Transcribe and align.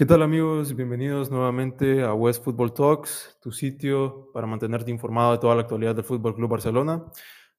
¿Qué 0.00 0.06
tal 0.06 0.22
amigos? 0.22 0.74
Bienvenidos 0.74 1.30
nuevamente 1.30 2.02
a 2.02 2.14
West 2.14 2.42
Football 2.42 2.72
Talks, 2.72 3.36
tu 3.38 3.52
sitio 3.52 4.30
para 4.32 4.46
mantenerte 4.46 4.90
informado 4.90 5.32
de 5.32 5.38
toda 5.38 5.54
la 5.54 5.60
actualidad 5.60 5.94
del 5.94 6.06
Fútbol 6.06 6.34
Club 6.34 6.48
Barcelona. 6.48 7.04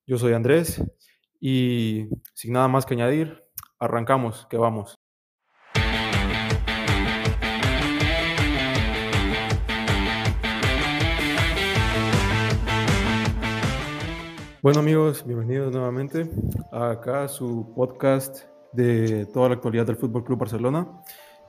Yo 0.07 0.17
soy 0.17 0.33
Andrés 0.33 0.83
y 1.39 2.07
sin 2.33 2.53
nada 2.53 2.67
más 2.67 2.87
que 2.87 2.95
añadir, 2.95 3.43
arrancamos, 3.77 4.47
que 4.49 4.57
vamos. 4.57 4.99
Bueno 14.63 14.79
amigos, 14.79 15.23
bienvenidos 15.27 15.71
nuevamente 15.71 16.27
a 16.71 16.89
acá 16.89 17.25
a 17.25 17.27
su 17.27 17.71
podcast 17.75 18.45
de 18.73 19.27
toda 19.27 19.49
la 19.49 19.53
actualidad 19.53 19.85
del 19.85 19.97
Fútbol 19.97 20.23
Club 20.23 20.39
Barcelona. 20.39 21.03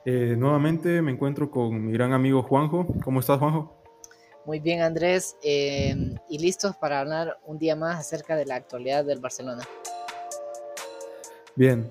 Eh, 0.05 0.35
nuevamente 0.37 1.01
me 1.01 1.11
encuentro 1.11 1.49
con 1.49 1.85
mi 1.85 1.93
gran 1.93 2.11
amigo 2.11 2.43
Juanjo. 2.43 2.87
¿Cómo 3.03 3.21
estás, 3.21 3.39
Juanjo? 3.39 3.81
Muy 4.45 4.59
bien, 4.59 4.81
Andrés, 4.81 5.37
em, 5.41 6.15
y 6.27 6.37
listos 6.39 6.75
para 6.75 6.99
hablar 6.99 7.39
un 7.45 7.57
día 7.57 7.77
más 7.77 7.97
acerca 7.97 8.35
de 8.35 8.45
la 8.45 8.55
actualidad 8.55 9.05
del 9.05 9.19
Barcelona. 9.19 9.63
Bien, 11.55 11.89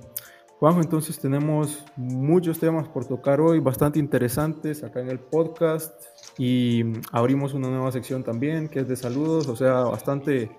Juanjo, 0.59 0.83
entonces 0.83 1.19
tenemos 1.19 1.83
muchos 1.97 2.59
temas 2.59 2.87
por 2.89 3.07
tocar 3.07 3.41
hoy, 3.41 3.59
bastante 3.61 3.99
interesantes 3.99 4.85
acá 4.85 5.01
en 5.01 5.09
el 5.09 5.19
podcast 5.19 5.95
y 6.37 6.85
abrimos 7.11 7.55
una 7.55 7.69
nueva 7.69 7.91
sección 7.91 8.23
también 8.23 8.69
que 8.69 8.81
es 8.81 8.89
de 8.89 8.97
saludos, 8.97 9.49
o 9.49 9.57
sea, 9.57 9.85
bastante, 9.85 10.51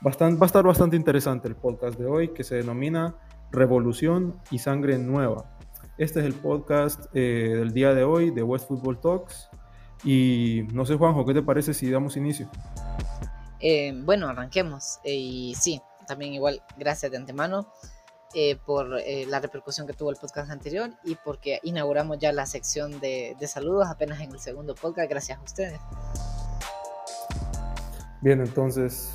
bastante, 0.00 0.38
va 0.38 0.44
a 0.44 0.46
estar 0.46 0.64
bastante 0.64 0.94
interesante 0.94 1.48
el 1.48 1.56
podcast 1.56 1.98
de 1.98 2.06
hoy 2.06 2.28
que 2.28 2.44
se 2.44 2.54
denomina 2.54 3.16
Revolución 3.50 4.40
y 4.52 4.60
Sangre 4.60 4.96
Nueva. 4.98 5.59
Este 6.00 6.20
es 6.20 6.24
el 6.24 6.32
podcast 6.32 7.14
eh, 7.14 7.56
del 7.58 7.74
día 7.74 7.92
de 7.92 8.04
hoy 8.04 8.30
de 8.30 8.42
West 8.42 8.66
Football 8.66 8.98
Talks. 9.02 9.50
Y 10.02 10.62
no 10.72 10.86
sé, 10.86 10.96
Juanjo, 10.96 11.26
¿qué 11.26 11.34
te 11.34 11.42
parece 11.42 11.74
si 11.74 11.90
damos 11.90 12.16
inicio? 12.16 12.48
Eh, 13.60 13.92
bueno, 14.02 14.26
arranquemos. 14.26 14.98
Eh, 15.04 15.14
y 15.14 15.54
sí, 15.56 15.78
también 16.06 16.32
igual 16.32 16.62
gracias 16.78 17.12
de 17.12 17.18
antemano 17.18 17.70
por 18.64 18.88
la 18.88 19.40
repercusión 19.40 19.86
que 19.86 19.92
tuvo 19.92 20.08
el 20.08 20.16
podcast 20.16 20.50
anterior 20.50 20.88
y 21.04 21.16
porque 21.16 21.60
inauguramos 21.64 22.18
ya 22.18 22.32
la 22.32 22.46
sección 22.46 22.98
de, 23.00 23.36
de 23.38 23.46
saludos 23.46 23.88
apenas 23.88 24.20
en 24.20 24.30
el 24.30 24.38
segundo 24.38 24.74
podcast, 24.74 25.10
gracias 25.10 25.38
a 25.38 25.42
ustedes. 25.42 25.80
Bien, 28.22 28.40
entonces, 28.40 29.12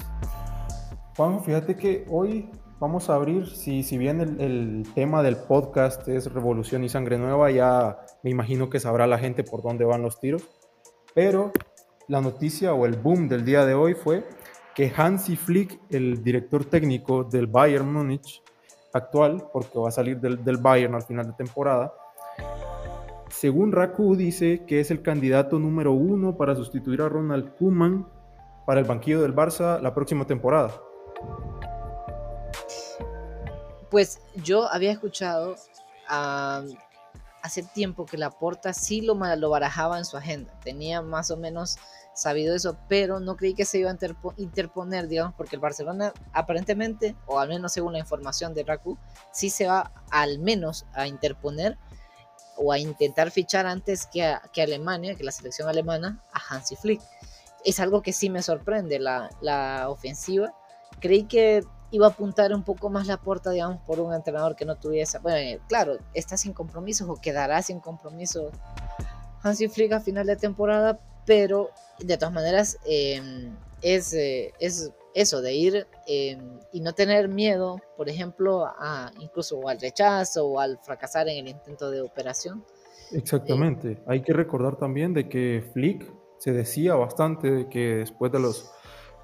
Juanjo, 1.18 1.40
fíjate 1.40 1.76
que 1.76 2.06
hoy 2.10 2.52
Vamos 2.78 3.10
a 3.10 3.16
abrir, 3.16 3.48
si, 3.48 3.84
si 3.84 3.98
bien 3.98 4.20
el, 4.20 4.84
tema 4.94 5.24
del 5.24 5.38
podcast 5.38 6.06
es 6.10 6.34
Revolución 6.34 6.84
y 6.84 6.90
Sangre 6.90 7.18
Nueva, 7.18 7.50
ya 7.50 8.00
me 8.22 8.30
imagino 8.30 8.70
que 8.70 8.82
sabrá 8.82 9.08
la 9.08 9.18
gente 9.18 9.46
por 9.46 9.62
dónde 9.62 9.86
van 9.86 10.02
los 10.02 10.20
tiros, 10.20 10.44
pero 11.14 11.54
la 12.10 12.20
noticia 12.20 12.74
o 12.74 12.86
el 12.86 12.98
boom 12.98 13.30
del 13.30 13.46
día 13.46 13.66
de 13.66 13.76
hoy 13.76 13.94
fue 13.94 14.28
que 14.76 14.92
Hansi 14.94 15.38
Flick, 15.38 15.80
el 15.90 16.22
director 16.22 16.66
técnico 16.66 17.24
del 17.24 17.48
Bayern 17.48 17.92
Múnich 17.92 18.44
actual, 18.92 19.48
porque 19.54 19.80
va 19.80 19.88
a 19.88 19.92
salir 19.92 20.20
del, 20.20 20.44
del 20.44 20.58
Bayern 20.58 20.96
al 20.96 21.04
final 21.04 21.28
de 21.28 21.34
temporada, 21.34 21.94
según 23.30 23.72
Raku 23.72 24.18
dice 24.18 24.66
que 24.68 24.82
es 24.82 24.92
el 24.92 25.02
candidato 25.02 25.60
número 25.60 25.94
uno 25.94 26.36
para 26.36 26.56
sustituir 26.56 27.02
a 27.02 27.08
Ronald 27.08 27.56
Koeman 27.58 28.06
para 28.66 28.82
el 28.82 28.86
banquillo 28.86 29.22
del 29.22 29.34
Barça 29.34 29.80
la 29.82 29.94
próxima 29.94 30.26
temporada. 30.26 30.72
Pues 33.96 34.20
yo 34.44 34.70
había 34.70 34.92
escuchado 34.92 35.56
hace 36.10 37.64
tiempo 37.64 38.06
que 38.06 38.18
la 38.18 38.30
Porta 38.30 38.74
sí 38.74 39.00
lo, 39.00 39.16
lo 39.38 39.50
barajaba 39.50 39.98
en 39.98 40.04
su 40.04 40.18
agenda. 40.18 40.52
Tenía 40.66 41.02
más 41.02 41.32
o 41.32 41.38
menos 41.38 41.78
sabido 42.14 42.54
eso, 42.54 42.78
pero 42.90 43.22
no 43.22 43.38
creí 43.38 43.54
que 43.54 43.64
se 43.64 43.78
iba 43.78 43.90
a 43.90 43.98
interponer, 44.36 45.08
digamos, 45.08 45.34
porque 45.36 45.56
el 45.56 45.62
Barcelona 45.62 46.12
aparentemente, 46.34 47.16
o 47.26 47.40
al 47.40 47.48
menos 47.48 47.72
según 47.72 47.94
la 47.94 48.00
información 48.00 48.54
de 48.54 48.66
Raku, 48.66 48.98
sí 49.32 49.50
se 49.50 49.66
va 49.66 49.94
al 50.12 50.40
menos 50.40 50.86
a 50.92 51.08
interponer 51.08 51.78
o 52.58 52.74
a 52.74 52.80
intentar 52.80 53.32
fichar 53.32 53.66
antes 53.66 54.08
que, 54.08 54.36
que 54.52 54.62
Alemania, 54.62 55.16
que 55.16 55.24
la 55.24 55.32
selección 55.32 55.70
alemana, 55.70 56.22
a 56.34 56.42
Hansi 56.50 56.76
Flick. 56.76 57.02
Es 57.64 57.80
algo 57.80 58.02
que 58.02 58.12
sí 58.12 58.30
me 58.30 58.42
sorprende, 58.42 59.00
la, 59.00 59.30
la 59.40 59.88
ofensiva. 59.88 60.54
Creí 61.00 61.24
que 61.24 61.64
iba 61.92 62.08
a 62.08 62.10
apuntar 62.10 62.54
un 62.54 62.64
poco 62.64 62.90
más 62.90 63.08
la 63.08 63.18
puerta, 63.18 63.52
digamos, 63.52 63.82
por 63.86 64.00
un 64.00 64.14
entrenador 64.14 64.56
que 64.56 64.66
no 64.66 64.76
tuviese. 64.76 65.20
Bueno, 65.20 65.38
eh, 65.38 65.60
claro, 65.68 65.98
está 66.14 66.38
sin 66.38 66.54
compromisos 66.54 67.08
o 67.10 67.16
quedará 67.16 67.62
sin 67.62 67.80
compromiso 67.80 68.52
Hansi 69.44 69.68
Flick 69.68 69.94
a 69.94 70.00
final 70.00 70.26
de 70.26 70.36
temporada, 70.36 71.00
pero 71.26 71.70
de 72.00 72.18
todas 72.18 72.34
maneras 72.34 72.78
es, 72.86 74.14
eh, 74.14 74.54
es 74.60 74.92
eso 75.16 75.42
de 75.42 75.54
ir 75.54 75.88
em, 76.08 76.60
y 76.74 76.82
no 76.82 76.94
tener 76.94 77.30
miedo, 77.30 77.80
por 77.96 78.10
ejemplo, 78.10 78.66
a 78.66 79.12
incluso 79.20 79.68
al 79.68 79.80
rechazo 79.80 80.46
o 80.46 80.60
al 80.60 80.78
fracasar 80.84 81.30
en 81.30 81.38
el 81.38 81.48
intento 81.48 81.90
de 81.90 82.02
operación. 82.02 82.66
Exactamente. 83.12 84.04
Hay 84.08 84.22
que 84.22 84.34
recordar 84.34 84.76
también 84.76 85.14
de 85.14 85.30
que 85.30 85.64
Flick 85.74 86.12
se 86.38 86.52
decía 86.52 86.96
bastante 86.96 87.50
de 87.50 87.70
que 87.70 87.96
después 87.98 88.32
de 88.32 88.40
los 88.40 88.72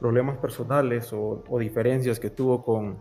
problemas 0.01 0.39
personales 0.39 1.13
o, 1.13 1.43
diferencias 1.59 2.19
que 2.19 2.31
tuvo 2.31 2.63
con, 2.63 2.97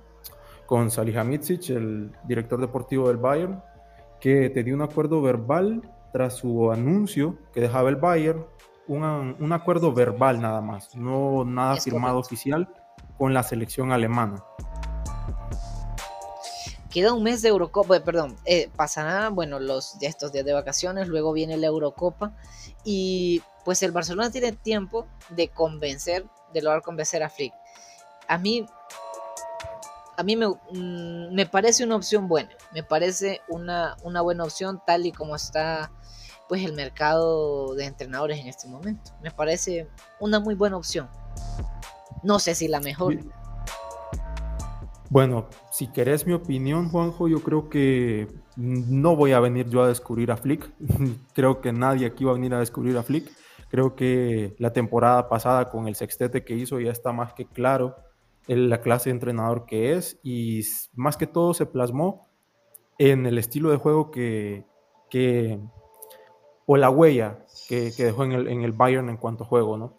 con 0.66 0.90
Salihamidzic, 0.90 1.70
el 1.70 2.12
director 2.24 2.60
deportivo 2.60 3.08
del 3.08 3.16
Bayern, 3.16 3.62
que 4.20 4.50
tenía 4.50 4.74
un 4.74 4.82
acuerdo 4.82 5.22
verbal 5.22 5.80
tras 6.12 6.36
su 6.36 6.70
anuncio 6.70 7.38
que 7.54 7.62
dejaba 7.62 7.88
el 7.88 7.96
Bayern, 7.96 8.44
un 8.86 9.52
acuerdo 9.52 9.94
verbal 9.94 10.42
nada 10.42 10.60
más, 10.60 10.94
no 10.94 11.44
nada 11.44 11.76
firmado 11.76 12.18
oficial 12.18 12.68
con 13.16 13.32
la 13.32 13.44
selección 13.44 13.92
alemana. 13.92 14.44
Queda 16.90 17.14
un 17.14 17.22
mes 17.22 17.40
de 17.40 17.48
Eurocopa, 17.48 17.96
eh, 17.96 18.00
perdón, 18.00 18.36
eh, 18.44 18.68
pasará, 18.76 19.28
bueno, 19.30 19.58
los, 19.58 19.96
estos 20.02 20.32
días 20.32 20.44
de 20.44 20.52
vacaciones, 20.52 21.08
luego 21.08 21.32
viene 21.32 21.56
la 21.56 21.68
Eurocopa 21.68 22.32
y 22.84 23.42
pues 23.64 23.82
el 23.84 23.92
Barcelona 23.92 24.30
tiene 24.30 24.52
tiempo 24.52 25.06
de 25.30 25.48
convencer 25.48 26.26
de 26.52 26.62
lograr 26.62 26.82
convencer 26.82 27.22
a 27.22 27.30
Flick. 27.30 27.52
A 28.28 28.38
mí, 28.38 28.66
a 30.16 30.22
mí 30.22 30.36
me, 30.36 30.48
mm, 30.48 31.34
me, 31.34 31.46
parece 31.46 31.84
una 31.84 31.96
opción 31.96 32.28
buena, 32.28 32.50
me 32.72 32.82
parece 32.82 33.40
una, 33.48 33.96
una 34.02 34.20
buena 34.20 34.44
opción 34.44 34.82
tal 34.86 35.06
y 35.06 35.12
como 35.12 35.36
está 35.36 35.90
pues 36.50 36.64
el 36.64 36.72
mercado 36.72 37.76
de 37.76 37.84
entrenadores 37.84 38.40
en 38.40 38.48
este 38.48 38.66
momento. 38.66 39.12
Me 39.22 39.30
parece 39.30 39.88
una 40.18 40.40
muy 40.40 40.56
buena 40.56 40.76
opción. 40.76 41.08
No 42.24 42.40
sé 42.40 42.56
si 42.56 42.66
la 42.66 42.80
mejor. 42.80 43.18
Bueno, 45.10 45.48
si 45.70 45.86
querés 45.86 46.26
mi 46.26 46.32
opinión, 46.32 46.88
Juanjo, 46.88 47.28
yo 47.28 47.40
creo 47.42 47.68
que 47.68 48.26
no 48.56 49.14
voy 49.14 49.30
a 49.30 49.38
venir 49.38 49.68
yo 49.68 49.82
a 49.82 49.88
descubrir 49.88 50.32
a 50.32 50.36
Flick. 50.36 50.68
creo 51.34 51.60
que 51.60 51.72
nadie 51.72 52.06
aquí 52.06 52.24
va 52.24 52.32
a 52.32 52.34
venir 52.34 52.52
a 52.54 52.58
descubrir 52.58 52.96
a 52.96 53.04
Flick. 53.04 53.30
Creo 53.70 53.94
que 53.94 54.54
la 54.58 54.72
temporada 54.72 55.28
pasada 55.28 55.70
con 55.70 55.86
el 55.86 55.94
sextete 55.94 56.44
que 56.44 56.54
hizo 56.54 56.80
ya 56.80 56.90
está 56.90 57.12
más 57.12 57.34
que 57.34 57.46
claro 57.46 57.96
la 58.46 58.80
clase 58.80 59.10
de 59.10 59.14
entrenador 59.14 59.64
que 59.64 59.92
es 59.92 60.18
y 60.24 60.62
más 60.94 61.16
que 61.16 61.28
todo 61.28 61.54
se 61.54 61.66
plasmó 61.66 62.28
en 62.98 63.26
el 63.26 63.38
estilo 63.38 63.70
de 63.70 63.76
juego 63.76 64.10
que, 64.10 64.64
que 65.08 65.60
o 66.66 66.76
la 66.76 66.90
huella 66.90 67.44
que, 67.68 67.92
dejó 67.96 68.24
en 68.24 68.32
el, 68.32 68.48
en 68.48 68.62
el, 68.62 68.72
Bayern 68.72 69.08
en 69.08 69.16
cuanto 69.16 69.44
a 69.44 69.46
juego, 69.46 69.76
¿no? 69.76 69.98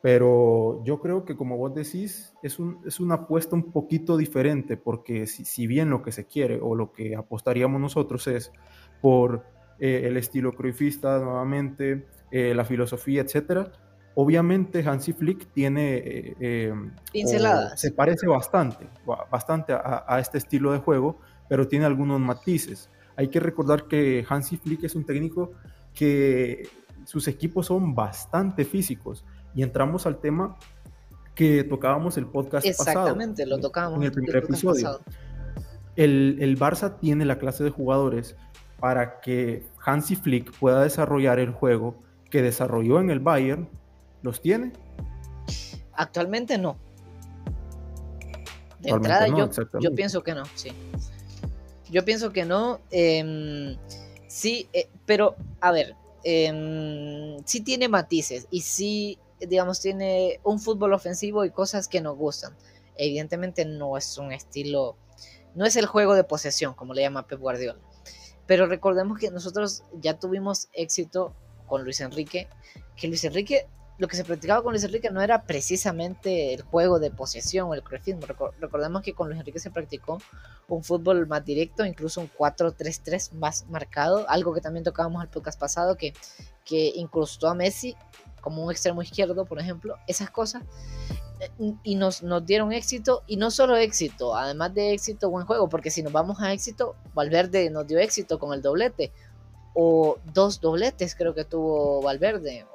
Pero 0.00 0.82
yo 0.84 1.00
creo 1.00 1.24
que 1.24 1.36
como 1.36 1.56
vos 1.56 1.74
decís, 1.74 2.32
es, 2.42 2.60
un, 2.60 2.80
es 2.86 3.00
una 3.00 3.16
apuesta 3.16 3.56
un 3.56 3.72
poquito 3.72 4.16
diferente 4.16 4.76
porque 4.76 5.26
si, 5.26 5.44
si, 5.44 5.66
bien 5.66 5.90
lo 5.90 6.02
que 6.02 6.12
se 6.12 6.26
quiere 6.26 6.60
o 6.62 6.76
lo 6.76 6.92
que 6.92 7.16
apostaríamos 7.16 7.80
nosotros 7.80 8.28
es 8.28 8.52
por 9.00 9.44
eh, 9.80 10.02
el 10.04 10.16
estilo 10.16 10.52
cruifista 10.52 11.18
nuevamente, 11.18 12.06
eh, 12.30 12.52
la 12.54 12.64
filosofía, 12.64 13.22
etcétera. 13.22 13.70
Obviamente 14.14 14.82
Hansi 14.84 15.12
Flick 15.12 15.52
tiene... 15.52 16.02
Eh, 16.40 16.74
Pinceladas. 17.12 17.80
Se 17.80 17.92
parece 17.92 18.26
bastante, 18.26 18.88
bastante 19.30 19.72
a, 19.72 20.18
este 20.18 20.38
estilo 20.38 20.72
de 20.72 20.78
juego, 20.78 21.20
pero 21.48 21.68
tiene 21.68 21.84
algunos 21.84 22.18
matices. 22.18 22.90
Hay 23.16 23.28
que 23.28 23.38
recordar 23.38 23.86
que 23.86 24.26
Hansi 24.28 24.56
Flick 24.56 24.82
es 24.82 24.96
un 24.96 25.04
técnico 25.04 25.52
que 25.94 26.68
sus 27.04 27.28
equipos 27.28 27.66
son 27.66 27.94
bastante 27.94 28.64
físicos. 28.64 29.24
Y 29.54 29.62
entramos 29.62 30.06
al 30.06 30.18
tema 30.18 30.56
que 31.36 31.62
tocábamos 31.62 32.16
el 32.16 32.26
podcast 32.26 32.66
pasado. 32.66 32.90
Exactamente, 32.90 33.46
lo 33.46 33.58
tocábamos 33.58 33.98
en 33.98 34.04
el 34.06 34.12
primer 34.12 34.36
episodio. 34.38 34.98
El, 35.94 36.38
el 36.40 36.58
Barça 36.58 36.98
tiene 36.98 37.24
la 37.24 37.38
clase 37.38 37.62
de 37.62 37.70
jugadores 37.70 38.36
para 38.80 39.20
que 39.20 39.64
Hansi 39.84 40.16
Flick 40.16 40.56
pueda 40.58 40.82
desarrollar 40.82 41.38
el 41.38 41.52
juego 41.52 41.96
que 42.30 42.42
desarrolló 42.42 43.00
en 43.00 43.10
el 43.10 43.20
Bayern, 43.20 43.68
¿los 44.22 44.40
tiene? 44.40 44.72
Actualmente 45.94 46.58
no. 46.58 46.76
De 48.80 48.90
entrada 48.90 49.26
yo, 49.26 49.50
yo, 49.80 49.94
pienso 49.94 50.22
que 50.22 50.34
no, 50.34 50.44
sí. 50.54 50.70
Yo 51.90 52.04
pienso 52.04 52.30
que 52.30 52.44
no. 52.44 52.80
Em, 52.90 53.76
Sí, 54.28 54.68
eh, 54.74 54.88
pero 55.06 55.36
a 55.60 55.72
ver, 55.72 55.96
eh, 56.22 57.36
sí 57.46 57.60
tiene 57.62 57.88
matices 57.88 58.46
y 58.50 58.60
sí, 58.60 59.18
digamos, 59.40 59.80
tiene 59.80 60.38
un 60.44 60.60
fútbol 60.60 60.92
ofensivo 60.92 61.44
y 61.44 61.50
cosas 61.50 61.88
que 61.88 62.00
nos 62.00 62.16
gustan. 62.16 62.54
Evidentemente 62.96 63.64
no 63.64 63.96
es 63.96 64.18
un 64.18 64.32
estilo, 64.32 64.96
no 65.54 65.64
es 65.64 65.76
el 65.76 65.86
juego 65.86 66.14
de 66.14 66.24
posesión, 66.24 66.74
como 66.74 66.92
le 66.92 67.02
llama 67.02 67.26
Pep 67.26 67.40
Guardiola. 67.40 67.80
Pero 68.48 68.66
recordemos 68.66 69.18
que 69.18 69.30
nosotros 69.30 69.84
ya 70.00 70.18
tuvimos 70.18 70.68
éxito 70.72 71.32
con 71.68 71.84
Luis 71.84 72.00
Enrique, 72.00 72.48
que 72.96 73.06
Luis 73.06 73.22
Enrique 73.22 73.68
lo 73.98 74.06
que 74.06 74.16
se 74.16 74.24
practicaba 74.24 74.62
con 74.62 74.72
Luis 74.72 74.84
Enrique 74.84 75.10
no 75.10 75.20
era 75.20 75.42
precisamente 75.42 76.54
el 76.54 76.62
juego 76.62 77.00
de 77.00 77.10
posesión 77.10 77.68
o 77.68 77.74
el 77.74 77.82
crefismo. 77.82 78.22
Recordemos 78.60 79.02
que 79.02 79.12
con 79.12 79.28
Luis 79.28 79.40
Enrique 79.40 79.58
se 79.58 79.72
practicó 79.72 80.18
un 80.68 80.84
fútbol 80.84 81.26
más 81.26 81.44
directo, 81.44 81.84
incluso 81.84 82.20
un 82.20 82.30
4-3-3 82.30 83.32
más 83.32 83.66
marcado, 83.68 84.24
algo 84.30 84.54
que 84.54 84.60
también 84.60 84.84
tocábamos 84.84 85.22
el 85.22 85.28
podcast 85.28 85.58
pasado, 85.58 85.96
que, 85.96 86.14
que 86.64 86.92
incrustó 86.94 87.48
a 87.48 87.54
Messi 87.54 87.96
como 88.40 88.64
un 88.64 88.70
extremo 88.70 89.02
izquierdo, 89.02 89.44
por 89.44 89.58
ejemplo, 89.58 89.96
esas 90.06 90.30
cosas. 90.30 90.62
Y 91.82 91.94
nos, 91.94 92.22
nos 92.22 92.44
dieron 92.44 92.72
éxito, 92.72 93.22
y 93.26 93.36
no 93.36 93.50
solo 93.50 93.76
éxito, 93.76 94.36
además 94.36 94.74
de 94.74 94.92
éxito, 94.92 95.30
buen 95.30 95.46
juego, 95.46 95.68
porque 95.68 95.90
si 95.90 96.02
nos 96.02 96.12
vamos 96.12 96.40
a 96.40 96.52
éxito, 96.52 96.96
Valverde 97.14 97.70
nos 97.70 97.86
dio 97.86 97.98
éxito 97.98 98.38
con 98.38 98.52
el 98.52 98.62
doblete, 98.62 99.12
o 99.74 100.18
dos 100.32 100.60
dobletes 100.60 101.14
creo 101.14 101.34
que 101.34 101.44
tuvo 101.44 102.02
Valverde, 102.02 102.66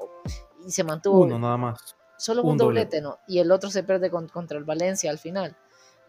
y 0.66 0.72
se 0.72 0.84
mantuvo. 0.84 1.22
Uno 1.22 1.40
nada 1.40 1.58
más. 1.58 1.96
Solo 2.18 2.44
un, 2.44 2.58
doblete, 2.58 3.02
¿no? 3.02 3.20
Y 3.28 3.40
el 3.40 3.52
otro 3.52 3.70
se 3.70 3.84
pierde 3.84 4.10
contra 4.10 4.58
el 4.58 4.64
Valencia 4.64 5.12
al 5.12 5.20
final. 5.20 5.58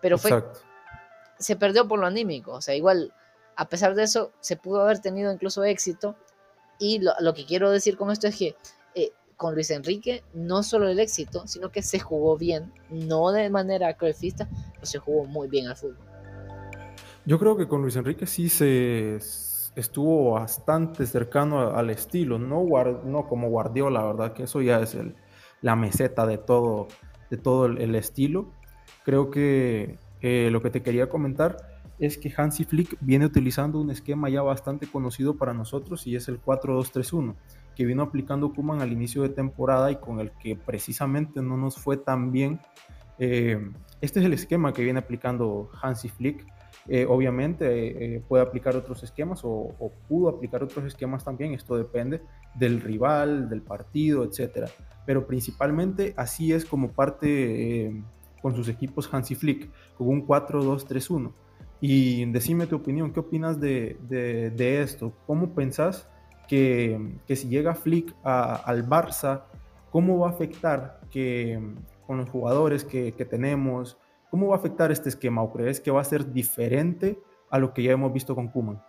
Pero 0.01 0.19
fue. 0.19 0.45
Se 1.39 1.57
perdió 1.57 1.89
por 1.89 1.99
lo 1.99 2.07
anímico. 2.07 2.53
O 2.53 2.61
sea, 2.61 2.75
igual, 2.75 3.13
a 3.57 3.69
pesar 3.69 3.95
de 3.95 4.05
eso, 4.05 4.31
se 4.41 4.57
pudo 4.57 4.83
haber 4.83 5.01
tenido 5.01 5.33
incluso 5.33 5.65
éxito. 5.65 6.15
Y 6.79 7.01
lo, 7.01 7.35
que 7.35 7.47
quiero 7.47 7.71
decir 7.71 7.97
con 7.97 8.11
esto 8.11 8.29
es 8.29 8.37
que 8.37 8.57
con 9.45 9.55
Luis 9.55 9.71
Enrique, 9.71 10.23
no 10.33 10.63
solo 10.63 10.89
el 10.89 10.99
éxito, 10.99 11.47
sino 11.47 11.71
que 11.71 11.83
se 11.83 11.99
jugó 11.99 12.39
bien. 12.39 12.73
No 12.89 13.31
de 13.31 13.51
manera 13.51 13.93
crefista, 13.93 14.49
pero 14.73 14.87
se 14.87 14.99
jugó 14.99 15.27
muy 15.27 15.49
bien 15.49 15.67
al 15.67 15.77
fútbol. 15.77 15.99
Yo 17.27 17.39
creo 17.39 17.55
que 17.55 17.69
con 17.69 17.83
Luis 17.83 17.95
Enrique 17.97 18.25
sí 18.25 18.49
se 18.49 19.17
estuvo 19.77 20.31
bastante 20.31 21.05
cercano 21.05 21.77
al 21.77 21.91
estilo, 21.91 22.39
no, 22.39 22.65
no 23.05 23.29
como 23.29 23.51
Guardiola, 23.51 24.01
la 24.01 24.07
verdad 24.07 24.33
que 24.33 24.45
eso 24.45 24.63
ya 24.63 24.81
es 24.81 24.95
el, 24.95 25.15
la 25.61 25.77
meseta 25.77 26.25
de 26.27 26.39
todo, 26.39 26.89
de 27.29 27.37
todo 27.37 27.67
el, 27.67 27.95
estilo. 27.97 28.51
Creo 29.05 29.31
que 29.31 29.99
eh, 30.23 30.49
lo 30.53 30.63
que 30.63 30.71
te 30.71 30.83
quería 30.83 31.11
comentar 31.11 31.83
es 31.99 32.17
que 32.17 32.33
Hansi 32.35 32.65
Flick 32.65 32.97
viene 33.03 33.27
utilizando 33.27 33.79
un 33.79 33.91
esquema 33.91 34.31
ya 34.31 34.41
bastante 34.41 34.87
conocido 34.87 35.37
para 35.37 35.53
nosotros 35.53 36.07
y 36.07 36.17
es 36.17 36.29
el 36.29 36.43
4-2-3-1, 36.43 37.35
que 37.75 37.85
vino 37.85 38.03
aplicando 38.03 38.53
Kuman 38.53 38.81
al 38.81 38.93
inicio 38.93 39.23
de 39.23 39.31
temporada 39.31 39.91
y 39.91 39.97
con 39.97 40.21
el 40.21 40.31
que 40.33 40.57
precisamente 40.57 41.43
no 41.43 41.57
nos 41.57 41.77
fue 41.77 41.97
tan 41.97 42.33
bien. 42.33 42.61
Eh, 43.19 43.59
este 44.01 44.21
es 44.21 44.27
el 44.27 44.33
esquema 44.33 44.73
que 44.73 44.83
viene 44.83 44.99
aplicando 44.99 45.71
Hansi 45.81 46.09
Flick 46.09 46.47
eh, 46.87 47.07
obviamente 47.09 48.17
eh, 48.17 48.23
puede 48.29 48.43
aplicar 48.43 48.77
otros 48.77 49.03
esquemas 49.03 49.41
o, 49.43 49.75
pudo 50.07 50.29
aplicar 50.29 50.63
otros 50.63 50.85
esquemas 50.85 51.25
también, 51.25 51.55
esto 51.55 51.77
depende 51.77 52.21
del 52.55 52.81
rival, 52.81 53.49
del 53.49 53.63
partido, 53.63 54.25
etc. 54.25 54.69
Pero 55.07 55.27
principalmente 55.27 56.13
así 56.17 56.53
es 56.53 56.65
como 56.65 56.93
parte 56.93 58.03
con 58.43 58.55
sus 58.55 58.69
equipos 58.69 59.09
Hansi 59.13 59.35
Flick, 59.35 59.71
con 59.97 60.09
un 60.09 60.27
4-2-3-1. 60.27 61.33
Y 61.81 62.27
decime 62.27 62.67
tu 62.67 62.77
opinión, 62.77 63.13
¿qué 63.13 63.21
opinas 63.21 63.61
de, 63.61 63.97
de, 64.09 64.83
esto? 64.83 65.15
¿Cómo 65.27 65.55
pensás 65.55 66.09
que, 66.47 67.19
que 67.27 67.37
si 67.37 67.49
llega 67.49 67.75
Flick 67.75 68.15
al 68.23 68.89
Barça, 68.89 69.43
cómo 69.91 70.19
va 70.19 70.29
a 70.29 70.31
afectar 70.31 71.01
que 71.11 71.61
con 72.07 72.19
los 72.19 72.29
jugadores 72.29 72.85
que, 72.85 73.13
que 73.13 73.25
tenemos, 73.25 73.97
¿Cómo 74.35 74.49
va 74.49 74.57
a 74.57 74.59
afectar 74.59 74.91
este 74.91 75.09
esquema 75.11 75.45
o 75.45 75.53
crees 75.53 75.79
que 75.79 75.93
va 75.93 76.01
a 76.01 76.05
ser 76.05 76.33
diferente 76.33 77.23
a 77.51 77.61
lo 77.61 77.73
que 77.73 77.85
ya 77.85 77.93
hemos 77.93 78.13
visto 78.13 78.35
con 78.35 78.49
Kuman? 78.49 78.83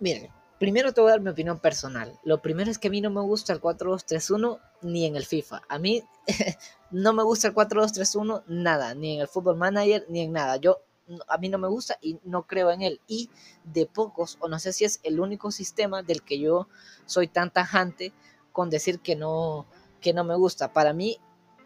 Miren, 0.00 0.32
primero 0.58 0.92
te 0.92 1.00
voy 1.00 1.10
a 1.10 1.12
dar 1.12 1.20
mi 1.20 1.30
opinión 1.30 1.60
personal. 1.60 2.18
Lo 2.24 2.42
primero 2.42 2.68
es 2.68 2.76
que 2.76 2.88
a 2.88 2.90
mí 2.90 3.00
no 3.00 3.08
me 3.08 3.20
gusta 3.20 3.52
el 3.52 3.60
4-2-3-1 3.60 4.58
ni 4.82 5.06
en 5.06 5.14
el 5.14 5.26
FIFA. 5.26 5.62
A 5.68 5.78
mí 5.78 6.02
no 6.90 7.12
me 7.12 7.22
gusta 7.22 7.46
el 7.46 7.54
4-2-3-1 7.54 8.42
nada, 8.48 8.96
ni 8.96 9.14
en 9.14 9.20
el 9.20 9.28
Football 9.28 9.58
Manager 9.58 10.06
ni 10.08 10.22
en 10.22 10.32
nada. 10.32 10.56
Yo 10.56 10.80
a 11.28 11.38
mí 11.38 11.48
no 11.48 11.58
me 11.58 11.68
gusta 11.68 11.98
y 12.00 12.18
no 12.24 12.46
creo 12.46 12.70
en 12.70 12.82
él. 12.82 13.00
Y 13.06 13.30
de 13.64 13.86
pocos, 13.86 14.38
o 14.40 14.48
no 14.48 14.58
sé 14.58 14.72
si 14.72 14.84
es 14.84 15.00
el 15.02 15.20
único 15.20 15.50
sistema 15.50 16.02
del 16.02 16.22
que 16.22 16.38
yo 16.38 16.68
soy 17.06 17.28
tan 17.28 17.52
tajante 17.52 18.12
con 18.52 18.70
decir 18.70 19.00
que 19.00 19.16
no, 19.16 19.66
que 20.00 20.12
no 20.12 20.24
me 20.24 20.36
gusta. 20.36 20.72
Para 20.72 20.92
mí, 20.92 21.18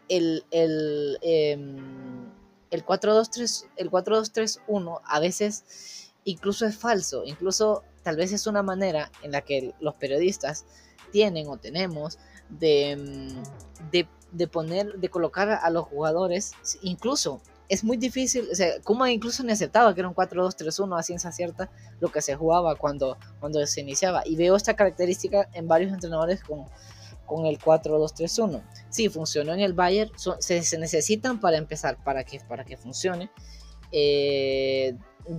el, 0.09 0.45
el, 0.51 1.17
em, 1.21 2.31
el 2.71 2.85
4-2-3, 2.85 3.67
el 3.75 3.91
4-2-3-1 3.91 5.01
a 5.03 5.19
veces 5.19 6.13
incluso 6.23 6.65
es 6.65 6.77
falso, 6.77 7.23
incluso 7.25 7.83
tal 8.03 8.17
vez 8.17 8.33
es 8.33 8.47
una 8.47 8.61
manera 8.61 9.11
en 9.23 9.31
la 9.31 9.41
que 9.41 9.73
los 9.79 9.95
periodistas 9.95 10.65
tienen 11.11 11.47
o 11.47 11.57
tenemos 11.57 12.19
de, 12.49 12.97
mm, 12.97 13.93
de, 14.31 14.47
poner, 14.47 14.99
de 14.99 15.09
colocar 15.09 15.49
a 15.49 15.69
los 15.69 15.85
jugadores, 15.85 16.53
incluso 16.81 17.41
es 17.69 17.83
muy 17.83 17.97
difícil, 17.97 18.47
o 18.51 18.55
sea, 18.55 18.79
Kuma 18.81 19.11
incluso 19.11 19.43
ni 19.43 19.51
aceptaba 19.51 19.93
que 19.93 20.01
era 20.01 20.07
un 20.07 20.15
4-2-3-1 20.15 20.97
a 20.97 21.03
ciencia 21.03 21.31
cierta 21.31 21.69
lo 21.99 22.11
que 22.11 22.21
se 22.21 22.35
jugaba 22.35 22.75
cuando, 22.75 23.17
cuando 23.39 23.65
se 23.65 23.81
iniciaba. 23.81 24.23
Y 24.25 24.35
veo 24.35 24.55
esta 24.55 24.75
característica 24.75 25.49
en 25.53 25.67
varios 25.67 25.91
entrenadores 25.91 26.43
con, 26.43 26.65
con 27.25 27.45
el 27.45 27.59
4-2-3-1. 27.59 28.63
Sí, 28.89 29.09
funcionó 29.09 29.53
en 29.53 29.59
el 29.59 29.73
Bayern, 29.73 30.11
se, 30.39 30.79
necesitan 30.79 31.39
para 31.39 31.57
empezar, 31.57 32.01
para 32.03 32.23
que, 32.23 32.39
para 32.39 32.63
que 32.63 32.77
funcione. 32.77 33.29
Eh, 33.91 34.95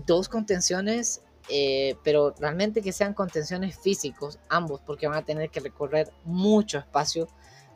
dos 0.07 0.29
contenciones, 0.29 1.23
eh, 1.49 1.97
pero 2.05 2.35
realmente 2.39 2.83
que 2.83 2.93
sean 2.93 3.15
contenciones 3.15 3.79
físicos, 3.79 4.39
ambos, 4.51 4.83
porque 4.85 5.09
van 5.09 5.17
a 5.17 5.25
tener 5.25 5.49
que 5.51 5.61
recorrer 5.61 6.13
mucho 6.25 6.79
espacio 6.79 7.29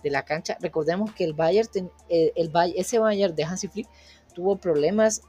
de 0.03 0.11
la 0.11 0.25
cancha. 0.25 0.57
Recordemos 0.61 1.13
que 1.13 1.25
el 1.25 1.33
Bayern, 1.33 1.69
eh, 2.09 2.33
el, 2.37 2.51
ese 2.77 2.99
Bayern 2.99 3.35
de 3.35 3.45
Hansi 3.45 3.69
Flick 3.69 3.89
tuvo 4.33 4.57
problemas 4.57 5.23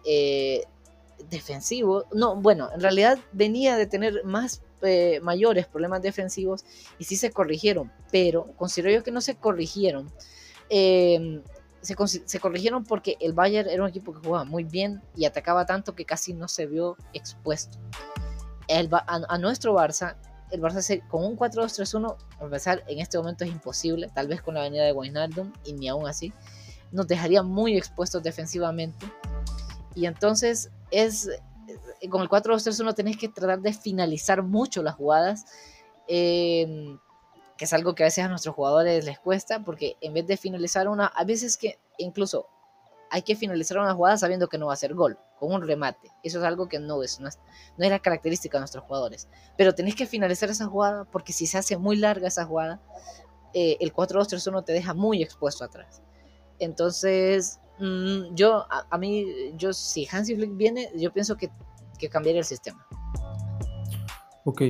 defensivos. 1.29 2.05
No, 2.13 2.35
bueno, 2.35 2.69
en 2.73 2.81
realidad 2.81 3.19
venía 3.31 3.77
de 3.77 3.87
tener 3.87 4.23
más 4.23 4.61
eh, 4.81 5.19
mayores 5.21 5.67
problemas 5.67 6.01
defensivos 6.01 6.65
y 6.99 7.05
sí 7.05 7.15
se 7.15 7.31
corrigieron, 7.31 7.91
pero 8.11 8.47
considero 8.57 8.93
yo 8.93 9.03
que 9.03 9.11
no 9.11 9.21
se 9.21 9.35
corrigieron. 9.35 10.11
Em, 10.69 11.41
se, 11.81 12.39
corrigieron 12.39 12.83
porque 12.85 13.17
el 13.19 13.33
Bayern 13.33 13.69
era 13.69 13.83
un 13.83 13.89
equipo 13.89 14.13
que 14.13 14.25
jugaba 14.25 14.45
muy 14.45 14.63
bien 14.63 15.01
y 15.15 15.25
atacaba 15.25 15.65
tanto 15.65 15.95
que 15.95 16.05
casi 16.05 16.33
no 16.33 16.47
se 16.47 16.65
vio 16.65 16.97
expuesto. 17.13 17.77
A, 18.69 19.37
nuestro 19.37 19.73
Barça, 19.73 20.15
el 20.51 20.61
Barça 20.61 21.05
con 21.09 21.25
un 21.25 21.37
4-2-3-1, 21.37 22.15
empezar 22.41 22.83
en 22.87 22.99
este 22.99 23.17
momento 23.17 23.43
es 23.43 23.51
imposible, 23.51 24.09
tal 24.13 24.27
vez 24.27 24.41
con 24.41 24.55
la 24.55 24.61
venida 24.61 24.83
de 24.83 24.93
Wijnaldum 24.93 25.51
y 25.65 25.73
ni 25.73 25.89
aún 25.89 26.07
así, 26.07 26.31
nos 26.93 27.07
dejaría 27.07 27.43
muy 27.43 27.75
expuestos 27.75 28.23
defensivamente. 28.23 29.05
Y 29.95 30.05
entonces 30.05 30.71
es 30.91 31.29
eh, 32.01 32.09
con 32.09 32.21
el 32.21 32.29
4-2-3-1 32.29 32.93
tenés 32.93 33.17
que 33.17 33.29
tratar 33.29 33.61
de 33.61 33.73
finalizar 33.73 34.43
mucho 34.43 34.83
las 34.83 34.95
jugadas, 34.95 35.45
em, 36.07 36.99
que 37.57 37.65
es 37.65 37.73
algo 37.73 37.95
que 37.95 38.03
a 38.03 38.07
veces 38.07 38.23
a 38.25 38.27
nuestros 38.27 38.55
jugadores 38.55 39.05
les 39.05 39.19
cuesta, 39.19 39.63
porque 39.63 39.97
en 40.01 40.13
vez 40.13 40.27
de 40.27 40.37
finalizar 40.37 40.87
una, 40.87 41.07
a 41.07 41.23
veces 41.23 41.57
que 41.57 41.79
incluso 41.97 42.47
hay 43.09 43.21
que 43.21 43.35
finalizar 43.35 43.77
una 43.77 43.93
jugada 43.93 44.17
sabiendo 44.17 44.47
que 44.49 44.57
no 44.57 44.67
va 44.67 44.73
a 44.73 44.77
ser 44.77 44.95
gol, 44.95 45.19
con 45.39 45.53
un 45.53 45.61
remate. 45.61 46.09
Eso 46.23 46.39
es 46.39 46.45
algo 46.45 46.67
que 46.67 46.79
no 46.79 47.03
es, 47.03 47.19
no 47.19 47.27
es, 47.27 47.39
la 47.77 47.99
característica 47.99 48.57
de 48.57 48.61
nuestros 48.61 48.83
jugadores. 48.85 49.27
Pero 49.55 49.75
tenés 49.75 49.95
que 49.95 50.07
finalizar 50.07 50.49
esa 50.49 50.65
jugada 50.65 51.05
porque 51.05 51.31
si 51.31 51.45
se 51.45 51.57
hace 51.57 51.77
muy 51.77 51.95
larga 51.95 52.27
esa 52.27 52.45
jugada, 52.45 52.81
eh, 53.53 53.77
el 53.79 53.93
4-2-3-1 53.93 54.65
te 54.65 54.73
deja 54.73 54.93
muy 54.93 55.21
expuesto 55.21 55.63
atrás. 55.63 56.01
Entonces, 56.59 57.59
mm, 57.79 58.35
yo, 58.35 58.65
a, 58.69 58.85
a, 58.89 58.97
mí, 58.97 59.25
yo, 59.57 59.73
si 59.73 60.07
Hansi 60.11 60.35
Flick 60.35 60.55
viene, 60.55 60.89
yo 60.95 61.11
pienso 61.11 61.35
que 61.35 61.49
que 61.97 62.09
cambiar 62.09 62.35
el 62.35 62.43
sistema. 62.43 62.85
Ok, 64.45 64.61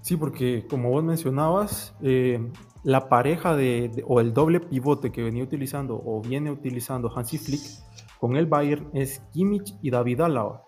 sí, 0.00 0.16
porque 0.16 0.66
como 0.68 0.90
vos 0.90 1.04
mencionabas, 1.04 1.94
eh, 2.00 2.40
la 2.82 3.08
pareja 3.08 3.54
de, 3.54 4.02
o 4.06 4.20
el 4.20 4.32
doble 4.32 4.60
pivote 4.60 5.12
que 5.12 5.22
venía 5.22 5.44
utilizando 5.44 6.00
o 6.02 6.22
viene 6.22 6.50
utilizando 6.50 7.12
Hansi 7.14 7.36
Flick 7.38 7.60
con 8.18 8.36
el 8.36 8.46
Bayern 8.46 8.88
es 8.94 9.20
Kimmich 9.32 9.74
y 9.82 9.90
David 9.90 10.22
Álava. 10.22 10.64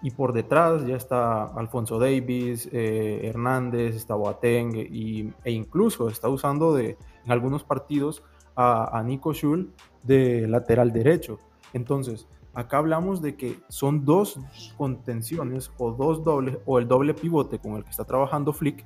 Y 0.00 0.12
por 0.12 0.32
detrás 0.32 0.86
ya 0.86 0.94
está 0.94 1.42
Alfonso 1.42 1.98
Davis, 1.98 2.68
eh, 2.70 3.22
Hernández, 3.24 3.96
está 3.96 4.14
Boateng 4.14 4.76
y, 4.76 5.32
e 5.42 5.50
incluso 5.50 6.08
está 6.08 6.28
usando 6.28 6.72
de, 6.72 6.96
en 7.24 7.32
algunos 7.32 7.64
partidos 7.64 8.22
a, 8.58 8.98
a 8.98 9.02
Nico 9.02 9.32
Schul 9.32 9.72
de 10.02 10.46
lateral 10.46 10.92
derecho. 10.92 11.38
Entonces, 11.72 12.26
Acá 12.58 12.78
hablamos 12.78 13.22
de 13.22 13.36
que 13.36 13.60
son 13.68 14.04
dos 14.04 14.36
contenciones 14.76 15.70
o 15.78 15.92
dos 15.92 16.24
dobles 16.24 16.58
o 16.66 16.80
el 16.80 16.88
doble 16.88 17.14
pivote 17.14 17.60
con 17.60 17.76
el 17.76 17.84
que 17.84 17.90
está 17.90 18.02
trabajando 18.04 18.52
Flick 18.52 18.84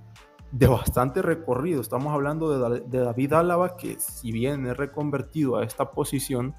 de 0.50 0.66
bastante 0.66 1.22
recorrido. 1.22 1.80
Estamos 1.80 2.12
hablando 2.12 2.50
de, 2.50 2.82
David 2.82 3.32
Álava, 3.32 3.78
que 3.78 3.98
si 3.98 4.30
bien 4.30 4.66
es 4.66 4.76
reconvertido 4.76 5.56
a 5.56 5.64
esta 5.64 5.90
posición, 5.90 6.54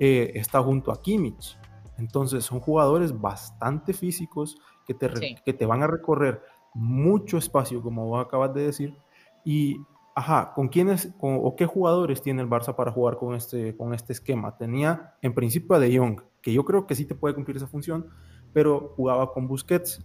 eh, 0.00 0.32
está 0.34 0.60
junto 0.60 0.90
a 0.90 1.00
Kimmich. 1.00 1.56
Entonces 1.98 2.44
son 2.44 2.58
jugadores 2.58 3.16
bastante 3.16 3.92
físicos 3.92 4.58
que 4.84 4.94
te, 4.94 5.08
que 5.44 5.52
te 5.52 5.66
van 5.66 5.84
a 5.84 5.86
recorrer 5.86 6.42
mucho 6.74 7.38
espacio, 7.38 7.80
como 7.80 8.06
vos 8.08 8.26
acabas 8.26 8.52
de 8.52 8.62
decir. 8.62 8.98
Y, 9.44 9.76
ajá, 10.16 10.52
¿con 10.54 10.68
quiénes 10.68 11.14
o 11.20 11.54
qué 11.54 11.66
jugadores 11.66 12.22
tiene 12.22 12.42
el 12.42 12.48
Barça 12.48 12.74
para 12.74 12.90
jugar 12.90 13.18
con 13.18 13.36
este, 13.36 13.76
con 13.76 13.94
este 13.94 14.12
esquema? 14.12 14.56
Tenía 14.56 15.14
en 15.22 15.34
principio 15.34 15.76
a 15.76 15.78
De 15.78 15.96
Jong, 15.96 16.22
que 16.42 16.52
yo 16.52 16.64
creo 16.64 16.86
que 16.86 16.96
sí 16.96 17.04
te 17.04 17.14
puede 17.14 17.34
cumplir 17.34 17.58
esa 17.58 17.68
función, 17.68 18.08
pero 18.52 18.94
jugaba 18.96 19.32
con 19.32 19.46
Busquets 19.46 20.04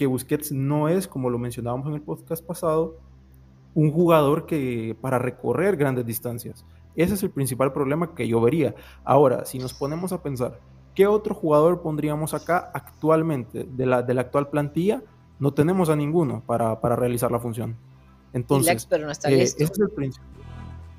que 0.00 0.06
Busquets 0.06 0.50
no 0.50 0.88
es, 0.88 1.06
como 1.06 1.28
lo 1.28 1.38
mencionábamos 1.38 1.88
en 1.88 1.92
el 1.92 2.00
podcast 2.00 2.42
pasado, 2.42 2.96
un 3.74 3.92
jugador 3.92 4.46
que 4.46 4.96
para 4.98 5.18
recorrer 5.18 5.76
grandes 5.76 6.06
distancias. 6.06 6.64
Ese 6.96 7.12
es 7.12 7.22
el 7.22 7.30
principal 7.30 7.74
problema 7.74 8.14
que 8.14 8.26
yo 8.26 8.40
vería. 8.40 8.74
Ahora, 9.04 9.44
si 9.44 9.58
nos 9.58 9.74
ponemos 9.74 10.12
a 10.12 10.22
pensar, 10.22 10.58
¿qué 10.94 11.06
otro 11.06 11.34
jugador 11.34 11.82
pondríamos 11.82 12.32
acá 12.32 12.70
actualmente 12.72 13.64
de 13.64 13.84
la, 13.84 14.02
de 14.02 14.14
la 14.14 14.22
actual 14.22 14.48
plantilla? 14.48 15.02
No 15.38 15.52
tenemos 15.52 15.90
a 15.90 15.96
ninguno 15.96 16.42
para, 16.46 16.76
realizar 16.96 17.30
la 17.30 17.38
función. 17.38 17.76
Entonces, 18.32 18.88
no 18.90 19.10
está 19.10 19.30
eh, 19.30 19.42
Ese 19.42 19.64
es 19.64 19.72
el 19.78 20.12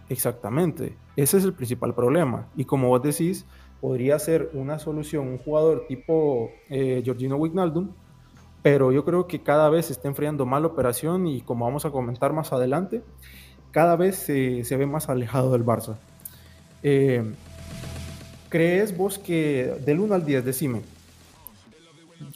Exactamente, 0.10 0.98
ese 1.16 1.38
es 1.38 1.46
el 1.46 1.54
principal 1.54 1.96
problema. 1.96 2.48
Y 2.58 2.66
como 2.66 2.90
vos 2.90 3.02
decís, 3.02 3.46
podría 3.80 4.20
ser 4.20 4.52
una 4.54 4.78
solución 4.78 5.28
un 5.28 5.38
jugador 5.38 5.86
tipo 5.88 6.52
eh, 6.70 7.02
Georgino 7.04 7.38
Wijnaldum, 7.38 7.90
pero 8.62 8.92
yo 8.92 9.04
creo 9.04 9.28
que 9.28 9.42
cada 9.42 9.70
vez 9.70 9.88
se 9.88 9.94
está 9.94 10.08
enfriando 10.08 10.46
más 10.46 10.62
la 10.62 10.68
operación 10.68 11.28
y 11.28 11.42
como 11.42 11.66
vamos 11.66 11.86
a 11.86 11.92
comentar 11.92 12.34
más 12.34 12.54
adelante, 12.54 13.02
cada 13.72 13.96
vez 13.96 14.18
se, 14.18 14.64
ve 14.78 14.86
más 14.86 15.10
alejado 15.10 15.52
del 15.52 15.66
Barça. 15.66 15.98
Eh, 16.84 17.24
¿Crees 18.50 18.96
vos 18.96 19.18
que 19.18 19.76
del 19.86 20.00
1 20.00 20.14
al 20.14 20.26
10, 20.26 20.44
decime, 20.44 20.82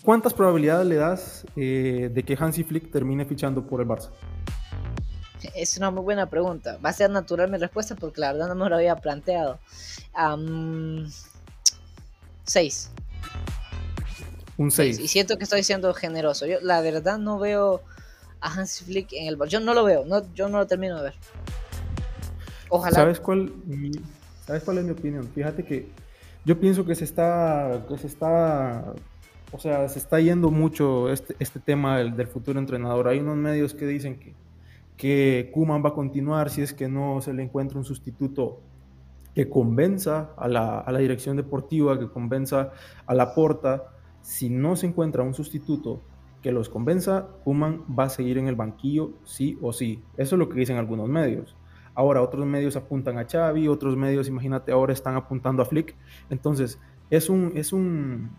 ¿cuántas 0.01 0.33
probabilidades 0.33 0.87
le 0.87 0.95
das 0.95 1.45
eh, 1.57 2.09
de 2.13 2.23
que 2.23 2.37
Hansi 2.39 2.63
Flick 2.63 2.89
termine 2.89 3.25
fichando 3.25 3.67
por 3.67 3.81
el 3.81 3.87
Barça? 3.87 4.09
Es 5.55 5.77
una 5.77 5.89
muy 5.89 6.03
buena 6.03 6.29
pregunta. 6.29 6.77
Va 6.83 6.89
a 6.89 6.93
ser 6.93 7.09
natural 7.09 7.49
mi 7.49 7.57
respuesta 7.57 7.95
porque 7.95 8.19
la 8.19 8.33
verdad 8.33 8.49
no 8.49 8.55
me 8.55 8.69
lo 8.69 8.75
había 8.75 8.97
planteado. 8.97 9.59
6. 12.43 12.91
Un 14.57 14.71
6. 14.71 14.99
Y 14.99 15.07
siento 15.07 15.37
que 15.37 15.45
estoy 15.45 15.63
siendo 15.63 15.93
generoso. 15.93 16.45
Yo 16.45 16.57
la 16.61 16.81
verdad 16.81 17.17
no 17.17 17.39
veo 17.39 17.81
a 18.41 18.53
Hans 18.53 18.81
Flick 18.81 19.13
en 19.13 19.27
el 19.27 19.37
Yo 19.47 19.61
no 19.61 19.73
lo 19.73 19.85
veo, 19.85 20.05
no, 20.05 20.21
yo 20.33 20.49
no 20.49 20.59
lo 20.59 20.67
termino 20.67 20.97
de 20.97 21.03
ver. 21.03 21.13
Ojalá. 22.69 22.95
¿Sabes 22.95 23.19
cuál, 23.21 23.53
¿Sabes 24.45 24.63
cuál 24.63 24.79
es 24.79 24.83
mi 24.83 24.91
opinión? 24.91 25.29
Fíjate 25.33 25.63
que 25.63 25.87
yo 26.43 26.59
pienso 26.59 26.85
que 26.85 26.95
se 26.95 27.05
está, 27.05 27.85
que 27.87 27.97
se 27.97 28.07
está, 28.07 28.93
o 29.51 29.59
sea, 29.59 29.87
se 29.87 29.99
está 29.99 30.19
yendo 30.19 30.51
mucho 30.51 31.09
este, 31.11 31.35
este 31.39 31.59
tema 31.59 31.97
del, 31.97 32.15
del 32.15 32.27
futuro 32.27 32.59
entrenador. 32.59 33.07
Hay 33.07 33.19
unos 33.19 33.37
medios 33.37 33.73
que 33.73 33.85
dicen 33.85 34.19
que, 34.19 34.33
que 34.97 35.51
Kuman 35.53 35.83
va 35.83 35.89
a 35.89 35.93
continuar 35.93 36.49
si 36.49 36.61
es 36.61 36.73
que 36.73 36.87
no 36.87 37.21
se 37.21 37.33
le 37.33 37.43
encuentra 37.43 37.77
un 37.77 37.85
sustituto 37.85 38.61
que 39.33 39.49
convenza 39.49 40.31
a 40.37 40.47
la, 40.47 40.79
a 40.79 40.91
la 40.91 40.99
dirección 40.99 41.35
deportiva, 41.35 41.99
que 41.99 42.09
convenza 42.09 42.71
a 43.05 43.13
la 43.13 43.33
porta 43.33 43.91
si 44.21 44.49
no 44.49 44.75
se 44.75 44.87
encuentra 44.87 45.23
un 45.23 45.33
sustituto 45.33 46.01
que 46.41 46.51
los 46.51 46.69
convenza, 46.69 47.27
Kuman 47.43 47.83
va 47.97 48.03
a 48.03 48.09
seguir 48.09 48.37
en 48.37 48.47
el 48.47 48.55
banquillo 48.55 49.13
sí 49.23 49.57
o 49.61 49.73
sí. 49.73 50.03
Eso 50.15 50.35
es 50.35 50.39
lo 50.39 50.47
que 50.47 50.59
dicen 50.59 50.77
algunos 50.77 51.09
medios. 51.09 51.55
Ahora 51.95 52.21
otros 52.21 52.45
medios 52.45 52.75
apuntan 52.75 53.17
a 53.17 53.25
Xavi, 53.25 53.67
otros 53.67 53.97
medios, 53.97 54.27
imagínate, 54.27 54.71
ahora 54.71 54.93
están 54.93 55.15
apuntando 55.15 55.63
a 55.63 55.65
Flick. 55.65 55.95
Entonces, 56.29 56.79
es 57.09 57.29
un, 57.29 57.53
es 57.55 57.73
un, 57.73 58.29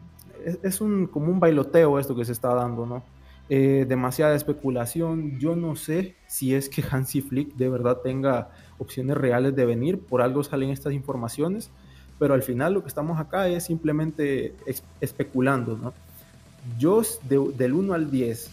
es, 0.63 0.81
un 0.81 1.07
como 1.07 1.33
un 1.33 1.41
bailoteo 1.41 1.99
esto 1.99 2.15
que 2.15 2.25
se 2.25 2.33
está 2.33 2.55
dando, 2.55 2.87
¿no? 2.87 3.03
Eh, 3.49 3.87
demasiada 3.89 4.35
especulación. 4.35 5.39
Yo 5.39 5.55
no 5.55 5.77
sé 5.77 6.17
si 6.27 6.55
es 6.55 6.69
que 6.69 6.83
Hansi 6.91 7.23
Flick 7.23 7.55
de 7.55 7.69
verdad 7.69 7.99
tenga 8.03 8.51
opciones 8.79 9.17
reales 9.17 9.55
de 9.55 9.65
venir. 9.65 10.01
Por 10.01 10.23
algo 10.23 10.43
salen 10.43 10.71
estas 10.71 10.93
informaciones 10.93 11.71
pero 12.19 12.35
al 12.35 12.43
final 12.43 12.75
lo 12.75 12.83
que 12.83 12.89
estamos 12.89 13.19
acá 13.19 13.49
es 13.49 13.65
simplemente 13.65 14.55
especulando, 15.01 15.77
¿no? 15.77 15.93
Yo 16.79 17.03
del 17.29 17.73
1 17.73 17.95
al 17.95 18.11
10, 18.11 18.51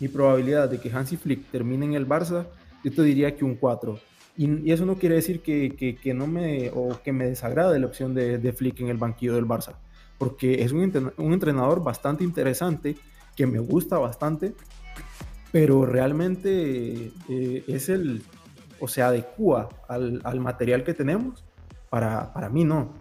mi 0.00 0.08
probabilidad 0.08 0.68
de 0.70 0.80
que 0.80 0.90
Hansi 0.90 1.16
Flick 1.16 1.50
termine 1.50 1.84
en 1.84 1.94
el 1.94 2.08
Barça, 2.08 2.46
yo 2.84 2.92
te 2.92 3.02
diría 3.02 3.36
que 3.36 3.44
un 3.44 3.56
4. 3.56 3.98
Y, 4.36 4.70
eso 4.70 4.86
no 4.86 4.96
quiere 4.96 5.16
decir 5.16 5.42
que, 5.42 5.98
que, 6.00 6.14
no 6.14 6.26
me, 6.26 6.70
o 6.70 7.00
que 7.02 7.12
me 7.12 7.26
desagrade 7.26 7.78
la 7.80 7.86
opción 7.86 8.14
de, 8.14 8.38
de, 8.38 8.52
Flick 8.52 8.80
en 8.80 8.88
el 8.88 8.96
banquillo 8.96 9.34
del 9.34 9.46
Barça, 9.46 9.74
porque 10.16 10.62
es 10.62 10.72
un, 10.72 11.12
un 11.16 11.32
entrenador 11.32 11.82
bastante 11.82 12.22
interesante, 12.22 12.96
que 13.38 13.46
me 13.46 13.60
gusta 13.60 13.98
bastante, 13.98 14.52
pero 15.52 15.86
realmente 15.86 17.12
eh, 17.28 17.64
es 17.68 17.88
el, 17.88 18.24
o 18.80 18.88
se 18.88 19.00
adecua 19.00 19.68
al, 19.86 20.20
al 20.24 20.40
material 20.40 20.82
que 20.82 20.92
tenemos 20.92 21.44
para, 21.88 22.32
para 22.32 22.48
mí 22.48 22.64
no. 22.64 22.92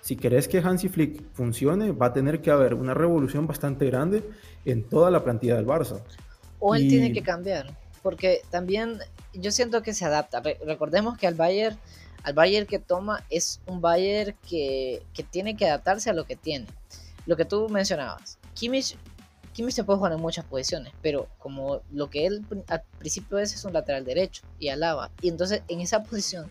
Si 0.00 0.16
querés 0.16 0.48
que 0.48 0.58
Hansi 0.58 0.88
Flick 0.88 1.22
funcione, 1.34 1.92
va 1.92 2.06
a 2.06 2.12
tener 2.12 2.42
que 2.42 2.50
haber 2.50 2.74
una 2.74 2.94
revolución 2.94 3.46
bastante 3.46 3.86
grande 3.86 4.24
en 4.64 4.82
toda 4.82 5.12
la 5.12 5.22
plantilla 5.22 5.54
del 5.54 5.66
Barça. 5.66 6.02
O 6.58 6.74
él 6.74 6.88
tiene 6.88 7.12
que 7.12 7.22
cambiar, 7.22 7.72
porque 8.02 8.42
también 8.50 8.98
yo 9.34 9.52
siento 9.52 9.84
que 9.84 9.94
se 9.94 10.04
adapta. 10.04 10.42
recordemos 10.66 11.16
que 11.16 11.28
al 11.28 11.34
Bayern, 11.34 11.78
al 12.24 12.34
Bayern 12.34 12.66
que 12.66 12.80
toma 12.80 13.24
es 13.30 13.60
un 13.66 13.80
Bayern 13.80 14.34
que, 14.48 15.04
que, 15.14 15.22
tiene 15.22 15.56
que 15.56 15.66
adaptarse 15.66 16.10
a 16.10 16.12
lo 16.12 16.24
que 16.24 16.34
tiene. 16.34 16.66
Lo 17.24 17.36
que 17.36 17.44
tú 17.44 17.68
mencionabas, 17.68 18.38
Kimmich, 18.54 18.96
Kimmich 19.56 19.74
se 19.74 19.84
puede 19.84 19.96
jugar 19.96 20.12
en 20.12 20.20
muchas 20.20 20.44
posiciones, 20.44 20.92
pero 21.00 21.28
como 21.38 21.80
lo 21.90 22.10
que 22.10 22.26
él 22.26 22.44
al 22.68 22.82
principio 22.98 23.38
es 23.38 23.54
es 23.54 23.64
un 23.64 23.72
lateral 23.72 24.04
derecho 24.04 24.42
y 24.58 24.68
alaba. 24.68 25.10
Y 25.22 25.30
entonces 25.30 25.62
en 25.68 25.80
esa 25.80 26.02
posición 26.02 26.50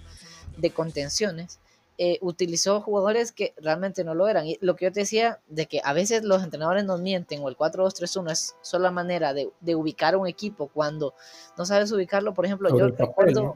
de 0.57 0.71
contenciones, 0.71 1.59
eh, 2.00 2.17
utilizó 2.21 2.81
jugadores 2.81 3.31
que 3.31 3.53
realmente 3.57 4.03
no 4.03 4.15
lo 4.15 4.27
eran. 4.27 4.47
Y 4.47 4.57
lo 4.59 4.75
que 4.75 4.85
yo 4.85 4.91
te 4.91 5.01
decía, 5.01 5.39
de 5.47 5.67
que 5.67 5.81
a 5.83 5.93
veces 5.93 6.24
los 6.24 6.43
entrenadores 6.43 6.83
nos 6.83 7.00
mienten 7.00 7.43
o 7.43 7.47
el 7.47 7.55
4-2-3-1 7.55 8.31
es 8.31 8.55
solo 8.62 8.85
la 8.85 8.91
manera 8.91 9.35
de, 9.35 9.51
ubicar 9.75 10.17
un 10.17 10.27
equipo 10.27 10.67
cuando 10.67 11.13
no 11.59 11.65
sabes 11.65 11.91
ubicarlo. 11.91 12.33
Por 12.33 12.47
ejemplo, 12.47 12.75
yo 12.75 12.88
recuerdo, 12.88 13.55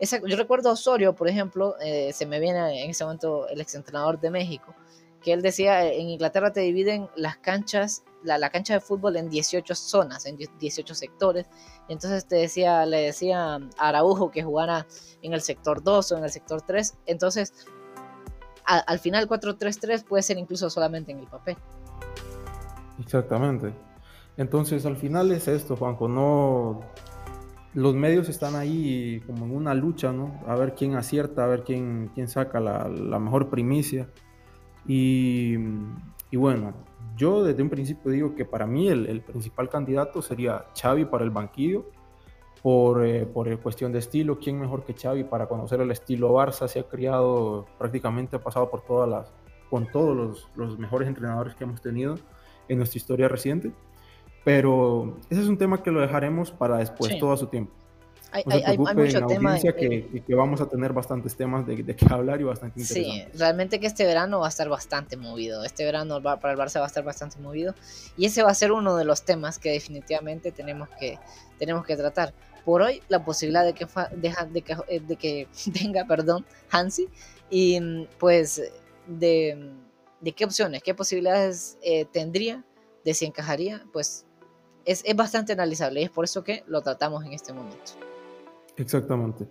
yo 0.00 0.36
recuerdo 0.36 0.70
a 0.70 0.72
Osorio, 0.72 1.14
por 1.14 1.28
ejemplo, 1.28 1.76
eh, 1.80 2.12
se 2.12 2.26
me 2.26 2.40
viene 2.40 2.82
en 2.82 2.90
ese 2.90 3.04
momento 3.04 3.46
el 3.48 3.60
exentrenador 3.60 4.18
de 4.18 4.30
México, 4.32 4.74
que 5.22 5.32
él 5.32 5.42
decía, 5.42 5.84
eh, 5.84 6.00
en 6.00 6.08
Inglaterra 6.08 6.52
te 6.52 6.60
dividen 6.60 7.08
las 7.16 7.36
canchas, 7.38 8.04
la, 8.22 8.38
la, 8.38 8.50
cancha 8.50 8.74
de 8.74 8.80
fútbol 8.80 9.16
en 9.16 9.30
18 9.30 9.74
zonas, 9.74 10.26
en 10.26 10.36
18 10.36 10.94
sectores. 10.94 11.46
Y 11.88 11.92
entonces 11.92 12.26
te 12.26 12.36
decía, 12.36 12.84
le 12.86 12.98
decía 12.98 13.56
a 13.56 13.88
Araujo 13.88 14.30
que 14.30 14.42
jugara 14.42 14.86
en 15.22 15.32
el 15.32 15.40
sector 15.40 15.82
2 15.82 16.12
o 16.12 16.18
en 16.18 16.24
el 16.24 16.30
sector 16.30 16.62
3. 16.62 16.98
Entonces, 17.06 17.52
al 18.68 18.98
final 18.98 19.28
4-3-3 19.28 20.04
puede 20.04 20.22
ser 20.22 20.38
incluso 20.38 20.68
solamente 20.68 21.12
en 21.12 21.18
el 21.18 21.26
papel. 21.26 21.56
Exactamente. 23.00 23.72
Entonces 24.36 24.84
al 24.86 24.96
final 24.96 25.32
es 25.32 25.48
esto, 25.48 25.76
Juanjo, 25.76 26.08
no... 26.08 26.80
Los 27.74 27.94
medios 27.94 28.28
están 28.28 28.56
ahí 28.56 29.20
como 29.26 29.44
en 29.44 29.54
una 29.54 29.74
lucha, 29.74 30.10
¿no? 30.12 30.40
A 30.46 30.56
ver 30.56 30.74
quién 30.74 30.96
acierta, 30.96 31.44
a 31.44 31.46
ver 31.46 31.64
quién, 31.64 32.10
quién 32.14 32.26
saca 32.26 32.60
la, 32.60 33.18
mejor 33.18 33.50
primicia. 33.50 34.08
Y, 34.88 35.56
bueno, 36.32 36.72
yo 37.16 37.44
desde 37.44 37.62
un 37.62 37.68
principio 37.68 38.10
digo 38.10 38.34
que 38.34 38.44
para 38.44 38.66
mí 38.66 38.88
el, 38.88 39.06
el 39.06 39.20
principal 39.20 39.68
candidato 39.68 40.22
sería 40.22 40.64
Xavi 40.74 41.04
para 41.04 41.24
el 41.24 41.30
banquillo 41.30 41.84
por, 42.62 43.04
eh, 43.06 43.26
por 43.26 43.56
cuestión 43.60 43.92
de 43.92 43.98
estilo. 43.98 44.38
¿Quién 44.38 44.58
mejor 44.58 44.84
que 44.84 44.94
Xavi 44.94 45.24
para 45.24 45.46
conocer 45.46 45.80
el 45.80 45.90
estilo 45.90 46.32
Barça? 46.32 46.66
Se 46.68 46.80
ha 46.80 46.88
criado, 46.88 47.66
prácticamente 47.78 48.36
ha 48.36 48.40
pasado 48.40 48.70
por 48.70 48.80
todas 48.80 49.08
las, 49.08 49.32
con 49.70 49.90
todos 49.92 50.16
los, 50.16 50.48
los 50.56 50.78
mejores 50.78 51.06
entrenadores 51.06 51.54
que 51.54 51.64
hemos 51.64 51.80
tenido 51.80 52.16
en 52.68 52.78
nuestra 52.78 52.96
historia 52.96 53.28
reciente. 53.28 53.72
Pero 54.44 55.18
ese 55.28 55.42
es 55.42 55.48
un 55.48 55.58
tema 55.58 55.82
que 55.82 55.90
lo 55.90 56.00
dejaremos 56.00 56.50
para 56.50 56.78
después, 56.78 57.18
todo 57.18 57.32
a 57.32 57.36
su 57.36 57.48
tiempo. 57.48 57.72
Hay, 58.30 58.44
hay, 58.46 58.76
mucho 58.76 59.26
tema. 59.26 59.58
Que, 59.58 60.22
que, 60.26 60.34
vamos 60.34 60.60
a 60.60 60.66
tener 60.66 60.92
bastantes 60.92 61.36
temas 61.36 61.66
de, 61.66 61.82
de 61.82 61.96
qué 61.96 62.06
hablar 62.10 62.40
y 62.40 62.44
bastante. 62.44 62.80
Sí, 62.80 63.24
realmente 63.34 63.80
que 63.80 63.86
este 63.86 64.04
verano 64.04 64.40
va 64.40 64.46
a 64.46 64.48
estar 64.50 64.68
bastante 64.68 65.16
movido. 65.16 65.64
Este 65.64 65.84
verano 65.84 66.22
para 66.22 66.52
el 66.52 66.58
Barça 66.58 66.78
va 66.78 66.84
a 66.84 66.88
estar 66.88 67.04
bastante 67.04 67.38
movido. 67.38 67.74
Y 68.16 68.26
ese 68.26 68.42
va 68.42 68.50
a 68.50 68.54
ser 68.54 68.72
uno 68.72 68.96
de 68.96 69.04
los 69.04 69.22
temas 69.22 69.58
que 69.58 69.70
definitivamente 69.70 70.52
tenemos 70.52 70.88
que, 71.00 71.18
tenemos 71.58 71.86
que 71.86 71.96
tratar 71.96 72.34
por 72.64 72.82
hoy 72.82 73.02
la 73.08 73.24
posibilidad 73.24 73.64
de 73.64 73.72
que, 73.72 73.86
de, 74.16 75.16
que, 75.16 75.40
eh, 75.40 75.48
venga 75.82 76.04
perdón, 76.04 76.44
Hansi 76.70 77.08
y 77.50 78.06
pues 78.18 78.62
de 79.06 79.72
de 80.20 80.32
qué 80.32 80.44
opciones, 80.44 80.82
qué 80.82 80.94
posibilidades 80.94 81.78
eh, 81.82 82.04
tendría, 82.06 82.64
de 83.04 83.14
si 83.14 83.24
encajaría, 83.24 83.84
pues 83.92 84.26
es, 84.84 85.02
es, 85.04 85.16
bastante 85.16 85.52
analizable 85.52 86.00
y 86.00 86.04
es 86.04 86.10
por 86.10 86.24
eso 86.24 86.42
que 86.42 86.64
lo 86.66 86.82
tratamos 86.82 87.24
en 87.24 87.32
este 87.32 87.52
momento. 87.52 88.07
Exactamente. 88.78 89.46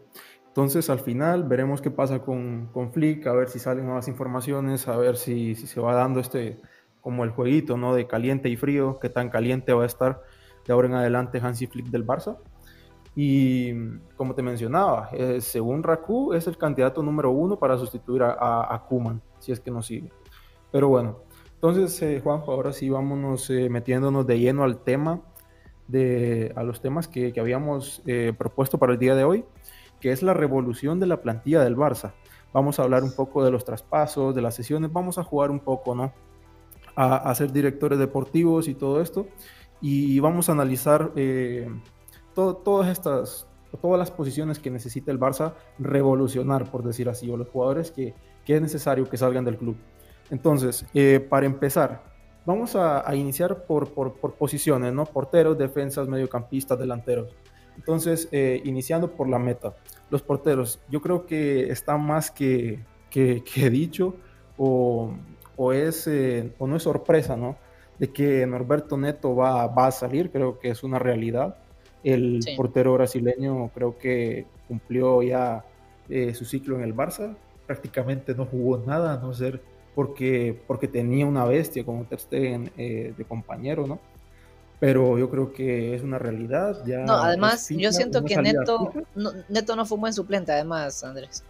Entonces 0.47 0.89
al 0.89 0.99
final 0.99 1.43
veremos 1.43 1.81
qué 1.81 1.91
pasa 1.91 2.19
con, 2.19 2.69
con 2.73 2.91
Flick, 2.91 3.27
a 3.27 3.33
ver 3.33 3.49
si 3.49 3.59
salen 3.59 3.85
nuevas 3.85 4.07
informaciones, 4.07 4.87
a 4.87 4.97
ver 4.97 5.15
si, 5.15 5.53
si, 5.53 5.67
se 5.67 5.79
va 5.79 5.93
dando 5.93 6.19
este 6.19 6.59
como 7.01 7.23
el 7.23 7.29
jueguito 7.29 7.77
¿no? 7.77 7.93
de 7.93 8.07
caliente 8.07 8.49
y 8.49 8.57
frío, 8.57 8.99
qué 8.99 9.09
tan 9.09 9.29
caliente 9.29 9.71
va 9.73 9.83
a 9.83 9.85
estar 9.85 10.23
de 10.65 10.73
ahora 10.73 10.87
en 10.87 10.95
adelante 10.95 11.39
Hansi 11.39 11.67
Flick 11.67 11.87
del 11.87 12.05
Barça. 12.05 12.37
Y 13.15 13.73
como 14.15 14.35
te 14.35 14.43
mencionaba, 14.43 15.09
eh, 15.13 15.41
según 15.41 15.81
Raku 15.83 16.33
es 16.33 16.45
el 16.47 16.57
candidato 16.57 17.01
número 17.01 17.31
uno 17.31 17.57
para 17.57 17.77
sustituir 17.77 18.23
a, 18.23 18.73
a, 18.73 18.85
Kuman, 18.85 19.21
si 19.39 19.51
es 19.51 19.59
que 19.59 19.71
no 19.71 19.81
sigue. 19.81 20.11
Pero 20.71 20.89
bueno, 20.89 21.21
entonces 21.55 21.99
eh, 22.03 22.21
Juanjo, 22.23 22.51
ahora 22.51 22.73
sí 22.73 22.89
vámonos 22.89 23.49
eh, 23.49 23.69
metiéndonos 23.69 24.27
de 24.27 24.39
lleno 24.39 24.63
al 24.63 24.83
tema, 24.83 25.21
de, 25.87 26.51
a 26.55 26.63
los 26.63 26.81
temas 26.81 27.07
que, 27.07 27.33
que 27.33 27.39
habíamos 27.39 28.01
propuesto 28.37 28.77
para 28.77 28.93
el 28.93 28.99
día 28.99 29.15
de 29.15 29.23
hoy 29.23 29.45
que 29.99 30.11
es 30.11 30.21
la 30.21 30.33
revolución 30.33 30.99
de 30.99 31.07
la 31.07 31.21
plantilla 31.21 31.63
del 31.63 31.75
Barça. 31.75 32.13
Vamos 32.53 32.79
a 32.79 32.83
hablar 32.83 33.03
un 33.03 33.11
poco 33.11 33.43
de 33.43 33.51
los 33.51 33.65
traspasos, 33.65 34.33
de 34.33 34.41
las 34.41 34.55
sesiones, 34.55 34.91
vamos 34.91 35.17
a 35.17 35.23
jugar 35.23 35.51
un 35.51 35.59
poco, 35.59 35.95
¿no? 35.95 36.13
A, 36.95 37.33
ser 37.35 37.51
directores 37.51 37.99
deportivos 37.99 38.67
y 38.67 38.73
todo 38.73 39.01
esto. 39.01 39.27
Y 39.81 40.19
vamos 40.19 40.49
a 40.49 40.53
analizar 40.53 41.11
eh, 41.15 41.69
todas 42.33 42.87
estas, 42.89 43.47
todas 43.79 43.99
las 43.99 44.09
posiciones 44.09 44.57
que 44.57 44.71
necesita 44.71 45.11
el 45.11 45.19
Barça 45.19 45.53
revolucionar, 45.77 46.71
por 46.71 46.83
decir 46.83 47.07
así, 47.07 47.29
o 47.29 47.37
los 47.37 47.49
jugadores 47.49 47.91
que, 47.91 48.15
es 48.47 48.61
necesario 48.61 49.07
que 49.07 49.17
salgan 49.17 49.45
del 49.45 49.57
club. 49.57 49.77
Entonces, 50.31 50.87
eh, 50.95 51.19
para 51.19 51.45
empezar, 51.45 52.01
vamos 52.47 52.77
a, 52.77 53.13
iniciar 53.13 53.65
por, 53.65 53.93
por, 53.93 54.13
por, 54.13 54.35
posiciones, 54.35 54.93
¿no? 54.93 55.05
Porteros, 55.05 55.57
defensas, 55.57 56.07
mediocampistas, 56.07 56.79
delanteros. 56.79 57.35
Entonces, 57.75 58.29
eh, 58.31 58.61
iniciando 58.63 59.11
por 59.11 59.27
la 59.27 59.37
meta, 59.37 59.75
los 60.09 60.21
porteros, 60.21 60.79
yo 60.89 61.01
creo 61.01 61.25
que 61.25 61.69
está 61.69 61.97
más 61.97 62.31
que, 62.31 62.79
que, 63.09 63.69
dicho 63.69 64.15
o, 64.57 65.11
o 65.57 65.73
es, 65.73 66.07
eh, 66.07 66.53
o 66.57 66.67
no 66.67 66.77
es 66.77 66.83
sorpresa, 66.83 67.35
¿no? 67.35 67.57
De 67.99 68.13
que 68.13 68.47
Norberto 68.47 68.97
Neto 68.97 69.35
va, 69.35 69.67
va 69.67 69.87
a 69.87 69.91
salir, 69.91 70.31
creo 70.31 70.57
que 70.57 70.69
es 70.69 70.83
una 70.83 70.99
realidad. 70.99 71.57
El 72.01 72.39
portero 72.55 72.93
brasileño 72.93 73.69
creo 73.73 73.97
que 73.97 74.45
cumplió 74.69 75.21
ya 75.21 75.65
eh, 76.07 76.33
su 76.33 76.45
ciclo 76.45 76.77
en 76.77 76.83
el 76.83 76.95
Barça, 76.95 77.35
prácticamente 77.65 78.33
no 78.33 78.45
jugó 78.45 78.77
nada, 78.77 79.15
a 79.15 79.17
no 79.17 79.33
ser 79.33 79.61
porque, 79.97 80.61
porque 80.67 80.87
tenía 80.87 81.25
una 81.25 81.43
bestia 81.43 81.83
como 81.83 82.05
Ter 82.05 82.19
Stegen 82.19 82.71
de 82.77 83.25
compañero, 83.27 83.87
¿no? 83.87 83.99
pero 84.79 85.17
yo 85.17 85.29
creo 85.29 85.53
que 85.53 85.95
es 85.95 86.03
una 86.03 86.19
realidad. 86.19 86.83
Ya 86.85 86.99
no, 86.99 87.13
además, 87.13 87.67
yo 87.69 87.91
siento 87.91 88.23
que 88.23 88.37
Neto 88.37 88.93
no, 89.15 89.31
Neto 89.49 89.75
no 89.75 89.85
fue 89.85 89.95
un 89.95 90.01
buen 90.01 90.13
suplente, 90.13 90.51
además, 90.51 91.03
Andrés. 91.03 91.43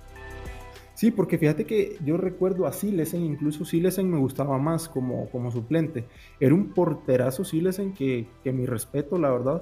Sí, 0.94 1.12
porque 1.12 1.38
fíjate 1.38 1.66
que 1.66 1.98
yo 2.04 2.18
recuerdo 2.18 2.66
a 2.66 2.74
Silesen, 2.74 3.24
incluso 3.24 3.66
Silesen 3.66 4.10
me 4.10 4.18
gustaba 4.18 4.58
más 4.58 4.88
como, 4.88 5.30
como 5.30 5.52
suplente. 5.52 6.06
Era 6.40 6.56
un 6.56 6.74
porterazo 6.74 7.44
Silesen 7.44 7.94
que, 7.94 8.28
que 8.44 8.52
mi 8.52 8.66
respeto, 8.66 9.20
la 9.20 9.30
verdad. 9.30 9.62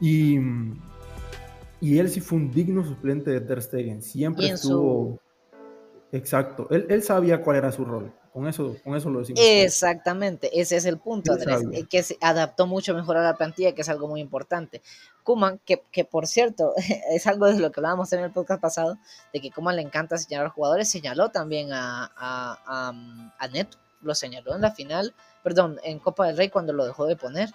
Y, 0.00 0.38
y 1.80 1.98
él 1.98 2.08
sí 2.08 2.20
fue 2.20 2.38
un 2.38 2.50
digno 2.50 2.84
suplente 2.84 3.30
de 3.30 3.40
Ter 3.40 3.62
Stegen. 3.62 4.02
Siempre 4.02 4.48
estuvo... 4.48 5.20
Exacto, 6.14 6.68
él, 6.70 6.86
él 6.90 7.02
sabía 7.02 7.42
cuál 7.42 7.56
era 7.56 7.72
su 7.72 7.84
rol. 7.84 8.12
Con 8.32 8.48
eso, 8.48 8.76
con 8.82 8.96
eso 8.96 9.10
lo 9.10 9.20
decimos. 9.20 9.40
Exactamente, 9.44 10.60
ese 10.60 10.76
es 10.76 10.84
el 10.86 10.98
punto, 10.98 11.32
Andrés, 11.32 11.62
que 11.88 12.02
se 12.02 12.16
adaptó 12.20 12.66
mucho 12.66 12.94
mejor 12.94 13.16
a 13.16 13.22
la 13.22 13.36
plantilla, 13.36 13.74
que 13.74 13.82
es 13.82 13.88
algo 13.88 14.06
muy 14.08 14.20
importante. 14.20 14.80
Kuman, 15.24 15.60
que, 15.64 15.82
que, 15.90 16.04
por 16.04 16.26
cierto, 16.26 16.72
es 17.10 17.26
algo 17.26 17.46
de 17.46 17.58
lo 17.58 17.72
que 17.72 17.80
hablábamos 17.80 18.12
en 18.12 18.20
el 18.20 18.30
podcast 18.30 18.60
pasado, 18.60 18.98
de 19.32 19.40
que 19.40 19.50
Kuman 19.50 19.76
le 19.76 19.82
encanta 19.82 20.18
señalar 20.18 20.50
jugadores, 20.50 20.88
señaló 20.88 21.30
también 21.30 21.72
a, 21.72 22.10
a, 22.16 22.92
a, 23.38 23.48
Neto, 23.48 23.78
lo 24.02 24.14
señaló 24.14 24.54
en 24.54 24.62
la 24.62 24.70
final, 24.70 25.14
perdón, 25.42 25.80
en 25.82 25.98
Copa 25.98 26.26
del 26.26 26.36
Rey 26.36 26.48
cuando 26.48 26.72
lo 26.72 26.86
dejó 26.86 27.06
de 27.06 27.16
poner. 27.16 27.50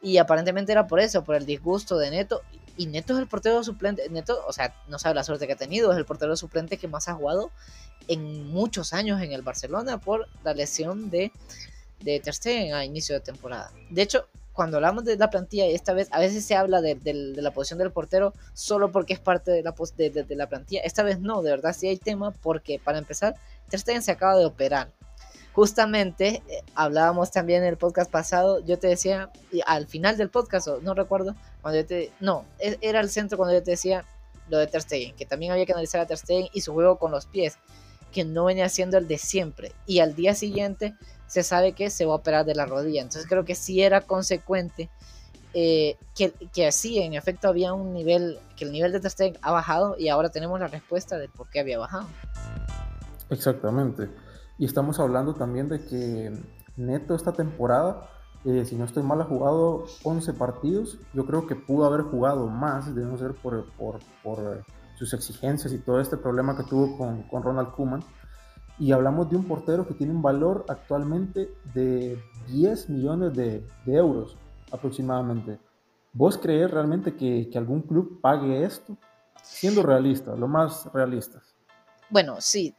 Y 0.00 0.18
aparentemente 0.18 0.70
era 0.70 0.86
por 0.86 1.00
eso, 1.00 1.24
por 1.24 1.34
el 1.34 1.46
disgusto 1.46 1.98
de 1.98 2.10
Neto. 2.10 2.42
Y 2.78 2.86
Neto 2.86 3.12
es 3.14 3.18
el 3.18 3.26
portero 3.26 3.62
suplente. 3.64 4.08
Neto, 4.08 4.42
o 4.46 4.52
sea, 4.52 4.74
no 4.86 4.98
sabe 4.98 5.16
la 5.16 5.24
suerte 5.24 5.46
que 5.46 5.52
ha 5.52 5.56
tenido, 5.56 5.92
es 5.92 5.98
el 5.98 6.06
portero 6.06 6.34
suplente 6.36 6.78
que 6.78 6.88
más 6.88 7.08
ha 7.08 7.14
jugado 7.14 7.50
en 8.06 8.46
muchos 8.46 8.92
años 8.92 9.20
en 9.20 9.32
el 9.32 9.42
Barcelona 9.42 9.98
por 9.98 10.28
la 10.44 10.54
lesión 10.54 11.10
de, 11.10 11.32
de 12.00 12.20
Ter 12.20 12.34
Stegen 12.34 12.74
a 12.74 12.84
inicio 12.84 13.16
de 13.16 13.20
temporada. 13.20 13.72
De 13.90 14.00
hecho, 14.00 14.28
cuando 14.52 14.78
hablamos 14.78 15.04
de 15.04 15.16
la 15.16 15.30
plantilla, 15.30 15.66
esta 15.66 15.92
vez 15.92 16.08
a 16.10 16.18
veces 16.18 16.44
se 16.44 16.56
habla 16.56 16.80
de, 16.80 16.98
la 17.36 17.52
posición 17.52 17.78
del 17.78 17.92
portero 17.92 18.32
solo 18.54 18.90
porque 18.90 19.12
es 19.12 19.20
parte 19.20 19.50
de 19.50 19.62
la, 19.62 19.74
de, 19.96 20.36
la 20.36 20.48
plantilla. 20.48 20.80
Esta 20.82 21.02
vez 21.02 21.20
no, 21.20 21.42
de 21.42 21.50
verdad 21.50 21.76
sí 21.76 21.88
hay 21.88 21.96
tema 21.96 22.32
porque 22.32 22.80
para 22.82 22.98
empezar, 22.98 23.34
Ter 23.68 23.80
Stegen 23.80 24.02
se 24.02 24.10
acaba 24.12 24.36
de 24.36 24.46
operar. 24.46 24.90
Justamente 25.52 26.42
eh, 26.48 26.62
hablábamos 26.74 27.30
también 27.30 27.62
en 27.62 27.68
el 27.68 27.76
podcast 27.76 28.10
pasado, 28.10 28.64
yo 28.64 28.78
te 28.78 28.86
decía, 28.86 29.30
al 29.66 29.86
final 29.86 30.16
del 30.16 30.30
podcast, 30.30 30.68
no 30.82 30.94
recuerdo, 30.94 31.34
cuando 31.62 31.80
yo 31.80 31.86
te... 31.86 32.12
No, 32.20 32.44
e, 32.58 32.78
era 32.80 33.00
el 33.00 33.10
centro 33.10 33.36
cuando 33.36 33.54
yo 33.54 33.62
te 33.62 33.72
decía 33.72 34.04
lo 34.48 34.58
de 34.58 34.66
Ter 34.66 34.82
Stegen, 34.82 35.16
que 35.16 35.26
también 35.26 35.52
había 35.52 35.66
que 35.66 35.72
analizar 35.72 36.00
a 36.00 36.06
Ter 36.06 36.18
Stegen 36.18 36.48
y 36.52 36.60
su 36.60 36.72
juego 36.72 36.98
con 36.98 37.10
los 37.10 37.26
pies 37.26 37.58
que 38.12 38.24
no 38.24 38.44
venía 38.44 38.68
siendo 38.68 38.98
el 38.98 39.06
de 39.06 39.18
siempre. 39.18 39.72
Y 39.86 40.00
al 40.00 40.14
día 40.14 40.34
siguiente 40.34 40.94
se 41.26 41.42
sabe 41.42 41.72
que 41.72 41.90
se 41.90 42.06
va 42.06 42.12
a 42.12 42.16
operar 42.16 42.46
de 42.46 42.54
la 42.54 42.66
rodilla. 42.66 43.02
Entonces 43.02 43.28
creo 43.28 43.44
que 43.44 43.54
sí 43.54 43.82
era 43.82 44.00
consecuente 44.00 44.88
eh, 45.54 45.96
que, 46.14 46.32
que 46.52 46.66
así 46.66 46.98
en 46.98 47.14
efecto 47.14 47.48
había 47.48 47.72
un 47.72 47.92
nivel, 47.92 48.38
que 48.56 48.64
el 48.64 48.72
nivel 48.72 48.92
de 48.92 49.00
Ter 49.00 49.38
ha 49.42 49.50
bajado 49.50 49.96
y 49.98 50.08
ahora 50.08 50.30
tenemos 50.30 50.58
la 50.60 50.68
respuesta 50.68 51.18
de 51.18 51.28
por 51.28 51.48
qué 51.50 51.60
había 51.60 51.78
bajado. 51.78 52.06
Exactamente. 53.30 54.08
Y 54.58 54.64
estamos 54.64 54.98
hablando 54.98 55.34
también 55.34 55.68
de 55.68 55.84
que 55.84 56.32
Neto 56.76 57.14
esta 57.14 57.32
temporada, 57.32 58.08
eh, 58.44 58.64
si 58.64 58.76
no 58.76 58.84
estoy 58.84 59.02
mal, 59.02 59.20
ha 59.20 59.24
jugado 59.24 59.84
11 60.02 60.32
partidos. 60.34 60.98
Yo 61.14 61.26
creo 61.26 61.46
que 61.46 61.54
pudo 61.54 61.86
haber 61.86 62.02
jugado 62.02 62.48
más, 62.48 62.94
de 62.94 63.04
no 63.04 63.16
ser 63.16 63.34
por, 63.34 63.70
por, 63.72 64.00
por 64.22 64.64
sus 64.96 65.12
exigencias 65.12 65.72
y 65.72 65.78
todo 65.78 66.00
este 66.00 66.16
problema 66.16 66.56
que 66.56 66.64
tuvo 66.64 66.96
con, 66.98 67.22
con 67.24 67.42
Ronald 67.42 67.70
Koeman. 67.72 68.02
Y 68.80 68.92
hablamos 68.92 69.30
de 69.30 69.36
un 69.36 69.44
portero 69.44 69.86
que 69.86 69.94
tiene 69.94 70.12
un 70.12 70.22
valor 70.22 70.64
actualmente 70.68 71.52
de 71.74 72.20
10 72.48 72.90
millones 72.90 73.34
de, 73.34 73.64
de 73.84 73.94
euros 73.94 74.36
aproximadamente. 74.72 75.58
¿Vos 76.12 76.38
crees 76.38 76.70
realmente 76.70 77.14
que, 77.16 77.48
que, 77.50 77.58
algún 77.58 77.82
club 77.82 78.20
pague 78.20 78.64
esto? 78.64 78.96
Siendo 79.42 79.82
realistas, 79.82 80.38
lo 80.38 80.48
más 80.48 80.90
realistas. 80.92 81.42
Bueno, 82.10 82.36
sí, 82.40 82.74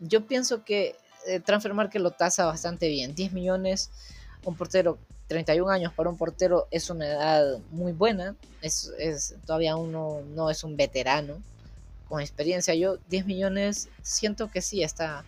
yo 0.00 0.26
pienso 0.26 0.64
que 0.64 0.96
eh, 1.26 1.40
Transfer 1.40 1.72
lo 2.00 2.10
tasa 2.10 2.46
bastante 2.46 2.88
bien. 2.88 3.14
10 3.14 3.32
millones, 3.32 3.90
un 4.44 4.56
portero 4.56 4.98
31 5.28 5.70
años 5.70 5.92
para 5.92 6.10
un 6.10 6.16
portero 6.16 6.66
es 6.72 6.90
una 6.90 7.06
edad 7.06 7.58
muy 7.70 7.92
buena, 7.92 8.34
es, 8.62 8.92
es, 8.98 9.36
todavía 9.46 9.76
uno 9.76 10.22
no 10.34 10.50
es 10.50 10.64
un 10.64 10.76
veterano 10.76 11.40
con 12.08 12.20
experiencia. 12.20 12.74
Yo 12.74 12.96
10 13.08 13.26
millones 13.26 13.88
siento 14.02 14.50
que 14.50 14.60
sí, 14.60 14.82
está, 14.82 15.24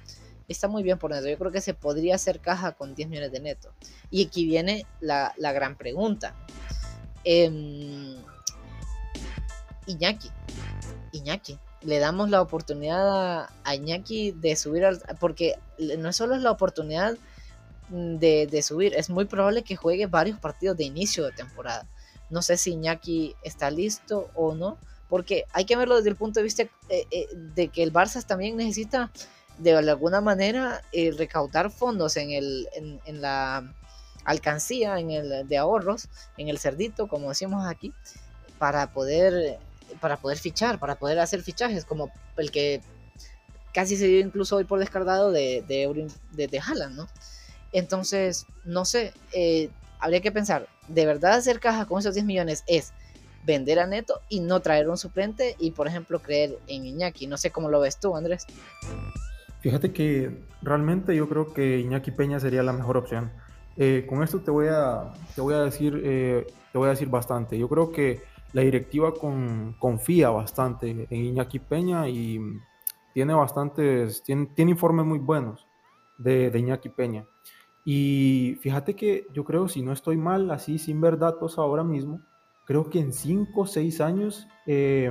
está 0.48 0.66
muy 0.66 0.82
bien 0.82 0.98
por 0.98 1.12
neto. 1.12 1.28
Yo 1.28 1.38
creo 1.38 1.52
que 1.52 1.60
se 1.60 1.74
podría 1.74 2.16
hacer 2.16 2.40
caja 2.40 2.72
con 2.72 2.96
10 2.96 3.08
millones 3.08 3.32
de 3.32 3.40
neto. 3.40 3.70
Y 4.10 4.26
aquí 4.26 4.44
viene 4.44 4.86
la, 5.00 5.34
la 5.36 5.52
gran 5.52 5.76
pregunta. 5.76 6.34
Eh, 7.24 8.16
Iñaki, 9.86 10.30
Iñaki, 11.12 11.58
le 11.84 11.98
damos 11.98 12.30
la 12.30 12.40
oportunidad 12.40 13.48
a 13.64 13.74
Iñaki 13.74 14.32
de 14.32 14.56
subir 14.56 14.84
al... 14.84 15.00
Porque 15.20 15.56
no 15.98 16.12
solo 16.12 16.34
es 16.34 16.42
la 16.42 16.50
oportunidad 16.50 17.16
de, 17.88 18.62
subir. 18.62 18.94
Es 18.94 19.10
muy 19.10 19.26
probable 19.26 19.62
que 19.62 19.76
juegue 19.76 20.06
varios 20.06 20.38
partidos 20.38 20.76
de 20.76 20.84
inicio 20.84 21.24
de 21.24 21.32
temporada. 21.32 21.86
No 22.30 22.42
sé 22.42 22.56
si 22.56 22.72
Iñaki 22.72 23.36
está 23.42 23.70
listo 23.70 24.30
o 24.34 24.54
no, 24.54 24.78
porque 25.08 25.44
hay 25.52 25.66
que 25.66 25.76
verlo 25.76 25.96
desde 25.96 26.08
el 26.08 26.16
punto 26.16 26.40
de 26.40 26.44
vista 26.44 26.62
eh, 26.62 27.06
eh, 27.10 27.28
de 27.54 27.68
que 27.68 27.82
el 27.82 27.92
Barça 27.92 28.24
también 28.24 28.56
necesita 28.56 29.10
de 29.58 29.76
alguna 29.76 30.22
manera 30.22 30.82
eh, 30.92 31.12
recaudar 31.16 31.70
fondos 31.70 32.16
en, 32.16 32.30
el, 32.30 32.68
en, 33.04 33.20
la 33.20 33.74
alcancía, 34.24 34.98
en 34.98 35.10
el 35.10 35.46
de 35.46 35.58
ahorros, 35.58 36.08
en 36.38 36.48
el 36.48 36.58
cerdito, 36.58 37.06
como 37.08 37.28
decimos 37.28 37.66
aquí, 37.66 37.92
para 38.58 38.92
poder, 38.92 39.58
para 40.00 40.16
poder 40.16 40.38
fichar, 40.38 40.78
para 40.78 40.96
poder 40.96 41.18
hacer 41.18 41.42
fichajes, 41.42 41.84
como 41.84 42.10
el 42.36 42.50
que 42.50 42.80
casi 43.72 43.96
se 43.96 44.06
dio 44.06 44.20
incluso 44.20 44.56
hoy 44.56 44.64
por 44.64 44.78
descartado 44.78 45.32
de, 45.32 45.64
de, 45.66 46.10
de, 46.32 46.46
de 46.48 46.60
Haaland, 46.60 46.96
¿no? 46.96 47.08
Entonces, 47.72 48.46
no 48.64 48.84
sé, 48.84 49.12
eh, 49.32 49.70
habría 49.98 50.20
que 50.20 50.30
pensar, 50.30 50.68
¿de 50.88 51.06
verdad 51.06 51.32
hacer 51.32 51.58
caja 51.58 51.86
con 51.86 51.98
esos 51.98 52.14
10 52.14 52.26
millones 52.26 52.64
es 52.66 52.92
vender 53.44 53.78
a 53.80 53.86
Neto 53.86 54.20
y 54.28 54.40
no 54.40 54.60
traer 54.60 54.88
un 54.88 54.98
suplente 54.98 55.56
y, 55.58 55.70
por 55.70 55.86
ejemplo, 55.86 56.20
creer 56.20 56.58
en 56.66 56.84
Iñaki? 56.84 57.26
No 57.26 57.38
sé 57.38 57.50
cómo 57.50 57.70
lo 57.70 57.80
ves 57.80 57.98
tú, 57.98 58.14
Andrés. 58.14 58.46
Fíjate 59.60 59.92
que 59.92 60.44
realmente 60.60 61.16
yo 61.16 61.28
creo 61.28 61.54
que 61.54 61.78
Iñaki 61.78 62.10
Peña 62.10 62.40
sería 62.40 62.62
la 62.62 62.72
mejor 62.72 62.96
opción. 62.96 63.32
Eh, 63.76 64.04
con 64.08 64.22
esto 64.22 64.40
te 64.40 64.50
voy 64.50 64.66
a, 64.68 65.12
te 65.34 65.40
voy 65.40 65.54
a 65.54 65.60
decir, 65.60 66.00
eh, 66.04 66.46
te 66.72 66.78
voy 66.78 66.88
a 66.88 66.90
decir 66.90 67.08
bastante. 67.08 67.56
Yo 67.56 67.68
creo 67.68 67.90
que 67.90 68.20
la 68.52 68.62
directiva 68.62 69.12
con, 69.12 69.74
confía 69.78 70.30
bastante 70.30 71.06
en 71.08 71.24
Iñaki 71.24 71.58
Peña 71.58 72.08
y 72.08 72.40
tiene 73.14 73.34
bastantes, 73.34 74.22
tiene, 74.22 74.46
tiene 74.54 74.72
informes 74.72 75.06
muy 75.06 75.18
buenos 75.18 75.66
de, 76.18 76.50
de, 76.50 76.58
Iñaki 76.58 76.88
Peña. 76.88 77.26
Y 77.84 78.58
fíjate 78.60 78.94
que 78.94 79.26
yo 79.32 79.44
creo, 79.44 79.68
si 79.68 79.82
no 79.82 79.92
estoy 79.92 80.16
mal, 80.16 80.50
así 80.50 80.78
sin 80.78 81.00
ver 81.00 81.18
datos 81.18 81.58
ahora 81.58 81.82
mismo, 81.82 82.20
creo 82.64 82.88
que 82.88 83.00
en 83.00 83.12
5 83.12 83.60
o 83.60 83.66
6 83.66 84.00
años, 84.00 84.48
eh, 84.66 85.10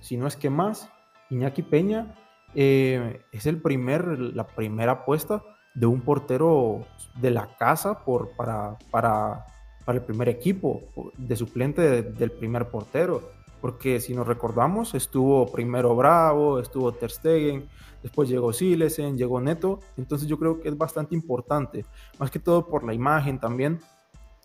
si 0.00 0.16
no 0.16 0.26
es 0.26 0.36
que 0.36 0.50
más, 0.50 0.88
Iñaki 1.30 1.62
Peña 1.62 2.14
eh, 2.54 3.24
es 3.32 3.46
el 3.46 3.60
primer, 3.60 4.18
la 4.18 4.46
primera 4.46 4.92
apuesta 4.92 5.42
de 5.74 5.86
un 5.86 6.00
portero 6.02 6.86
de 7.20 7.30
la 7.30 7.56
casa 7.56 8.04
por, 8.04 8.30
para, 8.36 8.78
para, 8.90 9.44
para 9.84 9.98
el 9.98 10.04
primer 10.04 10.28
equipo, 10.28 10.82
de 11.16 11.36
suplente 11.36 12.02
del 12.02 12.30
primer 12.30 12.68
portero. 12.68 13.22
Porque 13.60 14.00
si 14.00 14.14
nos 14.14 14.26
recordamos, 14.26 14.94
estuvo 14.94 15.50
primero 15.50 15.96
Bravo, 15.96 16.60
estuvo 16.60 16.92
Ter 16.92 17.10
Stegen, 17.10 17.66
después 18.02 18.28
llegó 18.28 18.52
Silesen, 18.52 19.16
llegó 19.16 19.40
Neto. 19.40 19.80
Entonces 19.96 20.28
yo 20.28 20.38
creo 20.38 20.60
que 20.60 20.68
es 20.68 20.76
bastante 20.76 21.14
importante, 21.14 21.84
más 22.18 22.30
que 22.30 22.38
todo 22.38 22.66
por 22.66 22.84
la 22.84 22.92
imagen 22.92 23.38
también 23.38 23.80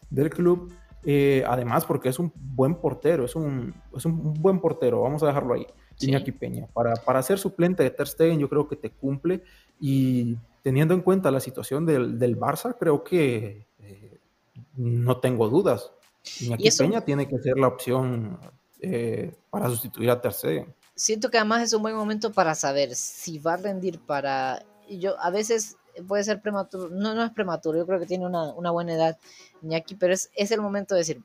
del 0.09 0.29
club. 0.29 0.71
Eh, 1.03 1.43
además, 1.47 1.85
porque 1.85 2.09
es 2.09 2.19
un 2.19 2.31
buen 2.35 2.75
portero, 2.75 3.25
es 3.25 3.35
un, 3.35 3.73
es 3.95 4.05
un 4.05 4.33
buen 4.33 4.59
portero, 4.59 5.01
vamos 5.01 5.23
a 5.23 5.27
dejarlo 5.27 5.53
ahí. 5.53 5.65
Iñaki 5.99 6.31
Peña. 6.31 6.67
Para, 6.67 6.93
para 6.95 7.21
ser 7.21 7.37
suplente 7.39 7.83
de 7.83 7.89
Ter 7.89 8.07
Stegen, 8.07 8.39
yo 8.39 8.49
creo 8.49 8.67
que 8.67 8.75
te 8.75 8.91
cumple. 8.91 9.43
Y 9.79 10.37
teniendo 10.61 10.93
en 10.93 11.01
cuenta 11.01 11.31
la 11.31 11.39
situación 11.39 11.85
del, 11.85 12.17
del 12.17 12.39
Barça, 12.39 12.75
creo 12.79 13.03
que 13.03 13.67
eh, 13.79 14.18
no 14.79 15.19
tengo 15.19 15.49
dudas. 15.49 15.91
Iñaki 16.39 16.69
Peña 16.71 17.01
tiene 17.01 17.27
que 17.27 17.37
ser 17.39 17.57
la 17.57 17.67
opción 17.67 18.39
eh, 18.81 19.35
para 19.49 19.67
sustituir 19.69 20.09
a 20.09 20.21
Ter 20.21 20.33
Stegen. 20.33 20.73
Siento 20.95 21.29
que 21.29 21.37
además 21.37 21.63
es 21.63 21.73
un 21.73 21.81
buen 21.81 21.95
momento 21.95 22.31
para 22.31 22.55
saber 22.55 22.95
si 22.95 23.39
va 23.39 23.53
a 23.53 23.57
rendir 23.57 23.99
para. 23.99 24.65
Yo 24.89 25.19
a 25.19 25.29
veces 25.29 25.77
puede 26.07 26.23
ser 26.23 26.41
prematuro, 26.41 26.89
no, 26.89 27.13
no 27.13 27.23
es 27.23 27.31
prematuro, 27.31 27.77
yo 27.77 27.85
creo 27.85 27.99
que 27.99 28.05
tiene 28.05 28.25
una, 28.25 28.53
una 28.53 28.71
buena 28.71 28.93
edad 28.93 29.17
Iñaki, 29.61 29.95
pero 29.95 30.13
es, 30.13 30.29
es 30.35 30.51
el 30.51 30.61
momento 30.61 30.95
de 30.95 31.01
decir, 31.01 31.21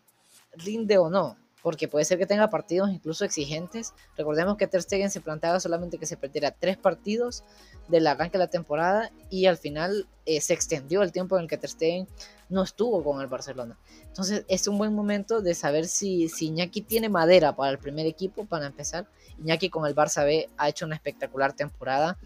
rinde 0.57 0.99
o 0.99 1.09
no 1.09 1.37
porque 1.65 1.89
puede 1.89 2.05
ser 2.05 2.19
que 2.19 2.27
tenga 2.27 2.51
partidos 2.51 2.91
incluso 2.91 3.25
exigentes. 3.25 3.95
Recordemos 4.19 4.59
que 4.59 4.67
Ter 4.67 4.83
Stegen 4.83 5.11
se 5.11 5.23
planteaba 5.23 5.61
solamente 5.61 5.97
que 5.97 6.05
se 6.05 6.19
perdiera 6.19 6.51
tres 6.51 6.77
partidos 6.77 7.43
del 7.89 8.07
arranque 8.07 8.37
de 8.37 8.45
la 8.45 8.51
temporada 8.51 9.11
y 9.31 9.47
al 9.47 9.57
final 9.57 10.07
eh, 10.27 10.43
se 10.43 10.53
extendió 10.53 11.01
el 11.03 11.11
tiempo 11.11 11.39
en 11.39 11.45
el 11.45 11.49
que 11.49 11.57
Ter 11.57 11.71
Stegen 11.71 12.07
no 12.55 12.63
estuvo 12.63 13.03
con 13.05 13.21
el 13.21 13.27
Barcelona. 13.27 13.77
Entonces 14.03 14.45
es 14.49 14.67
un 14.69 14.79
buen 14.79 14.95
momento 14.95 15.43
de 15.43 15.55
saber 15.55 15.87
si, 15.87 16.31
Iñaki 16.41 16.83
tiene 16.83 17.09
madera 17.09 17.55
para 17.55 17.71
el 17.71 17.79
primer 17.79 18.07
equipo, 18.07 18.47
para 18.47 18.67
empezar. 18.67 19.07
Iñaki 19.39 19.69
con 19.69 19.87
el 19.87 19.95
Barça 19.95 20.25
B 20.25 20.49
ha 20.57 20.69
hecho 20.69 20.87
una 20.87 20.95
espectacular 20.95 21.53
temporada. 21.53 22.17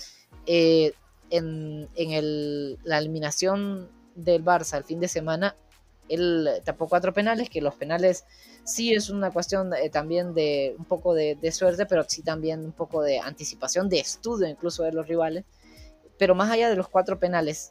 Eh, 0.47 0.93
en, 1.31 1.89
en 1.97 2.11
el, 2.13 2.79
la 2.85 2.99
eliminación 2.99 3.91
del 4.15 4.45
Barça 4.45 4.77
el 4.77 4.85
fin 4.85 5.01
de 5.01 5.09
semana, 5.09 5.55
él 6.09 6.49
tapó 6.65 6.89
cuatro 6.89 7.13
penales, 7.13 7.51
que 7.51 7.61
los 7.61 7.75
penales 7.75 8.25
sí 8.65 8.93
es 8.93 9.11
una 9.11 9.31
cuestión 9.31 9.73
eh, 9.75 9.91
también 9.91 10.35
de 10.35 10.75
un 10.79 10.85
poco 10.85 11.15
de, 11.15 11.39
suerte, 11.53 11.87
pero 11.87 12.05
sí 12.07 12.23
también 12.23 12.65
un 12.65 12.73
poco 12.73 13.03
de 13.03 13.19
anticipación, 13.19 13.89
de 13.89 14.01
estudio 14.01 14.47
incluso 14.47 14.83
de 14.83 14.93
los 14.93 15.07
rivales. 15.07 15.45
Pero 16.19 16.35
más 16.35 16.51
allá 16.51 16.69
de 16.69 16.77
los 16.77 16.89
cuatro 16.89 17.19
penales 17.19 17.71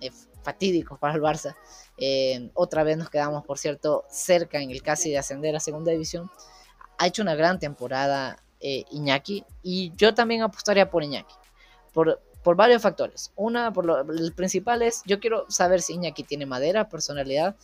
eh, 0.00 0.10
fatídicos 0.42 0.98
para 0.98 1.14
el 1.14 1.20
Barça, 1.20 1.56
eh, 2.00 2.50
otra 2.54 2.82
vez 2.82 2.96
nos 2.96 3.10
quedamos, 3.10 3.44
por 3.44 3.58
cierto, 3.58 4.04
cerca 4.08 4.60
en 4.60 4.70
el 4.70 4.82
casi 4.82 5.10
de 5.10 5.18
ascender 5.18 5.54
a 5.54 5.60
segunda 5.60 5.92
división. 5.92 6.30
Ha 6.98 7.06
hecho 7.06 7.22
una 7.22 7.34
gran 7.34 7.58
temporada 7.58 8.42
Iñaki 8.60 9.44
y 9.62 9.92
yo 9.96 10.12
también 10.14 10.42
apostaría 10.42 10.90
por 10.90 11.02
Iñaki. 11.02 11.34
Por, 11.92 12.20
varios 12.56 12.82
factores. 12.82 13.32
Una, 13.36 13.72
por 13.72 13.84
lo, 13.86 14.00
el 14.00 14.32
principal 14.32 14.82
es, 14.82 15.02
yo 15.06 15.20
quiero 15.20 15.46
saber 15.50 15.82
si 15.82 15.94
Iñaki 15.94 16.24
tiene 16.24 16.46
madera, 16.46 16.88
personalidad, 16.88 17.56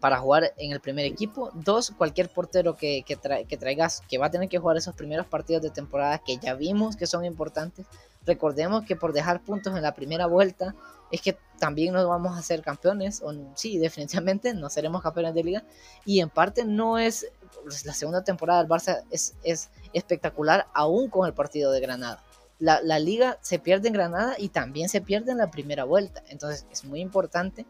para 0.00 0.18
jugar 0.18 0.54
en 0.56 0.72
el 0.72 0.80
primer 0.80 1.06
equipo. 1.06 1.50
Dos, 1.54 1.92
cualquier 1.96 2.28
portero 2.28 2.76
que, 2.76 3.02
que, 3.06 3.16
que, 3.46 3.56
traigas 3.56 4.02
que 4.08 4.18
va 4.18 4.26
a 4.26 4.30
tener 4.30 4.48
que 4.48 4.58
jugar 4.58 4.76
esos 4.76 4.94
primeros 4.94 5.26
partidos 5.26 5.62
de 5.62 5.70
temporada 5.70 6.18
que 6.18 6.36
ya 6.38 6.54
vimos 6.54 6.96
que 6.96 7.06
son 7.06 7.24
importantes. 7.24 7.86
Recordemos 8.28 8.84
que 8.84 8.94
por 8.94 9.14
dejar 9.14 9.42
puntos 9.42 9.74
en 9.74 9.82
la 9.82 9.94
primera 9.94 10.26
vuelta 10.26 10.74
es 11.10 11.22
que 11.22 11.38
también 11.58 11.94
nos 11.94 12.06
vamos 12.06 12.36
a 12.36 12.40
hacer 12.40 12.60
campeones. 12.60 13.22
O, 13.22 13.32
sí, 13.54 13.78
definitivamente 13.78 14.52
no 14.52 14.68
seremos 14.68 15.02
campeones 15.02 15.34
de 15.34 15.42
liga. 15.42 15.64
Y 16.04 16.20
en 16.20 16.28
parte 16.28 16.66
no 16.66 16.98
es 16.98 17.26
pues, 17.64 17.86
la 17.86 17.94
segunda 17.94 18.22
temporada 18.22 18.60
del 18.60 18.70
Barça 18.70 19.02
es, 19.10 19.34
es 19.42 19.70
espectacular 19.94 20.66
aún 20.74 21.08
con 21.08 21.26
el 21.26 21.32
partido 21.32 21.72
de 21.72 21.80
Granada. 21.80 22.22
La, 22.58 22.82
la, 22.82 22.98
liga 22.98 23.38
se 23.40 23.58
pierde 23.58 23.88
en 23.88 23.94
Granada 23.94 24.34
y 24.36 24.50
también 24.50 24.90
se 24.90 25.00
pierde 25.00 25.32
en 25.32 25.38
la 25.38 25.50
primera 25.50 25.84
vuelta. 25.84 26.22
Entonces 26.28 26.66
es 26.70 26.84
muy 26.84 27.00
importante 27.00 27.64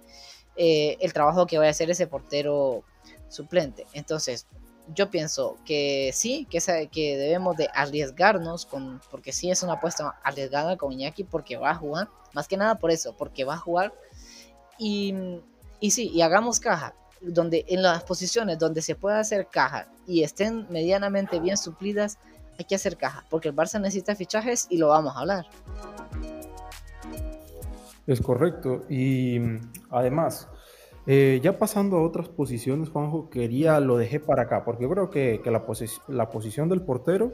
eh, 0.57 0.97
el 1.01 1.13
trabajo 1.13 1.47
que 1.47 1.57
vaya 1.57 1.69
a 1.69 1.71
hacer 1.71 1.89
ese 1.89 2.09
portero 2.09 2.83
suplente. 3.29 3.87
Entonces, 3.93 4.49
yo 4.95 5.11
pienso 5.11 5.57
que 5.65 6.11
sí, 6.15 6.47
que, 6.51 6.89
que 6.91 7.17
debemos 7.17 7.57
de 7.57 7.69
arriesgarnos, 7.75 8.67
con, 8.67 9.01
porque 9.11 9.33
sí 9.33 9.51
es 9.51 9.63
una 9.63 9.75
apuesta 9.75 10.19
arriesgada 10.23 10.77
con 10.77 10.93
Iñaki, 10.93 11.25
porque 11.25 11.57
va 11.57 11.71
a 11.71 11.75
jugar, 11.75 12.09
más 12.33 12.49
que 12.49 12.57
nada 12.57 12.77
por 12.77 12.91
eso, 12.91 13.15
porque 13.17 13.45
va 13.45 13.55
a 13.55 13.59
jugar. 13.59 13.93
Y, 14.79 15.15
y 15.81 15.91
sí, 15.91 16.11
y 16.13 16.23
hagamos 16.23 16.61
caja, 16.61 16.95
donde 17.21 17.65
en 17.69 17.83
las 17.83 18.05
posiciones 18.05 18.59
donde 18.59 18.83
se 18.83 18.95
pueda 18.95 19.21
hacer 19.21 19.49
caja 19.49 19.89
y 20.07 20.23
estén 20.23 20.67
medianamente 20.71 21.41
bien 21.41 21.57
suplidas, 21.57 22.19
hay 22.59 22.65
que 22.65 22.75
hacer 22.75 22.97
caja, 22.97 23.25
porque 23.31 23.49
el 23.49 23.57
Barça 23.57 23.81
necesita 23.81 24.15
fichajes 24.15 24.67
y 24.71 24.79
lo 24.79 24.89
vamos 24.89 25.17
a 25.17 25.21
hablar. 25.21 25.47
Es 28.07 28.21
correcto. 28.23 28.85
Y 28.89 29.39
además, 29.91 30.49
eh, 31.11 31.41
ya 31.43 31.59
pasando 31.59 31.97
a 31.97 32.03
otras 32.03 32.29
posiciones, 32.29 32.91
Juanjo, 32.91 33.31
quería, 33.31 33.81
lo 33.81 33.97
dejé 33.97 34.21
para 34.21 34.43
acá, 34.43 34.63
porque 34.63 34.83
yo 34.83 34.91
creo 34.91 35.09
que, 35.09 35.41
que 35.43 35.51
la, 35.51 35.65
la, 36.09 36.29
posición 36.29 36.69
del 36.69 36.83
portero 36.83 37.33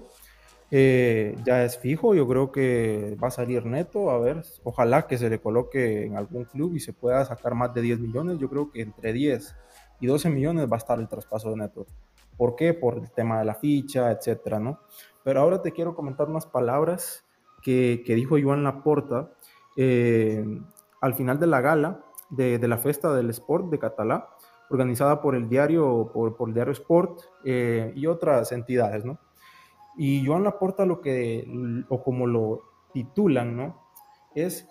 eh, 0.70 1.36
ya 1.44 1.64
es 1.64 1.76
fijo. 1.76 2.14
Yo 2.14 2.28
creo 2.28 2.52
que 2.52 3.16
va 3.20 3.28
a 3.28 3.30
salir 3.32 3.66
neto. 3.66 4.12
A 4.12 4.20
ver, 4.20 4.42
ojalá 4.62 5.08
que 5.08 5.18
se 5.18 5.28
le 5.28 5.40
coloque 5.40 6.04
en 6.06 6.16
algún 6.16 6.44
club 6.44 6.76
y 6.76 6.80
se 6.80 6.92
pueda 6.92 7.24
sacar 7.24 7.56
más 7.56 7.74
de 7.74 7.82
10 7.82 7.98
millones. 7.98 8.38
Yo 8.38 8.48
creo 8.48 8.70
que 8.70 8.82
entre 8.82 9.12
10 9.12 9.56
y 9.98 10.06
12 10.06 10.30
millones 10.30 10.70
va 10.70 10.76
a 10.76 10.78
estar 10.78 11.00
el 11.00 11.08
traspaso 11.08 11.50
de 11.50 11.56
neto. 11.56 11.84
¿Por 12.36 12.54
qué? 12.54 12.74
Por 12.74 12.98
el 12.98 13.10
tema 13.10 13.40
de 13.40 13.44
la 13.44 13.56
ficha, 13.56 14.12
etcétera, 14.12 14.60
¿no? 14.60 14.78
Pero 15.24 15.40
ahora 15.40 15.62
te 15.62 15.72
quiero 15.72 15.96
comentar 15.96 16.28
unas 16.28 16.46
palabras 16.46 17.24
que, 17.60 18.04
que 18.06 18.14
dijo 18.14 18.36
Joan 18.40 18.62
Laporta 18.62 19.32
eh, 19.76 20.44
al 21.00 21.14
final 21.14 21.40
de 21.40 21.48
la 21.48 21.60
gala 21.60 22.03
de, 22.36 22.58
la 22.68 22.78
Festa 22.78 23.12
del 23.14 23.30
Sport 23.30 23.66
de 23.70 23.78
Catalá, 23.78 24.28
organizada 24.70 25.20
por 25.20 25.34
el 25.34 25.48
diario, 25.48 26.10
por, 26.12 26.48
el 26.48 26.54
diario 26.54 26.72
Sport 26.72 27.20
eh, 27.44 27.92
y 27.94 28.06
otras 28.06 28.52
entidades, 28.52 29.04
¿no? 29.04 29.18
Y 29.96 30.26
Joan 30.26 30.42
Laporta 30.42 30.84
lo 30.84 31.00
que, 31.00 31.46
o 31.88 32.02
como 32.02 32.26
lo 32.26 32.62
titulan, 32.92 33.56
¿no? 33.56 33.82
Es, 34.34 34.68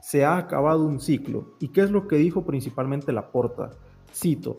se 0.00 0.24
ha 0.24 0.36
acabado 0.36 0.84
un 0.84 1.00
ciclo. 1.00 1.56
¿Y 1.58 1.68
qué 1.68 1.80
es 1.82 1.90
lo 1.90 2.06
que 2.06 2.16
dijo 2.16 2.44
principalmente 2.44 3.12
Laporta? 3.12 3.70
Cito, 4.12 4.58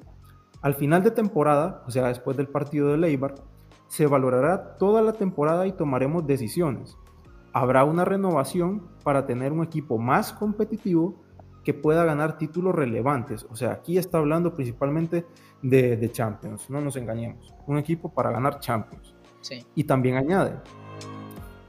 al 0.61 0.73
final 0.73 1.03
de 1.03 1.11
temporada, 1.11 1.83
o 1.85 1.91
sea, 1.91 2.07
después 2.07 2.35
del 2.35 2.47
partido 2.47 2.89
de 2.89 2.97
Leibar, 2.97 3.35
se 3.87 4.07
valorará 4.07 4.77
toda 4.77 5.01
la 5.01 5.13
temporada 5.13 5.67
y 5.67 5.71
tomaremos 5.71 6.25
decisiones 6.25 6.97
habrá 7.57 7.83
una 7.83 8.05
renovación 8.05 8.87
para 9.03 9.25
tener 9.25 9.51
un 9.51 9.63
equipo 9.63 9.97
más 9.97 10.31
competitivo 10.31 11.15
que 11.67 11.73
pueda 11.73 12.05
ganar 12.05 12.37
títulos 12.37 12.73
relevantes. 12.73 13.45
O 13.49 13.57
sea, 13.57 13.73
aquí 13.73 13.97
está 13.97 14.19
hablando 14.19 14.55
principalmente 14.55 15.25
de, 15.61 16.09
Champions, 16.13 16.69
no 16.69 16.79
nos 16.79 16.95
engañemos. 16.95 17.53
Un 17.65 17.77
equipo 17.77 18.07
para 18.07 18.31
ganar 18.31 18.61
Champions. 18.61 19.13
Y 19.75 19.83
también 19.83 20.15
añade, 20.15 20.53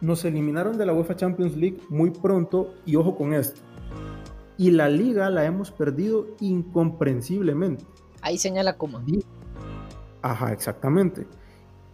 nos 0.01 0.25
eliminaron 0.25 0.79
de 0.79 0.87
la 0.87 0.95
UEFA 0.95 1.17
Champions 1.17 1.57
League 1.57 1.81
muy 1.89 2.13
pronto 2.13 2.77
y 2.87 2.95
ojo 2.95 3.17
con 3.17 3.35
esto. 3.35 3.61
Y 4.57 4.71
la 4.71 4.89
liga 4.89 5.31
la 5.31 5.45
hemos 5.45 5.73
perdido 5.73 6.29
incomprensiblemente. 6.39 7.85
Ahí 8.23 8.39
señala 8.39 8.77
cómo. 8.77 9.03
Ajá, 10.23 10.53
exactamente. 10.53 11.27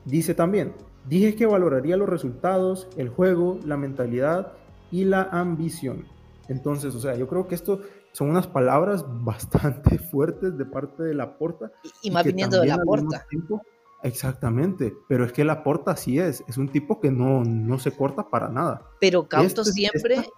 Dice 0.05 0.35
también, 0.35 0.75
Dije 1.09 1.35
que 1.37 1.47
valoraría 1.47 1.97
los 1.97 2.09
resultados, 2.09 2.87
el 2.99 3.09
juego, 3.09 3.59
la 3.64 3.79
mentalidad 3.79 4.53
y 4.90 5.05
la 5.05 5.23
ambición. 5.23 6.05
Entonces, 6.48 6.94
o 6.94 7.00
sea, 7.00 7.14
yo 7.16 7.26
creo 7.28 7.46
que 7.46 7.54
esto 7.54 7.80
son 8.12 8.30
unas 8.30 8.46
palabras 8.46 9.04
bastante 9.24 9.98
fuertes 9.98 10.57
de 10.57 10.64
parte 10.64 11.02
de 11.02 11.14
la 11.14 11.37
porta. 11.38 11.72
Y, 12.02 12.11
más 12.11 12.24
viniendo 12.24 12.61
de 12.61 12.68
la 12.68 12.78
porta. 12.78 13.26
Exactamente, 14.02 14.92
pero 15.09 15.24
es 15.24 15.33
que 15.33 15.44
la 15.44 15.62
porta 15.62 15.92
así 15.92 16.18
es, 16.18 16.44
es 16.46 16.59
un 16.59 16.68
tipo 16.68 17.00
que 17.00 17.11
no, 17.11 17.42
no 17.42 17.78
se 17.78 17.90
corta 17.90 18.28
para 18.28 18.50
nada. 18.50 18.87
Pero 19.00 19.26
cauto 19.26 19.64
siempre, 19.64 20.28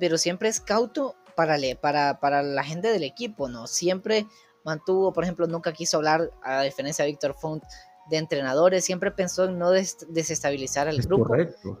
pero 0.00 0.18
siempre 0.18 0.48
es 0.48 0.60
cauto 0.60 1.14
para, 1.36 1.56
para, 1.80 2.18
para 2.18 2.42
la 2.42 2.64
gente 2.64 2.88
del 2.88 3.04
equipo, 3.04 3.48
¿no? 3.48 3.68
Siempre 3.68 4.26
mantuvo, 4.64 5.12
por 5.12 5.22
ejemplo, 5.22 5.46
nunca 5.46 5.72
quiso 5.72 5.98
hablar, 5.98 6.32
a 6.42 6.62
diferencia 6.62 7.04
de 7.04 7.12
Víctor 7.12 7.36
Font, 7.40 7.62
de 8.10 8.16
entrenadores, 8.16 8.84
siempre 8.84 9.10
pensó 9.10 9.44
en 9.44 9.58
no 9.58 9.70
desestabilizar 9.70 10.88
al 10.88 11.00
grupo. 11.02 11.34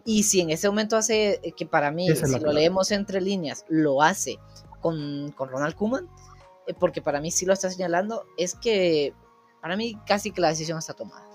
Y 0.04 0.24
si 0.24 0.40
en 0.40 0.50
ese 0.50 0.68
momento 0.68 0.96
hace, 0.96 1.40
eh, 1.42 1.52
que 1.56 1.66
para 1.66 1.90
mí, 1.90 2.08
si 2.14 2.38
lo 2.38 2.52
leemos 2.52 2.90
entre 2.90 3.20
líneas, 3.20 3.64
lo 3.68 4.02
hace 4.02 4.38
con, 4.80 5.32
con 5.32 5.48
Ronald 5.48 5.74
Koeman, 5.74 6.08
eh, 6.66 6.74
porque 6.78 7.02
para 7.02 7.20
mí 7.20 7.30
sí 7.30 7.46
lo 7.46 7.52
está 7.52 7.70
señalando, 7.70 8.24
es 8.36 8.54
que 8.54 9.14
para 9.60 9.76
mí 9.76 9.98
casi 10.06 10.30
que 10.30 10.40
la 10.40 10.48
decisión 10.48 10.78
está 10.78 10.94
tomada. 10.94 11.28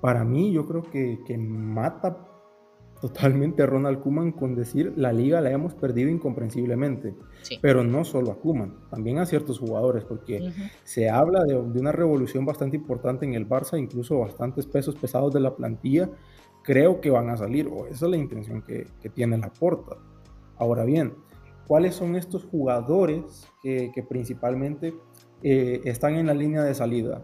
Para 0.00 0.24
mí 0.24 0.52
yo 0.52 0.66
creo 0.66 0.82
que, 0.82 1.20
que 1.26 1.36
mata 1.36 2.35
totalmente 3.00 3.62
a 3.62 3.66
Ronald 3.66 4.00
Kuman 4.00 4.32
con 4.32 4.54
decir 4.54 4.92
la 4.96 5.12
liga 5.12 5.40
la 5.40 5.50
hemos 5.50 5.74
perdido 5.74 6.10
incomprensiblemente. 6.10 7.14
Pero 7.60 7.84
no 7.84 8.04
solo 8.04 8.32
a 8.32 8.38
Kuman, 8.38 8.74
también 8.90 9.18
a 9.18 9.26
ciertos 9.26 9.58
jugadores, 9.58 10.04
porque 10.04 10.52
se 10.84 11.08
habla 11.08 11.44
de, 11.44 11.54
de, 11.54 11.80
una 11.80 11.92
revolución 11.92 12.44
bastante 12.44 12.76
importante 12.76 13.24
en 13.24 13.34
el 13.34 13.48
Barça, 13.48 13.78
incluso 13.78 14.18
bastantes 14.18 14.66
pesos 14.66 14.96
pesados 14.96 15.32
de 15.32 15.40
la 15.40 15.54
plantilla, 15.54 16.10
creo 16.62 17.00
que 17.00 17.10
van 17.10 17.30
a 17.30 17.36
salir, 17.36 17.68
o 17.68 17.86
esa 17.86 18.06
es 18.06 18.10
la 18.10 18.16
intención 18.16 18.62
que, 18.62 18.88
que 19.00 19.08
tiene 19.08 19.38
la 19.38 19.52
porta. 19.52 19.96
Ahora 20.58 20.84
bien, 20.84 21.14
¿cuáles 21.68 21.94
son 21.94 22.16
estos 22.16 22.44
jugadores 22.44 23.46
que, 23.62 23.92
que 23.94 24.02
principalmente 24.02 24.94
eh, 25.42 25.80
están 25.84 26.16
en 26.16 26.26
la 26.26 26.34
línea 26.34 26.62
de 26.62 26.74
salida? 26.74 27.22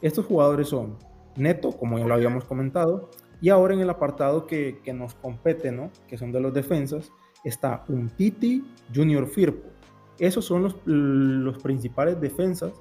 Estos 0.00 0.26
jugadores 0.26 0.68
son 0.68 0.96
Neto, 1.36 1.72
como 1.72 1.98
ya 1.98 2.06
lo 2.06 2.14
habíamos 2.14 2.44
comentado, 2.44 3.10
y 3.40 3.48
ahora 3.48 3.74
en 3.74 3.80
el 3.80 3.90
apartado 3.90 4.46
que, 4.46 4.80
que 4.82 4.92
nos 4.92 5.14
compete, 5.14 5.72
¿no? 5.72 5.90
que 6.08 6.18
son 6.18 6.32
de 6.32 6.40
los 6.40 6.52
defensas, 6.52 7.10
está 7.44 7.84
un 7.88 8.10
Titi 8.10 8.64
Junior 8.94 9.26
Firpo. 9.26 9.68
Esos 10.18 10.44
son 10.44 10.62
los, 10.62 10.76
los 10.84 11.58
principales 11.62 12.20
defensas 12.20 12.72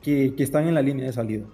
que, 0.00 0.34
que, 0.34 0.42
están 0.42 0.66
en 0.66 0.74
la 0.74 0.82
línea 0.82 1.06
de 1.06 1.12
salida. 1.12 1.46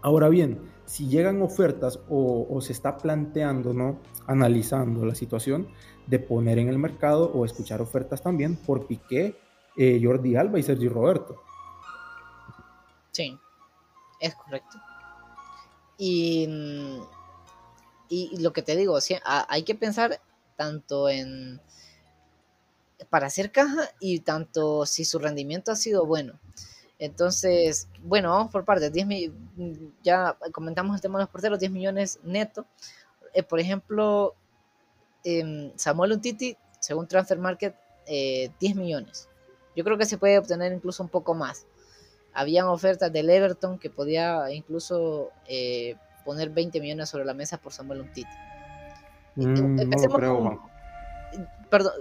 Ahora 0.00 0.28
bien, 0.28 0.58
si 0.88 1.06
llegan 1.06 1.42
ofertas 1.42 2.00
o, 2.08 2.58
se 2.62 2.72
está 2.72 2.96
planteando, 2.96 3.74
¿no? 3.74 3.98
analizando 4.26 5.04
la 5.04 5.14
situación 5.14 5.68
de 6.06 6.18
poner 6.18 6.58
en 6.58 6.68
el 6.68 6.78
mercado 6.78 7.30
o 7.32 7.44
escuchar 7.44 7.82
ofertas 7.82 8.22
también 8.22 8.56
por 8.56 8.86
Piqué, 8.86 9.36
eh, 9.76 10.00
Jordi 10.02 10.36
Alba 10.36 10.58
y 10.58 10.62
Sergio 10.62 10.90
Roberto. 10.90 11.42
Sí, 13.10 13.38
es 14.20 14.34
correcto. 14.34 14.78
Y 15.98 17.00
y, 18.08 18.36
lo 18.40 18.52
que 18.52 18.62
te 18.62 18.76
digo, 18.76 18.98
hay 19.24 19.62
que 19.62 19.74
pensar 19.74 20.20
tanto 20.56 21.08
en 21.08 21.60
para 23.10 23.28
hacer 23.28 23.52
caja 23.52 23.88
y 24.00 24.20
tanto 24.20 24.84
si 24.84 25.04
su 25.04 25.18
rendimiento 25.18 25.70
ha 25.70 25.76
sido 25.76 26.04
bueno. 26.04 26.38
Entonces, 26.98 27.88
bueno, 28.02 28.30
vamos 28.30 28.50
por 28.50 28.64
partes. 28.64 28.92
10 28.92 29.06
ya 30.02 30.36
comentamos 30.52 30.96
el 30.96 31.00
tema 31.00 31.18
de 31.18 31.24
los 31.24 31.30
porteros, 31.30 31.60
10 31.60 31.70
millones 31.70 32.18
neto. 32.24 32.66
Eh, 33.34 33.44
por 33.44 33.60
ejemplo, 33.60 34.34
eh, 35.22 35.72
Samuel 35.76 36.12
Untiti, 36.12 36.56
según 36.80 37.06
Transfer 37.06 37.38
Market, 37.38 37.76
10 38.06 38.50
eh, 38.60 38.74
millones. 38.74 39.28
Yo 39.76 39.84
creo 39.84 39.98
que 39.98 40.06
se 40.06 40.18
puede 40.18 40.38
obtener 40.38 40.72
incluso 40.72 41.02
un 41.02 41.08
poco 41.08 41.34
más. 41.34 41.66
Habían 42.32 42.66
ofertas 42.66 43.12
del 43.12 43.30
Everton 43.30 43.78
que 43.78 43.90
podía 43.90 44.50
incluso 44.50 45.30
eh, 45.46 45.96
poner 46.28 46.50
20 46.50 46.78
millones 46.82 47.08
sobre 47.08 47.24
la 47.24 47.32
mesa 47.32 47.56
por 47.56 47.72
Samuel 47.72 48.02
Umtiti. 48.02 48.28
Mm, 49.36 49.80
Empecemos 49.80 50.20
con, 50.20 50.60
Perdón, 51.70 51.92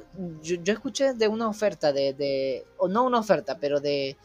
yo, 0.44 0.74
escuché 0.74 1.14
de 1.14 1.30
una 1.30 1.48
oferta, 1.48 1.94
de, 1.94 2.66
o 2.78 2.90
no 2.90 3.06
una 3.06 3.20
oferta, 3.20 3.58
pero 3.58 3.80
de, 3.80 4.18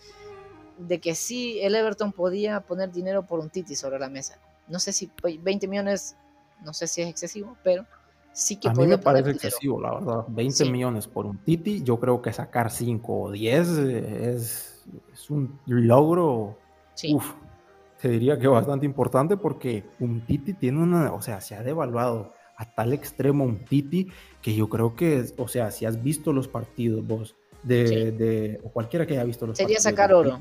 de 0.76 0.98
que 0.98 1.14
sí 1.14 1.60
el 1.60 1.76
Everton 1.76 2.10
podía 2.10 2.60
poner 2.62 2.90
dinero 2.90 3.24
por 3.24 3.38
un 3.38 3.48
Titi 3.48 3.76
sobre 3.76 4.00
la 4.00 4.08
mesa. 4.08 4.38
No 4.66 4.80
sé 4.80 4.92
si 4.92 5.08
20 5.22 5.68
millones, 5.68 6.16
no 6.64 6.72
sé 6.72 6.88
si 6.88 7.02
es 7.02 7.08
excesivo, 7.08 7.56
pero 7.62 7.86
sí 8.32 8.56
que 8.56 8.68
A 8.68 8.72
mí 8.72 8.88
me 8.88 8.98
parece 8.98 9.30
excesivo, 9.30 9.80
la 9.80 9.94
verdad. 9.94 10.24
20 10.26 10.64
millones 10.64 11.06
por 11.06 11.26
un 11.26 11.38
Titi, 11.38 11.82
yo 11.84 12.00
creo 12.00 12.20
que 12.20 12.32
sacar 12.32 12.72
5 12.72 13.20
o 13.20 13.30
10 13.30 13.68
es, 13.68 14.84
es 15.12 15.30
un 15.30 15.60
logro. 15.66 16.58
Sí. 16.94 17.14
Uf, 17.14 17.34
se 18.02 18.08
diría 18.08 18.36
que 18.36 18.48
bastante 18.48 18.84
importante 18.84 19.36
porque 19.36 19.84
un 20.00 20.26
Titi 20.26 20.54
tiene 20.54 20.82
una, 20.82 21.12
o 21.12 21.22
sea, 21.22 21.40
se 21.40 21.54
ha 21.54 21.62
devaluado 21.62 22.34
a 22.56 22.74
tal 22.74 22.92
extremo 22.92 23.44
un 23.44 23.64
Titi 23.64 24.08
que 24.42 24.56
yo 24.56 24.68
creo 24.68 24.96
que, 24.96 25.24
o 25.38 25.46
sea, 25.46 25.70
si 25.70 25.86
has 25.86 26.02
visto 26.02 26.32
los 26.32 26.48
partidos 26.48 27.06
vos, 27.06 27.36
de, 27.62 28.10
de 28.10 28.60
o 28.64 28.70
cualquiera 28.70 29.06
que 29.06 29.12
haya 29.12 29.22
visto 29.22 29.46
los 29.46 29.56
sería 29.56 29.76
partidos. 29.76 29.82
Sería 29.84 29.96
sacar 29.96 30.14
oro. 30.14 30.40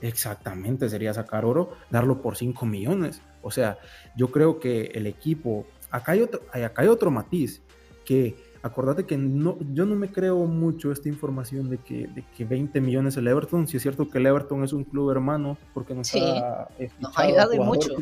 exactamente, 0.00 0.88
sería 0.88 1.12
sacar 1.12 1.44
oro, 1.44 1.72
darlo 1.90 2.22
por 2.22 2.36
5 2.36 2.64
millones. 2.64 3.22
O 3.42 3.50
sea, 3.50 3.78
yo 4.16 4.30
creo 4.30 4.60
que 4.60 4.92
el 4.94 5.08
equipo, 5.08 5.66
acá 5.90 6.12
hay 6.12 6.20
otro, 6.20 6.42
acá 6.52 6.82
hay 6.82 6.88
otro 6.88 7.10
matiz, 7.10 7.60
que 8.04 8.36
acordate 8.62 9.04
que 9.04 9.18
no, 9.18 9.58
yo 9.72 9.84
no 9.84 9.96
me 9.96 10.10
creo 10.10 10.46
mucho 10.46 10.92
esta 10.92 11.08
información 11.08 11.68
de 11.68 11.78
que, 11.78 12.06
de 12.06 12.24
que 12.36 12.44
20 12.44 12.80
millones 12.80 13.16
el 13.16 13.26
Everton, 13.26 13.66
si 13.66 13.76
es 13.76 13.82
cierto 13.82 14.08
que 14.08 14.18
el 14.18 14.26
Everton 14.26 14.62
es 14.62 14.72
un 14.72 14.84
club 14.84 15.10
hermano, 15.10 15.58
porque 15.74 15.94
nos 15.94 16.14
ha, 16.14 16.68
nos 17.00 17.18
ha 17.18 17.22
ayudado 17.22 17.54
mucho. 17.62 17.96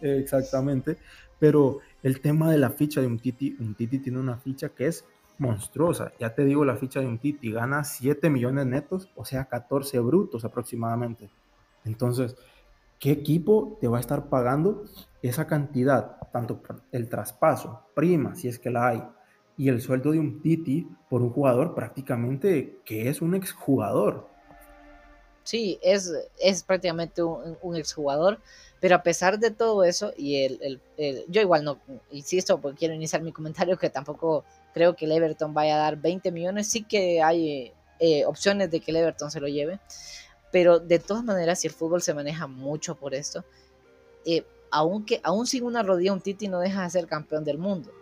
Exactamente, 0.00 0.96
pero 1.38 1.80
el 2.02 2.20
tema 2.20 2.50
de 2.50 2.58
la 2.58 2.70
ficha 2.70 3.00
de 3.00 3.06
un 3.06 3.18
Titi, 3.18 3.56
un 3.58 3.74
Titi 3.74 3.98
tiene 3.98 4.18
una 4.18 4.36
ficha 4.36 4.70
que 4.70 4.86
es 4.86 5.04
monstruosa, 5.38 6.12
ya 6.20 6.34
te 6.34 6.44
digo 6.44 6.64
la 6.64 6.76
ficha 6.76 7.00
de 7.00 7.06
un 7.06 7.18
Titi, 7.18 7.50
gana 7.50 7.82
7 7.82 8.30
millones 8.30 8.66
netos, 8.66 9.10
o 9.16 9.24
sea 9.24 9.46
14 9.46 9.98
brutos 10.00 10.44
aproximadamente. 10.44 11.30
Entonces, 11.84 12.36
¿qué 12.98 13.10
equipo 13.10 13.78
te 13.80 13.88
va 13.88 13.96
a 13.96 14.00
estar 14.00 14.28
pagando 14.28 14.84
esa 15.22 15.46
cantidad? 15.46 16.16
Tanto 16.30 16.62
el 16.92 17.08
traspaso, 17.08 17.86
prima, 17.94 18.34
si 18.36 18.48
es 18.48 18.58
que 18.58 18.70
la 18.70 18.88
hay, 18.88 19.02
y 19.60 19.68
el 19.68 19.82
sueldo 19.82 20.12
de 20.12 20.18
un 20.18 20.40
Titi 20.40 20.88
por 21.10 21.20
un 21.20 21.28
jugador 21.28 21.74
prácticamente 21.74 22.78
que 22.82 23.10
es 23.10 23.20
un 23.20 23.34
exjugador. 23.34 24.26
Sí, 25.42 25.78
es, 25.82 26.10
es 26.38 26.62
prácticamente 26.62 27.22
un, 27.22 27.76
exjugador, 27.76 28.40
pero 28.80 28.94
a 28.96 29.02
pesar 29.02 29.38
de 29.38 29.50
todo 29.50 29.84
eso, 29.84 30.14
y 30.16 30.44
el, 30.44 30.80
yo 31.28 31.42
igual 31.42 31.62
no, 31.62 31.78
insisto, 32.10 32.58
porque 32.58 32.78
quiero 32.78 32.94
iniciar 32.94 33.20
mi 33.20 33.32
comentario 33.32 33.76
que 33.76 33.90
tampoco 33.90 34.44
creo 34.72 34.96
que 34.96 35.04
el 35.04 35.12
Everton 35.12 35.52
vaya 35.52 35.74
a 35.74 35.78
dar 35.78 36.00
20 36.00 36.32
millones, 36.32 36.68
sí 36.68 36.82
que 36.82 37.20
hay 37.20 37.74
eh, 37.98 38.24
opciones 38.24 38.70
de 38.70 38.80
que 38.80 38.92
el 38.92 38.96
Everton 38.96 39.30
se 39.30 39.40
lo 39.40 39.48
lleve, 39.48 39.78
pero 40.50 40.78
de 40.78 41.00
todas 41.00 41.22
maneras, 41.22 41.60
si 41.60 41.66
el 41.66 41.74
fútbol 41.74 42.00
se 42.00 42.14
maneja 42.14 42.46
mucho 42.46 42.94
por 42.94 43.12
esto, 43.14 43.44
eh, 44.24 44.42
aunque, 44.70 45.20
aún 45.22 45.46
sin 45.46 45.64
una 45.64 45.82
rodilla, 45.82 46.14
un 46.14 46.22
Titi 46.22 46.48
no 46.48 46.60
deja 46.60 46.82
de 46.82 46.88
ser 46.88 47.06
campeón 47.06 47.44
del 47.44 47.58
mundo 47.58 47.92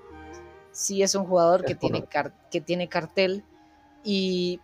sí 0.78 1.02
es 1.02 1.16
un 1.16 1.24
jugador 1.24 1.64
que 1.64 1.74
tiene, 1.74 2.04
que 2.52 2.60
tiene 2.60 2.88
cartel 2.88 3.42
y 4.04 4.60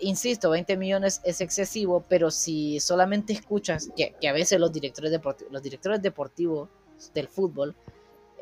insisto, 0.00 0.50
20 0.50 0.76
millones 0.76 1.20
es 1.22 1.40
excesivo, 1.40 2.04
pero 2.08 2.32
si 2.32 2.80
solamente 2.80 3.32
escuchas 3.32 3.88
que, 3.96 4.16
a 4.26 4.32
veces 4.32 4.58
los 4.58 4.72
directores, 4.72 5.12
deportivos, 5.12 5.52
los 5.52 5.62
directores 5.62 6.02
deportivos 6.02 6.68
del 7.14 7.28
fútbol, 7.28 7.76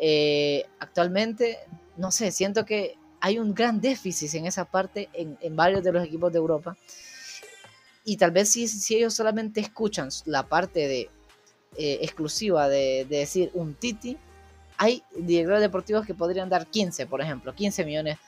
eh, 0.00 0.64
actualmente, 0.78 1.58
no 1.98 2.10
sé, 2.10 2.30
siento 2.30 2.64
que 2.64 2.96
hay 3.20 3.38
un 3.38 3.52
gran 3.52 3.82
déficit 3.82 4.32
en 4.34 4.46
esa 4.46 4.64
parte 4.64 5.10
en, 5.12 5.54
varios 5.54 5.84
de 5.84 5.92
los 5.92 6.04
equipos 6.04 6.32
de 6.32 6.38
Europa. 6.38 6.78
Y 8.04 8.16
tal 8.16 8.30
vez 8.30 8.48
si, 8.48 8.66
si 8.68 8.96
ellos 8.96 9.12
solamente 9.12 9.60
escuchan 9.60 10.08
la 10.24 10.48
parte 10.48 10.88
de, 10.88 11.10
eh, 11.76 11.98
exclusiva 12.00 12.70
de, 12.70 13.06
de 13.08 13.18
decir 13.18 13.50
un 13.52 13.74
Titi, 13.74 14.16
hay 14.78 15.02
directores 15.16 15.60
deportivos 15.60 16.06
que 16.06 16.14
podrían 16.14 16.48
dar 16.48 16.66
15, 16.66 17.06
por 17.06 17.20
ejemplo, 17.20 17.54
15 17.54 17.84
millones 17.84 18.18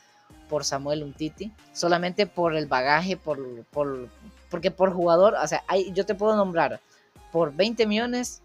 por 0.48 0.64
Samuel 0.64 1.02
Untiti, 1.02 1.52
solamente 1.72 2.26
por 2.26 2.54
el 2.54 2.66
bagaje, 2.66 3.16
por, 3.16 3.64
por, 3.66 4.08
porque 4.50 4.70
por 4.70 4.92
jugador, 4.92 5.34
o 5.34 5.46
sea, 5.46 5.62
hay, 5.66 5.92
yo 5.92 6.06
te 6.06 6.14
puedo 6.14 6.36
nombrar 6.36 6.80
por 7.32 7.54
20 7.54 7.86
millones 7.86 8.42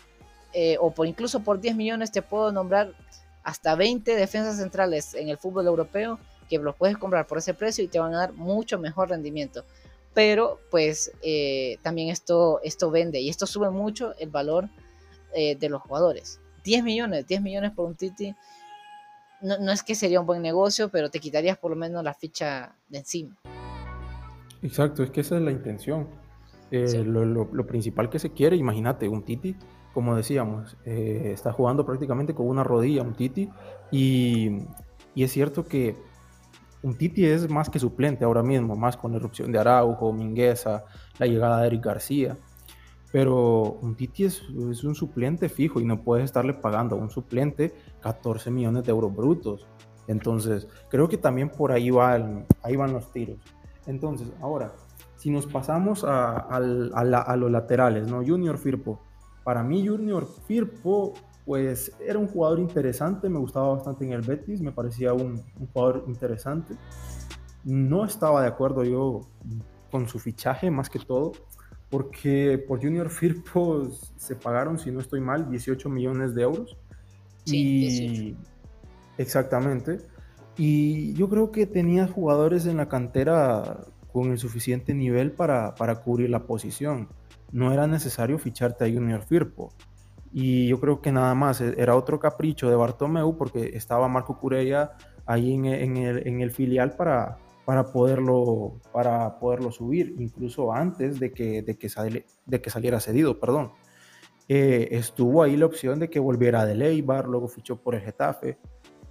eh, 0.54 0.78
o 0.80 0.92
por 0.92 1.06
incluso 1.08 1.42
por 1.42 1.60
10 1.60 1.76
millones 1.76 2.12
te 2.12 2.22
puedo 2.22 2.52
nombrar 2.52 2.94
hasta 3.44 3.76
20 3.76 4.16
defensas 4.16 4.58
centrales 4.58 5.14
en 5.14 5.30
el 5.30 5.38
fútbol 5.38 5.68
europeo 5.68 6.20
que 6.50 6.58
los 6.58 6.76
puedes 6.76 6.98
comprar 6.98 7.28
por 7.28 7.38
ese 7.38 7.54
precio 7.54 7.84
y 7.84 7.88
te 7.88 8.00
van 8.00 8.14
a 8.16 8.20
dar 8.20 8.34
mucho 8.34 8.80
mejor 8.80 9.10
rendimiento. 9.10 9.64
Pero 10.14 10.60
pues 10.72 11.12
eh, 11.22 11.78
también 11.84 12.10
esto, 12.10 12.60
esto 12.64 12.90
vende 12.90 13.20
y 13.20 13.30
esto 13.30 13.46
sube 13.46 13.70
mucho 13.70 14.16
el 14.18 14.30
valor 14.30 14.68
eh, 15.34 15.56
de 15.56 15.70
los 15.70 15.82
jugadores. 15.84 16.40
10 16.70 16.84
millones, 16.84 17.26
10 17.26 17.42
millones 17.42 17.72
por 17.72 17.88
un 17.88 17.96
Titi, 17.96 18.36
no, 19.42 19.72
es 19.72 19.82
que 19.82 19.96
sería 19.96 20.20
un 20.20 20.28
buen 20.28 20.44
negocio, 20.44 20.90
pero 20.90 21.10
te 21.10 21.20
quitarías 21.20 21.58
por 21.58 21.72
lo 21.72 21.78
menos 21.78 22.04
la 22.04 22.14
ficha 22.14 22.76
de 22.90 23.00
encima. 23.00 23.36
Exacto, 24.62 25.02
es 25.02 25.10
que 25.10 25.22
esa 25.22 25.38
es 25.38 25.42
la 25.42 25.52
intención. 25.52 26.08
Eh, 26.70 27.04
lo, 27.04 27.66
principal 27.66 28.12
que 28.12 28.20
se 28.20 28.32
quiere, 28.32 28.56
imagínate, 28.56 29.08
un 29.08 29.24
Titi 29.24 29.56
como 29.96 30.16
decíamos, 30.16 30.78
eh, 30.86 31.32
está 31.34 31.52
jugando 31.52 31.84
prácticamente 31.84 32.36
con 32.36 32.48
una 32.48 32.64
rodilla 32.64 33.02
un 33.02 33.16
Titi 33.16 33.50
y, 33.92 34.60
y, 35.16 35.24
es 35.24 35.32
cierto 35.32 35.66
que 35.66 35.98
un 36.84 36.96
Titi 36.96 37.26
es 37.26 37.50
más 37.50 37.72
que 37.72 37.80
suplente 37.80 38.24
ahora 38.24 38.44
mismo, 38.44 38.76
más 38.76 38.96
con 38.96 39.12
la 39.12 39.18
erupción 39.18 39.52
de 39.52 39.58
Araujo, 39.58 40.14
Mingueza, 40.14 40.86
la 41.18 41.26
llegada 41.26 41.62
de 41.62 41.68
Eric 41.68 41.84
García. 41.84 42.38
Pero 43.12 43.78
un 43.82 43.96
Titi 43.96 44.26
es, 44.26 44.48
un 44.50 44.96
suplente 44.96 45.50
fijo 45.50 45.80
y 45.80 45.86
no 45.86 46.02
puedes 46.04 46.26
estarle 46.26 46.54
pagando 46.54 46.96
a 46.96 47.00
un 47.00 47.10
suplente 47.10 47.74
14 48.02 48.52
millones 48.52 48.84
de 48.84 48.92
euros 48.92 49.16
brutos. 49.16 49.68
Entonces, 50.08 50.68
creo 50.90 51.08
que 51.10 51.18
también 51.18 51.50
por 51.50 51.72
ahí, 51.72 51.90
van, 51.90 52.46
ahí 52.62 52.76
van 52.76 52.94
los 52.94 53.12
tiros. 53.12 53.38
Entonces, 53.88 54.32
ahora, 54.42 54.74
si 55.16 55.30
nos 55.32 55.46
pasamos 55.48 56.04
a, 56.04 56.38
a, 56.38 57.36
los 57.36 57.52
laterales, 57.52 58.08
¿no? 58.08 58.24
Junior 58.26 58.58
Firpo. 58.58 59.00
Para 59.44 59.64
mí, 59.64 59.88
Junior 59.88 60.28
Firpo, 60.48 61.14
pues 61.46 61.92
era 62.00 62.20
un 62.20 62.28
jugador 62.28 62.60
interesante, 62.60 63.28
me 63.28 63.40
gustaba 63.40 63.74
bastante 63.74 64.06
en 64.06 64.14
el 64.14 64.22
Betis, 64.22 64.62
me 64.62 64.72
parecía 64.72 65.14
un 65.14 65.44
jugador 65.74 66.06
interesante. 66.08 66.76
No 67.64 68.06
estaba 68.06 68.42
de 68.42 68.48
acuerdo 68.48 68.84
yo 68.84 69.22
con 69.92 70.08
su 70.08 70.20
fichaje, 70.20 70.70
más 70.72 70.90
que 70.90 71.00
todo, 71.00 71.32
porque 71.90 72.64
por 72.68 72.82
Junior 72.82 73.10
Firpo 73.10 73.90
se 74.18 74.36
pagaron, 74.36 74.78
si 74.78 74.92
no 74.92 75.00
estoy 75.00 75.22
mal, 75.22 75.50
18 75.50 75.90
millones 75.90 76.36
de 76.36 76.44
euros. 76.44 76.78
Sí, 77.46 77.88
y, 77.88 78.38
Exactamente. 79.18 79.98
Y 80.56 81.14
yo 81.14 81.30
creo 81.30 81.52
que 81.52 81.66
tenía 81.66 82.08
jugadores 82.08 82.66
en 82.66 82.78
la 82.78 82.88
cantera 82.88 83.86
con 84.12 84.32
el 84.32 84.38
suficiente 84.38 84.94
nivel 84.94 85.32
para, 85.32 85.76
para 85.76 85.96
cubrir 86.02 86.30
la 86.30 86.46
posición. 86.46 87.10
No 87.52 87.74
era 87.74 87.88
necesario 87.88 88.38
ficharte 88.38 88.86
a 88.86 88.88
Junior 88.88 89.22
Firpo. 89.24 89.74
Y 90.32 90.68
yo 90.68 90.80
creo 90.80 91.02
que 91.02 91.12
nada 91.12 91.34
más 91.34 91.60
e, 91.60 91.76
era 91.78 91.96
otro 91.96 92.20
capricho 92.20 92.70
de 92.70 92.76
Bartomeu 92.76 93.36
porque 93.36 93.72
estaba 93.74 94.08
Marco 94.08 94.38
Curella 94.38 94.92
ahí 95.26 95.54
en, 95.54 95.66
en, 95.66 95.98
el, 95.98 96.28
en 96.28 96.42
el, 96.42 96.52
filial 96.52 96.96
para, 96.96 97.38
para, 97.70 97.92
poderlo, 97.92 98.82
para 98.92 99.38
poderlo 99.38 99.72
subir, 99.72 100.16
incluso 100.18 100.74
antes 100.74 101.20
de 101.20 101.32
que, 101.32 101.62
de 101.62 101.78
que, 101.78 101.88
sale, 101.88 102.26
de 102.48 102.62
que 102.62 102.72
saliera 102.72 103.00
cedido, 103.00 103.40
perdón. 103.40 103.74
Eh, 104.48 104.88
estuvo 104.90 105.44
ahí 105.44 105.56
la 105.56 105.68
opción 105.68 106.00
de 106.00 106.10
que 106.10 106.20
volviera 106.20 106.66
de 106.66 106.74
Leibar, 106.74 107.28
luego 107.28 107.48
fichó 107.48 107.76
por 107.80 107.94
el 107.94 108.02
Getafe, 108.02 108.58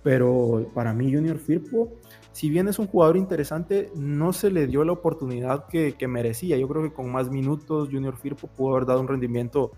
pero 0.02 0.72
para 0.74 0.92
mí 0.92 1.14
Junior 1.14 1.38
Firpo, 1.38 1.92
si 2.32 2.50
bien 2.50 2.66
es 2.66 2.80
un 2.80 2.88
jugador 2.88 3.16
interesante, 3.16 3.92
no 3.94 4.32
se 4.32 4.50
le 4.50 4.66
dio 4.66 4.82
la 4.82 4.90
oportunidad 4.90 5.68
que, 5.68 5.92
que 5.92 6.08
merecía. 6.08 6.56
Yo 6.56 6.66
creo 6.66 6.82
que 6.82 6.92
con 6.92 7.12
más 7.12 7.30
minutos 7.30 7.90
Junior 7.92 8.16
Firpo 8.16 8.48
pudo 8.48 8.74
haber 8.74 8.86
dado 8.86 9.02
un 9.02 9.06
rendimiento 9.06 9.70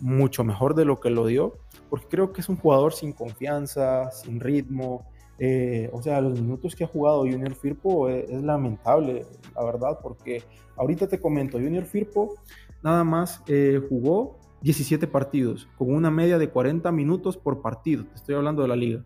mucho 0.00 0.44
mejor 0.44 0.74
de 0.74 0.84
lo 0.84 1.00
que 1.00 1.08
lo 1.08 1.24
dio, 1.24 1.56
porque 1.88 2.08
creo 2.08 2.34
que 2.34 2.42
es 2.42 2.50
un 2.50 2.56
jugador 2.56 2.92
sin 2.92 3.14
confianza, 3.14 4.10
sin 4.10 4.38
ritmo. 4.38 5.06
Eh, 5.38 5.88
o 5.92 6.02
sea, 6.02 6.20
los 6.20 6.40
minutos 6.40 6.74
que 6.74 6.84
ha 6.84 6.88
jugado 6.88 7.20
Junior 7.20 7.54
Firpo 7.54 8.08
es, 8.08 8.42
lamentable, 8.42 9.24
la 9.54 9.64
verdad, 9.64 9.98
porque 10.02 10.42
ahorita 10.76 11.06
te 11.06 11.20
comento, 11.20 11.58
Junior 11.58 11.84
Firpo 11.84 12.34
nada 12.82 13.04
más 13.04 13.42
eh, 13.46 13.80
jugó 13.88 14.36
17 14.62 15.06
partidos, 15.06 15.68
con 15.76 15.94
una 15.94 16.10
media 16.10 16.38
de 16.38 16.48
40 16.48 16.90
minutos 16.90 17.36
por 17.36 17.62
partido, 17.62 18.04
te 18.04 18.14
estoy 18.16 18.34
hablando 18.34 18.62
de 18.62 18.68
la 18.68 18.76
liga, 18.76 19.04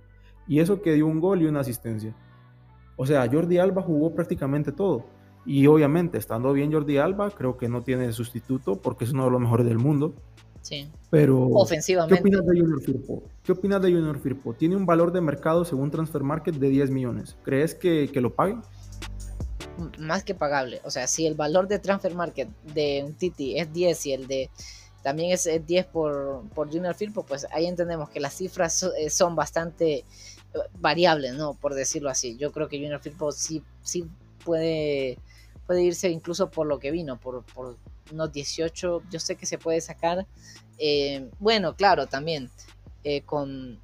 y 0.49 0.61
eso 0.61 0.81
que 0.81 0.95
dio 0.95 1.07
un 1.07 1.21
gol 1.21 1.43
y 1.43 1.47
una 1.47 1.61
asistencia. 1.61 2.15
O 2.97 3.07
sea, 3.07 3.29
Jordi 3.31 3.59
Alba 3.59 3.83
jugó 3.83 4.15
prácticamente 4.15 4.73
todo. 4.73 5.05
Y 5.45 5.67
obviamente, 5.67 6.19
estando 6.19 6.53
bien 6.53 6.73
Jordi 6.73 6.99
Alba, 6.99 7.31
creo 7.31 7.57
que 7.57 7.69
no 7.69 7.83
tiene 7.83 8.13
sustituto 8.13 8.81
porque 8.81 9.05
es 9.05 9.13
uno 9.13 9.25
de 9.25 9.31
los 9.31 9.41
mejores 9.41 9.67
del 9.67 9.79
mundo. 9.79 10.15
Sí. 10.63 10.89
Pero, 11.11 11.49
ofensivamente. 11.49 12.15
¿qué 12.15 12.21
opinas 12.21 12.47
de 12.47 12.61
Junior 12.61 12.83
Firpo? 12.83 13.23
¿Qué 13.43 13.53
opinas 13.53 13.83
de 13.83 13.93
Junior 13.93 14.19
Firpo? 14.21 14.55
Tiene 14.55 14.77
un 14.77 14.87
valor 14.87 15.13
de 15.13 15.21
mercado 15.21 15.65
según 15.65 15.91
Transfer 15.91 16.23
Market 16.23 16.55
de 16.55 16.69
10 16.69 16.91
millones. 16.91 17.37
¿Crees 17.43 17.75
que, 17.75 18.09
que 18.13 18.21
lo 18.21 18.35
pague? 18.35 18.57
Más 19.99 20.23
que 20.23 20.35
pagable. 20.35 20.81
O 20.85 20.91
sea, 20.91 21.07
si 21.07 21.27
el 21.27 21.35
valor 21.35 21.69
de 21.69 21.79
Transfer 21.79 22.15
Market 22.15 22.49
de 22.75 23.03
un 23.05 23.15
Titi 23.15 23.59
es 23.59 23.73
10 23.73 24.07
y 24.07 24.13
el 24.13 24.27
de 24.27 24.51
también 25.03 25.33
es 25.33 25.49
10 25.67 25.87
por, 25.87 26.45
por 26.55 26.71
Junior 26.71 26.95
Firpo, 26.95 27.25
pues 27.25 27.47
ahí 27.51 27.67
entendemos 27.67 28.09
que 28.09 28.21
las 28.21 28.35
cifras 28.35 28.85
eh, 28.97 29.11
son 29.11 29.35
bastante 29.35 30.05
variables, 30.79 31.35
¿no? 31.35 31.55
Por 31.55 31.75
decirlo 31.75 32.11
así. 32.11 32.37
Yo 32.37 32.53
creo 32.53 32.69
que 32.69 32.79
Junior 32.79 33.01
Firpo 33.01 33.33
sí, 33.33 33.63
sí 33.83 34.07
puede, 34.45 35.19
puede 35.67 35.83
irse 35.83 36.09
incluso 36.09 36.51
por 36.51 36.67
lo 36.67 36.79
que 36.79 36.91
vino, 36.91 37.19
por, 37.19 37.45
por 37.45 37.77
unos 38.11 38.33
18, 38.33 39.03
yo 39.11 39.21
sé 39.21 39.37
que 39.37 39.47
se 39.47 39.59
puede 39.59 39.81
sacar. 39.81 40.27
Eh, 40.79 41.31
bueno, 41.39 41.77
claro, 41.77 42.07
también 42.07 42.51
eh, 43.05 43.23
con, 43.23 43.81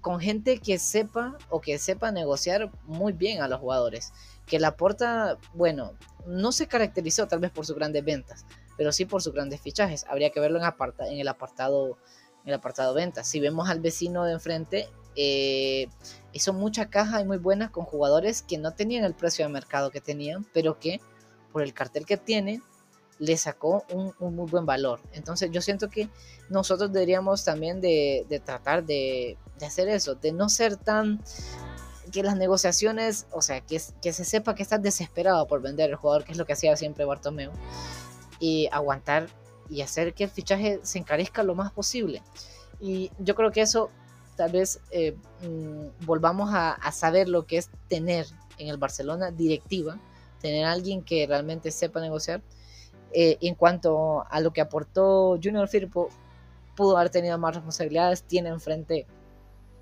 con 0.00 0.20
gente 0.20 0.58
que 0.58 0.78
sepa 0.78 1.36
o 1.50 1.60
que 1.60 1.78
sepa 1.78 2.12
negociar 2.12 2.70
muy 2.84 3.12
bien 3.12 3.42
a 3.42 3.48
los 3.48 3.60
jugadores. 3.60 4.12
Que 4.46 4.60
la 4.60 4.76
porta, 4.76 5.38
bueno, 5.54 5.94
no 6.26 6.52
se 6.52 6.68
caracterizó 6.68 7.26
tal 7.26 7.40
vez 7.40 7.50
por 7.50 7.66
sus 7.66 7.76
grandes 7.76 8.04
ventas, 8.04 8.46
pero 8.76 8.92
sí 8.92 9.04
por 9.04 9.22
sus 9.22 9.32
grandes 9.32 9.60
fichajes. 9.60 10.04
Habría 10.08 10.30
que 10.30 10.40
verlo 10.40 10.58
en, 10.58 10.64
aparta, 10.64 11.08
en 11.08 11.18
el 11.18 11.28
apartado 11.28 11.98
en 12.46 12.50
el 12.50 12.54
apartado 12.54 12.94
ventas. 12.94 13.26
Si 13.26 13.40
vemos 13.40 13.68
al 13.68 13.80
vecino 13.80 14.24
de 14.24 14.32
enfrente, 14.32 14.88
eh, 15.16 15.88
hizo 16.32 16.52
mucha 16.52 16.88
caja 16.88 17.20
y 17.20 17.24
muy 17.24 17.38
buena 17.38 17.72
con 17.72 17.84
jugadores 17.84 18.42
que 18.42 18.56
no 18.56 18.72
tenían 18.72 19.04
el 19.04 19.14
precio 19.14 19.44
de 19.44 19.52
mercado 19.52 19.90
que 19.90 20.00
tenían, 20.00 20.46
pero 20.54 20.78
que 20.78 21.00
por 21.52 21.62
el 21.62 21.74
cartel 21.74 22.06
que 22.06 22.16
tiene 22.16 22.62
le 23.18 23.36
sacó 23.36 23.84
un, 23.90 24.14
muy 24.34 24.50
buen 24.50 24.66
valor. 24.66 25.00
Entonces 25.12 25.50
yo 25.50 25.62
siento 25.62 25.88
que 25.88 26.08
nosotros 26.48 26.92
deberíamos 26.92 27.44
también 27.44 27.80
de, 27.80 28.26
de 28.28 28.40
tratar 28.40 28.84
de, 28.84 29.38
de, 29.58 29.66
hacer 29.66 29.88
eso, 29.88 30.14
de 30.14 30.32
no 30.32 30.48
ser 30.48 30.76
tan... 30.76 31.22
que 32.12 32.22
las 32.22 32.36
negociaciones, 32.36 33.26
o 33.32 33.42
sea, 33.42 33.60
que, 33.60 33.78
se 33.78 34.24
sepa 34.24 34.54
que 34.54 34.62
estás 34.62 34.82
desesperado 34.82 35.46
por 35.46 35.62
vender 35.62 35.90
el 35.90 35.96
jugador, 35.96 36.24
que 36.24 36.32
es 36.32 36.38
lo 36.38 36.44
que 36.44 36.52
hacía 36.52 36.76
siempre 36.76 37.04
Bartomeu, 37.04 37.52
y 38.38 38.68
aguantar 38.70 39.28
y 39.68 39.80
hacer 39.80 40.14
que 40.14 40.24
el 40.24 40.30
fichaje 40.30 40.80
se 40.82 40.98
encarezca 40.98 41.42
lo 41.42 41.54
más 41.54 41.72
posible. 41.72 42.22
Y 42.80 43.10
yo 43.18 43.34
creo 43.34 43.50
que 43.50 43.62
eso 43.62 43.90
tal 44.36 44.52
vez 44.52 44.80
eh, 44.90 45.16
mmm, 45.42 46.04
volvamos 46.04 46.50
a, 46.52 46.78
saber 46.92 47.28
lo 47.28 47.46
que 47.46 47.58
es 47.58 47.70
tener 47.88 48.26
en 48.58 48.68
el 48.68 48.76
Barcelona 48.76 49.30
directiva, 49.30 49.98
tener 50.40 50.66
alguien 50.66 51.02
que 51.02 51.26
realmente 51.26 51.70
sepa 51.70 52.00
negociar 52.00 52.42
eh, 53.18 53.38
en 53.40 53.54
cuanto 53.54 54.26
a 54.28 54.40
lo 54.40 54.52
que 54.52 54.60
aportó 54.60 55.40
Junior 55.42 55.66
Firpo, 55.68 56.10
pudo 56.76 56.98
haber 56.98 57.08
tenido 57.08 57.38
más 57.38 57.54
responsabilidades, 57.54 58.24
tiene 58.24 58.50
enfrente 58.50 59.06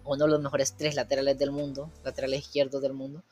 uno 0.05 0.27
de 0.27 0.31
los 0.31 0.41
mejores 0.41 0.77
tres 0.77 0.95
laterales 0.95 1.37
del 1.37 1.51
mundo, 1.51 1.91
laterales 2.05 2.43
izquierdos 2.43 2.81
del 2.81 2.93
mundo. 2.93 3.25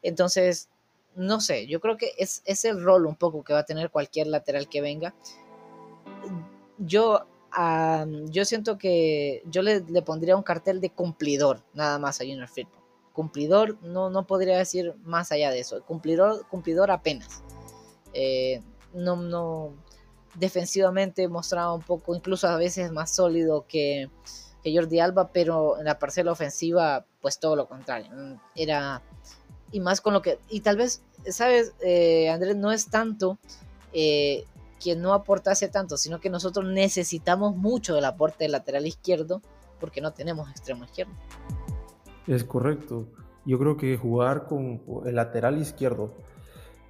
Entonces, 0.00 0.68
no 1.16 1.40
sé, 1.40 1.66
yo 1.66 1.80
creo 1.80 1.96
que 1.96 2.12
es, 2.18 2.40
es 2.44 2.64
el 2.64 2.80
rol 2.80 3.04
un 3.04 3.16
poco 3.16 3.42
que 3.42 3.52
va 3.52 3.58
a 3.58 3.64
tener 3.64 3.90
cualquier 3.90 4.28
lateral 4.28 4.68
que 4.68 4.80
venga. 4.80 5.12
Yo, 6.78 7.26
yo 8.26 8.44
siento 8.44 8.78
que 8.78 9.42
yo 9.46 9.62
le, 9.62 9.80
le, 9.80 10.02
pondría 10.02 10.36
un 10.36 10.44
cartel 10.44 10.80
de 10.80 10.90
cumplidor 10.90 11.64
nada 11.74 11.98
más 11.98 12.20
a 12.20 12.24
Junior 12.24 12.46
Firpo. 12.46 12.78
Cumplidor, 13.12 13.76
no, 13.82 14.08
no 14.08 14.24
podría 14.24 14.56
decir 14.56 14.94
más 15.02 15.32
allá 15.32 15.50
de 15.50 15.58
eso. 15.58 15.82
Cumplidor, 15.84 16.46
cumplidor 16.46 16.92
apenas. 16.92 17.42
Eh, 18.12 18.62
no, 18.94 19.16
no 19.16 19.72
defensivamente 20.34 21.28
mostraba 21.28 21.74
un 21.74 21.82
poco, 21.82 22.14
incluso 22.14 22.48
a 22.48 22.56
veces 22.56 22.92
más 22.92 23.14
sólido 23.14 23.66
que, 23.68 24.10
Jordi 24.64 25.00
Alba, 25.00 25.30
pero 25.32 25.78
en 25.78 25.86
la 25.86 25.98
parcela 25.98 26.30
ofensiva, 26.30 27.06
pues 27.22 27.38
todo 27.38 27.56
lo 27.56 27.66
contrario. 27.66 28.10
Era, 28.54 29.00
y 29.72 29.80
más 29.80 30.02
con 30.02 30.12
lo 30.12 30.20
que, 30.20 30.38
y 30.50 30.60
tal 30.60 30.76
vez, 30.76 31.02
¿sabes, 31.30 31.72
eh, 31.80 32.28
Andrés? 32.28 32.54
No 32.54 32.70
es 32.70 32.90
tanto 32.90 33.38
eh, 33.94 34.44
que 34.78 34.94
no 34.94 35.14
aportase 35.14 35.68
tanto, 35.68 35.96
sino 35.96 36.20
que 36.20 36.28
nosotros 36.28 36.66
necesitamos 36.66 37.56
mucho 37.56 37.94
del 37.94 38.04
aporte 38.04 38.44
del 38.44 38.52
lateral 38.52 38.86
izquierdo 38.86 39.40
porque 39.80 40.02
no 40.02 40.12
tenemos 40.12 40.50
extremo 40.50 40.84
izquierdo. 40.84 41.14
Es 42.26 42.44
correcto. 42.44 43.06
Yo 43.46 43.58
creo 43.58 43.78
que 43.78 43.96
jugar 43.96 44.46
con 44.46 44.82
el 45.06 45.14
lateral 45.14 45.58
izquierdo 45.58 46.12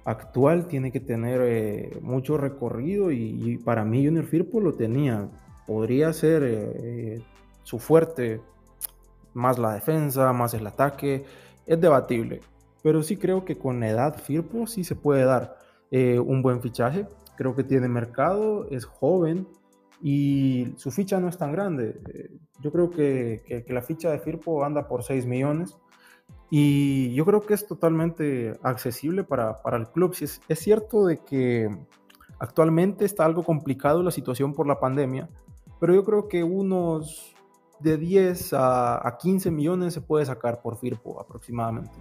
actual 0.09 0.67
tiene 0.67 0.91
que 0.91 0.99
tener 0.99 1.41
eh, 1.43 1.99
mucho 2.01 2.37
recorrido 2.37 3.11
y, 3.11 3.57
para 3.63 3.85
mí 3.85 4.05
Junior 4.05 4.25
Firpo 4.25 4.59
lo 4.59 4.73
tenía. 4.73 5.29
Podría 5.67 6.11
ser 6.13 6.41
eh, 6.43 7.21
su 7.63 7.77
fuerte, 7.77 8.41
más 9.33 9.59
la 9.59 9.73
defensa, 9.73 10.33
más 10.33 10.55
el 10.55 10.65
ataque, 10.65 11.25
es 11.67 11.79
debatible. 11.79 12.41
Pero 12.81 13.03
sí 13.03 13.17
creo 13.17 13.45
que 13.45 13.57
con 13.57 13.83
edad 13.83 14.17
Firpo 14.17 14.65
sí 14.65 14.83
se 14.83 14.95
puede 14.95 15.25
dar 15.25 15.57
eh, 15.91 16.17
un 16.17 16.41
buen 16.41 16.61
fichaje. 16.61 17.05
Creo 17.37 17.55
que 17.55 17.63
tiene 17.63 17.87
mercado, 17.87 18.67
es 18.71 18.85
joven 18.85 19.47
y 20.01 20.73
su 20.77 20.89
ficha 20.89 21.19
no 21.19 21.29
es 21.29 21.37
tan 21.37 21.51
grande. 21.51 22.01
Eh, 22.13 22.31
yo 22.61 22.71
creo 22.71 22.89
que, 22.89 23.43
que, 23.45 23.63
que 23.63 23.73
la 23.73 23.83
ficha 23.83 24.09
de 24.09 24.19
Firpo 24.19 24.63
anda 24.63 24.87
por 24.87 25.03
6 25.03 25.27
millones 25.27 25.77
y 26.49 27.13
yo 27.13 27.25
creo 27.25 27.41
que 27.41 27.53
es 27.53 27.67
totalmente 27.67 28.57
accesible 28.63 29.23
para, 29.23 29.61
para 29.61 29.77
el 29.77 29.87
club. 29.89 30.15
Si 30.15 30.25
es, 30.25 30.41
es, 30.47 30.59
cierto 30.59 31.05
de 31.05 31.17
que 31.17 31.69
actualmente 32.39 33.05
está 33.05 33.25
algo 33.25 33.43
complicado 33.43 34.01
la 34.01 34.11
situación 34.11 34.53
por 34.53 34.65
la 34.65 34.79
pandemia, 34.79 35.29
pero 35.79 35.93
yo 35.93 36.03
creo 36.03 36.27
que 36.27 36.43
unos 36.43 37.35
de 37.79 37.97
10 37.97 38.53
a, 38.53 39.17
15 39.19 39.51
millones 39.51 39.93
se 39.93 40.01
puede 40.01 40.25
sacar 40.25 40.61
por 40.61 40.77
Firpo 40.77 41.19
aproximadamente. 41.19 41.91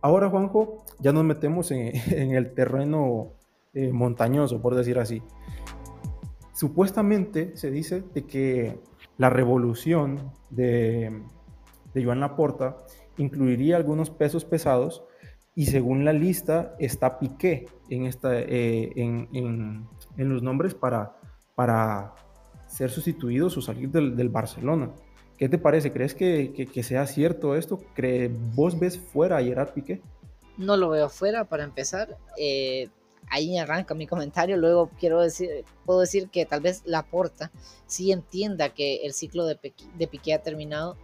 Ahora, 0.00 0.28
Juanjo, 0.28 0.84
ya 0.98 1.12
nos 1.12 1.24
metemos 1.24 1.70
en, 1.70 2.34
el 2.34 2.54
terreno 2.54 3.32
eh, 3.72 3.92
montañoso, 3.92 4.60
por 4.60 4.74
decir 4.74 4.98
así. 4.98 5.22
Supuestamente 6.52 7.56
se 7.56 7.70
dice 7.70 8.02
de 8.14 8.26
que 8.26 8.80
la 9.16 9.28
revolución 9.28 10.32
de, 10.50 11.22
de 11.92 12.04
Joan 12.04 12.20
Laporta 12.20 12.76
incluiría 13.18 13.76
algunos 13.76 14.10
pesos 14.10 14.44
pesados 14.44 15.04
y 15.54 15.66
según 15.66 16.04
la 16.04 16.12
lista 16.12 16.74
está 16.78 17.18
Piqué 17.18 17.66
en, 17.88 18.06
esta, 18.06 18.38
eh, 18.38 18.92
en, 18.96 19.28
en, 19.32 19.88
en, 20.16 20.28
los 20.28 20.42
nombres 20.42 20.74
para, 20.74 21.16
para 21.54 22.14
ser 22.66 22.90
sustituidos 22.90 23.56
o 23.56 23.62
salir 23.62 23.90
del, 23.90 24.16
del 24.16 24.28
Barcelona. 24.28 24.90
¿Qué 25.38 25.48
te 25.48 25.58
parece? 25.58 25.92
¿Crees 25.92 26.14
que, 26.14 26.68
que, 26.72 26.82
sea 26.82 27.06
cierto 27.06 27.56
esto? 27.56 27.80
¿Cree, 27.94 28.30
¿Vos 28.54 28.78
ves 28.78 28.98
fuera 28.98 29.38
a 29.38 29.42
Gerard 29.42 29.72
Piqué? 29.72 30.00
No 30.56 30.76
lo 30.76 30.90
veo 30.90 31.08
fuera 31.08 31.44
para 31.44 31.64
empezar. 31.64 32.16
Eh, 32.38 32.88
ahí 33.30 33.58
arranca 33.58 33.94
mi 33.94 34.06
comentario. 34.06 34.56
Luego 34.56 34.90
quiero 34.98 35.20
decir, 35.20 35.64
puedo 35.84 36.00
decir 36.00 36.28
que 36.28 36.46
tal 36.46 36.60
vez 36.60 36.82
la 36.84 37.02
porta 37.02 37.50
sí 37.86 38.12
entienda 38.12 38.70
que 38.70 39.04
el 39.04 39.12
ciclo 39.12 39.44
de, 39.44 39.58
de 39.96 40.06
Piqué 40.06 40.34
ha 40.34 40.42
terminado. 40.42 40.96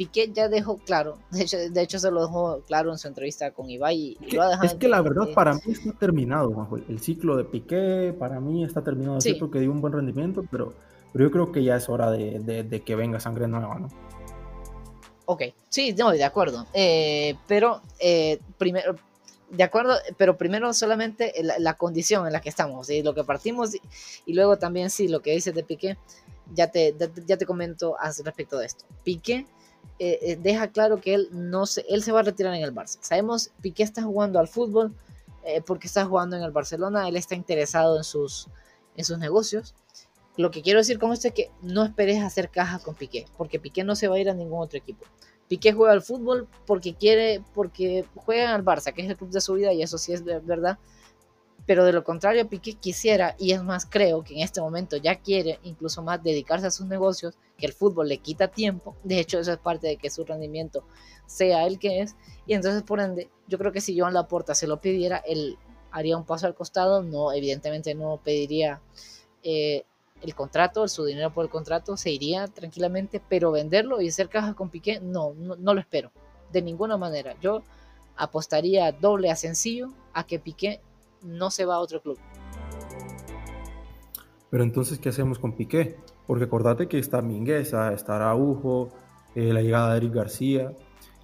Piqué 0.00 0.32
ya 0.32 0.48
dejó 0.48 0.78
claro, 0.78 1.18
de 1.30 1.42
hecho, 1.42 1.58
de 1.58 1.82
hecho, 1.82 1.98
se 1.98 2.10
lo 2.10 2.22
dejó 2.22 2.62
claro 2.66 2.90
en 2.90 2.96
su 2.96 3.06
entrevista 3.06 3.50
con 3.50 3.68
Ibai. 3.68 4.16
Y 4.18 4.30
lo 4.34 4.42
ha 4.42 4.48
dejado 4.48 4.66
es 4.66 4.74
que 4.76 4.88
la 4.88 5.02
verdad 5.02 5.28
para 5.34 5.52
mí 5.52 5.60
está 5.66 5.92
terminado, 5.92 6.50
Juanjo. 6.54 6.78
El 6.88 7.00
ciclo 7.00 7.36
de 7.36 7.44
Piqué 7.44 8.14
para 8.18 8.40
mí 8.40 8.64
está 8.64 8.82
terminado. 8.82 9.20
Sí. 9.20 9.34
porque 9.34 9.60
dio 9.60 9.70
un 9.70 9.82
buen 9.82 9.92
rendimiento, 9.92 10.42
pero, 10.50 10.72
pero 11.12 11.26
yo 11.26 11.30
creo 11.30 11.52
que 11.52 11.62
ya 11.62 11.76
es 11.76 11.90
hora 11.90 12.10
de, 12.10 12.38
de, 12.38 12.62
de 12.62 12.80
que 12.80 12.96
venga 12.96 13.20
sangre 13.20 13.46
nueva, 13.46 13.78
¿no? 13.78 13.88
Ok, 15.26 15.42
sí, 15.68 15.92
no, 15.92 16.12
de 16.12 16.24
acuerdo. 16.24 16.66
Eh, 16.72 17.36
pero 17.46 17.82
eh, 17.98 18.40
primero, 18.56 18.96
de 19.50 19.62
acuerdo, 19.62 19.96
pero 20.16 20.38
primero 20.38 20.72
solamente 20.72 21.34
la, 21.42 21.58
la, 21.58 21.74
condición 21.74 22.26
en 22.26 22.32
la 22.32 22.40
que 22.40 22.48
estamos, 22.48 22.88
y 22.88 23.02
lo 23.02 23.14
que 23.14 23.22
partimos, 23.22 23.74
y, 23.74 23.82
y, 24.24 24.32
luego 24.32 24.56
también 24.56 24.88
sí, 24.88 25.08
lo 25.08 25.20
que 25.20 25.32
dices 25.32 25.54
de 25.54 25.62
Piqué, 25.62 25.98
ya 26.54 26.70
te, 26.70 26.96
ya 27.26 27.36
te 27.36 27.44
comento 27.44 27.96
respecto 28.24 28.58
de 28.58 28.64
esto. 28.64 28.86
Piqué 29.04 29.44
eh, 29.98 30.38
deja 30.40 30.68
claro 30.68 31.00
que 31.00 31.14
él, 31.14 31.28
no 31.30 31.66
se, 31.66 31.84
él 31.88 32.02
se 32.02 32.12
va 32.12 32.20
a 32.20 32.22
retirar 32.22 32.54
en 32.54 32.62
el 32.62 32.74
Barça. 32.74 32.98
Sabemos, 33.00 33.50
Piqué 33.60 33.82
está 33.82 34.02
jugando 34.02 34.38
al 34.38 34.48
fútbol 34.48 34.94
eh, 35.44 35.60
porque 35.60 35.86
está 35.86 36.06
jugando 36.06 36.36
en 36.36 36.42
el 36.42 36.52
Barcelona, 36.52 37.08
él 37.08 37.16
está 37.16 37.34
interesado 37.34 37.96
en 37.96 38.04
sus, 38.04 38.48
en 38.96 39.04
sus 39.04 39.18
negocios. 39.18 39.74
Lo 40.36 40.50
que 40.50 40.62
quiero 40.62 40.78
decir 40.78 40.98
con 40.98 41.12
esto 41.12 41.28
es 41.28 41.34
que 41.34 41.50
no 41.60 41.84
esperes 41.84 42.22
hacer 42.22 42.48
caja 42.50 42.78
con 42.78 42.94
Piqué, 42.94 43.26
porque 43.36 43.58
Piqué 43.58 43.84
no 43.84 43.94
se 43.94 44.08
va 44.08 44.16
a 44.16 44.18
ir 44.20 44.30
a 44.30 44.34
ningún 44.34 44.62
otro 44.62 44.78
equipo. 44.78 45.04
Piqué 45.48 45.72
juega 45.72 45.92
al 45.92 46.02
fútbol 46.02 46.48
porque 46.66 46.94
quiere, 46.94 47.42
porque 47.54 48.06
juega 48.14 48.54
al 48.54 48.64
Barça, 48.64 48.94
que 48.94 49.02
es 49.02 49.10
el 49.10 49.16
club 49.16 49.30
de 49.30 49.40
su 49.40 49.54
vida, 49.54 49.72
y 49.72 49.82
eso 49.82 49.98
sí 49.98 50.12
es 50.12 50.24
verdad. 50.24 50.78
Pero 51.70 51.84
de 51.84 51.92
lo 51.92 52.02
contrario, 52.02 52.48
Piqué 52.48 52.72
quisiera, 52.72 53.36
y 53.38 53.52
es 53.52 53.62
más, 53.62 53.86
creo 53.86 54.24
que 54.24 54.34
en 54.34 54.40
este 54.40 54.60
momento 54.60 54.96
ya 54.96 55.20
quiere 55.20 55.60
incluso 55.62 56.02
más 56.02 56.20
dedicarse 56.20 56.66
a 56.66 56.72
sus 56.72 56.84
negocios, 56.88 57.36
que 57.56 57.64
el 57.64 57.72
fútbol 57.72 58.08
le 58.08 58.18
quita 58.18 58.48
tiempo. 58.48 58.96
De 59.04 59.20
hecho, 59.20 59.38
eso 59.38 59.52
es 59.52 59.58
parte 59.58 59.86
de 59.86 59.96
que 59.96 60.10
su 60.10 60.24
rendimiento 60.24 60.82
sea 61.26 61.68
el 61.68 61.78
que 61.78 62.00
es. 62.00 62.16
Y 62.44 62.54
entonces, 62.54 62.82
por 62.82 62.98
ende, 62.98 63.30
yo 63.46 63.56
creo 63.56 63.70
que 63.70 63.80
si 63.80 63.96
Joan 63.96 64.14
Laporta 64.14 64.56
se 64.56 64.66
lo 64.66 64.80
pidiera, 64.80 65.18
él 65.18 65.58
haría 65.92 66.16
un 66.16 66.24
paso 66.24 66.48
al 66.48 66.56
costado. 66.56 67.04
No, 67.04 67.32
evidentemente 67.32 67.94
no 67.94 68.18
pediría 68.24 68.80
eh, 69.44 69.84
el 70.22 70.34
contrato, 70.34 70.88
su 70.88 71.04
dinero 71.04 71.32
por 71.32 71.44
el 71.44 71.52
contrato, 71.52 71.96
se 71.96 72.10
iría 72.10 72.48
tranquilamente, 72.48 73.22
pero 73.28 73.52
venderlo 73.52 74.00
y 74.00 74.08
hacer 74.08 74.28
caja 74.28 74.54
con 74.54 74.70
Piqué, 74.70 74.98
no, 74.98 75.34
no, 75.34 75.54
no, 75.54 75.72
lo 75.72 75.80
espero, 75.80 76.10
de 76.50 76.62
ninguna 76.62 76.96
manera. 76.96 77.36
Yo 77.40 77.62
apostaría 78.16 78.90
doble 78.90 79.30
a 79.30 79.36
sencillo 79.36 79.92
a 80.12 80.26
que 80.26 80.40
Piqué 80.40 80.80
no 81.22 81.50
se 81.50 81.64
va 81.64 81.76
a 81.76 81.78
otro 81.80 82.02
club. 82.02 82.18
Pero 84.50 84.64
entonces, 84.64 84.98
¿qué 84.98 85.10
hacemos 85.10 85.38
con 85.38 85.56
Piqué? 85.56 85.96
Porque 86.26 86.44
acordate 86.44 86.88
que 86.88 86.98
está 86.98 87.22
Mingueza, 87.22 87.92
está 87.92 88.16
Araujo, 88.16 88.90
eh, 89.34 89.52
la 89.52 89.62
llegada 89.62 89.92
de 89.92 89.98
Eric 89.98 90.14
García. 90.14 90.72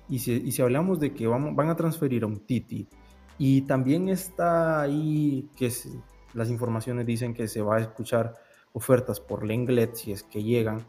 Y 0.08 0.20
si, 0.20 0.32
y 0.32 0.52
si 0.52 0.62
hablamos 0.62 1.00
de 1.00 1.12
que 1.12 1.26
van 1.26 1.68
a 1.68 1.76
transferir 1.76 2.22
a 2.22 2.26
un 2.26 2.46
Titi, 2.46 2.88
y 3.38 3.62
también 3.62 4.08
está 4.08 4.80
ahí 4.80 5.50
que 5.56 5.70
las 6.32 6.50
informaciones 6.50 7.06
dicen 7.06 7.34
que 7.34 7.48
se 7.48 7.60
va 7.62 7.76
a 7.76 7.80
escuchar 7.80 8.34
ofertas 8.72 9.20
por 9.20 9.44
Lenglet 9.44 9.94
si 9.94 10.12
es 10.12 10.22
que 10.22 10.42
llegan. 10.42 10.86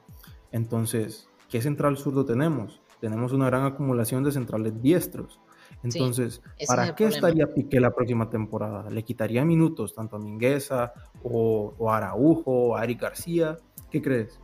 Entonces, 0.51 1.29
¿qué 1.49 1.61
central 1.61 1.97
zurdo 1.97 2.25
tenemos? 2.25 2.81
Tenemos 3.01 3.33
una 3.33 3.47
gran 3.47 3.65
acumulación 3.65 4.23
de 4.23 4.31
centrales 4.31 4.81
diestros. 4.81 5.39
Entonces, 5.83 6.41
sí, 6.57 6.65
¿para 6.65 6.87
qué 6.95 7.05
problema. 7.05 7.15
estaría 7.15 7.53
Piqué 7.53 7.79
la 7.79 7.91
próxima 7.91 8.29
temporada? 8.29 8.89
¿Le 8.89 9.03
quitaría 9.03 9.45
minutos 9.45 9.93
tanto 9.93 10.15
a 10.15 10.19
Mingueza 10.19 10.93
o, 11.23 11.73
o 11.77 11.91
a 11.91 11.97
Araujo 11.97 12.51
o 12.51 12.75
a 12.75 12.83
Eric 12.83 13.01
García? 13.01 13.57
¿Qué 13.89 14.01
crees? 14.01 14.39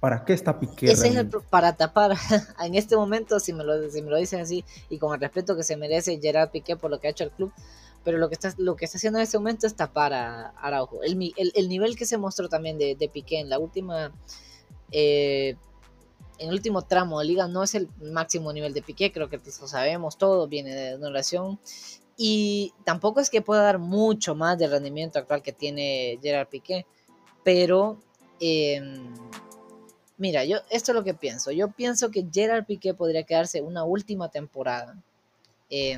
¿Para 0.00 0.24
qué 0.24 0.32
está 0.32 0.58
Piqué? 0.58 0.90
Ese 0.90 1.08
es 1.08 1.16
el, 1.16 1.28
para 1.28 1.76
tapar. 1.76 2.12
en 2.64 2.74
este 2.74 2.96
momento, 2.96 3.38
si 3.38 3.52
me, 3.52 3.64
lo, 3.64 3.90
si 3.90 4.00
me 4.00 4.10
lo 4.10 4.16
dicen 4.16 4.40
así, 4.40 4.64
y 4.88 4.98
con 4.98 5.14
el 5.14 5.20
respeto 5.20 5.56
que 5.56 5.62
se 5.62 5.76
merece 5.76 6.18
Gerard 6.20 6.50
Piqué 6.50 6.76
por 6.76 6.90
lo 6.90 6.98
que 6.98 7.08
ha 7.08 7.10
hecho 7.10 7.24
el 7.24 7.30
club, 7.30 7.52
pero 8.02 8.16
lo 8.16 8.28
que 8.28 8.34
está, 8.34 8.54
lo 8.56 8.76
que 8.76 8.86
está 8.86 8.96
haciendo 8.96 9.18
en 9.18 9.24
este 9.24 9.36
momento 9.36 9.66
es 9.66 9.74
tapar 9.76 10.14
a 10.14 10.48
Araujo. 10.50 11.02
El, 11.02 11.20
el, 11.36 11.52
el 11.54 11.68
nivel 11.68 11.96
que 11.96 12.06
se 12.06 12.16
mostró 12.16 12.48
también 12.48 12.78
de, 12.78 12.94
de 12.94 13.08
Piqué 13.10 13.40
en 13.40 13.50
la 13.50 13.58
última. 13.58 14.12
Eh, 14.90 15.56
en 16.40 16.48
el 16.48 16.54
último 16.54 16.82
tramo 16.82 17.20
de 17.20 17.26
liga 17.26 17.46
no 17.48 17.62
es 17.62 17.74
el 17.74 17.88
máximo 18.00 18.50
nivel 18.52 18.72
de 18.72 18.80
Piqué, 18.80 19.12
creo 19.12 19.28
que 19.28 19.36
lo 19.36 19.68
sabemos 19.68 20.16
todo, 20.16 20.48
viene 20.48 20.74
de 20.74 20.96
una 20.96 21.08
relación. 21.08 21.60
Y 22.16 22.72
tampoco 22.84 23.20
es 23.20 23.28
que 23.28 23.42
pueda 23.42 23.62
dar 23.62 23.78
mucho 23.78 24.34
más 24.34 24.58
del 24.58 24.70
rendimiento 24.70 25.18
actual 25.18 25.42
que 25.42 25.52
tiene 25.52 26.18
Gerard 26.22 26.48
Piqué, 26.48 26.86
pero 27.44 27.98
eh, 28.40 28.80
mira, 30.16 30.44
yo 30.44 30.58
esto 30.70 30.92
es 30.92 30.96
lo 30.96 31.04
que 31.04 31.12
pienso. 31.12 31.50
Yo 31.50 31.68
pienso 31.68 32.10
que 32.10 32.26
Gerard 32.32 32.64
Piqué 32.64 32.94
podría 32.94 33.24
quedarse 33.24 33.60
una 33.60 33.84
última 33.84 34.30
temporada 34.30 34.96
eh, 35.68 35.96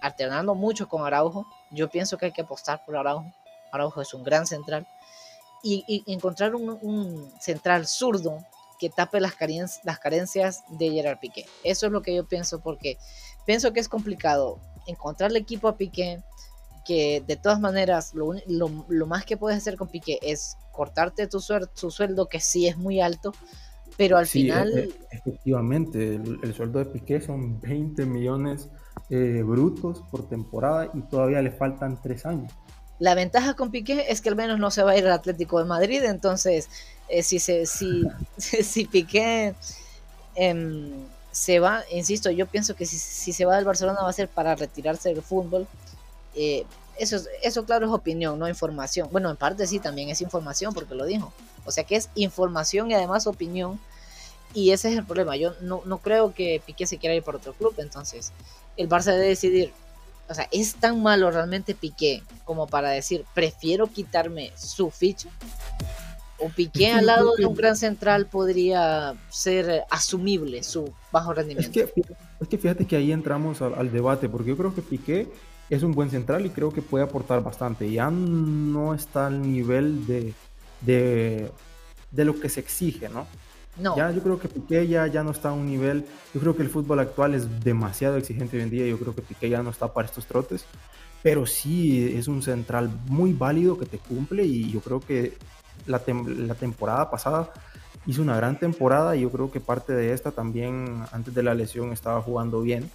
alternando 0.00 0.54
mucho 0.54 0.88
con 0.88 1.04
Araujo. 1.04 1.46
Yo 1.70 1.90
pienso 1.90 2.16
que 2.16 2.26
hay 2.26 2.32
que 2.32 2.42
apostar 2.42 2.82
por 2.86 2.96
Araujo. 2.96 3.30
Araujo 3.72 4.00
es 4.00 4.14
un 4.14 4.24
gran 4.24 4.46
central. 4.46 4.86
Y, 5.62 5.84
y 5.86 6.12
encontrar 6.12 6.54
un, 6.54 7.30
central 7.40 7.86
zurdo 7.86 8.38
que 8.78 8.90
tape 8.90 9.20
las, 9.20 9.34
carencias, 9.34 9.80
las 9.84 9.98
carencias 9.98 10.64
de 10.68 10.90
Gerard 10.90 11.18
Piqué. 11.18 11.46
Eso 11.64 11.86
es 11.86 11.92
lo 11.92 12.02
que 12.02 12.14
yo 12.14 12.26
pienso 12.26 12.60
porque 12.60 12.98
pienso 13.44 13.72
que 13.72 13.80
es 13.80 13.88
complicado 13.88 14.60
encontrar 14.86 15.30
el 15.30 15.36
equipo 15.36 15.68
a 15.68 15.76
Piqué 15.76 16.22
que 16.84 17.22
de 17.26 17.36
todas 17.36 17.58
maneras 17.58 18.14
lo, 18.14 18.34
lo, 18.46 18.86
lo, 18.88 19.06
más 19.06 19.24
que 19.24 19.36
puedes 19.36 19.58
hacer 19.58 19.76
con 19.76 19.88
Piqué 19.88 20.20
es 20.22 20.56
cortarte 20.70 21.26
tu, 21.26 21.40
tu 21.78 21.90
sueldo 21.90 22.28
que 22.28 22.38
sí 22.38 22.68
es 22.68 22.76
muy 22.76 23.00
alto, 23.00 23.32
pero 23.96 24.16
al 24.16 24.26
sí, 24.26 24.42
final... 24.42 24.78
E 24.78 24.90
efectivamente, 25.10 26.14
el, 26.14 26.38
el, 26.42 26.54
sueldo 26.54 26.78
de 26.78 26.86
Piqué 26.86 27.20
son 27.20 27.60
20 27.60 28.06
millones 28.06 28.68
eh, 29.10 29.42
brutos 29.44 30.02
por 30.10 30.28
temporada 30.28 30.90
y 30.94 31.00
todavía 31.02 31.42
le 31.42 31.50
faltan 31.50 32.00
tres 32.00 32.24
años. 32.24 32.52
La 32.98 33.14
ventaja 33.14 33.54
con 33.54 33.70
Piqué 33.70 34.06
es 34.08 34.20
que 34.20 34.28
al 34.28 34.36
menos 34.36 34.58
no 34.58 34.70
se 34.70 34.82
va 34.82 34.92
a 34.92 34.96
ir 34.96 35.06
al 35.06 35.12
Atlético 35.12 35.58
de 35.58 35.64
Madrid, 35.64 36.02
entonces 36.04 36.68
eh, 37.08 37.22
si, 37.22 37.38
se, 37.38 37.66
si, 37.66 38.02
si 38.38 38.84
Piqué 38.84 39.54
eh, 40.34 40.92
se 41.32 41.60
va, 41.60 41.82
insisto, 41.92 42.30
yo 42.30 42.46
pienso 42.46 42.74
que 42.74 42.86
si, 42.86 42.98
si, 42.98 43.32
se 43.32 43.44
va 43.44 43.56
del 43.56 43.64
Barcelona 43.64 44.02
va 44.02 44.08
a 44.08 44.12
ser 44.12 44.28
para 44.28 44.54
retirarse 44.54 45.10
del 45.10 45.22
fútbol. 45.22 45.66
Eh, 46.34 46.64
eso, 46.98 47.18
eso 47.42 47.64
claro 47.64 47.86
es 47.86 47.92
opinión, 47.92 48.38
no 48.38 48.48
información. 48.48 49.08
Bueno, 49.12 49.30
en 49.30 49.36
parte 49.36 49.66
sí, 49.66 49.78
también 49.78 50.08
es 50.08 50.20
información 50.22 50.72
porque 50.72 50.94
lo 50.94 51.04
dijo. 51.04 51.32
O 51.66 51.72
sea 51.72 51.84
que 51.84 51.96
es 51.96 52.08
información 52.14 52.90
y 52.90 52.94
además 52.94 53.26
opinión. 53.26 53.78
Y 54.54 54.70
ese 54.70 54.90
es 54.90 54.96
el 54.96 55.04
problema. 55.04 55.36
Yo 55.36 55.52
no, 55.60 55.82
no 55.84 55.98
creo 55.98 56.32
que 56.32 56.62
Piqué 56.64 56.86
se 56.86 56.96
quiera 56.96 57.14
ir 57.14 57.22
por 57.22 57.36
otro 57.36 57.52
club. 57.52 57.74
Entonces, 57.76 58.32
el 58.78 58.88
Barça 58.88 59.12
debe 59.12 59.28
decidir. 59.28 59.72
O 60.28 60.34
sea, 60.34 60.48
es 60.50 60.76
tan 60.76 61.02
malo 61.02 61.30
realmente 61.30 61.74
Piqué 61.74 62.22
como 62.44 62.66
para 62.66 62.88
decir, 62.90 63.26
prefiero 63.34 63.88
quitarme 63.88 64.52
su 64.56 64.90
ficha. 64.90 65.28
O 66.38 66.48
Piqué 66.50 66.92
al 66.92 67.06
lado 67.06 67.34
de 67.36 67.46
un 67.46 67.54
gran 67.54 67.76
central 67.76 68.26
podría 68.26 69.14
ser 69.30 69.84
asumible 69.90 70.62
su 70.62 70.92
bajo 71.10 71.32
rendimiento. 71.32 71.80
Es 71.80 71.92
que, 71.92 72.02
es 72.40 72.48
que 72.48 72.58
fíjate 72.58 72.86
que 72.86 72.96
ahí 72.96 73.12
entramos 73.12 73.62
al, 73.62 73.74
al 73.74 73.90
debate, 73.90 74.28
porque 74.28 74.50
yo 74.50 74.56
creo 74.56 74.74
que 74.74 74.82
Piqué 74.82 75.28
es 75.70 75.82
un 75.82 75.92
buen 75.92 76.10
central 76.10 76.46
y 76.46 76.50
creo 76.50 76.70
que 76.70 76.82
puede 76.82 77.04
aportar 77.04 77.42
bastante. 77.42 77.90
Ya 77.90 78.10
no 78.10 78.94
está 78.94 79.26
al 79.26 79.42
nivel 79.42 80.06
de, 80.06 80.34
de, 80.82 81.50
de 82.10 82.24
lo 82.24 82.38
que 82.38 82.48
se 82.48 82.60
exige, 82.60 83.08
¿no? 83.08 83.26
No. 83.78 83.96
Ya 83.96 84.10
yo 84.10 84.22
creo 84.22 84.38
que 84.38 84.48
Piqué 84.48 84.86
ya, 84.86 85.06
ya 85.06 85.22
no 85.22 85.32
está 85.32 85.50
a 85.50 85.52
un 85.52 85.66
nivel. 85.66 86.06
Yo 86.32 86.40
creo 86.40 86.56
que 86.56 86.62
el 86.62 86.70
fútbol 86.70 86.98
actual 87.00 87.34
es 87.34 87.62
demasiado 87.62 88.16
exigente 88.16 88.56
hoy 88.56 88.62
en 88.62 88.70
día. 88.70 88.86
Yo 88.86 88.98
creo 88.98 89.14
que 89.14 89.22
Piqué 89.22 89.50
ya 89.50 89.62
no 89.62 89.70
está 89.70 89.92
para 89.92 90.06
estos 90.06 90.26
trotes. 90.26 90.64
Pero 91.22 91.44
sí 91.44 92.14
es 92.16 92.28
un 92.28 92.42
central 92.42 92.90
muy 93.08 93.32
válido 93.32 93.78
que 93.78 93.86
te 93.86 93.98
cumple 93.98 94.44
y 94.44 94.70
yo 94.70 94.80
creo 94.80 95.00
que 95.00 95.36
la, 95.86 96.00
la 96.06 96.54
temporada 96.54 97.10
pasada 97.10 97.50
hizo 98.06 98.22
una 98.22 98.36
gran 98.36 98.58
temporada 98.58 99.16
y 99.16 99.22
yo 99.22 99.30
creo 99.30 99.50
que 99.50 99.60
parte 99.60 99.92
de 99.92 100.12
esta 100.12 100.30
también 100.30 101.04
antes 101.12 101.34
de 101.34 101.42
la 101.42 101.54
lesión 101.54 101.92
estaba 101.92 102.22
jugando 102.22 102.60
bien. 102.60 102.88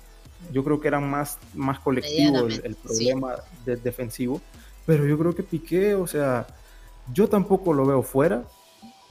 Yo 0.52 0.64
creo 0.64 0.82
que 0.82 0.88
era 0.88 1.00
más, 1.00 1.38
más 1.54 1.80
colectivo 1.80 2.48
el, 2.48 2.76
problema 2.76 3.36
defensivo, 3.66 4.42
pero 4.86 5.06
yo 5.06 5.18
creo 5.20 5.36
que 5.36 5.44
Piqué, 5.44 5.94
o 5.94 6.08
sea, 6.08 6.48
yo 7.14 7.28
tampoco 7.28 7.74
lo 7.74 7.86
veo 7.86 8.02
fuera. 8.02 8.44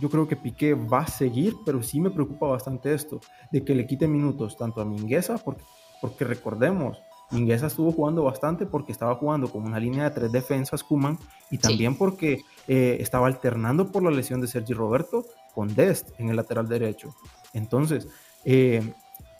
Yo 0.00 0.08
creo 0.08 0.26
que 0.26 0.34
Piqué 0.34 0.74
va 0.74 1.00
a 1.00 1.06
seguir, 1.06 1.54
pero 1.64 1.82
sí 1.82 2.00
me 2.00 2.10
preocupa 2.10 2.46
bastante 2.46 2.94
esto, 2.94 3.20
de 3.52 3.62
que 3.62 3.74
le 3.74 3.86
quite 3.86 4.08
minutos 4.08 4.56
tanto 4.56 4.80
a 4.80 4.84
Mingueza, 4.84 5.38
porque, 5.38 5.62
porque 6.00 6.24
recordemos, 6.24 6.98
Mingueza 7.30 7.66
estuvo 7.66 7.92
jugando 7.92 8.24
bastante 8.24 8.66
porque 8.66 8.92
estaba 8.92 9.14
jugando 9.14 9.50
con 9.50 9.64
una 9.64 9.78
línea 9.78 10.04
de 10.04 10.10
tres 10.10 10.32
defensas, 10.32 10.82
Kuman, 10.82 11.18
y 11.50 11.58
también 11.58 11.96
porque 11.96 12.42
eh, 12.66 12.96
estaba 13.00 13.26
alternando 13.26 13.90
por 13.90 14.02
la 14.02 14.10
lesión 14.10 14.40
de 14.40 14.48
Sergi 14.48 14.72
Roberto 14.72 15.24
con 15.54 15.74
Dest 15.74 16.10
en 16.18 16.28
el 16.28 16.36
lateral 16.36 16.68
derecho. 16.68 17.14
Entonces, 17.52 18.08
eh, 18.44 18.92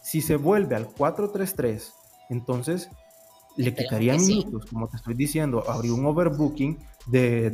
si 0.02 0.20
se 0.20 0.36
vuelve 0.36 0.76
al 0.76 0.88
4-3-3, 0.88 1.92
entonces 2.30 2.90
le 3.56 3.74
quitaría 3.74 4.14
minutos, 4.16 4.66
como 4.70 4.88
te 4.88 4.96
estoy 4.96 5.14
diciendo, 5.14 5.64
habría 5.68 5.92
un 5.92 6.06
overbooking 6.06 6.78
de, 7.06 7.50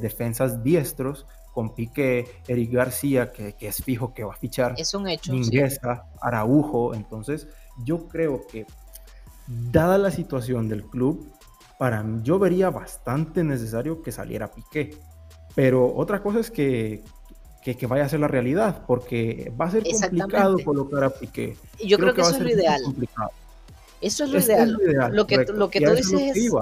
defensas 0.00 0.62
diestros 0.62 1.26
con 1.52 1.74
Piqué, 1.74 2.26
Eric 2.48 2.72
García, 2.72 3.32
que, 3.32 3.54
es 3.60 3.82
fijo 3.82 4.12
que 4.12 4.24
va 4.24 4.32
a 4.32 4.36
fichar. 4.36 4.74
Es 4.76 4.92
un 4.94 5.06
hecho. 5.08 5.32
Mingueza, 5.32 6.06
Araujo. 6.20 6.94
Entonces, 6.94 7.46
yo 7.84 8.08
creo 8.08 8.44
que, 8.50 8.66
dada 9.46 9.98
la 9.98 10.10
situación 10.10 10.68
del 10.68 10.84
club, 10.84 11.30
para 11.78 12.02
mí, 12.02 12.20
yo 12.22 12.38
vería 12.38 12.70
bastante 12.70 13.44
necesario 13.44 14.02
que 14.02 14.12
saliera 14.12 14.50
Piqué. 14.50 14.96
Pero 15.54 15.94
otra 15.94 16.22
cosa 16.22 16.40
es 16.40 16.50
que, 16.50 17.04
que, 17.62 17.86
vaya 17.86 18.04
a 18.04 18.08
ser 18.08 18.20
la 18.20 18.28
realidad, 18.28 18.82
porque 18.86 19.52
va 19.60 19.66
a 19.66 19.70
ser 19.70 19.84
complicado 19.84 20.56
colocar 20.64 21.04
a 21.04 21.10
Piqué. 21.10 21.56
Yo 21.84 21.98
creo, 21.98 22.14
que, 22.14 22.22
eso 22.22 22.30
es 22.30 22.40
lo 22.40 22.50
ideal. 22.50 22.82
Eso 24.00 24.24
es 24.24 24.30
lo 24.30 24.38
ideal. 24.38 24.78
lo, 25.12 25.26
que, 25.26 25.44
lo 25.44 25.70
que 25.70 25.80
tú 25.80 25.90
dices 25.92 26.36
es... 26.36 26.52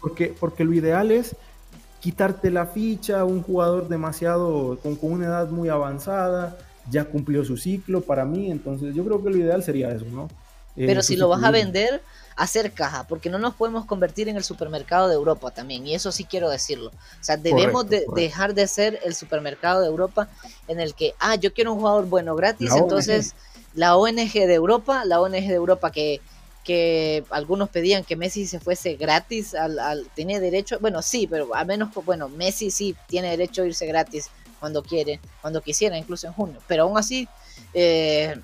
Porque, 0.00 0.34
porque 0.38 0.64
lo 0.64 0.72
ideal 0.72 1.12
es 1.12 1.36
quitarte 2.00 2.50
la 2.50 2.66
ficha 2.66 3.20
a 3.20 3.24
un 3.24 3.42
jugador 3.42 3.88
demasiado, 3.88 4.76
con, 4.82 4.96
con, 4.96 5.12
una 5.12 5.26
edad 5.26 5.48
muy 5.48 5.68
avanzada, 5.68 6.58
ya 6.90 7.04
cumplió 7.04 7.44
su 7.44 7.56
ciclo 7.56 8.00
para 8.00 8.24
mí, 8.24 8.50
entonces 8.50 8.94
yo 8.94 9.04
creo 9.04 9.22
que 9.22 9.30
lo 9.30 9.36
ideal 9.36 9.62
sería 9.62 9.92
eso, 9.92 10.06
¿no? 10.06 10.28
Eh, 10.76 10.86
Pero 10.86 11.02
si 11.02 11.16
lo 11.16 11.28
vas 11.28 11.44
a 11.44 11.50
vender, 11.50 12.02
hacer 12.36 12.72
caja, 12.72 13.04
porque 13.04 13.30
no 13.30 13.38
nos 13.38 13.54
podemos 13.54 13.84
convertir 13.84 14.28
en 14.28 14.36
el 14.36 14.44
supermercado 14.44 15.08
de 15.08 15.14
Europa 15.14 15.50
también, 15.50 15.86
y 15.86 15.94
eso 15.94 16.12
sí 16.12 16.24
quiero 16.24 16.50
decirlo. 16.50 16.88
O 16.90 17.24
sea, 17.24 17.36
debemos 17.36 17.88
de 17.88 18.06
dejar 18.14 18.54
de 18.54 18.66
ser 18.66 19.00
el 19.04 19.14
supermercado 19.14 19.80
de 19.80 19.88
Europa 19.88 20.28
en 20.68 20.80
el 20.80 20.94
que, 20.94 21.14
ah, 21.18 21.34
yo 21.36 21.52
quiero 21.52 21.72
un 21.72 21.78
jugador 21.78 22.06
bueno 22.06 22.34
gratis, 22.34 22.70
entonces 22.74 23.34
la 23.74 23.96
ONG 23.96 24.32
de 24.32 24.54
Europa, 24.54 25.04
la 25.04 25.20
ONG 25.20 25.46
de 25.46 25.54
Europa 25.54 25.90
que, 25.90 26.20
que 26.64 27.24
algunos 27.30 27.68
pedían 27.68 28.04
que 28.04 28.16
Messi 28.16 28.46
se 28.46 28.60
fuese 28.60 28.94
gratis, 28.94 29.54
al, 29.54 29.78
al, 29.78 30.06
tiene 30.14 30.40
derecho, 30.40 30.78
bueno, 30.80 31.02
sí, 31.02 31.26
pero 31.26 31.54
al 31.54 31.66
menos, 31.66 31.90
bueno, 32.04 32.28
Messi 32.28 32.70
sí 32.70 32.96
tiene 33.08 33.30
derecho 33.30 33.62
a 33.62 33.66
irse 33.66 33.86
gratis 33.86 34.30
cuando 34.60 34.82
quiere, 34.82 35.20
cuando 35.40 35.60
quisiera, 35.60 35.98
incluso 35.98 36.26
en 36.26 36.32
junio, 36.32 36.60
pero 36.68 36.84
aún 36.84 36.96
así, 36.96 37.28
eh, 37.74 38.36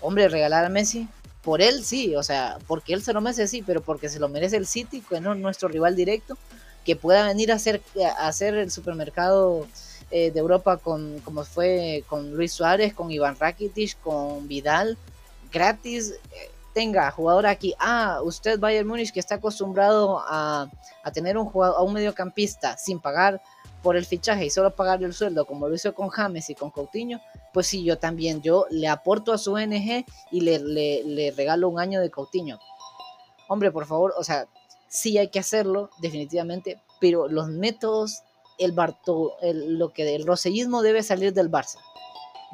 hombre, 0.00 0.28
regalar 0.28 0.64
a 0.64 0.68
Messi, 0.68 1.08
por 1.46 1.62
él 1.62 1.84
sí, 1.84 2.16
o 2.16 2.24
sea, 2.24 2.58
porque 2.66 2.92
él 2.92 3.04
se 3.04 3.12
lo 3.12 3.20
merece 3.20 3.46
sí, 3.46 3.62
pero 3.64 3.80
porque 3.80 4.08
se 4.08 4.18
lo 4.18 4.28
merece 4.28 4.56
el 4.56 4.66
City, 4.66 5.00
que 5.00 5.20
no 5.20 5.32
es 5.32 5.38
nuestro 5.38 5.68
rival 5.68 5.94
directo, 5.94 6.36
que 6.84 6.96
pueda 6.96 7.24
venir 7.24 7.52
a 7.52 7.54
hacer, 7.54 7.80
a 8.18 8.26
hacer 8.26 8.54
el 8.56 8.72
supermercado 8.72 9.68
eh, 10.10 10.32
de 10.32 10.40
Europa 10.40 10.78
con 10.78 11.20
como 11.20 11.44
fue 11.44 12.02
con 12.08 12.34
Luis 12.34 12.52
Suárez, 12.52 12.94
con 12.94 13.12
Iván 13.12 13.36
Rakitic, 13.38 13.96
con 14.00 14.48
Vidal, 14.48 14.98
gratis, 15.52 16.14
eh, 16.32 16.50
tenga 16.74 17.12
jugador 17.12 17.46
aquí, 17.46 17.74
ah, 17.78 18.18
usted 18.24 18.58
Bayern 18.58 18.88
Múnich 18.88 19.12
que 19.12 19.20
está 19.20 19.36
acostumbrado 19.36 20.18
a, 20.26 20.68
a 21.04 21.10
tener 21.12 21.38
un 21.38 21.46
jugador, 21.46 21.76
a 21.78 21.82
un 21.82 21.92
mediocampista 21.92 22.76
sin 22.76 22.98
pagar 22.98 23.40
por 23.86 23.96
el 23.96 24.04
fichaje 24.04 24.46
y 24.46 24.50
solo 24.50 24.74
pagarle 24.74 25.06
el 25.06 25.14
sueldo, 25.14 25.46
como 25.46 25.68
lo 25.68 25.74
hizo 25.76 25.94
con 25.94 26.08
James 26.08 26.50
y 26.50 26.56
con 26.56 26.72
Coutinho, 26.72 27.20
pues 27.52 27.68
sí, 27.68 27.84
yo 27.84 27.98
también, 27.98 28.42
yo 28.42 28.66
le 28.68 28.88
aporto 28.88 29.32
a 29.32 29.38
su 29.38 29.52
ONG 29.52 30.04
y 30.32 30.40
le, 30.40 30.58
le, 30.58 31.30
regalo 31.30 31.68
un 31.68 31.78
año 31.78 32.00
de 32.00 32.10
Coutinho. 32.10 32.58
Hombre, 33.46 33.70
por 33.70 33.86
favor, 33.86 34.12
o 34.18 34.24
sea, 34.24 34.48
sí 34.88 35.18
hay 35.18 35.28
que 35.28 35.38
hacerlo, 35.38 35.90
definitivamente, 36.00 36.82
pero 37.00 37.28
los 37.28 37.46
métodos, 37.46 38.24
el, 38.58 38.72
Barto, 38.72 39.36
el 39.40 39.78
lo 39.78 39.92
que 39.92 40.16
el 40.16 40.26
rosellismo 40.26 40.82
debe 40.82 41.04
salir 41.04 41.32
del 41.32 41.48
Barça. 41.48 41.78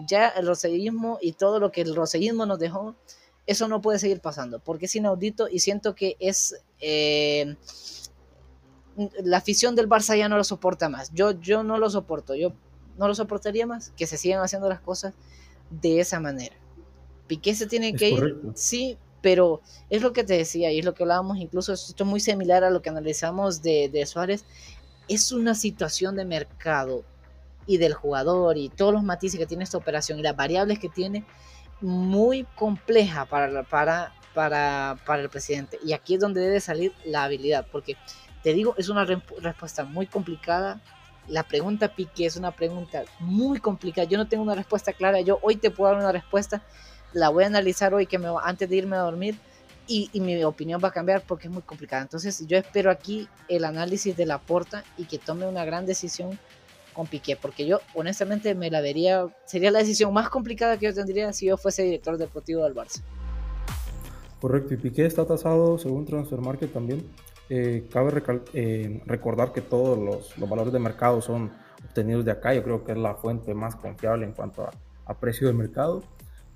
Ya 0.06 0.28
el 0.28 0.46
rosellismo 0.46 1.16
y 1.22 1.32
todo 1.32 1.60
lo 1.60 1.72
que 1.72 1.80
el 1.80 1.96
rosellismo 1.96 2.44
nos 2.44 2.58
dejó, 2.58 2.94
eso 3.46 3.68
no 3.68 3.80
puede 3.80 3.98
seguir 3.98 4.20
pasando, 4.20 4.58
porque 4.58 4.84
es 4.84 4.94
inaudito 4.96 5.48
y 5.48 5.60
siento 5.60 5.94
que 5.94 6.14
es... 6.20 6.54
Eh, 6.78 7.56
la 9.22 9.38
afición 9.38 9.74
del 9.74 9.88
Barça 9.88 10.16
ya 10.16 10.28
no 10.28 10.36
lo 10.36 10.44
soporta 10.44 10.88
más. 10.88 11.12
Yo, 11.12 11.32
yo 11.32 11.62
no 11.62 11.78
lo 11.78 11.90
soporto, 11.90 12.34
yo 12.34 12.52
no 12.98 13.08
lo 13.08 13.14
soportaría 13.14 13.66
más 13.66 13.90
que 13.96 14.06
se 14.06 14.18
sigan 14.18 14.42
haciendo 14.42 14.68
las 14.68 14.80
cosas 14.80 15.14
de 15.70 16.00
esa 16.00 16.20
manera. 16.20 16.54
Piqué 17.26 17.54
se 17.54 17.66
tiene 17.66 17.94
que 17.94 18.10
ir, 18.10 18.40
sí, 18.54 18.98
pero 19.22 19.62
es 19.88 20.02
lo 20.02 20.12
que 20.12 20.24
te 20.24 20.36
decía 20.36 20.70
y 20.72 20.80
es 20.80 20.84
lo 20.84 20.94
que 20.94 21.04
hablábamos, 21.04 21.38
incluso 21.38 21.72
esto 21.72 22.04
es 22.04 22.10
muy 22.10 22.20
similar 22.20 22.64
a 22.64 22.70
lo 22.70 22.82
que 22.82 22.90
analizamos 22.90 23.62
de, 23.62 23.88
de 23.88 24.04
Suárez. 24.04 24.44
Es 25.08 25.32
una 25.32 25.54
situación 25.54 26.16
de 26.16 26.24
mercado 26.24 27.04
y 27.66 27.78
del 27.78 27.94
jugador 27.94 28.58
y 28.58 28.68
todos 28.68 28.92
los 28.92 29.02
matices 29.02 29.38
que 29.38 29.46
tiene 29.46 29.64
esta 29.64 29.78
operación 29.78 30.18
y 30.18 30.22
las 30.22 30.36
variables 30.36 30.78
que 30.78 30.88
tiene 30.88 31.24
muy 31.80 32.44
compleja 32.56 33.24
para, 33.24 33.62
para, 33.64 34.12
para, 34.34 34.98
para 35.06 35.22
el 35.22 35.28
presidente. 35.28 35.78
Y 35.84 35.92
aquí 35.92 36.14
es 36.14 36.20
donde 36.20 36.40
debe 36.40 36.60
salir 36.60 36.92
la 37.04 37.24
habilidad, 37.24 37.66
porque 37.70 37.96
te 38.42 38.52
digo, 38.52 38.74
es 38.76 38.88
una 38.88 39.04
respuesta 39.04 39.84
muy 39.84 40.06
complicada. 40.06 40.80
La 41.28 41.44
pregunta 41.44 41.94
Piqué 41.94 42.26
es 42.26 42.36
una 42.36 42.50
pregunta 42.50 43.04
muy 43.20 43.60
complicada. 43.60 44.08
Yo 44.08 44.18
no 44.18 44.26
tengo 44.26 44.42
una 44.42 44.56
respuesta 44.56 44.92
clara. 44.92 45.20
Yo 45.20 45.38
hoy 45.42 45.56
te 45.56 45.70
puedo 45.70 45.92
dar 45.92 46.00
una 46.00 46.12
respuesta. 46.12 46.62
La 47.12 47.28
voy 47.28 47.44
a 47.44 47.46
analizar 47.46 47.94
hoy 47.94 48.06
que 48.06 48.18
me, 48.18 48.28
antes 48.42 48.68
de 48.68 48.76
irme 48.76 48.96
a 48.96 49.00
dormir 49.00 49.36
y, 49.86 50.10
mi 50.20 50.42
opinión 50.44 50.80
va 50.82 50.88
a 50.88 50.92
cambiar 50.92 51.22
porque 51.22 51.46
es 51.46 51.52
muy 51.52 51.62
complicada. 51.62 52.02
Entonces 52.02 52.44
yo 52.46 52.56
espero 52.56 52.90
aquí 52.90 53.28
el 53.48 53.64
análisis 53.64 54.16
de 54.16 54.26
la 54.26 54.38
porta 54.38 54.82
y 54.96 55.04
que 55.04 55.18
tome 55.18 55.46
una 55.46 55.64
gran 55.64 55.86
decisión 55.86 56.38
con 56.92 57.06
Piqué, 57.06 57.36
porque 57.36 57.66
yo 57.66 57.80
honestamente 57.94 58.54
me 58.54 58.70
la 58.70 58.82
vería, 58.82 59.26
sería 59.46 59.70
la 59.70 59.78
decisión 59.78 60.12
más 60.12 60.28
complicada 60.28 60.76
que 60.76 60.86
yo 60.86 60.94
tendría 60.94 61.32
si 61.32 61.46
yo 61.46 61.56
fuese 61.56 61.84
director 61.84 62.18
deportivo 62.18 62.64
del 62.64 62.74
Barça. 62.74 63.02
Correcto, 64.40 64.74
y 64.74 64.76
Piqué 64.76 65.06
está 65.06 65.24
tasado 65.26 65.78
según 65.78 66.04
Transfer 66.04 66.40
Market 66.40 66.70
también 66.70 67.02
eh, 67.48 67.86
cabe 67.90 68.22
eh, 68.54 69.02
recordar 69.06 69.52
que 69.52 69.60
todos 69.60 69.98
los, 69.98 70.48
valores 70.48 70.72
de 70.72 70.78
mercado 70.78 71.20
son 71.20 71.52
obtenidos 71.84 72.24
de 72.24 72.30
acá. 72.30 72.54
Yo 72.54 72.62
creo 72.62 72.84
que 72.84 72.92
es 72.92 72.98
la 72.98 73.14
fuente 73.14 73.54
más 73.54 73.76
confiable 73.76 74.24
en 74.24 74.32
cuanto 74.32 74.68
a, 75.06 75.14
precio 75.20 75.46
de 75.46 75.52
mercado. 75.52 76.02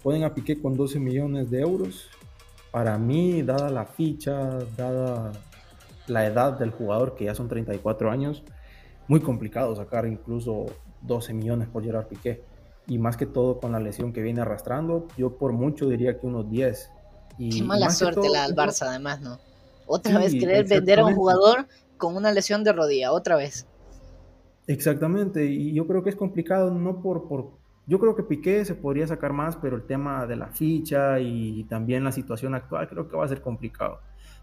Pueden 0.03 0.25
a 0.25 0.33
Piqué 0.33 0.61
con 0.61 0.77
12 0.77 0.99
millones 0.99 1.51
de 1.51 1.61
euros. 1.61 2.09
Para 2.71 2.97
mí, 2.97 3.43
dada 3.43 3.71
la 3.71 3.85
ficha, 3.85 4.59
dada 4.77 5.33
la 6.07 6.27
edad 6.27 6.59
del 6.59 6.71
jugador, 6.71 7.15
que 7.15 7.25
ya 7.25 7.35
son 7.35 7.49
34 7.49 8.11
años, 8.11 8.43
muy 9.09 9.21
complicado 9.21 9.75
sacar 9.77 10.07
incluso 10.07 10.67
12 11.03 11.35
millones 11.35 11.69
por 11.69 11.85
Gerard 11.85 12.07
Piqué. 12.07 12.43
Y 12.87 12.99
más 12.99 13.17
que 13.17 13.27
todo 13.27 13.59
con 13.59 13.73
la 13.73 13.81
lesión 13.81 14.13
que 14.13 14.23
viene 14.23 14.41
arrastrando, 14.41 15.09
yo 15.17 15.37
por 15.37 15.53
mucho 15.53 15.89
diría 15.89 16.19
que 16.19 16.27
unos 16.27 16.49
10. 16.49 16.91
Y 17.39 17.59
Qué 17.59 17.65
mala 17.65 17.91
suerte 17.91 18.29
la 18.29 18.47
del 18.47 18.55
Barça, 18.57 18.87
además, 18.87 19.21
¿no? 19.21 19.39
Otra 19.87 20.19
vez 20.19 20.33
querer 20.33 20.67
vender 20.67 21.01
a 21.01 21.07
un 21.07 21.15
jugador 21.15 21.67
con 21.97 22.17
una 22.17 22.33
lesión 22.33 22.65
de 22.65 22.73
rodilla, 22.73 23.13
otra 23.13 23.37
vez. 23.37 23.67
Exactamente, 24.67 25.47
y 25.47 25.73
yo 25.73 25.87
creo 25.87 26.03
que 26.03 26.11
es 26.11 26.17
complicado, 26.17 26.73
no 26.73 27.01
por, 27.01 27.29
por... 27.29 27.51
Yo 27.87 28.01
creo 28.01 28.17
que 28.17 28.25
Piqué 28.25 28.65
se 28.65 28.75
podría 28.75 29.07
sacar 29.07 29.33
más, 29.33 29.57
pero 29.57 29.77
el 29.77 29.87
tema 29.87 30.27
de 30.27 30.35
la 30.35 30.49
ficha 30.49 31.21
y 31.21 31.65
también 31.65 32.03
la 32.03 32.11
situación 32.11 32.55
actual 32.55 32.89
creo 32.89 33.09
que 33.09 33.17
va 33.17 33.25
a 33.25 33.29
ser 33.29 33.41
complicado. 33.41 34.01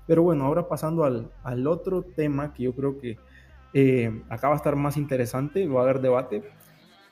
Pero 0.08 0.24
bueno, 0.24 0.46
ahora 0.46 0.68
pasando 0.70 1.04
al, 1.04 1.30
al 1.44 1.68
otro 1.68 2.04
tema 2.04 2.54
que 2.54 2.64
yo 2.64 2.74
creo 2.74 2.98
que 3.00 3.18
eh, 3.74 4.24
acá 4.30 4.48
va 4.48 4.54
a 4.54 4.58
estar 4.58 4.78
más 4.78 4.96
interesante, 4.96 5.68
va 5.68 5.82
a 5.82 5.84
haber 5.84 6.00
debate, 6.00 6.44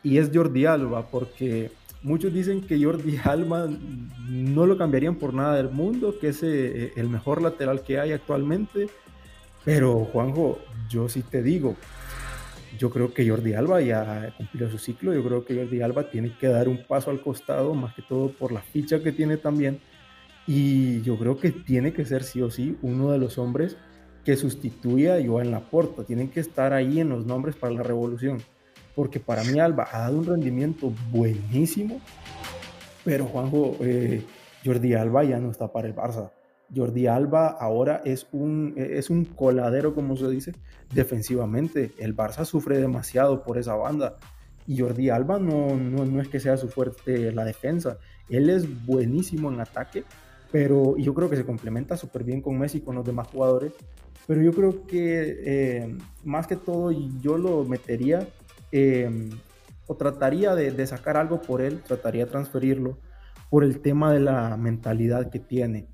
y 0.04 0.18
es 0.18 0.32
Jordi 0.34 0.66
Alba, 0.66 1.04
porque 1.04 1.72
Muchos 2.04 2.34
dicen 2.34 2.62
que 2.62 2.84
Jordi 2.84 3.18
Alba 3.24 3.70
no 4.28 4.66
lo 4.66 4.78
cambiarían 4.78 5.16
por 5.16 5.34
nada 5.34 5.56
del 5.56 5.70
mundo, 5.70 6.16
que 6.20 6.30
es 6.30 6.42
eh, 6.44 6.94
el 6.96 7.10
mejor 7.10 7.42
lateral 7.42 7.82
que 7.82 8.00
hay 8.00 8.12
actualmente. 8.12 8.88
Pero 9.64 10.06
Juanjo, 10.06 10.60
yo 10.90 11.08
sí 11.08 11.22
te 11.22 11.44
digo, 11.44 11.76
yo 12.80 12.90
creo 12.90 13.14
que 13.14 13.28
Jordi 13.30 13.54
Alba 13.54 13.82
ya 13.82 14.34
cumplió 14.38 14.70
su 14.70 14.78
ciclo. 14.78 15.14
Yo 15.14 15.24
creo 15.24 15.46
que 15.46 15.56
Jordi 15.56 15.82
Alba 15.82 16.10
tiene 16.10 16.36
que 16.38 16.48
dar 16.48 16.68
un 16.68 16.84
paso 16.84 17.12
al 17.12 17.22
costado, 17.22 17.76
más 17.76 17.94
que 17.94 18.02
todo 18.02 18.32
por 18.32 18.52
la 18.52 18.62
ficha 18.62 19.04
que 19.04 19.12
tiene 19.12 19.38
también. 19.38 19.80
Y 20.48 21.02
yo 21.02 21.18
creo 21.18 21.38
que 21.38 21.52
tiene 21.52 21.94
que 21.94 22.06
ser 22.06 22.24
sí 22.24 22.42
o 22.42 22.50
sí 22.50 22.78
uno 22.82 23.12
de 23.12 23.20
los 23.20 23.38
hombres 23.38 23.78
que 24.26 24.36
sustituya 24.36 25.16
a 25.16 25.26
Joan 25.26 25.52
Laporta. 25.52 26.04
Tienen 26.04 26.30
que 26.30 26.40
estar 26.40 26.74
ahí 26.74 27.00
en 27.00 27.10
los 27.10 27.26
nombres 27.26 27.56
para 27.56 27.74
la 27.74 27.84
revolución. 27.84 28.40
Porque 28.96 29.20
para 29.20 29.44
mí 29.44 29.60
Alba 29.60 29.88
ha 29.92 30.00
dado 30.00 30.18
un 30.20 30.26
rendimiento 30.26 30.92
buenísimo, 31.12 32.02
pero 33.04 33.26
Juanjo, 33.26 33.78
eh, 33.82 34.24
Jordi 34.64 34.94
Alba 34.94 35.24
ya 35.24 35.40
no 35.40 35.50
está 35.50 35.72
para 35.72 35.88
el 35.88 35.96
Barça. 35.96 36.32
Jordi 36.74 37.08
Alba 37.08 37.48
ahora 37.48 38.02
es 38.06 38.28
un, 38.32 38.74
es 38.78 39.10
un 39.10 39.26
coladero, 39.26 39.94
como 39.94 40.16
se 40.16 40.30
dice, 40.30 40.54
defensivamente. 40.94 41.92
El 41.98 42.16
Barça 42.16 42.46
sufre 42.46 42.78
demasiado 42.78 43.44
por 43.44 43.58
esa 43.58 43.76
banda. 43.76 44.18
Y 44.68 44.80
Jordi 44.80 45.10
Alba 45.10 45.40
no, 45.40 45.76
no, 45.76 46.06
no 46.06 46.22
es 46.22 46.30
que 46.30 46.40
sea 46.40 46.58
su 46.58 46.70
fuerte 46.70 47.32
la 47.32 47.44
defensa. 47.44 47.98
Él 48.30 48.50
es 48.50 48.86
buenísimo 48.86 49.52
en 49.52 49.60
ataque, 49.60 50.04
pero 50.52 50.98
yo 50.98 51.14
creo 51.14 51.30
que 51.30 51.36
se 51.36 51.46
complementa 51.46 51.98
súper 51.98 52.24
bien 52.24 52.42
con 52.42 52.58
Messi 52.58 52.78
y 52.78 52.82
con 52.82 52.96
los 52.96 53.06
demás 53.06 53.28
jugadores. 53.28 53.74
Pero 54.28 54.42
yo 54.42 54.54
creo 54.54 54.86
que 54.86 55.40
eh, 55.44 55.98
más 56.24 56.48
que 56.48 56.56
todo 56.56 56.92
yo 56.92 57.38
lo 57.38 57.66
metería 57.66 58.28
eh, 58.72 59.30
o 59.88 59.96
trataría 59.96 60.56
de, 60.56 60.72
de, 60.72 60.88
sacar 60.88 61.18
algo 61.18 61.42
por 61.42 61.62
él, 61.62 61.82
trataría 61.86 62.26
de 62.26 62.32
transferirlo 62.32 62.98
por 63.50 63.64
el 63.64 63.82
tema 63.82 64.14
de 64.14 64.20
la 64.20 64.56
mentalidad 64.58 65.30
que 65.30 65.40
tiene. 65.40 65.88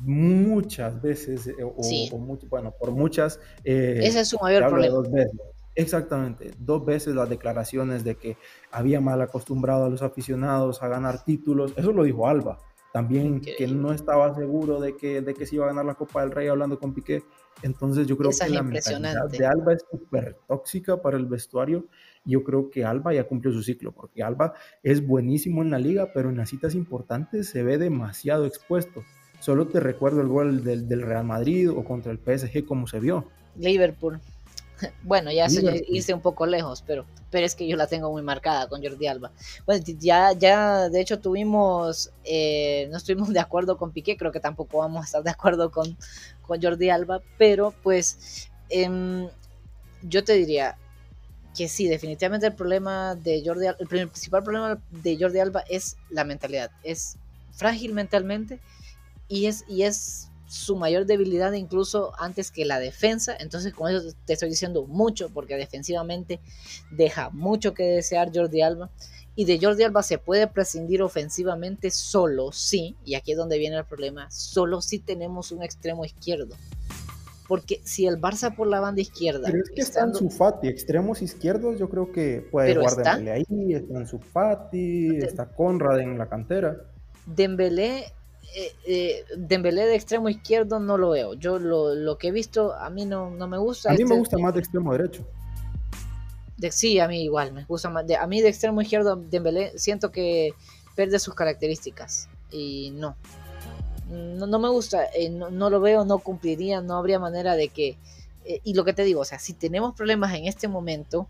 Muchas 0.00 1.00
veces, 1.02 1.46
eh, 1.48 1.54
o, 1.62 2.18
bueno, 2.48 2.72
por 2.78 2.92
muchas... 2.92 3.40
Ese 3.64 4.20
es 4.20 4.28
su 4.28 4.38
mayor 4.38 4.68
problema. 4.68 4.94
Dos 4.94 5.10
veces. 5.10 5.40
Exactamente, 5.74 6.50
dos 6.58 6.84
veces 6.84 7.14
las 7.14 7.28
declaraciones 7.28 8.02
de 8.02 8.16
que 8.16 8.36
había 8.72 9.00
mal 9.00 9.22
acostumbrado 9.22 9.84
a 9.84 9.88
los 9.88 10.02
aficionados 10.02 10.82
a 10.82 10.88
ganar 10.88 11.24
títulos, 11.24 11.72
eso 11.76 11.92
lo 11.92 12.02
dijo 12.02 12.26
Alba 12.26 12.58
también 12.92 13.40
que 13.40 13.66
no 13.68 13.92
estaba 13.92 14.34
seguro 14.34 14.80
de 14.80 14.96
que, 14.96 15.20
de 15.20 15.34
que 15.34 15.46
se 15.46 15.56
iba 15.56 15.64
a 15.64 15.68
ganar 15.68 15.84
la 15.84 15.94
Copa 15.94 16.22
del 16.22 16.30
Rey 16.30 16.48
hablando 16.48 16.78
con 16.78 16.92
Piqué. 16.92 17.22
Entonces 17.62 18.06
yo 18.06 18.16
creo 18.16 18.30
que 18.30 18.48
la 18.48 18.62
mentalidad 18.62 19.28
de 19.28 19.46
Alba 19.46 19.74
es 19.74 19.84
súper 19.90 20.38
tóxica 20.48 21.00
para 21.00 21.16
el 21.16 21.26
vestuario. 21.26 21.86
Yo 22.24 22.44
creo 22.44 22.70
que 22.70 22.84
Alba 22.84 23.14
ya 23.14 23.24
cumplió 23.24 23.52
su 23.52 23.62
ciclo, 23.62 23.92
porque 23.92 24.22
Alba 24.22 24.54
es 24.82 25.06
buenísimo 25.06 25.62
en 25.62 25.70
la 25.70 25.78
liga, 25.78 26.12
pero 26.12 26.30
en 26.30 26.36
las 26.36 26.50
citas 26.50 26.74
importantes 26.74 27.48
se 27.48 27.62
ve 27.62 27.78
demasiado 27.78 28.46
expuesto. 28.46 29.02
Solo 29.40 29.68
te 29.68 29.80
recuerdo 29.80 30.20
el 30.20 30.28
gol 30.28 30.64
del, 30.64 30.86
del 30.86 31.02
Real 31.02 31.24
Madrid 31.24 31.70
o 31.70 31.82
contra 31.84 32.12
el 32.12 32.18
PSG 32.18 32.66
como 32.66 32.86
se 32.86 33.00
vio. 33.00 33.26
Liverpool. 33.56 34.20
Bueno, 35.02 35.30
ya 35.30 35.46
hice 35.88 36.14
un 36.14 36.20
poco 36.20 36.46
lejos, 36.46 36.82
pero, 36.86 37.04
pero 37.30 37.46
es 37.46 37.54
que 37.54 37.66
yo 37.66 37.76
la 37.76 37.86
tengo 37.86 38.10
muy 38.10 38.22
marcada 38.22 38.68
con 38.68 38.82
Jordi 38.82 39.06
Alba. 39.06 39.30
Bueno, 39.66 39.84
ya, 39.98 40.32
ya 40.32 40.88
de 40.88 41.00
hecho 41.00 41.20
tuvimos, 41.20 42.12
eh, 42.24 42.88
no 42.90 42.96
estuvimos 42.96 43.28
de 43.32 43.40
acuerdo 43.40 43.76
con 43.76 43.92
Piqué, 43.92 44.16
creo 44.16 44.32
que 44.32 44.40
tampoco 44.40 44.78
vamos 44.78 45.02
a 45.02 45.04
estar 45.04 45.22
de 45.22 45.30
acuerdo 45.30 45.70
con, 45.70 45.96
con 46.42 46.62
Jordi 46.62 46.90
Alba, 46.90 47.20
pero 47.38 47.74
pues 47.82 48.50
em, 48.68 49.28
yo 50.02 50.24
te 50.24 50.34
diría 50.34 50.76
que 51.60 51.68
sí, 51.68 51.88
definitivamente 51.88 52.46
el 52.46 52.54
problema 52.54 53.14
de 53.14 53.42
Jordi 53.44 53.66
Alba, 53.66 53.76
el 53.80 53.86
principal 53.86 54.42
problema 54.42 54.82
de 54.90 55.18
Jordi 55.20 55.40
Alba 55.40 55.62
es 55.68 55.98
la 56.08 56.24
mentalidad, 56.24 56.70
es 56.82 57.18
frágil 57.52 57.92
mentalmente 57.92 58.58
y 59.28 59.44
es, 59.44 59.66
y 59.68 59.82
es 59.82 60.30
su 60.48 60.74
mayor 60.76 61.04
debilidad 61.04 61.52
incluso 61.52 62.14
antes 62.18 62.50
que 62.50 62.64
la 62.64 62.80
defensa. 62.80 63.36
Entonces 63.38 63.74
con 63.74 63.94
eso 63.94 64.16
te 64.24 64.32
estoy 64.32 64.48
diciendo 64.48 64.86
mucho 64.86 65.28
porque 65.28 65.58
defensivamente 65.58 66.40
deja 66.92 67.28
mucho 67.28 67.74
que 67.74 67.82
desear 67.82 68.30
Jordi 68.34 68.62
Alba. 68.62 68.88
Y 69.36 69.44
de 69.44 69.58
Jordi 69.60 69.82
Alba 69.82 70.02
se 70.02 70.16
puede 70.16 70.46
prescindir 70.46 71.02
ofensivamente 71.02 71.90
solo 71.90 72.52
sí, 72.52 72.96
y 73.04 73.16
aquí 73.16 73.32
es 73.32 73.36
donde 73.36 73.58
viene 73.58 73.76
el 73.76 73.84
problema, 73.84 74.30
solo 74.30 74.80
si 74.80 74.98
tenemos 74.98 75.52
un 75.52 75.62
extremo 75.62 76.06
izquierdo. 76.06 76.56
Porque 77.50 77.80
si 77.82 78.06
el 78.06 78.20
Barça 78.20 78.54
por 78.54 78.68
la 78.68 78.78
banda 78.78 79.00
izquierda. 79.00 79.48
Pero 79.50 79.64
es 79.64 79.70
que 79.70 79.80
estando... 79.80 80.20
está 80.20 80.24
en 80.24 80.30
Fati, 80.30 80.68
extremos 80.68 81.20
izquierdos, 81.20 81.80
yo 81.80 81.90
creo 81.90 82.12
que 82.12 82.46
puede 82.48 82.76
jugar 82.76 83.18
ahí, 83.28 83.74
está 83.74 83.98
en 83.98 84.06
Fati, 84.06 85.16
está 85.16 85.46
Conrad 85.46 85.98
en 85.98 86.16
la 86.16 86.28
cantera. 86.28 86.76
Dembélé 87.26 88.04
eh, 88.54 88.72
eh, 88.86 89.24
Dembélé 89.36 89.86
de 89.86 89.96
extremo 89.96 90.28
izquierdo 90.28 90.78
no 90.78 90.96
lo 90.96 91.10
veo. 91.10 91.34
Yo 91.34 91.58
lo, 91.58 92.16
que 92.18 92.28
he 92.28 92.30
visto 92.30 92.72
a 92.72 92.88
mí 92.88 93.04
no, 93.04 93.30
no 93.30 93.48
me 93.48 93.58
gusta. 93.58 93.90
A 93.90 93.94
mí 93.94 94.04
me 94.04 94.16
gusta 94.16 94.38
más 94.38 94.54
de 94.54 94.60
extremo 94.60 94.92
derecho. 94.92 95.26
De, 96.56 96.70
sí, 96.70 97.00
a 97.00 97.08
mí 97.08 97.24
igual, 97.24 97.52
me 97.52 97.64
gusta 97.64 97.90
más. 97.90 98.06
De, 98.06 98.14
a 98.14 98.28
mí 98.28 98.40
de 98.42 98.48
extremo 98.48 98.80
izquierdo 98.80 99.16
Dembélé 99.16 99.76
siento 99.76 100.12
que 100.12 100.52
pierde 100.94 101.18
sus 101.18 101.34
características 101.34 102.28
y 102.52 102.92
no. 102.92 103.16
No, 104.10 104.58
me 104.58 104.68
gusta, 104.68 105.04
eh, 105.14 105.30
no, 105.30 105.70
lo 105.70 105.80
veo, 105.80 106.04
no 106.04 106.18
cumpliría, 106.18 106.80
no 106.80 106.96
habría 106.96 107.18
manera 107.18 107.54
de 107.54 107.68
que... 107.68 107.96
Eh, 108.44 108.60
y 108.64 108.74
lo 108.74 108.84
que 108.84 108.92
te 108.92 109.04
digo, 109.04 109.20
o 109.20 109.24
sea, 109.24 109.38
si 109.38 109.52
tenemos 109.52 109.94
problemas 109.94 110.34
en 110.34 110.46
este 110.46 110.66
momento 110.66 111.28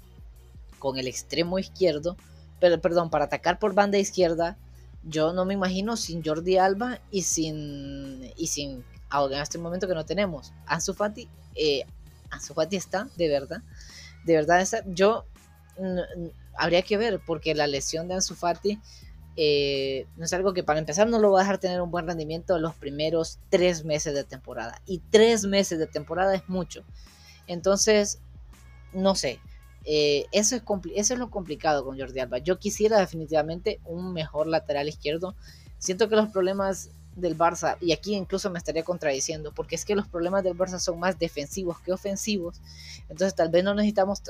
con 0.78 0.98
el 0.98 1.06
extremo 1.06 1.58
izquierdo, 1.58 2.16
pero, 2.58 2.80
perdón, 2.80 3.10
para 3.10 3.26
atacar 3.26 3.58
por 3.58 3.74
banda 3.74 3.98
izquierda, 3.98 4.56
yo 5.02 5.32
no 5.32 5.44
me 5.44 5.54
imagino 5.54 5.96
sin 5.96 6.24
Jordi 6.24 6.56
Alba 6.58 7.00
y 7.10 7.22
sin 7.22 8.32
y 8.36 8.48
sin 8.48 8.84
en 9.12 9.40
este 9.40 9.58
momento 9.58 9.88
que 9.88 9.94
no 9.94 10.04
tenemos. 10.04 10.52
Ansu 10.66 10.94
Fati 10.94 11.28
eh, 11.54 11.84
Ansu 12.30 12.54
Fati 12.54 12.76
está 12.76 13.08
de 13.16 13.28
verdad 13.28 13.62
de 14.24 14.34
verdad 14.34 14.60
está, 14.60 14.84
yo 14.86 15.24
habría 16.56 16.82
que 16.82 16.98
ver 16.98 17.20
porque 17.24 17.54
la 17.54 17.66
lesión 17.66 18.08
de 18.08 18.14
Ansu 18.14 18.34
Fati 18.34 18.78
eh, 19.42 20.06
no 20.16 20.26
es 20.26 20.32
algo 20.34 20.52
que 20.52 20.62
para 20.62 20.78
empezar 20.78 21.08
no 21.08 21.18
lo 21.18 21.30
va 21.30 21.40
a 21.40 21.42
dejar 21.44 21.56
tener 21.56 21.80
un 21.80 21.90
buen 21.90 22.06
rendimiento 22.06 22.58
los 22.58 22.74
primeros 22.74 23.38
tres 23.48 23.86
meses 23.86 24.12
de 24.12 24.24
temporada 24.24 24.82
y 24.84 24.98
tres 25.10 25.46
meses 25.46 25.78
de 25.78 25.86
temporada 25.86 26.34
es 26.34 26.46
mucho 26.46 26.84
entonces 27.46 28.20
no 28.92 29.14
sé 29.14 29.40
eh, 29.84 30.26
eso, 30.32 30.56
es 30.56 30.62
eso 30.94 31.14
es 31.14 31.18
lo 31.18 31.30
complicado 31.30 31.84
con 31.84 31.98
Jordi 31.98 32.20
Alba. 32.20 32.38
Yo 32.38 32.58
quisiera 32.58 32.98
definitivamente 32.98 33.80
un 33.84 34.12
mejor 34.12 34.46
lateral 34.46 34.88
izquierdo. 34.88 35.34
Siento 35.78 36.08
que 36.08 36.16
los 36.16 36.28
problemas 36.28 36.90
del 37.16 37.36
Barça, 37.36 37.76
y 37.80 37.92
aquí 37.92 38.14
incluso 38.14 38.50
me 38.50 38.58
estaría 38.58 38.84
contradiciendo, 38.84 39.52
porque 39.52 39.74
es 39.74 39.84
que 39.84 39.94
los 39.94 40.06
problemas 40.06 40.44
del 40.44 40.56
Barça 40.56 40.78
son 40.78 40.98
más 40.98 41.18
defensivos 41.18 41.78
que 41.80 41.92
ofensivos. 41.92 42.60
Entonces 43.08 43.34
tal 43.34 43.50
vez 43.50 43.64
no 43.64 43.74
necesitamos, 43.74 44.22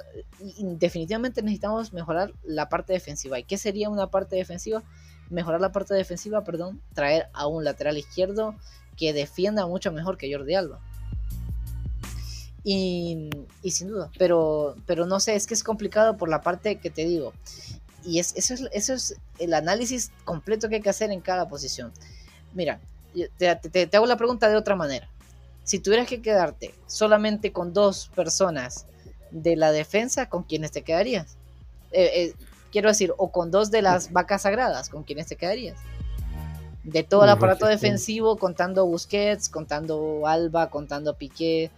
definitivamente 0.59 1.43
necesitamos 1.43 1.93
mejorar 1.93 2.33
la 2.43 2.68
parte 2.68 2.93
defensiva. 2.93 3.39
¿Y 3.39 3.45
qué 3.45 3.59
sería 3.59 3.91
una 3.91 4.09
parte 4.09 4.37
defensiva? 4.37 4.83
Mejorar 5.28 5.61
la 5.61 5.72
parte 5.72 5.95
defensiva, 5.95 6.43
perdón, 6.43 6.81
traer 6.95 7.28
a 7.33 7.47
un 7.47 7.64
lateral 7.64 7.99
izquierdo 7.99 8.57
que 8.97 9.12
defienda 9.12 9.66
mucho 9.66 9.93
mejor 9.93 10.16
que 10.16 10.33
Jordi 10.33 10.55
Alba. 10.55 10.81
Y, 12.62 13.31
sin 13.70 13.89
duda, 13.89 14.11
pero, 14.18 14.76
pero 14.87 15.07
no 15.07 15.18
sé, 15.20 15.35
es 15.35 15.47
que 15.47 15.55
es 15.55 15.64
complicado 15.64 16.16
por 16.16 16.28
la 16.28 16.43
parte 16.43 16.78
que 16.78 16.91
te 16.91 17.07
digo. 17.07 17.33
Y 18.05 18.18
es, 18.18 18.35
eso, 18.37 18.55
es, 18.55 18.68
eso 18.72 18.95
es 18.95 19.16
el 19.39 19.55
análisis 19.55 20.11
completo 20.24 20.68
que 20.68 20.76
hay 20.76 20.83
que 20.83 20.91
hacer 20.91 21.11
en 21.11 21.20
cada 21.20 21.49
posición. 21.49 21.93
Mira, 22.55 22.80
te, 23.38 23.57
te, 23.57 23.96
hago 23.96 24.07
la 24.07 24.16
pregunta 24.16 24.48
de 24.48 24.57
otra 24.57 24.76
manera. 24.76 25.09
Si 25.64 25.78
tuvieras 25.78 26.09
que 26.09 26.22
quedarte 26.22 26.74
solamente 26.86 27.53
con 27.53 27.72
dos 27.72 28.11
personas 28.14 28.86
de 29.30 29.57
la 29.57 29.72
defensa, 29.72 30.28
¿con 30.28 30.42
quiénes 30.42 30.72
te 30.72 30.82
quedarías? 30.82 31.36
Eh, 31.92 32.11
eh, 32.14 32.34
quiero 32.72 32.88
decir, 32.88 33.12
o 33.16 33.30
con 33.30 33.51
dos 33.51 33.70
de 33.70 33.82
las 33.82 34.12
vacas 34.12 34.42
sagradas, 34.42 34.88
¿con 34.88 35.03
quiénes 35.05 35.26
te 35.26 35.36
quedarías? 35.36 35.78
De 36.82 37.03
todo 37.03 37.24
el 37.24 37.30
aparato 37.30 37.66
defensivo, 37.66 38.36
contando 38.36 38.86
Busquets, 38.86 39.48
contando 39.48 40.26
Alba, 40.26 40.70
contando 40.70 41.14
Piqué, 41.14 41.70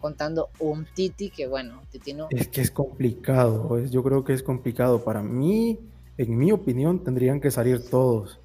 contando 0.00 0.50
un 0.58 0.86
Titi 0.94 1.30
que 1.30 1.46
bueno, 1.46 1.82
Titi 1.90 2.12
no. 2.12 2.26
Es 2.30 2.48
que 2.48 2.60
es 2.60 2.70
complicado, 2.70 3.78
yo 3.84 4.02
creo 4.02 4.24
que 4.24 4.32
es 4.32 4.42
complicado. 4.42 5.04
Para 5.04 5.22
mí, 5.22 5.78
en 6.16 6.36
mi 6.36 6.50
opinión, 6.50 7.04
tendrían 7.04 7.40
que 7.40 7.50
salir 7.50 7.88
todos. 7.88 8.40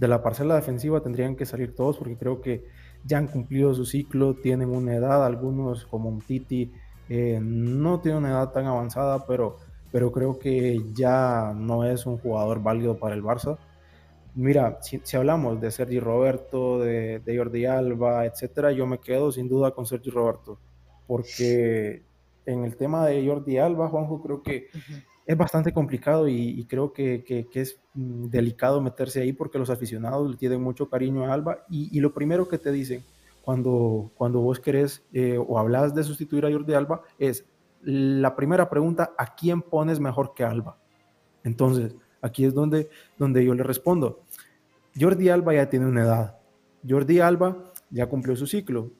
De 0.00 0.08
la 0.08 0.22
parcela 0.22 0.56
defensiva 0.56 1.00
tendrían 1.00 1.36
que 1.36 1.44
salir 1.44 1.74
todos 1.74 1.98
porque 1.98 2.16
creo 2.16 2.40
que 2.40 2.64
ya 3.04 3.18
han 3.18 3.28
cumplido 3.28 3.74
su 3.74 3.84
ciclo, 3.84 4.34
tienen 4.34 4.70
una 4.70 4.94
edad, 4.94 5.24
algunos 5.24 5.84
como 5.84 6.08
un 6.08 6.20
Titi 6.20 6.72
eh, 7.08 7.38
no 7.42 8.00
tiene 8.00 8.18
una 8.18 8.30
edad 8.30 8.50
tan 8.50 8.66
avanzada, 8.66 9.26
pero, 9.26 9.58
pero 9.92 10.10
creo 10.10 10.38
que 10.38 10.80
ya 10.94 11.52
no 11.54 11.84
es 11.84 12.06
un 12.06 12.18
jugador 12.18 12.62
válido 12.62 12.98
para 12.98 13.14
el 13.14 13.22
Barça. 13.22 13.58
Mira, 14.34 14.78
si, 14.80 15.00
hablamos 15.16 15.60
de 15.60 15.70
Sergi 15.70 16.00
Roberto, 16.00 16.78
de, 16.80 17.18
de 17.20 17.36
Jordi 17.36 17.66
Alba, 17.66 18.24
etcétera, 18.26 18.72
yo 18.72 18.86
me 18.86 18.98
quedo 18.98 19.30
sin 19.30 19.48
duda 19.48 19.72
con 19.72 19.86
Sergi 19.86 20.10
Roberto 20.10 20.58
porque 21.10 22.04
en 22.46 22.64
el 22.64 22.76
tema 22.76 23.04
de 23.04 23.26
Jordi 23.26 23.58
Alba, 23.58 23.88
Juanjo, 23.88 24.22
creo 24.22 24.44
que 24.44 24.68
es 25.30 25.36
bastante 25.36 25.72
complicado 25.72 26.26
y, 26.26 26.66
creo 26.68 26.92
que, 26.92 27.24
es 27.54 27.80
mm, 27.94 28.30
delicado 28.30 28.80
meterse 28.80 29.22
ahí 29.22 29.32
porque 29.32 29.60
los 29.60 29.70
aficionados 29.70 30.28
le 30.28 30.36
tienen 30.36 30.60
mucho 30.60 30.88
cariño 30.88 31.24
a 31.24 31.32
Alba 31.32 31.64
y, 31.70 32.00
lo 32.00 32.12
primero 32.12 32.48
que 32.48 32.58
te 32.58 32.72
dicen 32.72 33.04
cuando, 33.40 34.10
cuando 34.16 34.40
vos 34.40 34.58
querés 34.58 35.04
eh, 35.12 35.38
o 35.38 35.56
hablas 35.56 35.94
de 35.94 36.02
sustituir 36.02 36.44
a 36.44 36.50
Jordi 36.50 36.74
Alba 36.74 37.02
es 37.16 37.46
la 37.82 38.34
primera 38.34 38.68
pregunta, 38.68 39.14
¿a 39.16 39.36
quién 39.36 39.62
pones 39.62 40.00
mejor 40.00 40.34
que 40.34 40.42
Alba? 40.42 40.80
Entonces, 41.44 41.94
aquí 42.20 42.44
es 42.44 42.52
donde, 42.52 42.90
donde 43.16 43.44
yo 43.44 43.54
le 43.54 43.62
respondo. 43.62 44.24
Jordi 44.98 45.28
Alba 45.28 45.54
ya 45.54 45.70
tiene 45.70 45.86
una 45.86 46.02
edad. 46.02 46.40
Jordi 46.86 47.20
Alba 47.20 47.56
ya 47.90 48.08
cumplió 48.08 48.34
su 48.34 48.48
ciclo. 48.48 48.90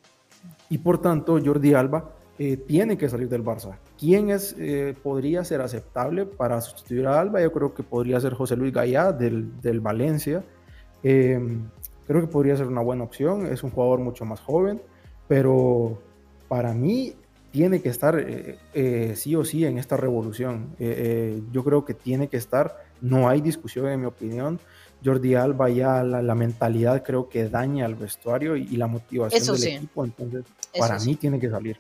Y 0.69 0.79
por 0.79 1.03
tanto, 1.03 1.41
Jordi 1.45 1.75
Alba 1.75 2.15
eh, 2.43 2.57
tiene 2.57 2.97
que 2.97 3.07
salir 3.07 3.29
del 3.29 3.45
Barça. 3.45 3.77
¿Quién 3.99 4.31
es, 4.31 4.57
eh, 4.59 4.97
podría 5.03 5.45
ser 5.45 5.61
aceptable 5.61 6.25
para 6.25 6.59
sustituir 6.63 7.07
a 7.07 7.21
Alba? 7.21 7.43
Yo 7.43 7.53
creo 7.53 7.75
que 7.75 7.83
podría 7.83 8.19
ser 8.19 8.33
José 8.33 8.57
Luis 8.57 8.73
Gallá 8.73 9.13
del, 9.13 9.61
del 9.61 9.81
Valencia. 9.81 10.43
Em, 11.03 11.69
creo 12.07 12.23
que 12.23 12.29
podría 12.29 12.57
ser 12.57 12.67
una 12.67 12.81
buena 12.81 13.05
opción. 13.05 13.45
Es 13.45 13.63
un 13.63 13.69
jugador 13.69 14.01
mucho 14.01 14.25
más 14.25 14.41
joven, 14.41 14.81
pero 15.29 16.01
para 16.49 16.73
mí 16.73 17.13
tiene 17.51 17.83
que 17.83 17.91
estar 17.91 18.19
eh, 18.19 19.13
sí 19.17 19.37
o 19.37 19.45
sí 19.45 19.67
en 19.67 19.77
esta 19.77 19.99
revolución. 19.99 20.75
yo 21.53 21.63
creo 21.63 21.85
que 21.85 21.93
tiene 21.93 22.29
que 22.29 22.39
estar, 22.39 22.75
no 23.03 23.29
hay 23.29 23.43
discusión 23.43 23.87
en 23.89 24.01
mi 24.01 24.07
opinión. 24.07 24.59
Jordi 25.05 25.35
Alba 25.35 25.69
ya 25.69 26.03
la, 26.03 26.35
mentalidad 26.35 27.03
creo 27.03 27.29
que 27.29 27.51
daña 27.51 27.85
al 27.85 27.97
vestuario 27.97 28.57
y, 28.57 28.77
la 28.79 28.87
motivación 28.87 29.59
del 29.59 29.75
equipo, 29.77 30.07
entonces 30.07 30.45
para 30.79 30.99
mí 31.01 31.17
tiene 31.17 31.39
que 31.39 31.51
salir. 31.51 31.77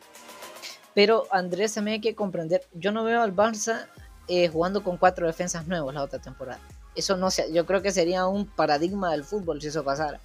Pero 0.94 1.26
Andrés 1.30 1.74
también 1.74 1.94
hay 1.94 2.00
que 2.00 2.14
comprender, 2.14 2.62
yo 2.74 2.92
no 2.92 3.04
veo 3.04 3.22
al 3.22 3.34
Barça 3.34 3.86
eh, 4.28 4.48
jugando 4.48 4.82
con 4.82 4.96
cuatro 4.96 5.26
defensas 5.26 5.66
nuevos 5.66 5.94
la 5.94 6.02
otra 6.02 6.20
temporada. 6.20 6.60
Eso 6.94 7.16
no 7.16 7.30
sé, 7.30 7.52
yo 7.52 7.66
creo 7.66 7.82
que 7.82 7.92
sería 7.92 8.26
un 8.26 8.46
paradigma 8.46 9.12
del 9.12 9.24
fútbol 9.24 9.60
si 9.60 9.68
eso 9.68 9.84
pasara. 9.84 10.20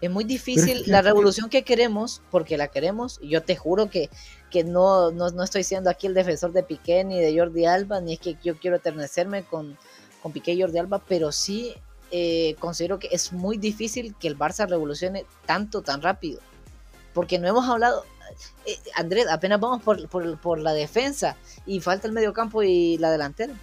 Es 0.00 0.10
muy 0.10 0.24
difícil 0.24 0.82
la 0.86 1.02
revolución 1.02 1.48
que 1.48 1.62
queremos, 1.62 2.20
porque 2.30 2.56
la 2.56 2.68
queremos, 2.68 3.18
y 3.22 3.28
yo 3.28 3.42
te 3.42 3.56
juro 3.56 3.88
que, 3.88 4.10
que 4.50 4.64
no, 4.64 5.10
no, 5.12 5.42
estoy 5.42 5.64
siendo 5.64 5.88
aquí 5.88 6.06
el 6.06 6.14
defensor 6.14 6.52
de 6.52 6.62
Piqué 6.62 7.04
ni 7.04 7.20
de 7.20 7.36
Jordi 7.38 7.64
Alba, 7.64 8.00
ni 8.00 8.14
es 8.14 8.20
que 8.20 8.36
yo 8.42 8.58
quiero 8.58 8.76
eternecerme 8.76 9.44
con, 9.44 9.78
con 10.22 10.32
Piqué 10.32 10.52
y 10.52 10.60
Jordi 10.60 10.78
Alba, 10.78 11.02
pero 11.08 11.32
sí 11.32 11.74
eh, 12.10 12.54
considero 12.58 12.98
que 12.98 13.08
es 13.12 13.32
muy 13.32 13.56
difícil 13.56 14.14
que 14.16 14.28
el 14.28 14.38
Barça 14.38 14.68
revolucione 14.68 15.24
tanto, 15.46 15.82
tan 15.82 16.02
rápido. 16.02 16.40
Porque 17.12 17.38
no 17.38 17.48
hemos 17.48 17.68
hablado, 17.68 18.04
eh, 18.66 18.76
Andrés, 18.94 19.26
apenas 19.30 19.60
vamos 19.60 19.82
por, 19.82 20.58
la 20.58 20.72
defensa 20.72 21.36
y 21.66 21.80
falta 21.80 22.06
el 22.06 22.12
mediocampo 22.12 22.62
y 22.62 22.98
la 22.98 23.10
delantera. 23.10 23.54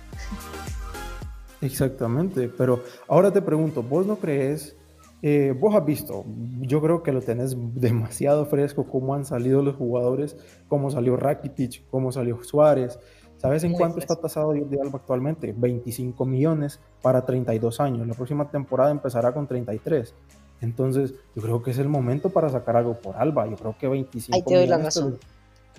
Exactamente, 1.61 2.49
pero 2.49 2.84
ahora 3.07 3.32
te 3.32 3.41
pregunto, 3.41 3.84
¿vos 3.84 4.05
no 4.05 4.17
crees, 4.17 4.76
eh, 5.22 5.53
vos 5.57 5.76
has 5.76 5.86
visto, 5.86 6.26
yo 6.61 6.82
creo 6.82 7.03
que 7.03 7.11
lo 7.11 7.22
tenés 7.22 7.55
demasiado 7.76 8.45
fresco, 8.47 8.88
cómo 8.88 9.13
han 9.13 9.26
salido 9.26 9.61
los 9.61 9.76
jugadores, 9.76 10.36
cómo 10.67 10.89
salió 10.89 11.17
Rakitic, 11.17 11.88
cómo 11.89 12.11
salió 12.11 12.43
Suárez, 12.43 12.97
¿Sabes 13.41 13.63
en 13.63 13.74
cuánto 13.74 13.97
está 13.97 14.15
tasado 14.15 14.53
Jordi 14.55 14.78
Alba 14.80 14.99
actualmente? 14.99 15.51
25 15.57 16.26
millones 16.28 16.80
para 17.01 17.26
32 17.26 17.80
años. 17.80 18.07
La 18.07 18.13
próxima 18.13 18.51
temporada 18.51 18.91
empezará 18.91 19.34
con 19.34 19.47
33. 19.47 20.13
Entonces, 20.62 21.16
yo 21.36 21.41
creo 21.41 21.62
que 21.64 21.72
es 21.72 21.80
el 21.80 21.89
momento 21.89 22.30
para 22.30 22.49
sacar 22.49 22.78
algo 22.78 22.93
por 22.99 23.18
Alba. 23.18 23.47
Yo 23.47 23.55
creo 23.57 23.76
que 23.78 23.88
25 23.88 24.36
Ahí 24.36 24.43
te 24.43 24.55
doy 24.55 24.68
la 24.68 24.78
razón. 24.78 25.20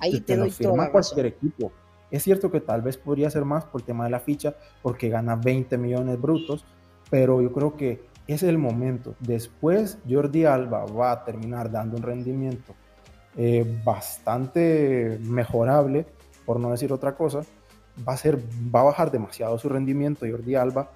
Ahí 0.01 0.20
te, 0.20 0.37
doy 0.37 0.51
firma 0.51 0.91
cualquier 0.91 1.26
equipo. 1.26 1.72
Es 2.11 2.24
cierto 2.24 2.51
que 2.51 2.61
tal 2.61 2.83
vez 2.83 2.97
podría 2.97 3.30
ser 3.30 3.45
más 3.45 3.64
por 3.64 3.80
el 3.80 3.87
tema 3.87 4.05
de 4.05 4.11
la 4.11 4.20
ficha, 4.20 4.55
porque 4.83 5.09
gana 5.09 5.37
20 5.37 5.78
millones 5.78 6.20
brutos, 6.20 6.66
pero 7.11 7.41
yo 7.41 7.53
creo 7.53 7.76
que 7.76 8.03
es 8.26 8.43
el 8.43 8.59
momento. 8.59 9.14
Después, 9.20 9.99
Jordi 10.09 10.45
Alba 10.45 10.85
va 10.85 11.12
a 11.12 11.24
terminar 11.24 11.70
dando 11.70 11.97
un 11.97 12.03
rendimiento 12.03 12.74
eh, 13.37 13.80
bastante 13.85 15.18
mejorable, 15.22 16.07
por 16.45 16.61
no 16.61 16.70
decir 16.70 16.93
otra 16.93 17.14
cosa. 17.14 17.43
Va 18.07 18.14
a, 18.14 18.16
ser, 18.16 18.39
va 18.74 18.80
a 18.80 18.85
bajar 18.85 19.11
demasiado 19.11 19.59
su 19.59 19.68
rendimiento 19.68 20.26
Jordi 20.28 20.55
Alba 20.55 20.91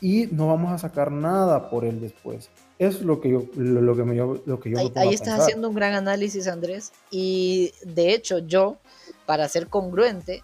y 0.00 0.28
no 0.32 0.48
vamos 0.48 0.72
a 0.72 0.78
sacar 0.78 1.10
nada 1.10 1.70
por 1.70 1.84
él 1.84 2.00
después. 2.00 2.50
Es 2.82 3.00
lo 3.00 3.20
que 3.20 3.30
yo, 3.30 3.44
lo, 3.54 3.94
que 3.94 4.02
me, 4.02 4.16
lo 4.16 4.58
que 4.58 4.70
yo 4.70 4.78
Ahí, 4.78 4.90
ahí 4.96 5.14
estás 5.14 5.38
haciendo 5.38 5.68
un 5.68 5.74
gran 5.76 5.94
análisis, 5.94 6.48
Andrés. 6.48 6.90
Y 7.12 7.72
de 7.84 8.12
hecho, 8.12 8.38
yo, 8.38 8.76
para 9.24 9.48
ser 9.48 9.68
congruente, 9.68 10.42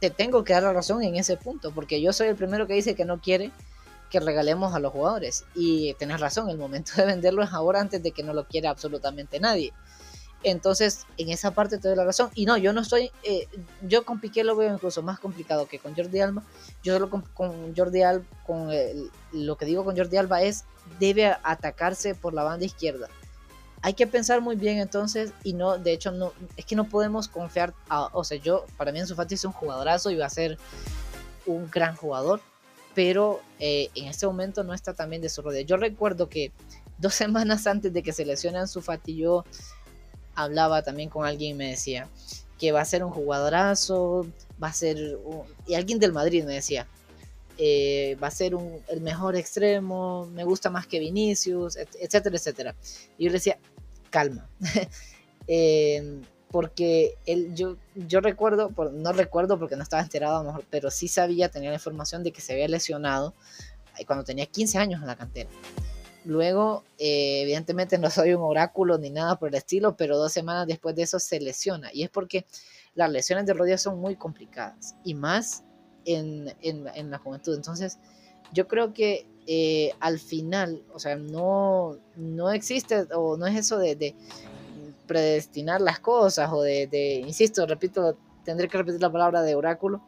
te 0.00 0.08
tengo 0.08 0.44
que 0.44 0.54
dar 0.54 0.62
la 0.62 0.72
razón 0.72 1.02
en 1.02 1.16
ese 1.16 1.36
punto, 1.36 1.72
porque 1.72 2.00
yo 2.00 2.14
soy 2.14 2.28
el 2.28 2.36
primero 2.36 2.66
que 2.66 2.72
dice 2.72 2.94
que 2.94 3.04
no 3.04 3.20
quiere 3.20 3.50
que 4.08 4.18
regalemos 4.18 4.72
a 4.74 4.78
los 4.78 4.92
jugadores. 4.94 5.44
Y 5.54 5.92
tenés 5.98 6.20
razón, 6.20 6.48
el 6.48 6.56
momento 6.56 6.92
de 6.96 7.04
venderlo 7.04 7.42
es 7.42 7.52
ahora 7.52 7.82
antes 7.82 8.02
de 8.02 8.12
que 8.12 8.22
no 8.22 8.32
lo 8.32 8.44
quiera 8.44 8.70
absolutamente 8.70 9.38
nadie. 9.38 9.74
Entonces, 10.44 11.06
en 11.16 11.30
esa 11.30 11.52
parte 11.52 11.78
te 11.78 11.88
doy 11.88 11.96
la 11.96 12.04
razón. 12.04 12.30
Y 12.34 12.44
no, 12.44 12.56
yo 12.58 12.72
no 12.72 12.82
estoy, 12.82 13.10
eh, 13.22 13.48
yo 13.82 14.04
con 14.04 14.20
Piqué 14.20 14.44
lo 14.44 14.54
veo 14.54 14.72
incluso 14.72 15.02
más 15.02 15.18
complicado 15.18 15.66
que 15.66 15.78
con 15.78 15.96
Jordi 15.96 16.20
Alba. 16.20 16.42
Yo 16.82 16.94
solo 16.94 17.10
con, 17.10 17.74
Jordi 17.74 18.02
Alba, 18.02 18.24
con 18.46 18.70
lo 19.32 19.56
que 19.56 19.64
digo 19.64 19.84
con 19.84 19.96
Jordi 19.96 20.18
Alba 20.18 20.42
es, 20.42 20.64
debe 21.00 21.34
atacarse 21.42 22.14
por 22.14 22.34
la 22.34 22.42
banda 22.44 22.66
izquierda. 22.66 23.08
Hay 23.80 23.94
que 23.94 24.06
pensar 24.06 24.40
muy 24.40 24.56
bien 24.56 24.78
entonces 24.78 25.32
y 25.42 25.52
no, 25.52 25.76
de 25.78 25.92
hecho, 25.92 26.10
no, 26.10 26.32
es 26.56 26.64
que 26.64 26.76
no 26.76 26.88
podemos 26.88 27.28
confiar, 27.28 27.74
o 28.12 28.24
sea, 28.24 28.38
yo, 28.38 28.64
para 28.76 28.92
mí 28.92 29.00
Ansu 29.00 29.14
Fati 29.14 29.34
es 29.34 29.44
un 29.44 29.52
jugadorazo 29.52 30.10
y 30.10 30.16
va 30.16 30.26
a 30.26 30.30
ser 30.30 30.58
un 31.46 31.70
gran 31.70 31.94
jugador, 31.94 32.40
pero 32.94 33.40
eh, 33.58 33.90
en 33.94 34.06
este 34.06 34.26
momento 34.26 34.64
no 34.64 34.72
está 34.72 34.94
también 34.94 35.20
de 35.20 35.28
su 35.28 35.42
rodilla. 35.42 35.66
Yo 35.66 35.76
recuerdo 35.76 36.28
que 36.28 36.52
dos 36.98 37.14
semanas 37.14 37.66
antes 37.66 37.92
de 37.92 38.02
que 38.02 38.12
se 38.12 38.24
lesione 38.24 38.58
Ansu 38.58 38.80
Fati, 38.80 39.16
yo 39.16 39.44
hablaba 40.34 40.82
también 40.82 41.08
con 41.08 41.26
alguien 41.26 41.52
y 41.52 41.58
me 41.58 41.70
decía 41.70 42.08
que 42.58 42.72
va 42.72 42.80
a 42.80 42.84
ser 42.84 43.04
un 43.04 43.10
jugadorazo, 43.10 44.26
va 44.62 44.68
a 44.68 44.72
ser... 44.72 45.18
y 45.66 45.74
alguien 45.74 45.98
del 45.98 46.12
Madrid 46.12 46.44
me 46.44 46.54
decía, 46.54 46.86
eh, 47.58 48.16
va 48.22 48.28
a 48.28 48.30
ser 48.30 48.54
el 48.88 49.00
mejor 49.00 49.36
extremo, 49.36 50.26
me 50.32 50.44
gusta 50.44 50.70
más 50.70 50.86
que 50.86 50.98
Vinicius, 50.98 51.76
etcétera, 51.76 52.36
etcétera. 52.36 52.74
Y 53.18 53.24
yo 53.24 53.30
le 53.30 53.34
decía, 53.34 53.58
calma. 54.10 54.48
Eh, 55.46 56.22
porque 56.50 57.16
él, 57.26 57.54
yo, 57.54 57.76
yo 57.94 58.20
recuerdo, 58.20 58.70
no 58.92 59.12
recuerdo 59.12 59.58
porque 59.58 59.76
no 59.76 59.82
estaba 59.82 60.02
enterado 60.02 60.36
a 60.36 60.38
lo 60.38 60.44
mejor, 60.46 60.64
pero 60.70 60.90
sí 60.90 61.06
sabía, 61.06 61.50
tenía 61.50 61.68
la 61.68 61.74
información 61.74 62.22
de 62.22 62.32
que 62.32 62.40
se 62.40 62.54
había 62.54 62.66
lesionado 62.66 63.34
eh, 63.98 64.06
cuando 64.06 64.24
tenía 64.24 64.46
15 64.46 64.78
años 64.78 65.02
en 65.02 65.08
la 65.08 65.16
cantera. 65.16 65.50
Luego, 66.24 66.84
eh, 66.98 67.42
evidentemente 67.42 67.98
no 67.98 68.10
soy 68.10 68.32
un 68.34 68.42
oráculo 68.42 68.98
ni 68.98 69.10
nada 69.10 69.38
por 69.38 69.50
el 69.50 69.54
estilo, 69.54 69.96
pero 69.96 70.16
dos 70.16 70.32
semanas 70.32 70.66
después 70.66 70.94
de 70.96 71.02
eso 71.02 71.18
se 71.18 71.40
lesiona. 71.40 71.90
Y 71.92 72.02
es 72.02 72.10
porque 72.10 72.46
las 72.94 73.10
lesiones 73.10 73.46
de 73.46 73.52
rodillas 73.52 73.82
son 73.82 74.00
muy 74.00 74.16
complicadas 74.16 74.96
y 75.04 75.14
más 75.14 75.64
en, 76.04 76.44
la 77.10 77.18
juventud. 77.18 77.54
Entonces, 77.54 77.98
yo 78.52 78.68
creo 78.68 78.92
que 78.92 79.26
eh, 79.46 79.92
al 80.00 80.18
final, 80.18 80.82
o 80.92 80.98
sea, 80.98 81.16
no, 81.16 81.98
no 82.16 82.50
existe 82.50 83.06
o 83.14 83.36
no 83.36 83.46
es 83.46 83.56
eso 83.56 83.78
de, 83.78 84.14
predestinar 85.06 85.82
las 85.82 86.00
cosas 86.00 86.50
o 86.50 86.62
de, 86.62 87.22
insisto, 87.26 87.66
repito, 87.66 88.16
tendré 88.42 88.68
que 88.68 88.78
repetir 88.78 89.02
la 89.02 89.12
palabra 89.12 89.42
de 89.42 89.54
oráculo, 89.54 90.02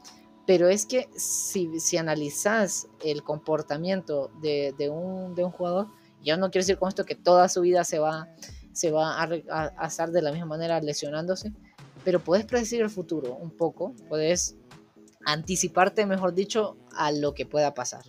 pero 0.47 0.69
es 0.69 0.87
que 0.87 1.09
si, 1.17 1.81
si 1.81 1.99
analizas 1.99 2.89
el 3.05 3.23
comportamiento 3.23 4.31
de, 4.41 4.73
un, 4.91 5.35
de 5.35 5.45
un 5.45 5.51
jugador, 5.51 5.89
yo 6.23 6.37
no 6.37 6.51
quiero 6.51 6.63
decir 6.63 6.79
con 6.79 6.89
esto 6.89 7.05
que 7.05 7.15
toda 7.15 7.49
su 7.49 7.61
vida 7.61 7.85
se 7.85 7.99
va, 7.99 8.29
se 8.73 8.91
va 8.91 9.23
a, 9.23 9.73
a, 9.77 9.87
estar 9.87 10.11
de 10.11 10.23
la 10.23 10.33
misma 10.33 10.47
manera 10.47 10.81
lesionándose, 10.81 11.53
pero 12.05 12.21
puedes 12.21 12.45
predecir 12.45 12.83
el 12.83 12.91
futuro 12.91 13.35
un 13.35 13.51
poco, 13.51 13.95
puedes 14.09 14.57
anticiparte, 15.25 16.07
mejor 16.07 16.35
dicho, 16.35 16.77
a 16.97 17.11
lo 17.11 17.35
que 17.35 17.47
pueda 17.47 17.75
pasar. 17.75 18.05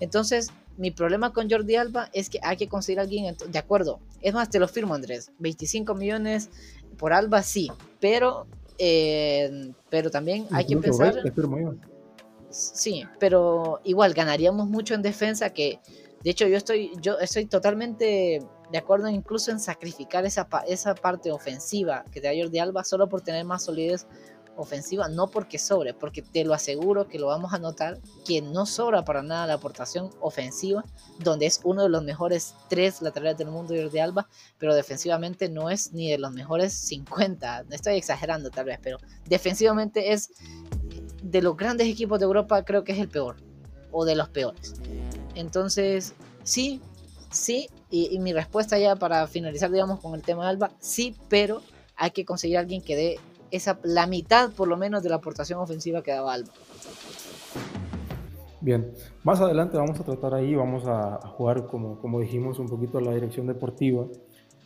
Entonces, 0.00 0.50
mi 0.76 0.90
problema 0.90 1.32
con 1.32 1.48
Jordi 1.48 1.76
Alba 1.76 2.08
es 2.12 2.28
que 2.30 2.40
hay 2.42 2.56
que 2.56 2.68
conseguir 2.68 2.98
a 2.98 3.02
alguien, 3.02 3.36
de 3.48 3.58
acuerdo, 3.58 4.00
es 4.20 4.34
más, 4.34 4.50
te 4.50 4.58
lo 4.58 4.66
firmo 4.66 4.94
Andrés, 4.94 5.30
25 5.38 5.94
millones 5.94 6.50
por 6.96 7.12
Alba 7.12 7.42
sí, 7.42 7.70
pero, 8.00 8.46
eh, 8.78 9.72
pero 9.90 10.10
también 10.10 10.46
hay 10.50 10.66
que 10.66 10.76
pensar... 10.76 11.14
Sí, 12.50 13.04
pero 13.18 13.80
igual 13.82 14.14
ganaríamos 14.14 14.68
mucho 14.68 14.94
en 14.94 15.02
defensa 15.02 15.50
que 15.50 15.80
de 16.24 16.30
hecho, 16.30 16.48
yo 16.48 16.56
estoy, 16.56 16.90
yo 17.02 17.18
estoy 17.18 17.44
totalmente 17.44 18.42
de 18.72 18.78
acuerdo 18.78 19.08
incluso 19.10 19.50
en 19.50 19.60
sacrificar 19.60 20.24
esa, 20.24 20.48
esa 20.66 20.94
parte 20.94 21.30
ofensiva 21.30 22.02
que 22.10 22.22
te 22.22 22.28
da 22.28 22.32
Jordi 22.34 22.58
Alba 22.58 22.82
solo 22.82 23.10
por 23.10 23.20
tener 23.20 23.44
más 23.44 23.64
solidez 23.64 24.06
ofensiva, 24.56 25.08
no 25.08 25.28
porque 25.28 25.58
sobre, 25.58 25.92
porque 25.92 26.22
te 26.22 26.44
lo 26.44 26.54
aseguro 26.54 27.08
que 27.08 27.18
lo 27.18 27.26
vamos 27.26 27.52
a 27.52 27.58
notar, 27.58 28.00
que 28.24 28.40
no 28.40 28.64
sobra 28.64 29.04
para 29.04 29.22
nada 29.22 29.46
la 29.46 29.54
aportación 29.54 30.10
ofensiva, 30.20 30.82
donde 31.18 31.44
es 31.44 31.60
uno 31.62 31.82
de 31.82 31.90
los 31.90 32.02
mejores 32.02 32.54
tres 32.70 33.02
laterales 33.02 33.36
del 33.36 33.50
mundo 33.50 33.74
Jordi 33.76 33.98
Alba, 33.98 34.26
pero 34.56 34.74
defensivamente 34.74 35.50
no 35.50 35.68
es 35.68 35.92
ni 35.92 36.10
de 36.10 36.16
los 36.16 36.32
mejores 36.32 36.72
50, 36.72 37.64
no 37.64 37.74
estoy 37.74 37.96
exagerando 37.96 38.50
tal 38.50 38.64
vez, 38.64 38.78
pero 38.82 38.96
defensivamente 39.26 40.12
es 40.12 40.30
de 41.22 41.42
los 41.42 41.54
grandes 41.54 41.86
equipos 41.88 42.18
de 42.18 42.24
Europa, 42.24 42.64
creo 42.64 42.82
que 42.82 42.92
es 42.92 42.98
el 42.98 43.08
peor, 43.08 43.36
o 43.94 44.04
de 44.04 44.16
los 44.16 44.28
peores. 44.28 44.74
Entonces, 45.34 46.14
sí, 46.42 46.82
sí, 47.30 47.68
y, 47.90 48.18
mi 48.18 48.32
respuesta 48.32 48.76
ya 48.76 48.96
para 48.96 49.26
finalizar, 49.28 49.70
digamos, 49.70 50.00
con 50.00 50.14
el 50.14 50.22
tema 50.22 50.42
de 50.44 50.50
Alba, 50.50 50.70
sí, 50.80 51.16
pero 51.28 51.62
hay 51.96 52.10
que 52.10 52.24
conseguir 52.24 52.58
alguien 52.58 52.82
que 52.82 52.96
dé 52.96 53.18
esa, 53.52 53.78
la 53.84 54.06
mitad 54.08 54.50
por 54.50 54.66
lo 54.66 54.76
menos 54.76 55.02
de 55.04 55.10
la 55.10 55.16
aportación 55.16 55.60
ofensiva 55.60 56.02
que 56.02 56.10
daba 56.10 56.34
Alba. 56.34 56.52
Bien, 58.60 58.92
más 59.22 59.40
adelante 59.40 59.76
vamos 59.76 60.00
a 60.00 60.04
tratar 60.04 60.34
ahí, 60.34 60.54
vamos 60.56 60.84
a, 60.86 61.18
jugar, 61.36 61.66
como, 61.66 62.00
como 62.00 62.18
dijimos, 62.18 62.58
un 62.58 62.68
poquito 62.68 63.00
la 63.00 63.14
dirección 63.14 63.46
deportiva, 63.46 64.06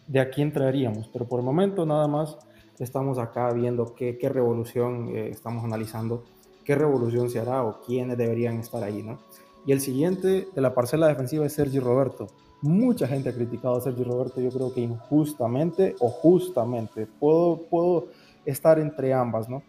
de 0.07 0.20
a 0.20 0.31
quién 0.31 0.53
traeríamos, 0.53 1.09
pero 1.12 1.26
por 1.26 1.41
el 1.41 1.45
momento 1.45 1.85
nada 1.85 2.09
más 2.09 2.39
estamos 2.79 3.18
acá 3.18 3.53
viendo 3.53 3.95
qué, 3.95 4.16
qué 4.16 4.31
revolución 4.31 5.09
eh, 5.09 5.29
estamos 5.29 5.64
analizando, 5.64 6.24
qué 6.68 6.74
revolución 6.74 7.30
se 7.30 7.40
hará 7.40 7.64
o 7.64 7.80
quiénes 7.80 8.18
deberían 8.18 8.58
estar 8.58 8.84
ahí, 8.84 9.02
¿no? 9.02 9.18
Y 9.64 9.72
el 9.72 9.80
siguiente 9.80 10.48
de 10.54 10.60
la 10.60 10.74
parcela 10.74 11.08
defensiva 11.08 11.46
es 11.46 11.54
Sergi 11.54 11.78
Roberto. 11.78 12.26
Mucha 12.60 13.08
gente 13.08 13.30
ha 13.30 13.32
criticado 13.32 13.76
a 13.76 13.80
Sergi 13.80 14.04
Roberto, 14.04 14.38
yo 14.38 14.50
creo 14.50 14.74
que 14.74 14.82
injustamente 14.82 15.96
o 15.98 16.10
justamente. 16.10 17.06
Puedo, 17.06 17.62
puedo 17.70 18.08
estar 18.44 18.78
entre 18.78 19.14
ambas, 19.14 19.48
¿no? 19.48 19.62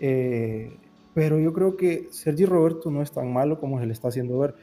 Eh, 0.00 0.74
pero 1.12 1.38
yo 1.38 1.52
creo 1.52 1.76
que 1.76 2.08
Sergi 2.12 2.46
Roberto 2.46 2.90
no 2.90 3.02
es 3.02 3.12
tan 3.12 3.30
malo 3.30 3.60
como 3.60 3.78
se 3.78 3.84
le 3.84 3.92
está 3.92 4.08
haciendo 4.08 4.38
ver. 4.38 4.54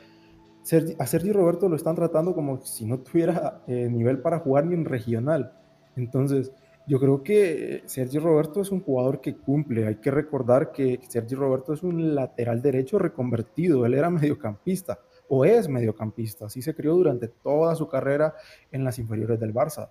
a 0.98 1.06
Sergi 1.06 1.32
Roberto 1.32 1.70
lo 1.70 1.76
están 1.76 1.94
tratando 1.94 2.34
como 2.34 2.66
si 2.66 2.86
no 2.86 2.98
tuviera 2.98 3.62
eh, 3.68 3.90
nivel 3.92 4.24
para 4.24 4.40
jugar 4.40 4.66
ni 4.66 4.74
en 4.74 4.86
regional. 4.86 5.54
Entonces, 5.96 6.52
yo 6.88 7.00
creo 7.00 7.24
que 7.24 7.84
Sergi 7.86 8.20
Roberto 8.20 8.62
es 8.62 8.72
un 8.72 8.82
jugador 8.82 9.22
que 9.22 9.36
cumple. 9.36 9.88
Hay 9.88 9.96
que 9.96 10.12
recordar 10.12 10.72
que 10.72 11.00
Sergi 11.08 11.36
Roberto 11.36 11.74
es 11.74 11.84
un 11.84 12.14
lateral 12.14 12.62
derecho 12.62 13.00
reconvertido. 13.00 13.86
Él 13.86 13.96
era 13.96 14.10
mediocampista 14.10 15.00
o 15.28 15.46
es 15.46 15.68
mediocampista. 15.68 16.46
Así 16.46 16.62
se 16.62 16.76
crió 16.76 16.94
durante 16.94 17.28
toda 17.28 17.76
su 17.76 17.88
carrera 17.88 18.36
en 18.72 18.84
las 18.84 19.00
inferiores 19.00 19.40
del 19.40 19.54
Barça. 19.54 19.90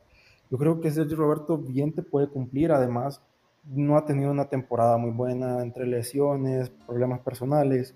Yo 0.51 0.59
creo 0.59 0.81
que 0.81 0.91
Sergi 0.91 1.15
Roberto 1.15 1.59
bien 1.59 1.93
te 1.93 2.03
puede 2.03 2.29
cumplir. 2.29 2.71
Además, 2.71 3.23
no 3.65 3.97
ha 3.97 4.05
tenido 4.05 4.31
una 4.31 4.49
temporada 4.49 4.97
muy 4.97 5.11
buena 5.11 5.63
entre 5.63 5.87
lesiones, 5.87 6.71
problemas 6.71 7.21
personales, 7.21 7.95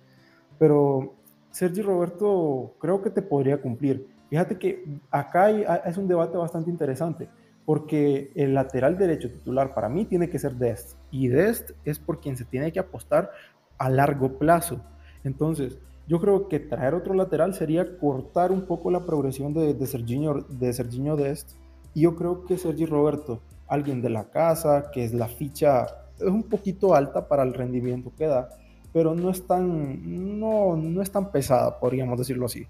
pero 0.58 1.14
Sergi 1.50 1.82
Roberto 1.82 2.74
creo 2.80 3.02
que 3.02 3.10
te 3.10 3.22
podría 3.22 3.60
cumplir. 3.60 4.08
Fíjate 4.30 4.58
que 4.58 5.00
acá 5.10 5.50
es 5.50 5.96
un 5.96 6.08
debate 6.08 6.36
bastante 6.36 6.70
interesante, 6.70 7.28
porque 7.68 8.32
el 8.34 8.54
lateral 8.54 8.96
derecho 8.96 9.30
titular 9.30 9.74
para 9.74 9.90
mí 9.90 10.06
tiene 10.06 10.30
que 10.30 10.38
ser 10.38 10.54
Dest, 10.54 10.96
y 11.10 11.28
Dest 11.28 11.72
es 11.84 11.98
por 11.98 12.18
quien 12.18 12.34
se 12.34 12.46
tiene 12.46 12.72
que 12.72 12.78
apostar 12.78 13.30
a 13.76 13.90
largo 13.90 14.38
plazo. 14.38 14.80
Entonces, 15.22 15.76
yo 16.06 16.18
creo 16.18 16.48
que 16.48 16.60
traer 16.60 16.94
otro 16.94 17.12
lateral 17.12 17.52
sería 17.52 17.98
cortar 17.98 18.52
un 18.52 18.62
poco 18.62 18.90
la 18.90 19.04
progresión 19.04 19.52
de, 19.52 19.74
de, 19.74 19.86
Serginho, 19.86 20.46
de 20.48 20.72
Serginho 20.72 21.14
Dest, 21.14 21.56
y 21.92 22.00
yo 22.04 22.16
creo 22.16 22.46
que 22.46 22.56
Sergi 22.56 22.86
Roberto 22.86 23.42
alguien 23.66 24.00
de 24.00 24.08
la 24.08 24.30
casa, 24.30 24.90
que 24.90 25.04
es 25.04 25.12
la 25.12 25.28
ficha, 25.28 25.84
es 26.16 26.22
un 26.22 26.44
poquito 26.44 26.94
alta 26.94 27.28
para 27.28 27.42
el 27.42 27.52
rendimiento 27.52 28.10
que 28.16 28.28
da, 28.28 28.48
pero 28.94 29.14
no 29.14 29.28
es 29.28 29.46
tan, 29.46 30.40
no, 30.40 30.74
no 30.74 31.02
es 31.02 31.10
tan 31.10 31.30
pesada, 31.30 31.78
podríamos 31.78 32.16
decirlo 32.16 32.46
así. 32.46 32.66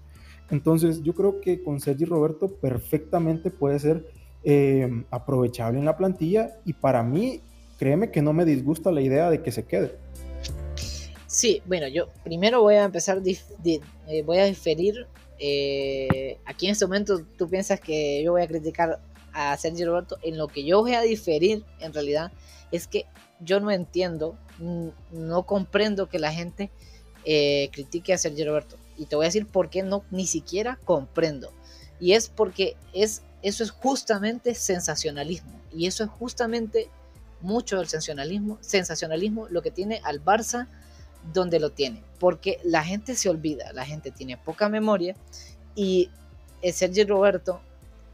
Entonces 0.51 1.01
yo 1.03 1.13
creo 1.13 1.39
que 1.39 1.63
con 1.63 1.79
Sergi 1.79 2.03
Roberto 2.03 2.49
perfectamente 2.49 3.49
puede 3.49 3.79
ser 3.79 4.18
eh, 4.43 5.03
aprovechable 5.11 5.79
en 5.79 5.85
la 5.85 5.97
plantilla 5.97 6.57
y 6.65 6.73
para 6.73 7.03
mí, 7.03 7.41
créeme 7.77 8.11
que 8.11 8.21
no 8.21 8.33
me 8.33 8.45
disgusta 8.45 8.91
la 8.91 9.01
idea 9.01 9.29
de 9.29 9.41
que 9.41 9.51
se 9.51 9.65
quede. 9.65 9.95
Sí, 11.27 11.61
bueno, 11.65 11.87
yo 11.87 12.09
primero 12.23 12.61
voy 12.61 12.75
a 12.75 12.83
empezar, 12.83 13.21
eh, 13.25 14.23
voy 14.23 14.37
a 14.39 14.45
diferir. 14.45 15.07
Eh, 15.37 16.37
aquí 16.45 16.65
en 16.65 16.73
este 16.73 16.85
momento 16.85 17.23
tú 17.37 17.47
piensas 17.47 17.79
que 17.79 18.21
yo 18.23 18.31
voy 18.31 18.41
a 18.41 18.47
criticar 18.47 18.99
a 19.31 19.55
Sergio 19.57 19.87
Roberto, 19.87 20.17
en 20.23 20.37
lo 20.37 20.47
que 20.47 20.65
yo 20.65 20.81
voy 20.81 20.93
a 20.93 21.01
diferir 21.01 21.63
en 21.79 21.93
realidad 21.93 22.31
es 22.71 22.87
que 22.87 23.05
yo 23.39 23.59
no 23.59 23.71
entiendo, 23.71 24.37
no 25.11 25.45
comprendo 25.45 26.09
que 26.09 26.19
la 26.19 26.31
gente 26.31 26.69
eh, 27.25 27.69
critique 27.71 28.13
a 28.13 28.17
Sergio 28.17 28.45
Roberto. 28.45 28.77
Y 28.97 29.05
te 29.05 29.15
voy 29.15 29.25
a 29.25 29.27
decir 29.27 29.45
por 29.45 29.69
qué 29.69 29.83
no, 29.83 30.03
ni 30.11 30.27
siquiera 30.27 30.77
comprendo. 30.83 31.51
Y 31.99 32.13
es 32.13 32.29
porque 32.29 32.75
es, 32.93 33.23
eso 33.41 33.63
es 33.63 33.71
justamente 33.71 34.55
sensacionalismo. 34.55 35.59
Y 35.71 35.87
eso 35.87 36.03
es 36.03 36.09
justamente 36.09 36.89
mucho 37.41 37.77
del 37.77 37.87
sensacionalismo, 37.87 38.57
sensacionalismo 38.61 39.47
lo 39.49 39.61
que 39.61 39.71
tiene 39.71 40.01
al 40.03 40.23
Barça 40.23 40.67
donde 41.33 41.59
lo 41.59 41.71
tiene. 41.71 42.03
Porque 42.19 42.59
la 42.63 42.83
gente 42.83 43.15
se 43.15 43.29
olvida, 43.29 43.71
la 43.73 43.85
gente 43.85 44.11
tiene 44.11 44.37
poca 44.37 44.69
memoria 44.69 45.15
y 45.75 46.09
Sergio 46.73 47.05
Roberto 47.07 47.61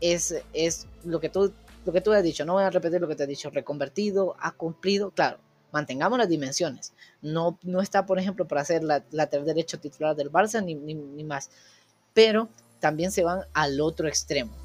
es, 0.01 0.35
es 0.53 0.87
lo, 1.03 1.19
que 1.19 1.29
tú, 1.29 1.53
lo 1.85 1.93
que 1.93 2.01
tú 2.01 2.11
has 2.13 2.23
dicho, 2.23 2.45
no 2.45 2.53
voy 2.53 2.63
a 2.63 2.69
repetir 2.69 3.01
lo 3.01 3.07
que 3.07 3.15
te 3.15 3.23
he 3.23 3.27
dicho, 3.27 3.49
reconvertido, 3.49 4.35
ha 4.39 4.51
cumplido, 4.51 5.11
claro, 5.11 5.39
mantengamos 5.71 6.17
las 6.17 6.29
dimensiones. 6.29 6.93
No, 7.21 7.57
no 7.63 7.81
está, 7.81 8.05
por 8.05 8.19
ejemplo, 8.19 8.47
para 8.47 8.63
ser 8.63 8.83
la, 8.83 9.03
lateral 9.11 9.45
derecho 9.45 9.79
titular 9.79 10.15
del 10.15 10.31
Barça 10.31 10.63
ni, 10.63 10.75
ni, 10.75 11.23
más, 11.23 11.49
pero 12.13 12.49
también 12.79 13.11
se 13.11 13.23
van 13.23 13.41
al 13.53 13.81
otro 13.81 14.07
extremo, 14.07 14.55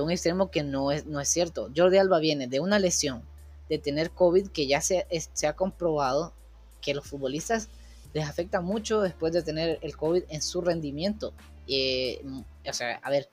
a 0.00 0.02
un 0.02 0.10
extremo 0.10 0.50
que 0.50 0.62
no 0.62 0.92
es, 0.92 1.06
no 1.06 1.20
es 1.20 1.28
cierto. 1.28 1.70
Jordi 1.74 1.98
Alba 1.98 2.18
viene 2.18 2.46
de 2.46 2.60
una 2.60 2.78
lesión, 2.78 3.22
de 3.68 3.78
tener 3.78 4.10
COVID, 4.10 4.48
que 4.48 4.66
ya 4.66 4.80
se, 4.80 5.06
se 5.32 5.46
ha 5.46 5.54
comprobado 5.54 6.32
que 6.80 6.94
los 6.94 7.06
futbolistas 7.06 7.68
les 8.12 8.28
afecta 8.28 8.60
mucho 8.60 9.00
después 9.00 9.32
de 9.32 9.42
tener 9.42 9.78
el 9.82 9.96
COVID 9.96 10.24
en 10.28 10.42
su 10.42 10.60
rendimiento. 10.60 11.32
Eh, 11.66 12.22
o 12.68 12.72
sea, 12.72 12.96
a 13.02 13.10
ver, 13.10 13.28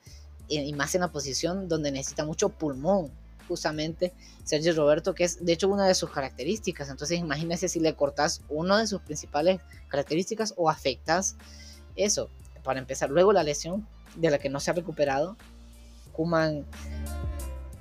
y 0.48 0.72
más 0.72 0.94
en 0.94 1.02
la 1.02 1.12
posición 1.12 1.68
donde 1.68 1.92
necesita 1.92 2.24
mucho 2.24 2.48
pulmón, 2.48 3.10
justamente 3.50 4.12
Sergio 4.44 4.74
Roberto, 4.74 5.14
que 5.14 5.24
es 5.24 5.44
de 5.44 5.52
hecho 5.52 5.68
una 5.68 5.86
de 5.86 5.94
sus 5.94 6.10
características. 6.10 6.88
Entonces 6.88 7.18
imagínese 7.18 7.68
si 7.68 7.80
le 7.80 7.94
cortas 7.94 8.42
una 8.48 8.78
de 8.78 8.86
sus 8.86 9.00
principales 9.02 9.60
características 9.88 10.54
o 10.56 10.70
afectas 10.70 11.36
eso. 11.96 12.30
Para 12.62 12.78
empezar, 12.78 13.10
luego 13.10 13.32
la 13.32 13.42
lesión 13.42 13.86
de 14.16 14.30
la 14.30 14.38
que 14.38 14.48
no 14.48 14.60
se 14.60 14.70
ha 14.70 14.74
recuperado. 14.74 15.36
Kuman 16.20 16.66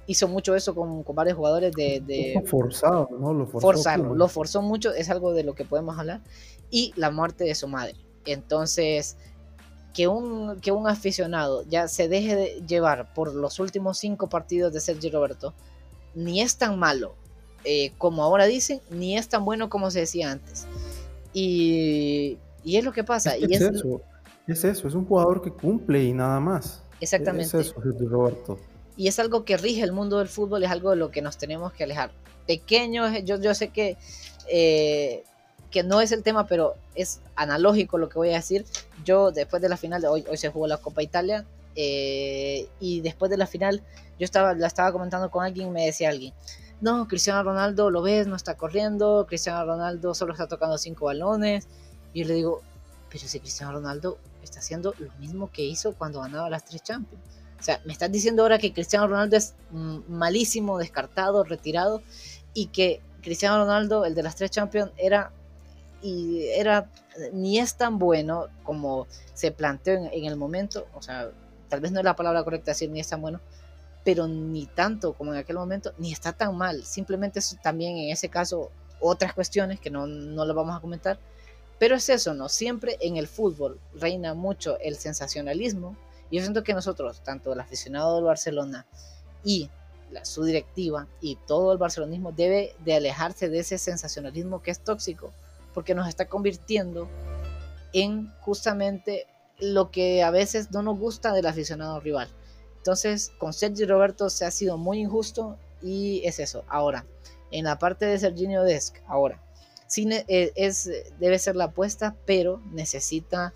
hizo 0.07 0.29
mucho 0.29 0.55
eso 0.55 0.73
con, 0.73 1.03
con 1.03 1.13
varios 1.13 1.35
jugadores 1.35 1.73
de... 1.73 2.01
de 2.05 2.41
forzado, 2.45 3.09
¿no? 3.19 3.33
Lo 3.33 3.45
forzó 3.45 3.97
lo 3.97 4.27
forzó 4.29 4.61
mucho, 4.61 4.93
es 4.93 5.09
algo 5.09 5.33
de 5.33 5.43
lo 5.43 5.55
que 5.55 5.65
podemos 5.65 5.99
hablar. 5.99 6.21
Y 6.71 6.93
la 6.95 7.11
muerte 7.11 7.43
de 7.43 7.53
su 7.53 7.67
madre. 7.67 7.95
Entonces, 8.25 9.17
que 9.93 10.07
un, 10.07 10.61
que 10.61 10.71
un 10.71 10.87
aficionado 10.87 11.63
ya 11.67 11.89
se 11.89 12.07
deje 12.07 12.35
de 12.37 12.63
llevar 12.65 13.13
por 13.13 13.35
los 13.35 13.59
últimos 13.59 13.97
cinco 13.97 14.29
partidos 14.29 14.71
de 14.71 14.79
Sergio 14.79 15.11
Roberto, 15.11 15.53
ni 16.15 16.39
es 16.39 16.55
tan 16.55 16.79
malo 16.79 17.15
eh, 17.65 17.91
como 17.97 18.23
ahora 18.23 18.45
dicen, 18.45 18.79
ni 18.89 19.17
es 19.17 19.27
tan 19.27 19.43
bueno 19.43 19.69
como 19.69 19.91
se 19.91 19.99
decía 19.99 20.31
antes. 20.31 20.65
Y, 21.33 22.37
y 22.63 22.77
es 22.77 22.85
lo 22.85 22.93
que 22.93 23.03
pasa. 23.03 23.35
Es, 23.35 23.49
y 23.49 23.53
es, 23.53 23.61
eso, 23.61 24.01
es 24.47 24.63
eso, 24.63 24.87
es 24.87 24.93
un 24.93 25.05
jugador 25.05 25.41
que 25.41 25.51
cumple 25.51 26.03
y 26.03 26.13
nada 26.13 26.39
más. 26.39 26.83
Exactamente. 27.01 27.59
Es 27.59 27.67
eso, 27.67 27.75
Roberto. 27.81 28.59
Y 28.97 29.07
es 29.07 29.19
algo 29.19 29.45
que 29.45 29.57
rige 29.57 29.81
el 29.83 29.91
mundo 29.91 30.19
del 30.19 30.27
fútbol, 30.27 30.63
es 30.63 30.71
algo 30.71 30.89
de 30.89 30.97
lo 30.97 31.11
que 31.11 31.21
nos 31.21 31.37
tenemos 31.37 31.71
que 31.73 31.85
alejar. 31.85 32.11
Pequeño, 32.45 33.07
yo, 33.19 33.39
yo 33.39 33.53
sé 33.53 33.69
que 33.69 33.97
eh, 34.49 35.23
que 35.71 35.83
no 35.83 36.01
es 36.01 36.11
el 36.11 36.23
tema, 36.23 36.47
pero 36.47 36.75
es 36.95 37.21
analógico 37.35 37.97
lo 37.97 38.09
que 38.09 38.17
voy 38.17 38.29
a 38.29 38.37
decir. 38.37 38.65
Yo 39.05 39.31
después 39.31 39.61
de 39.61 39.69
la 39.69 39.77
final, 39.77 40.03
hoy, 40.05 40.25
hoy 40.29 40.37
se 40.37 40.49
jugó 40.49 40.67
la 40.67 40.77
Copa 40.77 41.03
Italia, 41.03 41.45
eh, 41.75 42.67
y 42.79 43.01
después 43.01 43.29
de 43.29 43.37
la 43.37 43.47
final, 43.47 43.83
yo 44.17 44.25
estaba, 44.25 44.53
la 44.53 44.67
estaba 44.67 44.91
comentando 44.91 45.29
con 45.29 45.45
alguien, 45.45 45.71
me 45.71 45.85
decía 45.85 46.09
alguien, 46.09 46.33
no, 46.81 47.07
Cristiano 47.07 47.43
Ronaldo 47.43 47.91
lo 47.91 48.01
ves, 48.01 48.27
no 48.27 48.35
está 48.35 48.55
corriendo, 48.57 49.25
Cristiano 49.27 49.63
Ronaldo 49.65 50.13
solo 50.15 50.33
está 50.33 50.47
tocando 50.47 50.77
cinco 50.77 51.05
balones, 51.05 51.67
y 52.13 52.21
yo 52.21 52.27
le 52.27 52.33
digo, 52.33 52.61
pero 53.09 53.27
si 53.27 53.39
Cristiano 53.39 53.73
Ronaldo 53.73 54.17
está 54.49 54.59
haciendo 54.59 54.93
lo 54.97 55.11
mismo 55.19 55.51
que 55.51 55.63
hizo 55.63 55.93
cuando 55.93 56.21
ganaba 56.21 56.49
las 56.49 56.65
tres 56.65 56.83
Champions. 56.83 57.23
O 57.59 57.63
sea, 57.63 57.81
me 57.85 57.93
estás 57.93 58.11
diciendo 58.11 58.43
ahora 58.43 58.57
que 58.57 58.73
Cristiano 58.73 59.07
Ronaldo 59.07 59.35
es 59.35 59.53
malísimo, 59.71 60.77
descartado, 60.77 61.43
retirado, 61.43 62.01
y 62.53 62.67
que 62.67 63.01
Cristiano 63.21 63.57
Ronaldo, 63.57 64.05
el 64.05 64.15
de 64.15 64.23
las 64.23 64.35
tres 64.35 64.51
Champions, 64.51 64.91
era 64.97 65.31
y 66.01 66.45
era 66.55 66.89
ni 67.33 67.59
es 67.59 67.75
tan 67.75 67.99
bueno 67.99 68.47
como 68.63 69.07
se 69.33 69.51
planteó 69.51 69.95
en, 69.95 70.25
el 70.25 70.35
momento, 70.35 70.87
o 70.93 71.01
sea, 71.01 71.29
tal 71.67 71.81
vez 71.81 71.91
no 71.91 71.99
es 71.99 72.05
la 72.05 72.15
palabra 72.15 72.43
correcta 72.43 72.71
decir 72.71 72.89
ni 72.89 72.99
es 72.99 73.09
tan 73.09 73.21
bueno, 73.21 73.41
pero 74.03 74.27
ni 74.27 74.65
tanto 74.65 75.13
como 75.13 75.33
en 75.33 75.39
aquel 75.39 75.57
momento, 75.57 75.93
ni 75.97 76.11
está 76.11 76.33
tan 76.33 76.55
mal, 76.55 76.85
simplemente 76.85 77.41
también 77.61 77.97
en 77.97 78.09
ese 78.11 78.29
caso 78.29 78.71
otras 79.01 79.33
cuestiones 79.33 79.79
que 79.79 79.89
no, 79.89 80.07
no 80.07 80.45
lo 80.45 80.53
vamos 80.53 80.75
a 80.75 80.79
comentar, 80.79 81.19
pero 81.79 81.95
es 81.95 82.09
eso, 82.09 82.33
¿no? 82.33 82.49
Siempre 82.49 82.97
en 83.01 83.17
el 83.17 83.27
fútbol 83.27 83.79
reina 83.93 84.33
mucho 84.33 84.77
el 84.79 84.97
sensacionalismo, 84.97 85.95
y 86.29 86.37
yo 86.37 86.43
siento 86.43 86.63
que 86.63 86.73
nosotros, 86.73 87.23
tanto 87.23 87.53
el 87.53 87.59
aficionado 87.59 88.15
del 88.15 88.25
Barcelona 88.25 88.85
y 89.43 89.69
la, 90.11 90.25
su 90.25 90.43
directiva 90.43 91.07
y 91.21 91.37
todo 91.47 91.71
el 91.71 91.77
barcelonismo 91.77 92.31
debe 92.31 92.75
de 92.83 92.95
alejarse 92.95 93.49
de 93.49 93.59
ese 93.59 93.77
sensacionalismo 93.77 94.61
que 94.61 94.71
es 94.71 94.79
tóxico, 94.79 95.31
porque 95.73 95.95
nos 95.95 96.07
está 96.07 96.27
convirtiendo 96.27 97.07
en 97.93 98.31
justamente 98.41 99.27
lo 99.59 99.91
que 99.91 100.23
a 100.23 100.31
veces 100.31 100.71
no 100.71 100.83
nos 100.83 100.99
gusta 100.99 101.33
del 101.33 101.45
aficionado 101.45 101.99
rival. 101.99 102.29
Entonces, 102.77 103.31
con 103.37 103.53
Sergio 103.53 103.87
Roberto 103.87 104.29
se 104.29 104.45
ha 104.45 104.51
sido 104.51 104.77
muy 104.77 104.99
injusto 104.99 105.57
y 105.81 106.21
es 106.25 106.39
eso. 106.39 106.63
Ahora, 106.67 107.05
en 107.51 107.65
la 107.65 107.77
parte 107.77 108.05
de 108.05 108.19
Serginho 108.19 108.63
Desc, 108.63 108.97
ahora, 109.07 109.41
sí 109.89 110.07
eh, 110.09 110.53
es, 110.55 110.89
debe 111.19 111.37
ser 111.39 111.55
la 111.57 111.65
apuesta, 111.65 112.15
pero 112.25 112.61
necesita 112.71 113.53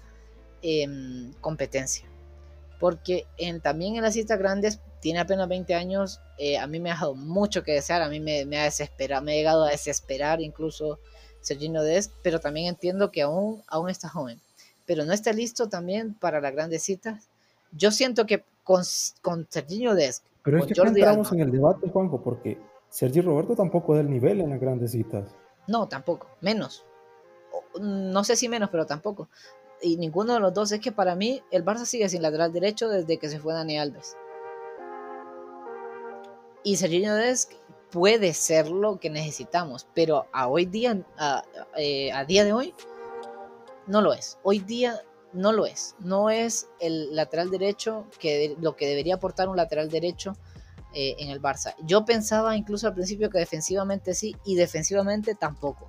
em, 0.62 1.32
competencia. 1.40 2.06
porque 2.80 3.26
en, 3.38 3.62
también 3.62 3.96
en 3.96 4.02
las 4.02 4.16
citas 4.16 4.38
grandes 4.38 4.82
tiene 5.00 5.20
apenas 5.20 5.48
20 5.48 5.74
años, 5.74 6.20
eh, 6.38 6.58
a 6.58 6.68
mí 6.68 6.80
me 6.80 6.90
ha 6.90 6.94
dejado 6.94 7.16
mucho 7.16 7.64
que 7.64 7.72
desear, 7.72 8.02
a 8.02 8.10
mí 8.10 8.20
me, 8.20 8.46
me 8.46 8.60
ha 8.60 8.66
desesperado, 8.66 9.24
me 9.24 9.34
ha 9.34 9.36
llegado 9.36 9.64
a 9.64 9.70
desesperar 9.70 10.42
incluso 10.42 11.00
Sergino 11.40 11.84
Dest, 11.84 12.12
pero 12.24 12.40
también 12.40 12.68
entiendo 12.68 13.12
que 13.12 13.22
aún, 13.22 13.62
aún 13.68 13.90
está 13.90 14.10
joven, 14.10 14.40
pero 14.86 15.06
no 15.06 15.14
está 15.14 15.32
listo 15.32 15.70
también 15.70 16.14
para 16.14 16.42
las 16.42 16.54
grandes 16.54 16.84
citas. 16.84 17.30
Yo 17.72 17.92
siento 17.92 18.26
que 18.26 18.44
con, 18.64 18.84
con 19.22 19.48
Serginho 19.50 19.96
Dest, 19.96 20.26
pero 20.44 20.58
es 20.58 20.66
que 20.66 20.74
Jordi 20.76 21.00
entramos 21.00 21.32
en 21.32 21.40
el 21.42 21.52
debate, 21.52 21.88
Juanjo, 21.90 22.22
porque 22.22 22.58
Sergi 22.90 23.22
Roberto 23.22 23.56
tampoco 23.56 23.96
da 23.96 24.02
el 24.02 24.10
nivel 24.10 24.42
en 24.42 24.50
las 24.50 24.60
grandes 24.60 24.92
citas. 24.92 25.36
No, 25.68 25.88
tampoco, 25.88 26.28
menos. 26.42 26.86
No 27.80 28.24
sé 28.24 28.36
si 28.36 28.50
menos, 28.50 28.70
pero 28.70 28.86
tampoco. 28.86 29.30
Y 29.82 29.98
ninguno 29.98 30.34
de 30.34 30.40
los 30.40 30.54
dos 30.54 30.72
es 30.72 30.80
que 30.80 30.92
para 30.92 31.16
mí 31.16 31.42
el 31.52 31.66
Barça 31.66 31.86
sigue 31.86 32.10
sin 32.10 32.22
lateral 32.22 32.54
derecho 32.54 32.90
desde 32.90 33.18
que 33.18 33.30
se 33.30 33.40
fue 33.40 33.54
Dani 33.54 33.78
Alves. 33.80 34.16
Y 36.64 36.78
Serginho 36.78 37.16
Dest 37.16 37.52
puede 37.92 38.34
ser 38.34 38.70
lo 38.70 39.00
que 39.00 39.10
necesitamos, 39.10 39.86
pero 39.94 40.26
a 40.32 40.48
hoy 40.48 40.66
día, 40.66 41.00
eh, 41.78 42.12
a, 42.12 42.26
día 42.26 42.46
de 42.46 42.54
hoy, 42.54 42.74
no 43.86 44.02
lo 44.02 44.14
es. 44.14 44.40
Hoy 44.44 44.60
día 44.60 45.02
no 45.34 45.52
lo 45.52 45.66
es. 45.66 45.96
No 46.00 46.30
es 46.30 46.70
el 46.80 47.16
lateral 47.16 47.50
derecho 47.50 48.08
que 48.20 48.56
lo 48.60 48.76
que 48.76 48.88
debería 48.88 49.16
aportar 49.16 49.50
un 49.50 49.58
lateral 49.58 49.90
derecho 49.90 50.36
eh, 50.94 51.16
en 51.20 51.30
el 51.30 51.42
Barça. 51.42 51.76
Yo 51.84 52.06
pensaba 52.06 52.56
incluso 52.56 52.88
al 52.88 52.94
principio 52.94 53.30
que 53.30 53.40
defensivamente 53.40 54.14
sí 54.14 54.36
y 54.46 54.56
defensivamente 54.56 55.36
tampoco. 55.36 55.88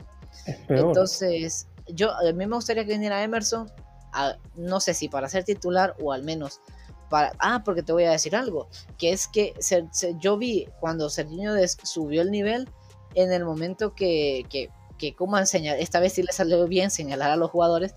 Entonces, 0.68 1.68
yo 1.88 2.10
a 2.12 2.22
mí 2.32 2.46
me 2.46 2.56
gustaría 2.56 2.84
que 2.84 2.92
viniera 2.92 3.22
Emerson, 3.22 3.70
no 4.56 4.80
sé 4.80 4.94
si 4.94 5.08
para 5.08 5.28
ser 5.28 5.44
titular 5.44 5.96
o 6.00 6.12
al 6.12 6.22
menos 6.22 6.60
ah, 7.38 7.62
porque 7.64 7.82
te 7.82 7.92
voy 7.92 8.04
a 8.04 8.10
decir 8.10 8.34
algo, 8.36 8.68
que 8.98 9.12
es 9.12 9.28
que 9.28 9.54
yo 10.18 10.36
vi 10.36 10.66
cuando 10.80 11.10
Serginho 11.10 11.54
subió 11.82 12.22
el 12.22 12.30
nivel 12.30 12.68
en 13.14 13.32
el 13.32 13.44
momento 13.44 13.94
que, 13.94 14.44
que, 14.48 14.70
que 14.98 15.14
como 15.14 15.38
enseñar, 15.38 15.78
esta 15.78 16.00
vez 16.00 16.14
sí 16.14 16.22
le 16.22 16.32
salió 16.32 16.66
bien 16.66 16.90
señalar 16.90 17.30
a 17.30 17.36
los 17.36 17.50
jugadores, 17.50 17.94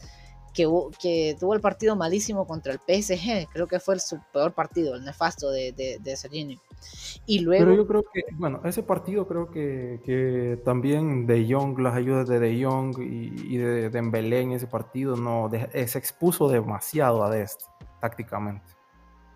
que, 0.53 0.68
que, 0.99 1.36
tuvo 1.39 1.53
el 1.53 1.62
partido 1.62 1.95
malísimo 1.95 2.47
contra 2.47 2.74
el 2.74 2.80
PSG. 2.80 3.47
Creo 3.53 3.68
que 3.68 3.80
fue 3.80 3.99
su 3.99 4.20
peor 4.34 4.53
partido, 4.53 4.95
el 4.95 5.05
nefasto 5.05 5.51
de, 5.51 5.72
de, 5.72 5.99
de 5.99 6.18
Serginho. 6.18 6.60
Y 7.25 7.39
luego... 7.39 7.65
Pero 7.65 7.75
yo 7.75 7.88
creo 7.88 8.03
que, 8.13 8.23
bueno, 8.34 8.61
ese 8.63 8.84
partido 8.84 9.28
creo 9.28 9.51
que, 9.51 10.01
que 10.05 10.61
también 10.63 11.28
De 11.28 11.45
Jong, 11.49 11.80
las 11.80 11.95
ayudas 11.95 12.28
de 12.28 12.39
De 12.39 12.63
Jong 12.63 12.97
y, 12.99 13.55
y 13.55 13.57
de 13.57 13.89
Dembélé 13.89 14.41
en 14.41 14.51
ese 14.53 14.67
partido, 14.67 15.15
no, 15.15 15.49
se 15.51 15.97
expuso 15.97 16.47
demasiado 16.47 17.23
a 17.23 17.30
Dest 17.30 17.63
tácticamente. 17.99 18.65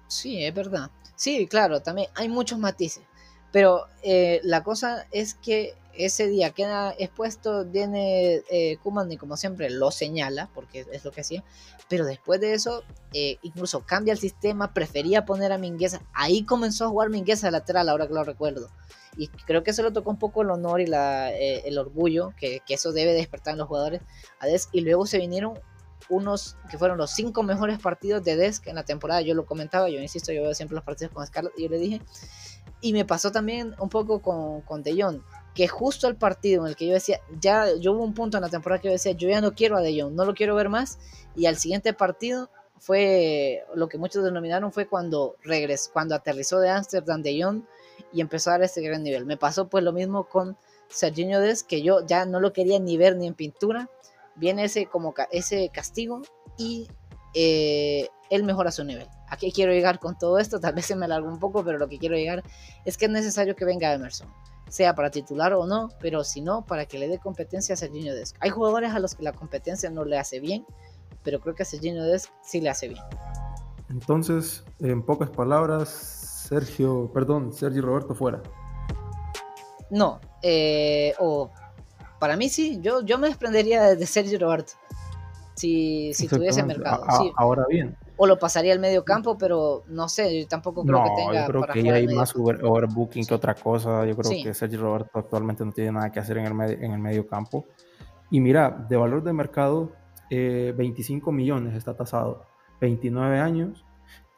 Sí, 0.08 0.44
es 0.44 0.54
verdad. 0.54 0.92
Sí, 1.16 1.48
claro, 1.48 1.82
también 1.82 2.10
hay 2.16 2.28
muchos 2.30 2.58
matices. 2.58 3.04
Pero 3.52 3.86
eh, 4.04 4.39
la 4.43 4.64
cosa 4.64 5.08
es 5.12 5.36
que 5.36 5.76
ese 5.93 6.28
día 6.28 6.52
queda 6.52 6.93
expuesto, 6.97 7.66
viene 7.66 8.41
eh, 8.49 8.78
Kuman 8.82 9.12
y 9.12 9.18
como 9.18 9.38
siempre 9.38 9.70
lo 9.70 9.91
señala, 9.91 10.49
porque 10.54 10.86
es 10.91 11.04
lo 11.04 11.12
que 11.12 11.22
hacía. 11.22 11.43
Pero 11.89 12.06
después 12.06 12.39
de 12.39 12.54
eso, 12.54 12.84
eh, 13.14 13.38
incluso 13.41 13.86
cambia 13.86 14.14
el 14.14 14.20
sistema, 14.20 14.74
prefería 14.74 15.26
poner 15.26 15.52
a 15.52 15.58
Mingueza. 15.58 16.02
Ahí 16.14 16.43
comenzó 16.43 16.86
a 16.86 16.89
jugar 16.89 17.10
Mingueza 17.10 17.52
lateral, 17.52 17.89
ahora 17.89 18.08
que 18.08 18.14
lo 18.14 18.24
recuerdo. 18.24 18.70
Y 19.18 19.28
creo 19.28 19.64
que 19.64 19.72
eso 19.72 19.84
lo 19.84 19.91
tocó 19.91 20.10
un 20.10 20.20
poco 20.20 20.41
el 20.41 20.52
honor 20.52 20.80
y 20.80 20.88
la, 20.88 21.34
eh, 21.34 21.64
el 21.66 21.78
orgullo, 21.78 22.34
que, 22.38 22.62
que, 22.66 22.76
eso 22.76 22.93
debe 22.93 23.14
despertar 23.14 23.54
en 23.54 23.60
los 23.60 23.68
jugadores. 23.68 24.02
Y 24.72 24.82
luego 24.82 25.06
se 25.06 25.18
vinieron 25.18 25.60
unos 26.10 26.58
que 26.70 26.78
fueron 26.78 26.97
los 26.97 27.12
cinco 27.12 27.43
mejores 27.43 27.80
partidos 27.80 28.24
de 28.24 28.36
Desk 28.36 28.68
en 28.68 28.76
la 28.76 28.84
temporada. 28.84 29.22
Yo 29.22 29.34
lo 29.34 29.45
comentaba, 29.45 29.89
yo 29.89 29.99
insisto, 29.99 30.32
yo 30.32 30.43
veo 30.43 30.54
siempre 30.54 30.76
los 30.76 30.84
partidos 30.84 31.14
con 31.14 31.26
Scarlett 31.26 31.58
y 31.58 31.64
yo 31.64 31.70
le 31.70 31.78
dije. 31.78 32.02
Y 32.82 32.93
me 32.93 33.06
pasó 33.06 33.32
también 33.32 33.76
un 33.80 33.89
poco 33.89 34.22
con, 34.22 34.62
con 34.62 34.84
De 34.84 35.02
Jong, 35.02 35.22
que 35.54 35.68
justo 35.68 36.08
el 36.08 36.16
partido 36.16 36.64
en 36.64 36.70
el 36.70 36.76
que 36.76 36.88
yo 36.88 36.93
decía, 36.93 37.20
ya, 37.39 37.68
yo 37.80 37.93
hubo 37.93 38.04
un 38.04 38.14
punto 38.14 38.38
en 38.38 38.43
la 38.43 38.49
temporada 38.49 38.82
que 38.82 38.88
yo 38.88 38.93
decía, 38.93 39.12
yo 39.12 39.30
ya 39.30 39.41
no 39.41 39.54
quiero 39.54 39.78
a 39.78 39.82
De 39.82 39.99
Jong, 39.99 40.14
no 40.14 40.26
lo 40.26 40.34
quiero 40.34 40.56
ver 40.56 40.70
más. 40.70 40.97
Y 41.36 41.45
al 41.45 41.58
siguiente 41.58 41.93
partido 41.93 42.49
fue 42.80 43.64
lo 43.76 43.88
que 43.88 43.99
muchos 43.99 44.24
denominaron 44.24 44.72
fue 44.72 44.88
cuando 44.88 45.36
regresó, 45.43 45.91
cuando 45.93 46.16
aterrizó 46.16 46.60
de 46.60 46.70
Amsterdam 46.70 47.22
De 47.22 47.41
Jong 47.41 47.64
y 48.12 48.22
empezó 48.22 48.49
a 48.49 48.54
dar 48.54 48.64
ese 48.64 48.82
gran 48.82 49.04
nivel. 49.04 49.26
Me 49.26 49.38
pasó 49.38 49.68
pues 49.68 49.84
lo 49.84 49.93
mismo 49.93 50.28
con 50.28 50.58
Serginho 50.89 51.39
Des, 51.39 51.64
que 51.64 51.84
yo 51.84 52.06
ya 52.06 52.26
no 52.26 52.39
lo 52.39 52.54
quería 52.54 52.80
ni 52.80 52.97
ver 52.97 53.16
ni 53.16 53.28
en 53.28 53.36
pintura 53.36 53.89
viene 54.36 54.66
ese, 54.66 54.86
como 54.86 55.14
ese 55.32 55.70
castigo 55.70 56.22
y 56.58 56.88
eh, 57.34 58.10
él 58.30 58.44
mejora 58.44 58.72
su 58.72 58.84
nivel. 58.84 59.08
¿A 59.30 59.38
qué 59.38 59.52
quiero 59.52 59.72
llegar 59.72 60.00
con 60.00 60.18
todo 60.18 60.40
esto? 60.40 60.60
Tal 60.60 60.74
vez 60.74 60.86
se 60.86 60.96
me 60.96 61.06
alargó 61.06 61.30
un 61.30 61.40
poco, 61.40 61.64
pero 61.64 61.78
lo 61.78 61.88
que 61.88 62.00
quiero 62.00 62.16
llegar 62.16 62.44
es 62.86 62.98
que 62.98 63.06
es 63.06 63.12
necesario 63.12 63.56
que 63.56 63.66
venga 63.66 63.94
Emerson, 63.94 64.28
sea 64.70 64.96
para 64.96 65.12
titular 65.12 65.54
o 65.54 65.66
no, 65.66 65.90
pero 66.00 66.24
si 66.24 66.42
no, 66.42 66.66
para 66.66 66.86
que 66.86 66.98
le 66.98 67.08
dé 67.08 67.20
competencia 67.20 67.74
a 67.74 67.78
Serginho 67.78 68.14
Desc. 68.14 68.36
Hay 68.40 68.50
jugadores 68.50 68.94
a 68.94 69.00
los 69.00 69.16
que 69.16 69.24
la 69.24 69.34
competencia 69.34 69.90
no 69.90 70.06
le 70.06 70.18
hace 70.18 70.40
bien, 70.40 70.66
pero 71.24 71.40
creo 71.40 71.56
que 71.56 71.64
a 71.64 71.66
Serginho 71.66 72.04
Desc 72.04 72.30
sí 72.42 72.62
le 72.62 72.70
hace 72.70 72.90
bien. 72.90 73.04
Entonces, 73.90 74.64
en 74.80 75.04
pocas 75.04 75.30
palabras, 75.30 75.90
Sergio, 75.90 77.12
perdón, 77.14 77.54
Sergio 77.54 77.82
Roberto 77.82 78.16
fuera. 78.16 78.42
No, 79.90 80.22
eh, 80.42 81.14
o 81.20 81.52
para 82.22 82.38
mí 82.38 82.50
sí, 82.50 82.80
yo, 82.84 83.02
yo 83.02 83.18
me 83.18 83.28
desprendería 83.30 83.96
de 83.96 84.06
Sergio 84.06 84.38
Roberto. 84.38 84.74
Si, 85.56 86.14
si 86.14 86.28
tuviese 86.28 86.62
mercado. 86.62 87.04
Ahora 87.36 87.66
bien. 87.68 87.98
O 88.16 88.28
lo 88.28 88.38
pasaría 88.38 88.74
al 88.74 88.80
medio 88.80 89.04
campo, 89.04 89.40
pero 89.40 89.84
no 89.88 90.08
sé, 90.08 90.42
yo 90.42 90.48
tampoco 90.48 90.86
creo 90.86 91.04
que 91.04 91.10
tenga. 91.16 91.48
Yo 91.48 91.48
creo 91.48 91.74
que 91.74 91.82
ya 91.82 91.96
hay 91.96 92.08
más 92.08 92.36
overbooking 92.36 93.26
que 93.26 93.34
otra 93.34 93.56
cosa. 93.56 94.06
Yo 94.06 94.16
creo 94.16 94.44
que 94.44 94.54
Sergio 94.54 94.80
Roberto 94.80 95.18
actualmente 95.18 95.66
no 95.66 95.72
tiene 95.72 95.94
nada 95.94 96.12
que 96.12 96.20
hacer 96.20 96.38
en 96.38 96.46
el, 96.46 96.54
medio, 96.54 96.78
en 96.80 96.92
el 96.92 97.00
medio 97.00 97.26
campo. 97.26 97.66
Y 98.30 98.40
mira, 98.40 98.70
de 98.70 98.98
valor 98.98 99.24
de 99.24 99.34
mercado, 99.34 99.92
25 100.30 101.30
eh, 101.30 101.34
millones 101.34 101.74
está 101.76 101.96
tasado, 101.96 102.46
29 102.80 103.40
años 103.40 103.84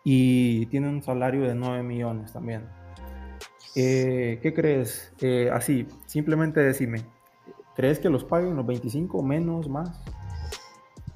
y 0.06 0.68
tiene 0.68 0.88
un 0.88 1.04
salario 1.04 1.42
de 1.44 1.54
9 1.54 1.84
millones 1.84 2.32
también. 2.32 2.64
Eh, 3.76 4.40
¿Qué 4.42 4.54
crees? 4.54 5.12
Eh, 5.20 5.50
así, 5.52 5.86
simplemente 6.06 6.62
decime, 6.62 7.04
¿Crees 7.76 7.99
que 7.99 8.09
los 8.09 8.24
paguen 8.24 8.55
los 8.55 8.65
25 8.65 9.24
menos, 9.24 9.67
más? 9.67 9.89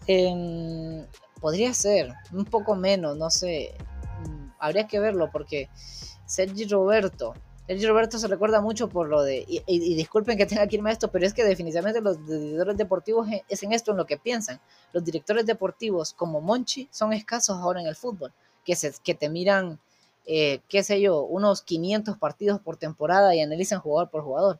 Em, 0.08 1.06
podría 1.40 1.74
ser, 1.74 2.14
un 2.32 2.46
poco 2.46 2.76
menos, 2.76 3.16
no 3.16 3.30
sé. 3.30 3.76
Mm, 4.26 4.50
habría 4.58 4.88
que 4.88 5.00
verlo 5.00 5.30
porque 5.32 5.70
Sergi 6.26 6.66
Roberto, 6.66 7.34
Sergi 7.68 7.86
Roberto 7.86 8.18
se 8.18 8.28
recuerda 8.28 8.62
mucho 8.62 8.88
por 8.88 9.10
lo 9.10 9.22
de, 9.22 9.46
y, 9.48 9.96
disculpen 9.96 10.38
que 10.38 10.46
tenga 10.46 10.66
que 10.68 10.78
irme 10.78 10.90
a 10.90 10.94
esto, 10.94 11.12
pero 11.12 11.26
es 11.26 11.34
que 11.34 11.44
definitivamente 11.44 12.02
los 12.02 12.26
directores 12.26 12.78
deportivos 12.78 13.28
es 13.50 13.62
en 13.64 13.74
esto 13.74 13.92
en 13.92 13.98
lo 13.98 14.06
que 14.06 14.18
piensan. 14.18 14.60
Los 14.94 15.04
directores 15.04 15.46
deportivos 15.46 16.14
como 16.14 16.40
Monchi 16.40 16.88
son 16.92 17.12
escasos 17.14 17.58
ahora 17.58 17.82
en 17.82 17.88
el 17.88 17.96
fútbol, 17.96 18.34
que, 18.66 18.76
se, 18.76 18.94
que 19.04 19.14
te 19.14 19.30
miran, 19.30 19.80
eh, 20.26 20.62
qué 20.70 20.82
sé 20.82 21.02
yo, 21.02 21.22
unos 21.24 21.62
500 21.62 22.18
partidos 22.18 22.62
por 22.62 22.78
temporada 22.78 23.36
y 23.36 23.42
analizan 23.42 23.82
jugador 23.82 24.10
por 24.10 24.24
jugador 24.24 24.60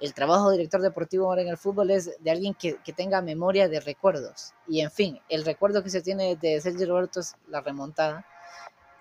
el 0.00 0.14
trabajo 0.14 0.50
de 0.50 0.58
director 0.58 0.80
deportivo 0.80 1.26
ahora 1.26 1.42
en 1.42 1.48
el 1.48 1.56
fútbol 1.56 1.90
es 1.90 2.10
de 2.20 2.30
alguien 2.30 2.54
que, 2.54 2.76
tenga 2.96 3.22
memoria 3.22 3.68
de 3.68 3.80
recuerdos. 3.80 4.52
Y 4.68 4.80
en 4.80 4.90
fin, 4.90 5.20
el 5.28 5.44
recuerdo 5.44 5.82
que 5.82 5.90
se 5.90 6.02
tiene 6.02 6.36
de 6.36 6.60
Sergio 6.60 6.86
Roberto 6.86 7.20
es 7.20 7.34
la 7.48 7.60
remontada. 7.60 8.26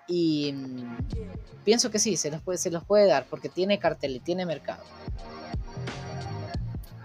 Y 0.08 0.54
mm, 0.54 0.98
pienso 1.64 1.90
que 1.90 2.00
sí, 2.00 2.18
se 2.18 2.30
los, 2.32 2.42
puede, 2.42 2.58
se 2.58 2.72
los 2.72 2.84
puede 2.84 3.08
dar 3.08 3.26
porque 3.30 3.50
tiene 3.50 3.80
cartel 3.80 4.16
y 4.16 4.20
tiene 4.20 4.46
mercado. 4.46 4.84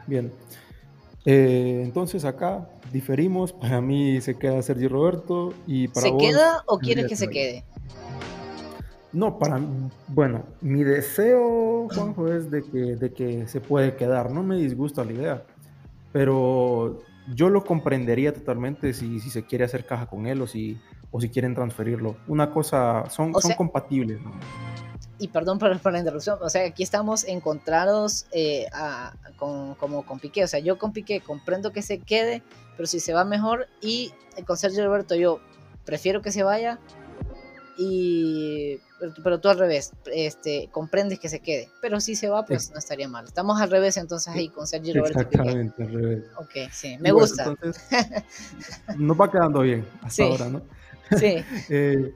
Bien. 0.06 0.32
Eh, 1.24 1.82
entonces 1.84 2.24
acá 2.24 2.68
diferimos. 2.92 3.52
Para 3.52 3.80
mí 3.80 4.20
se 4.20 4.38
queda 4.38 4.62
Sergio 4.62 4.88
Roberto 4.88 5.54
y 5.66 5.88
para 5.88 6.08
¿Se 6.08 6.16
queda 6.16 6.62
o 6.66 6.78
quieres 6.78 7.06
que 7.06 7.16
se 7.16 7.28
quede? 7.28 7.64
No, 9.12 9.38
para 9.38 9.60
bueno, 10.08 10.44
mi 10.60 10.84
deseo, 10.84 11.88
Juanjo, 11.88 12.32
es 12.32 12.50
de 12.50 12.62
que, 12.62 12.96
de 12.96 13.12
que 13.12 13.48
se 13.48 13.60
puede 13.60 13.96
quedar. 13.96 14.30
No 14.30 14.42
me 14.42 14.56
disgusta 14.56 15.04
la 15.04 15.12
idea, 15.12 15.42
pero 16.12 17.00
yo 17.34 17.48
lo 17.48 17.64
comprendería 17.64 18.34
totalmente 18.34 18.92
si, 18.92 19.20
si 19.20 19.30
se 19.30 19.44
quiere 19.44 19.64
hacer 19.64 19.86
caja 19.86 20.06
con 20.06 20.26
él 20.26 20.42
o 20.42 20.46
si, 20.46 20.78
o 21.10 21.20
si 21.20 21.30
quieren 21.30 21.54
transferirlo. 21.54 22.16
Una 22.26 22.50
cosa, 22.50 23.08
son, 23.08 23.32
son 23.40 23.52
compatibles. 23.52 24.20
Y 25.18 25.28
perdón 25.28 25.58
por, 25.58 25.92
la 25.92 25.98
interrupción, 25.98 26.38
o 26.40 26.48
sea, 26.48 26.66
aquí 26.66 26.82
estamos 26.82 27.24
encontrados 27.24 28.26
eh, 28.30 28.66
con, 29.36 29.74
como 29.74 30.04
con 30.04 30.20
Piqué. 30.20 30.44
O 30.44 30.48
sea, 30.48 30.60
yo 30.60 30.78
con 30.78 30.92
Piqué 30.92 31.20
comprendo 31.20 31.72
que 31.72 31.82
se 31.82 31.98
quede, 31.98 32.42
pero 32.76 32.86
si 32.86 33.00
se 33.00 33.14
va 33.14 33.24
mejor. 33.24 33.68
Y 33.80 34.12
con 34.46 34.56
Sergio 34.56 34.84
Roberto, 34.84 35.14
yo 35.14 35.40
prefiero 35.84 36.20
que 36.20 36.30
se 36.30 36.42
vaya, 36.42 36.78
y 37.78 38.80
pero, 39.22 39.40
tú 39.40 39.48
al 39.48 39.58
revés, 39.58 39.92
este, 40.12 40.68
comprendes 40.72 41.18
que 41.18 41.28
se 41.28 41.40
quede, 41.40 41.68
pero 41.80 42.00
si 42.00 42.16
se 42.16 42.28
va, 42.28 42.44
pues 42.44 42.70
no 42.70 42.78
estaría 42.78 43.08
mal. 43.08 43.24
Estamos 43.24 43.60
al 43.60 43.70
revés 43.70 43.96
entonces 43.96 44.32
ahí 44.34 44.48
con 44.48 44.66
Sergio 44.66 44.94
Roberto. 44.94 45.20
Exactamente, 45.20 45.82
al 45.82 45.92
revés. 45.92 46.24
Ok, 46.36 46.70
sí, 46.72 46.96
me 46.98 47.12
gusta. 47.12 47.44
Entonces, 47.44 47.88
nos 48.96 49.20
va 49.20 49.30
quedando 49.30 49.60
bien 49.60 49.86
hasta 50.02 50.24
ahora, 50.24 50.48
¿no? 50.48 50.62
Sí. 51.18 51.36
Eh, 51.70 52.14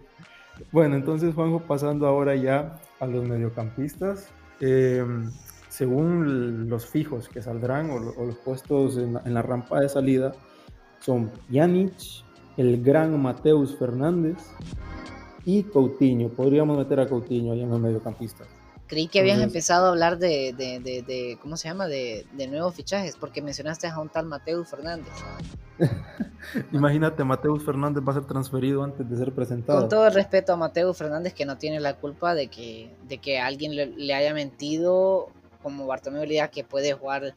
Bueno, 0.71 0.97
entonces 0.97 1.35
Juanjo, 1.35 1.61
pasando 1.61 2.07
ahora 2.07 2.37
ya 2.37 2.79
a 3.01 3.07
los 3.07 3.25
mediocampistas. 3.25 4.29
Em, 4.61 5.31
según 5.69 6.69
los 6.69 6.87
fijos 6.87 7.29
que 7.29 7.43
saldrán 7.43 7.91
o, 7.91 7.99
los 7.99 8.37
puestos 8.37 8.99
en 8.99 9.35
la, 9.35 9.43
rampa 9.43 9.81
de 9.81 9.89
salida, 9.89 10.33
son 11.01 11.31
Pjanic, 11.49 11.95
el 12.57 12.83
gran 12.83 13.21
Mateus 13.21 13.77
Fernández 13.77 14.37
y 15.45 15.63
Coutinho. 15.65 16.29
Podríamos 16.29 16.79
meter 16.79 17.01
a 17.01 17.09
Coutinho 17.09 17.53
ahí 17.53 17.63
en 17.63 17.71
los 17.71 17.81
mediocampistas. 17.81 18.49
Creí 18.93 19.09
que 19.09 19.21
habías 19.21 19.41
empezado 19.41 19.87
a 19.87 19.89
hablar 19.89 20.19
de, 20.19 20.53
de, 20.53 20.79
de, 20.81 21.39
¿cómo 21.41 21.57
se 21.57 21.67
llama? 21.67 21.87
De, 21.87 22.27
nuevos 22.51 22.75
fichajes, 22.75 23.17
porque 23.17 23.41
mencionaste 23.41 23.87
a 23.87 23.99
un 23.99 24.11
tal 24.11 24.27
Mateus 24.27 24.69
Fernández. 24.69 25.15
Imagínate, 26.73 27.25
Mateus 27.25 27.65
Fernández 27.65 28.05
va 28.07 28.13
a 28.13 28.17
ser 28.17 28.27
transferido 28.27 28.83
antes 28.85 29.09
de 29.09 29.17
ser 29.17 29.33
presentado. 29.33 29.81
Con 29.81 29.89
todo 29.89 30.07
el 30.07 30.13
respeto 30.13 30.53
a 30.53 30.57
Mateus 30.57 30.99
Fernández, 30.99 31.33
que 31.33 31.47
no 31.47 31.57
tiene 31.57 31.81
la 31.81 31.95
culpa 31.95 32.35
de 32.35 32.49
que, 32.49 32.95
de 33.09 33.17
que 33.17 33.41
alguien 33.41 33.75
le, 33.75 34.13
haya 34.15 34.35
mentido, 34.35 35.31
como 35.63 35.87
Bartomeu 35.87 36.27
Lía, 36.27 36.49
que 36.49 36.63
puede 36.63 36.93
jugar 36.93 37.35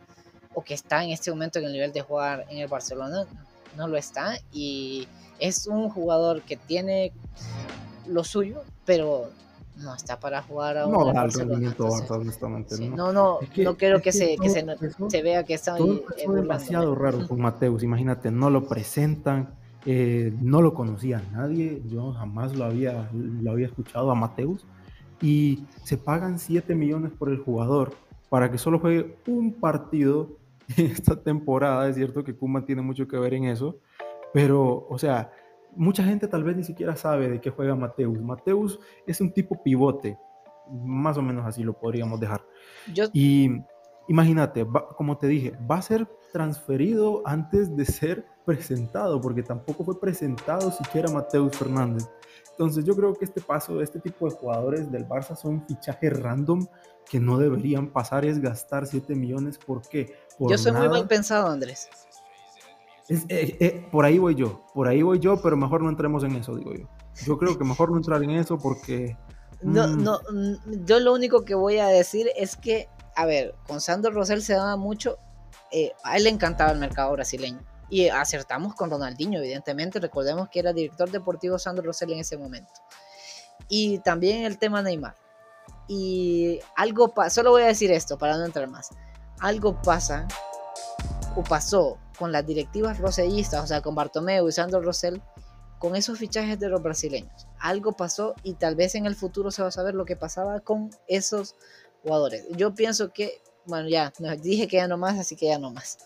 o 0.54 0.62
que 0.62 0.74
está 0.74 1.06
en 1.06 1.12
este 1.12 1.32
momento 1.32 1.60
en 1.60 1.66
el 1.66 1.72
nivel 1.72 1.94
de 1.94 2.02
jugar 2.02 2.46
en 2.50 2.58
el 2.58 2.68
Barcelona, 2.68 3.28
no 3.78 3.88
lo 3.88 3.96
está. 3.96 4.38
Y 4.52 5.08
es 5.40 5.68
un 5.68 5.90
jugador 5.90 6.42
que 6.42 6.58
tiene 6.58 7.14
lo 8.08 8.24
suyo, 8.24 8.62
pero 8.86 9.30
no 9.78 9.94
está 9.94 10.20
para 10.20 10.42
jugar 10.42 10.78
a 10.78 10.88
No 10.88 11.12
da 11.12 11.24
el 11.24 11.32
rendimiento 11.32 11.88
honestamente. 12.10 12.78
¿no? 12.80 12.96
no, 12.96 13.14
no, 13.14 13.40
quiero 13.78 14.02
que, 14.02 14.12
se, 14.12 14.38
que 14.38 14.50
se, 14.50 15.22
vea 15.22 15.44
que 15.44 15.54
está 15.54 15.76
todo 15.76 16.02
demasiado 16.34 16.96
raro 16.96 17.28
con 17.28 17.42
Mateus. 17.42 17.84
Imagínate, 17.84 18.32
no 18.32 18.50
lo 18.50 18.68
presentan, 18.68 19.56
eh, 19.86 20.34
no 20.42 20.62
lo 20.62 20.74
conocía 20.74 21.22
nadie. 21.34 21.82
Yo 21.88 22.14
jamás 22.14 22.56
lo 22.56 22.66
había, 22.66 23.10
lo 23.14 23.52
había 23.52 23.68
escuchado 23.68 24.12
a 24.12 24.16
Mateus. 24.16 24.66
Y 25.22 25.66
se 25.84 25.98
pagan 25.98 26.40
7 26.40 26.76
millones 26.76 27.12
por 27.18 27.30
el 27.30 27.40
jugador 27.40 27.94
para 28.30 28.52
que 28.52 28.58
solo 28.58 28.80
juegue 28.80 29.18
un 29.28 29.54
partido 29.54 30.38
en 30.78 30.86
esta 30.92 31.22
temporada. 31.22 31.88
Es 31.90 31.96
cierto 31.96 32.24
que 32.24 32.36
Kuma 32.36 32.66
tiene 32.66 32.82
mucho 32.82 33.08
que 33.08 33.18
ver 33.18 33.34
en 33.34 33.46
eso. 33.46 33.78
Pero, 34.34 34.86
o 34.90 34.98
sea, 34.98 35.32
mucha 35.76 36.04
gente 36.04 36.28
tal 36.28 36.44
vez 36.44 36.56
ni 36.56 36.64
siquiera 36.64 36.96
sabe 36.96 37.30
de 37.30 37.42
qué 37.42 37.50
juega 37.50 37.76
Mateus. 37.76 38.22
Mateus 38.22 38.80
es 39.06 39.22
un 39.22 39.32
tipo 39.32 39.62
pivote, 39.62 40.18
más 40.70 41.18
o 41.18 41.22
menos 41.22 41.46
así 41.46 41.64
lo 41.64 41.74
podríamos 41.74 42.20
dejar. 42.20 42.42
Y 43.14 43.50
imagínate, 44.08 44.66
como 44.96 45.18
te 45.18 45.28
dije, 45.28 45.54
va 45.70 45.78
a 45.78 45.82
ser 45.82 46.08
transferido 46.32 47.22
antes 47.26 47.76
de 47.76 47.86
ser 47.86 48.26
presentado, 48.46 49.20
porque 49.20 49.44
tampoco 49.44 49.84
fue 49.84 50.00
presentado 50.00 50.72
siquiera 50.72 51.12
Mateus 51.12 51.58
Fernández. 51.58 52.08
Entonces 52.52 52.86
yo 52.86 52.96
creo 52.96 53.14
que 53.14 53.26
este 53.26 53.42
paso 53.42 53.78
de 53.78 53.84
este 53.84 54.00
tipo 54.00 54.30
de 54.30 54.36
jugadores 54.36 54.92
del 54.92 55.08
Barça 55.08 55.36
son 55.36 55.66
fichajes 55.68 56.18
random 56.18 56.66
que 57.10 57.20
no 57.20 57.38
deberían 57.38 57.92
pasar, 57.92 58.26
es 58.26 58.40
gastar 58.40 58.88
7 58.88 59.14
millones. 59.16 59.58
¿Por 59.58 59.82
qué? 59.82 60.16
yo 60.40 60.58
soy 60.58 60.72
muy 60.72 60.88
mal 60.88 61.08
pensado, 61.08 61.48
Andrés. 61.48 61.90
Eh, 63.08 63.58
eh, 63.60 63.88
por 63.92 64.06
ahí 64.06 64.18
voy 64.18 64.34
yo, 64.36 64.66
por 64.74 64.88
ahí 64.88 65.04
voy 65.04 65.20
yo, 65.20 65.40
pero 65.42 65.56
mejor 65.56 65.84
no 65.84 65.90
entremos 65.90 66.24
en 66.24 66.36
eso, 66.36 66.56
digo 66.56 66.74
yo. 66.74 66.88
Yo 67.24 67.38
creo 67.38 67.58
que 67.58 67.64
mejor 67.64 67.92
no 67.92 67.98
entrar 67.98 68.24
en 68.24 68.32
eso 68.32 68.58
porque... 68.58 69.16
No, 69.62 69.88
mm. 69.88 70.04
no, 70.04 70.20
mm, 70.32 70.86
yo 70.86 71.00
lo 71.00 71.14
único 71.14 71.46
que 71.46 71.56
voy 71.56 71.78
a 71.78 71.88
decir 71.88 72.30
es 72.36 72.58
que, 72.58 72.90
a 73.16 73.26
ver, 73.26 73.56
con 73.68 73.80
Sandro 73.80 74.12
Rosell 74.12 74.42
se 74.42 74.54
daba 74.54 74.76
mucho, 74.76 75.18
eh, 75.72 75.92
a 76.04 76.18
él 76.18 76.24
le 76.24 76.30
encantaba 76.30 76.72
el 76.72 76.80
mercado 76.80 77.12
brasileño. 77.12 77.60
Y 77.90 78.08
acertamos 78.08 78.74
con 78.74 78.90
Ronaldinho, 78.90 79.38
evidentemente. 79.40 80.00
Recordemos 80.00 80.50
que 80.50 80.60
era 80.60 80.74
director 80.74 81.10
deportivo 81.12 81.60
Sandro 81.60 81.86
Rosell 81.86 82.14
en 82.14 82.20
ese 82.20 82.36
momento. 82.36 82.74
Y 83.70 84.00
también 84.00 84.46
el 84.46 84.58
tema 84.58 84.82
Neymar. 84.82 85.16
Y 85.88 86.60
algo 86.76 87.14
pasa, 87.14 87.30
solo 87.30 87.52
voy 87.52 87.62
a 87.62 87.68
decir 87.68 87.92
esto 87.92 88.18
para 88.18 88.38
no 88.38 88.46
entrar 88.46 88.68
más. 88.68 88.90
Algo 89.40 89.80
pasa 89.84 90.28
o 91.36 91.44
pasó 91.44 92.00
con 92.18 92.32
las 92.32 92.46
directivas 92.46 93.00
rosellistas, 93.00 93.64
o 93.64 93.68
sea, 93.68 93.82
con 93.82 93.96
Bartomeu 93.96 94.48
y 94.48 94.52
Sandro 94.52 94.82
Rosell, 94.82 95.22
con 95.80 95.96
esos 95.96 96.18
fichajes 96.18 96.60
de 96.60 96.70
los 96.70 96.82
brasileños. 96.82 97.48
Algo 97.60 97.94
pasó 97.94 98.36
y 98.44 98.54
tal 98.54 98.76
vez 98.76 98.96
en 98.96 99.06
el 99.06 99.16
futuro 99.16 99.52
se 99.52 99.62
va 99.62 99.68
a 99.68 99.72
saber 99.72 99.94
lo 99.96 100.06
que 100.06 100.16
pasaba 100.16 100.60
con 100.62 100.90
esos 101.08 101.56
jugadores. 102.04 102.48
Yo 102.56 102.74
pienso 102.74 103.12
que, 103.12 103.42
bueno, 103.66 103.90
ya, 103.90 104.12
dije 104.42 104.68
que 104.68 104.78
ya 104.78 104.88
no 104.88 104.98
más, 104.98 105.20
así 105.20 105.36
que 105.36 105.48
ya 105.48 105.60
no 105.60 105.72
más. 105.72 105.98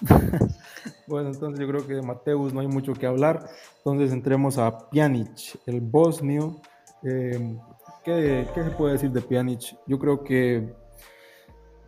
bueno, 1.06 1.30
entonces 1.30 1.58
yo 1.58 1.66
creo 1.66 1.86
que 1.86 1.94
de 1.94 2.02
Mateus 2.02 2.52
no 2.52 2.60
hay 2.60 2.68
mucho 2.68 2.92
que 2.92 3.06
hablar. 3.06 3.48
Entonces 3.78 4.12
entremos 4.12 4.58
a 4.58 4.90
Pjanic, 4.90 5.58
el 5.66 5.80
bosnio. 5.80 6.60
Eh, 7.02 7.56
¿qué, 8.04 8.48
¿Qué 8.54 8.64
se 8.64 8.70
puede 8.70 8.94
decir 8.94 9.10
de 9.10 9.20
Pjanic? 9.20 9.76
Yo 9.86 9.98
creo 9.98 10.22
que 10.22 10.72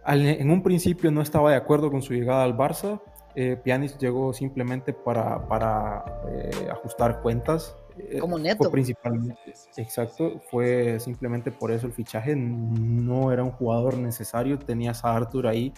en 0.06 0.50
un 0.50 0.62
principio 0.62 1.10
no 1.10 1.22
estaba 1.22 1.50
de 1.50 1.56
acuerdo 1.56 1.90
con 1.90 2.02
su 2.02 2.14
llegada 2.14 2.44
al 2.44 2.56
Barça. 2.56 3.00
Eh, 3.34 3.56
Pjanic 3.62 3.98
llegó 3.98 4.32
simplemente 4.32 4.92
para, 4.92 5.46
para 5.46 6.04
eh, 6.28 6.68
ajustar 6.70 7.20
cuentas. 7.22 7.76
Eh, 7.98 8.18
Como 8.18 8.38
neto. 8.38 8.70
principalmente, 8.70 9.52
exacto, 9.76 10.40
fue 10.50 10.98
simplemente 11.00 11.50
por 11.50 11.70
eso 11.70 11.86
el 11.86 11.92
fichaje. 11.92 12.34
No 12.36 13.32
era 13.32 13.44
un 13.44 13.52
jugador 13.52 13.98
necesario. 13.98 14.58
Tenías 14.58 15.04
a 15.04 15.14
Arthur 15.16 15.46
ahí 15.46 15.72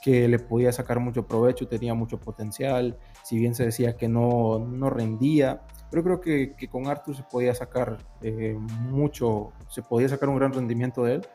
que 0.00 0.28
le 0.28 0.38
podía 0.38 0.72
sacar 0.72 0.98
mucho 0.98 1.26
provecho, 1.26 1.68
tenía 1.68 1.94
mucho 1.94 2.18
potencial. 2.18 2.98
Si 3.22 3.38
bien 3.38 3.54
se 3.54 3.66
decía 3.66 3.96
que 3.96 4.08
no, 4.08 4.58
no 4.58 4.90
rendía, 4.90 5.62
pero 5.90 6.02
creo 6.02 6.20
que, 6.20 6.54
que 6.56 6.68
con 6.68 6.86
Arthur 6.86 7.16
se 7.16 7.22
podía 7.24 7.54
sacar 7.54 7.98
eh, 8.22 8.56
mucho, 8.58 9.52
se 9.68 9.82
podía 9.82 10.08
sacar 10.08 10.28
un 10.28 10.36
gran 10.36 10.52
rendimiento 10.52 11.04
de 11.04 11.16
él. 11.16 11.26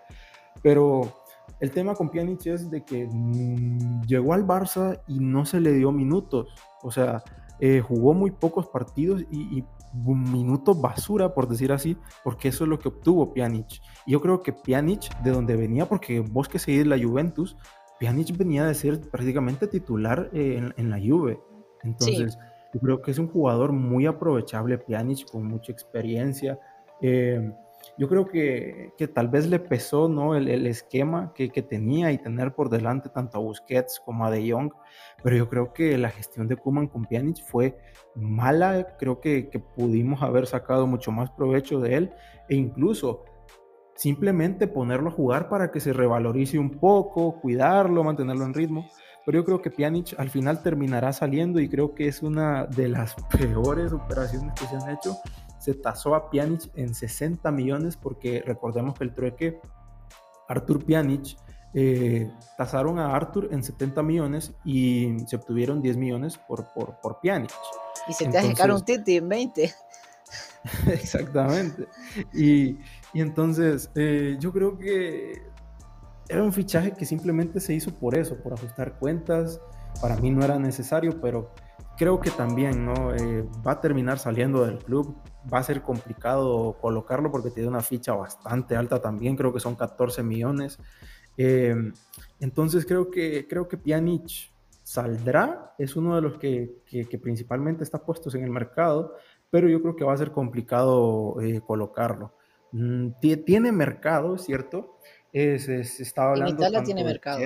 Pero 0.62 1.25
el 1.60 1.72
tema 1.72 1.96
con 1.96 2.10
Pjanic 2.10 2.46
es 2.48 2.70
de 2.70 2.84
que 2.84 3.08
mm, 3.10 4.04
llegó 4.04 4.34
al 4.34 4.46
Barça 4.46 5.02
y 5.08 5.20
no 5.20 5.46
se 5.46 5.60
le 5.60 5.74
dio 5.74 5.92
minutos. 5.92 6.48
O 6.82 6.92
sea, 6.92 7.24
eh, 7.60 7.82
jugó 7.82 8.14
muy 8.14 8.32
pocos 8.32 8.68
partidos 8.68 9.24
y, 9.32 9.64
un 10.06 10.30
minuto 10.30 10.76
basura, 10.76 11.34
por 11.34 11.48
decir 11.48 11.72
así, 11.72 11.96
porque 12.22 12.50
eso 12.50 12.66
es 12.66 12.70
lo 12.70 12.78
que 12.78 12.90
obtuvo 12.90 13.34
Pjanic. 13.34 13.82
Y 14.06 14.12
yo 14.12 14.20
creo 14.20 14.44
que 14.44 14.52
Pjanic, 14.52 15.18
de 15.22 15.32
donde 15.32 15.56
venía, 15.56 15.88
porque 15.88 16.20
vos 16.20 16.50
que 16.50 16.60
seguís 16.60 16.86
la 16.86 17.02
Juventus, 17.02 17.56
Pjanic 17.98 18.36
venía 18.36 18.66
de 18.66 18.74
ser 18.74 19.00
prácticamente 19.10 19.68
titular 19.68 20.30
eh, 20.34 20.70
en, 20.76 20.90
la 20.90 21.00
Juve. 21.00 21.40
Entonces, 21.84 22.38
yo 22.74 22.80
creo 22.82 23.02
que 23.02 23.12
es 23.12 23.20
un 23.20 23.30
jugador 23.30 23.72
muy 23.72 24.06
aprovechable, 24.06 24.78
Pjanic, 24.78 25.32
con 25.32 25.46
mucha 25.46 25.72
experiencia. 25.72 26.60
Eh, 27.02 27.54
yo 27.98 28.10
creo 28.10 28.28
que, 28.28 28.94
que, 28.98 29.08
tal 29.08 29.28
vez 29.28 29.48
le 29.48 29.60
pesó 29.60 30.08
¿no? 30.08 30.36
el, 30.36 30.48
el 30.48 30.68
esquema 30.68 31.34
que, 31.34 31.50
que, 31.50 31.62
tenía 31.62 32.12
y 32.12 32.18
tener 32.18 32.54
por 32.54 32.70
delante 32.70 33.10
tanto 33.10 33.38
a 33.38 33.42
Busquets 33.42 34.02
como 34.04 34.26
a 34.26 34.32
De 34.32 34.52
Jong, 34.52 34.72
pero 35.24 35.36
yo 35.36 35.50
creo 35.50 35.74
que 35.74 35.98
la 35.98 36.10
gestión 36.10 36.48
de 36.48 36.56
Kuman 36.56 36.88
con 36.88 37.06
Pjanic 37.06 37.44
fue 37.46 37.78
mala, 38.16 38.96
creo 38.98 39.20
que, 39.20 39.50
que 39.50 39.60
pudimos 39.60 40.22
haber 40.22 40.48
sacado 40.48 40.88
mucho 40.88 41.12
más 41.12 41.32
provecho 41.32 41.80
de 41.80 41.96
él 41.96 42.14
e 42.50 42.56
incluso 42.56 43.26
simplemente 43.96 44.68
ponerlo 44.68 45.10
a 45.10 45.14
jugar 45.14 45.50
para 45.50 45.72
que 45.72 45.80
se 45.80 45.94
revalorice 45.94 46.60
un 46.60 46.72
poco, 46.72 47.40
cuidarlo, 47.40 48.04
mantenerlo 48.04 48.46
en 48.46 48.54
ritmo. 48.54 48.88
Pero 49.26 49.40
yo 49.40 49.46
creo 49.46 49.62
que 49.62 49.72
Pjanic 49.72 50.14
al 50.20 50.30
final 50.30 50.62
terminará 50.62 51.12
saliendo 51.12 51.60
y 51.60 51.68
creo 51.68 51.96
que 51.96 52.08
es 52.08 52.22
una 52.22 52.66
de 52.66 52.90
las 52.90 53.16
peores 53.38 53.92
operaciones 53.92 54.54
que 54.60 54.68
se 54.68 54.76
han 54.76 54.92
hecho 54.92 55.18
se 55.66 55.74
tasó 55.74 56.14
a 56.14 56.30
Pjanic 56.30 56.70
en 56.76 56.94
60 56.94 57.50
millones 57.50 57.98
porque 57.98 58.44
recordemos 58.46 58.94
que 58.96 59.04
el 59.04 59.16
trueque 59.16 59.60
Artur 60.48 60.86
Pjanic 60.86 61.36
eh, 61.74 62.32
tasaron 62.56 63.00
a 63.00 63.16
Artur 63.16 63.50
en 63.52 63.64
70 63.64 64.04
millones 64.04 64.54
y 64.64 65.18
se 65.26 65.38
obtuvieron 65.38 65.82
10 65.82 65.98
millones 65.98 66.38
por, 66.38 66.72
por, 66.72 67.02
por 67.02 67.20
Pjanic. 67.20 67.52
Y 68.08 68.14
se 68.14 68.28
te 68.28 68.38
entonces, 68.38 68.76
un 68.76 68.86
Titi 68.86 69.18
en 69.18 69.28
20. 69.28 69.74
exactamente. 70.94 71.88
Y, 72.32 72.78
y 73.12 73.22
entonces 73.22 73.90
eh, 73.96 74.38
yo 74.40 74.54
creo 74.54 74.78
que 74.78 75.42
era 76.30 76.44
un 76.44 76.54
fichaje 76.54 76.92
que 76.92 77.08
simplemente 77.08 77.60
se 77.60 77.74
hizo 77.74 77.92
por 77.92 78.16
eso, 78.16 78.38
por 78.38 78.54
ajustar 78.54 79.00
cuentas. 79.00 79.60
Para 80.00 80.16
mí 80.18 80.30
no 80.30 80.46
era 80.46 80.60
necesario, 80.60 81.20
pero 81.20 81.56
creo 81.98 82.20
que 82.20 82.30
también 82.32 82.86
¿no? 82.86 83.14
Eh, 83.16 83.46
va 83.66 83.74
a 83.74 83.82
terminar 83.82 84.20
saliendo 84.20 84.66
del 84.66 84.80
club. 84.80 85.16
Va 85.52 85.60
a 85.60 85.64
ser 85.64 85.82
complicado 85.82 86.78
colocarlo 86.82 87.32
porque 87.32 87.52
tiene 87.52 87.70
una 87.70 87.82
ficha 87.82 88.14
bastante 88.14 88.76
alta 88.76 89.02
también, 89.02 89.36
creo 89.36 89.54
que 89.54 89.60
son 89.60 89.76
14 89.76 90.24
millones. 90.24 90.80
Eh, 91.38 91.76
entonces 92.40 92.86
creo 92.86 93.12
que, 93.12 93.48
creo 93.48 93.68
que 93.68 93.78
Pjanic 93.78 94.52
saldrá, 94.84 95.76
es 95.78 95.96
uno 95.96 96.16
de 96.16 96.22
los 96.22 96.38
que, 96.38 96.82
que, 96.86 97.20
principalmente 97.20 97.84
está 97.84 98.04
puestos 98.04 98.34
en 98.36 98.44
el 98.44 98.50
mercado, 98.50 99.16
pero 99.50 99.68
yo 99.68 99.82
creo 99.82 99.96
que 99.96 100.04
va 100.04 100.14
a 100.14 100.18
ser 100.18 100.32
complicado 100.32 101.40
eh, 101.42 101.62
colocarlo. 101.66 102.34
Mm, 102.72 103.10
tiene 103.46 103.72
mercado, 103.72 104.38
¿cierto? 104.38 104.98
se 105.32 105.82
estaba 105.82 106.32
hablando 106.32 106.54
en 106.54 106.58
Italia 106.58 106.84
tiene 106.84 107.04
mercado. 107.04 107.42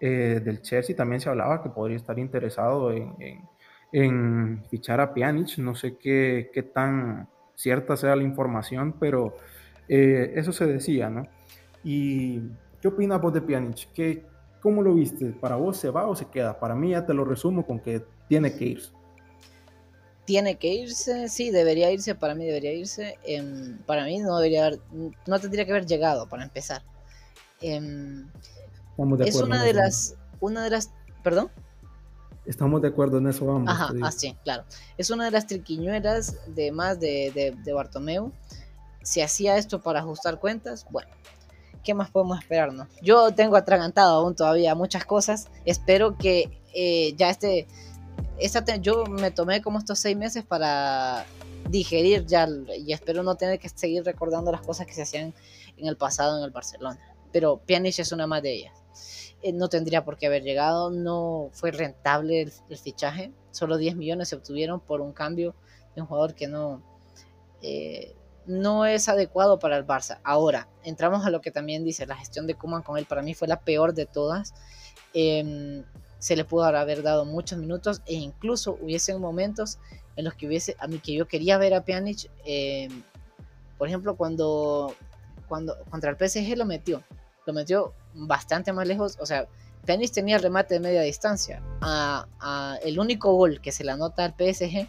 Eh, 0.00 0.40
del 0.44 0.60
Chelsea 0.60 0.94
también 0.94 1.20
se 1.20 1.28
hablaba 1.28 1.62
que 1.62 1.70
podría 1.70 1.96
estar 1.96 2.18
interesado 2.18 2.92
en, 2.92 4.62
fichar 4.70 5.00
a 5.00 5.14
Pjanic. 5.14 5.58
No 5.58 5.74
sé 5.74 5.96
qué, 5.96 6.50
qué, 6.52 6.62
tan, 6.62 7.28
cierta 7.54 7.96
sea 7.96 8.16
la 8.16 8.22
información, 8.22 8.94
pero 8.98 9.36
eh, 9.88 10.32
eso 10.36 10.52
se 10.52 10.66
decía, 10.66 11.08
¿no? 11.08 11.22
¿Y 11.82 12.40
qué 12.80 12.88
opinas 12.88 13.20
vos 13.20 13.32
de 13.32 13.40
Pjanic? 13.40 13.88
¿Qué, 13.94 14.24
¿Cómo 14.60 14.82
lo 14.82 14.94
viste? 14.94 15.26
¿Para 15.26 15.56
vos 15.56 15.76
se 15.76 15.90
va 15.90 16.06
o 16.06 16.16
se 16.16 16.26
queda? 16.26 16.58
Para 16.58 16.74
mí 16.74 16.90
ya 16.90 17.06
te 17.06 17.14
lo 17.14 17.24
resumo 17.24 17.64
con 17.64 17.78
que 17.78 18.02
tiene 18.28 18.54
que 18.54 18.64
irse. 18.64 18.92
Tiene 20.24 20.56
que 20.56 20.74
irse, 20.74 21.28
sí, 21.28 21.50
debería 21.52 21.92
irse, 21.92 22.16
para 22.16 22.34
mí 22.34 22.44
debería 22.44 22.72
irse. 22.72 23.16
Em, 23.24 23.78
para 23.86 24.04
mí 24.04 24.18
no 24.18 24.36
debería 24.38 24.66
haber, 24.66 24.80
no 25.26 25.38
tendría 25.38 25.64
que 25.64 25.70
haber 25.70 25.86
llegado 25.86 26.28
para 26.28 26.42
empezar. 26.42 26.82
Es 29.24 29.36
una 29.36 29.62
de 29.62 29.74
las, 29.74 30.16
una 30.40 30.64
de 30.64 30.70
las, 30.70 30.90
perdón. 31.22 31.50
Estamos 32.44 32.80
de 32.80 32.88
acuerdo 32.88 33.18
en 33.18 33.26
eso, 33.26 33.44
vamos. 33.44 33.68
Ajá, 33.68 33.92
así, 34.02 34.28
ah, 34.28 34.40
claro. 34.44 34.64
Es 34.96 35.10
una 35.10 35.24
de 35.24 35.32
las 35.32 35.46
triquiñuelas 35.46 36.36
de 36.54 36.70
más 36.70 37.00
de, 37.00 37.32
de, 37.34 37.56
de 37.64 37.72
Bartomeu. 37.72 38.32
Si 39.02 39.20
hacía 39.20 39.56
esto 39.56 39.82
para 39.82 40.00
ajustar 40.00 40.38
cuentas, 40.38 40.86
bueno, 40.90 41.10
¿qué 41.82 41.94
más 41.94 42.10
podemos 42.10 42.38
esperarnos? 42.38 42.88
Yo 43.02 43.32
tengo 43.32 43.56
atragantado 43.56 44.20
aún 44.20 44.34
todavía 44.34 44.74
muchas 44.74 45.04
cosas. 45.04 45.48
Espero 45.64 46.16
que 46.16 46.60
eh, 46.74 47.14
ya 47.16 47.30
este, 47.30 47.66
esta, 48.38 48.76
yo 48.76 49.04
me 49.06 49.30
tomé 49.30 49.60
como 49.62 49.78
estos 49.78 49.98
seis 49.98 50.16
meses 50.16 50.44
para 50.44 51.24
digerir 51.68 52.26
ya 52.26 52.48
y 52.78 52.92
espero 52.92 53.22
no 53.22 53.34
tener 53.34 53.58
que 53.58 53.68
seguir 53.68 54.04
recordando 54.04 54.52
las 54.52 54.60
cosas 54.60 54.86
que 54.86 54.92
se 54.92 55.02
hacían 55.02 55.34
en 55.76 55.86
el 55.86 55.96
pasado 55.96 56.38
en 56.38 56.44
el 56.44 56.50
Barcelona. 56.50 56.98
Pero 57.32 57.58
Pjanic 57.58 57.98
es 57.98 58.12
una 58.12 58.26
más 58.26 58.42
de 58.42 58.52
ellas. 58.52 58.85
Eh, 59.42 59.52
no 59.52 59.68
tendría 59.68 60.04
por 60.04 60.16
qué 60.16 60.26
haber 60.26 60.42
llegado, 60.42 60.90
no 60.90 61.50
fue 61.52 61.70
rentable 61.70 62.42
el, 62.42 62.78
fichaje, 62.78 63.32
solo 63.50 63.76
10 63.76 63.96
millones 63.96 64.28
se 64.28 64.36
obtuvieron 64.36 64.80
por 64.80 65.00
un 65.00 65.12
cambio 65.12 65.54
de 65.94 66.00
un 66.02 66.06
jugador 66.06 66.34
que 66.34 66.48
no, 66.48 66.82
eh, 67.62 68.14
no 68.46 68.86
es 68.86 69.08
adecuado 69.08 69.58
para 69.58 69.76
el 69.76 69.86
Barça. 69.86 70.20
Ahora, 70.24 70.68
entramos 70.84 71.26
a 71.26 71.30
lo 71.30 71.40
que 71.40 71.50
también 71.50 71.84
dice, 71.84 72.06
la 72.06 72.16
gestión 72.16 72.46
de 72.46 72.54
Kuman 72.54 72.82
con 72.82 72.96
él 72.96 73.06
para 73.06 73.22
mí 73.22 73.34
fue 73.34 73.48
la 73.48 73.60
peor 73.60 73.94
de 73.94 74.06
todas. 74.06 74.54
Em, 75.12 75.84
se 76.18 76.34
le 76.34 76.44
pudo 76.44 76.64
haber 76.64 77.02
dado 77.02 77.24
muchos 77.24 77.58
minutos 77.58 78.02
e 78.06 78.14
incluso 78.14 78.78
hubiesen 78.80 79.20
momentos 79.20 79.78
en 80.16 80.24
los 80.24 80.34
que 80.34 80.46
hubiese, 80.46 80.76
a 80.78 80.86
mí 80.86 80.98
que 80.98 81.14
yo 81.14 81.28
quería 81.28 81.58
ver 81.58 81.74
a 81.74 81.84
Pjanic, 81.84 82.30
em, 82.44 83.02
por 83.78 83.88
ejemplo, 83.88 84.16
cuando, 84.16 84.94
cuando 85.46 85.76
contra 85.90 86.10
el 86.10 86.16
PSG 86.16 86.56
lo 86.56 86.64
metió, 86.64 87.02
lo 87.46 87.52
metió 87.52 87.92
bastante 88.16 88.72
más 88.72 88.86
lejos. 88.86 89.16
O 89.20 89.26
sea, 89.26 89.46
Pjanic 89.84 90.10
tenía 90.10 90.36
el 90.36 90.42
remate 90.42 90.74
de 90.74 90.80
media 90.80 91.02
distancia. 91.02 91.62
El 92.84 92.98
único 92.98 93.32
gol 93.34 93.60
que 93.60 93.72
se 93.72 93.84
le 93.84 93.92
anota 93.92 94.24
al 94.24 94.34
PSG 94.34 94.88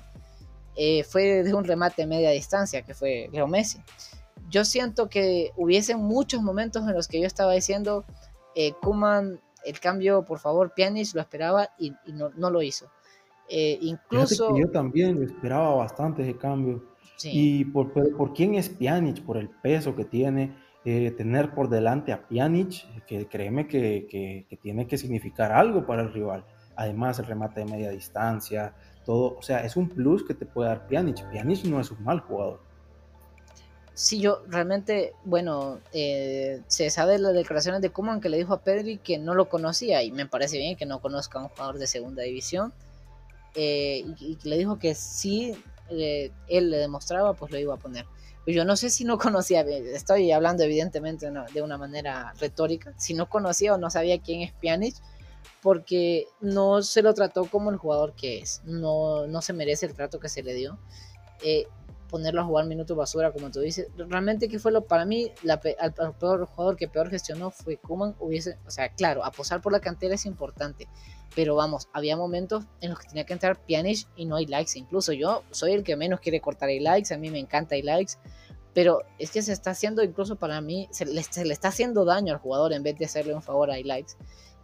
eh, 0.75 1.03
fue 1.03 1.43
de 1.43 1.53
un 1.53 1.63
remate 1.63 2.03
de 2.03 2.07
media 2.07 2.31
distancia, 2.31 2.81
que 2.81 2.93
fue 2.93 3.29
Leo 3.31 3.47
Messi. 3.47 3.79
Yo 4.49 4.63
siento 4.63 5.09
que 5.09 5.51
hubiesen 5.55 5.99
muchos 5.99 6.41
momentos 6.41 6.87
en 6.87 6.93
los 6.93 7.07
que 7.07 7.19
yo 7.19 7.27
estaba 7.27 7.53
diciendo, 7.53 8.05
eh, 8.55 8.73
Kuman, 8.81 9.39
el 9.65 9.79
cambio, 9.79 10.23
por 10.23 10.39
favor, 10.39 10.73
Pjanic 10.75 11.13
lo 11.13 11.21
esperaba 11.21 11.69
y, 11.77 11.93
no, 12.07 12.49
lo 12.49 12.61
hizo. 12.61 12.87
Eh, 13.49 13.77
incluso... 13.81 14.57
yo 14.57 14.69
también 14.69 15.21
esperaba 15.23 15.75
bastante 15.75 16.23
ese 16.23 16.37
cambio. 16.37 16.83
¿Y 17.23 17.65
por, 17.65 17.91
por, 17.91 18.33
quién 18.33 18.55
es 18.55 18.69
Pjanic? 18.69 19.23
Por 19.23 19.37
el 19.37 19.49
peso 19.49 19.95
que 19.95 20.05
tiene, 20.05 20.55
eh, 20.89 21.11
tener 21.11 21.53
por 21.53 21.67
delante 21.67 22.13
a 22.13 22.25
Pjanic, 22.29 23.03
que 23.05 23.27
créeme 23.27 23.67
que, 23.67 24.47
tiene 24.61 24.87
que 24.87 24.97
significar 24.97 25.51
algo 25.51 25.85
para 25.85 26.01
el 26.01 26.13
rival. 26.13 26.45
Además, 26.77 27.19
el 27.19 27.25
remate 27.25 27.59
de 27.59 27.65
media 27.65 27.89
distancia, 27.89 28.73
todo, 29.03 29.37
o 29.37 29.41
sea, 29.41 29.65
es 29.65 29.75
un 29.75 29.89
plus 29.89 30.23
que 30.23 30.33
te 30.33 30.45
puede 30.45 30.69
dar 30.69 30.87
Pjanic. 30.87 31.29
Pjanic 31.29 31.65
no 31.65 31.81
es 31.81 31.91
un 31.91 32.01
mal 32.05 32.21
jugador. 32.21 32.61
Sí, 33.95 34.21
yo 34.21 34.43
realmente, 34.47 35.11
bueno, 35.25 35.79
eh, 35.91 36.61
se 36.67 36.89
sabe 36.89 37.19
las 37.19 37.33
declaraciones 37.33 37.81
de 37.81 37.89
Kuman 37.89 38.21
que 38.21 38.29
le 38.29 38.37
dijo 38.37 38.53
a 38.53 38.61
Pedri 38.61 38.97
que 38.97 39.17
no 39.17 39.35
lo 39.35 39.49
conocía 39.49 40.03
y 40.03 40.13
me 40.13 40.25
parece 40.25 40.57
bien 40.57 40.77
que 40.77 40.85
no 40.85 41.01
conozca 41.01 41.37
a 41.39 41.43
un 41.43 41.49
jugador 41.49 41.79
de 41.79 41.87
segunda 41.87 42.23
división. 42.23 42.71
Eh, 43.55 44.05
y, 44.21 44.37
le 44.41 44.57
dijo 44.57 44.79
que 44.79 44.95
si 44.95 45.51
él 45.89 46.31
le 46.47 46.77
demostraba, 46.77 47.33
pues 47.33 47.51
lo 47.51 47.59
iba 47.59 47.73
a 47.73 47.77
poner. 47.77 48.05
Pues 48.47 48.55
yo 48.55 48.63
no 48.63 48.77
sé 48.77 48.89
si 48.89 49.03
no 49.03 49.17
conocía, 49.17 49.59
estoy 49.59 50.31
hablando 50.31 50.63
evidentemente 50.63 51.29
de 51.53 51.61
una 51.61 51.77
manera 51.77 52.33
retórica, 52.39 52.93
si 52.95 53.13
no 53.13 53.27
conocía 53.27 53.73
o 53.73 53.77
no 53.77 53.89
sabía 53.89 54.21
quién 54.21 54.39
es 54.39 54.53
Pjanic, 54.53 54.95
porque 55.61 56.27
no 56.39 56.81
se 56.81 57.01
lo 57.01 57.13
trató 57.13 57.43
como 57.43 57.71
el 57.71 57.75
jugador 57.75 58.13
que 58.13 58.39
es, 58.39 58.61
no, 58.63 59.27
no 59.27 59.41
se 59.41 59.51
merece 59.51 59.85
el 59.85 59.93
trato 59.95 60.21
que 60.21 60.29
se 60.29 60.43
le 60.43 60.53
dio. 60.53 60.79
Eh, 61.43 61.67
ponerlo 62.09 62.39
a 62.39 62.45
jugar 62.45 62.65
minutos 62.67 62.95
basura, 62.95 63.33
como 63.33 63.51
tú 63.51 63.59
dices. 63.59 63.89
Realmente, 63.97 64.47
que 64.47 64.59
fue 64.59 64.71
lo 64.71 64.85
para 64.85 65.03
mí? 65.03 65.33
La, 65.43 65.59
el, 65.63 65.93
peor 66.13 66.45
jugador 66.45 66.77
que 66.77 66.87
peor 66.87 67.09
gestionó 67.09 67.51
fue 67.51 67.75
Kuman. 67.75 68.15
Hubiese, 68.17 68.57
o 68.65 68.71
sea, 68.71 68.87
claro, 68.87 69.25
aposar 69.25 69.61
por 69.61 69.73
la 69.73 69.81
cantera 69.81 70.15
es 70.15 70.25
importante, 70.25 70.87
pero 71.35 71.55
vamos, 71.55 71.87
había 71.93 72.17
momentos 72.17 72.65
en 72.81 72.89
los 72.91 72.99
que 72.99 73.07
tenía 73.09 73.25
que 73.25 73.33
entrar 73.33 73.59
Pjanic 73.65 74.07
y 74.15 74.25
no 74.25 74.37
hay 74.37 74.45
likes. 74.45 74.71
Incluso 74.75 75.13
yo 75.13 75.43
soy 75.51 75.73
el 75.73 75.83
que 75.83 75.95
menos 75.95 76.19
quiere 76.19 76.41
cortar 76.41 76.69
hay 76.69 76.79
likes, 76.79 77.13
a 77.13 77.17
mí 77.17 77.29
me 77.29 77.39
encanta 77.39 77.75
hay 77.75 77.81
likes, 77.81 78.13
pero 78.77 79.01
es 79.17 79.31
que 79.31 79.41
se 79.41 79.53
está 79.53 79.71
haciendo, 79.71 80.03
incluso 80.03 80.35
para 80.35 80.61
mí, 80.61 80.87
se 80.91 81.05
le, 81.05 81.19
está 81.19 81.69
haciendo 81.69 82.05
daño 82.05 82.31
al 82.31 82.39
jugador 82.39 82.73
en 82.73 82.83
vez 82.83 82.95
de 82.97 83.05
hacerle 83.05 83.33
un 83.33 83.41
favor 83.41 83.71
a 83.71 83.79
highlights. 83.79 84.17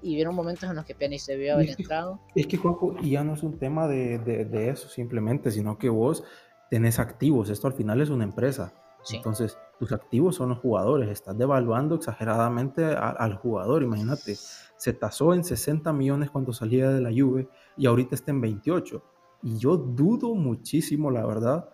Y 0.04 0.14
vieron 0.14 0.36
momentos 0.36 0.70
en 0.70 0.76
los 0.76 0.86
que 0.86 0.94
Pjanic 0.94 1.26
debió 1.26 1.56
haber 1.56 1.70
entrado. 1.72 2.20
Es 2.36 2.46
que, 2.46 2.58
Juanjo, 2.58 2.96
ya 3.02 3.24
no 3.24 3.34
es 3.34 3.42
un 3.42 3.58
tema 3.58 3.88
de, 3.88 4.20
de, 4.20 4.70
eso 4.70 4.88
simplemente, 4.88 5.50
sino 5.50 5.80
que 5.80 5.90
vos 5.90 6.24
tenés 6.70 7.00
activos. 7.00 7.50
Esto 7.50 7.66
al 7.66 7.74
final 7.74 8.02
es 8.02 8.10
una 8.10 8.24
empresa. 8.24 8.72
Entonces, 9.12 9.58
tus 9.80 9.92
activos 9.92 10.36
son 10.36 10.50
los 10.50 10.60
jugadores. 10.60 11.10
Estás 11.10 11.36
devaluando 11.36 11.96
exageradamente 11.96 12.86
al 12.86 13.34
jugador. 13.36 13.82
Imagínate, 13.82 14.38
se 14.84 14.92
tasó 14.92 15.34
en 15.34 15.46
60 15.46 15.94
millones 15.94 16.30
cuando 16.30 16.52
salía 16.52 16.90
de 16.90 17.00
la 17.00 17.10
Juve 17.10 17.48
y 17.78 17.86
ahorita 17.86 18.16
está 18.16 18.32
en 18.32 18.42
28. 18.42 19.02
Y 19.42 19.58
yo 19.58 19.78
dudo 19.78 20.36
muchísimo, 20.36 21.10
la 21.10 21.26
verdad, 21.26 21.70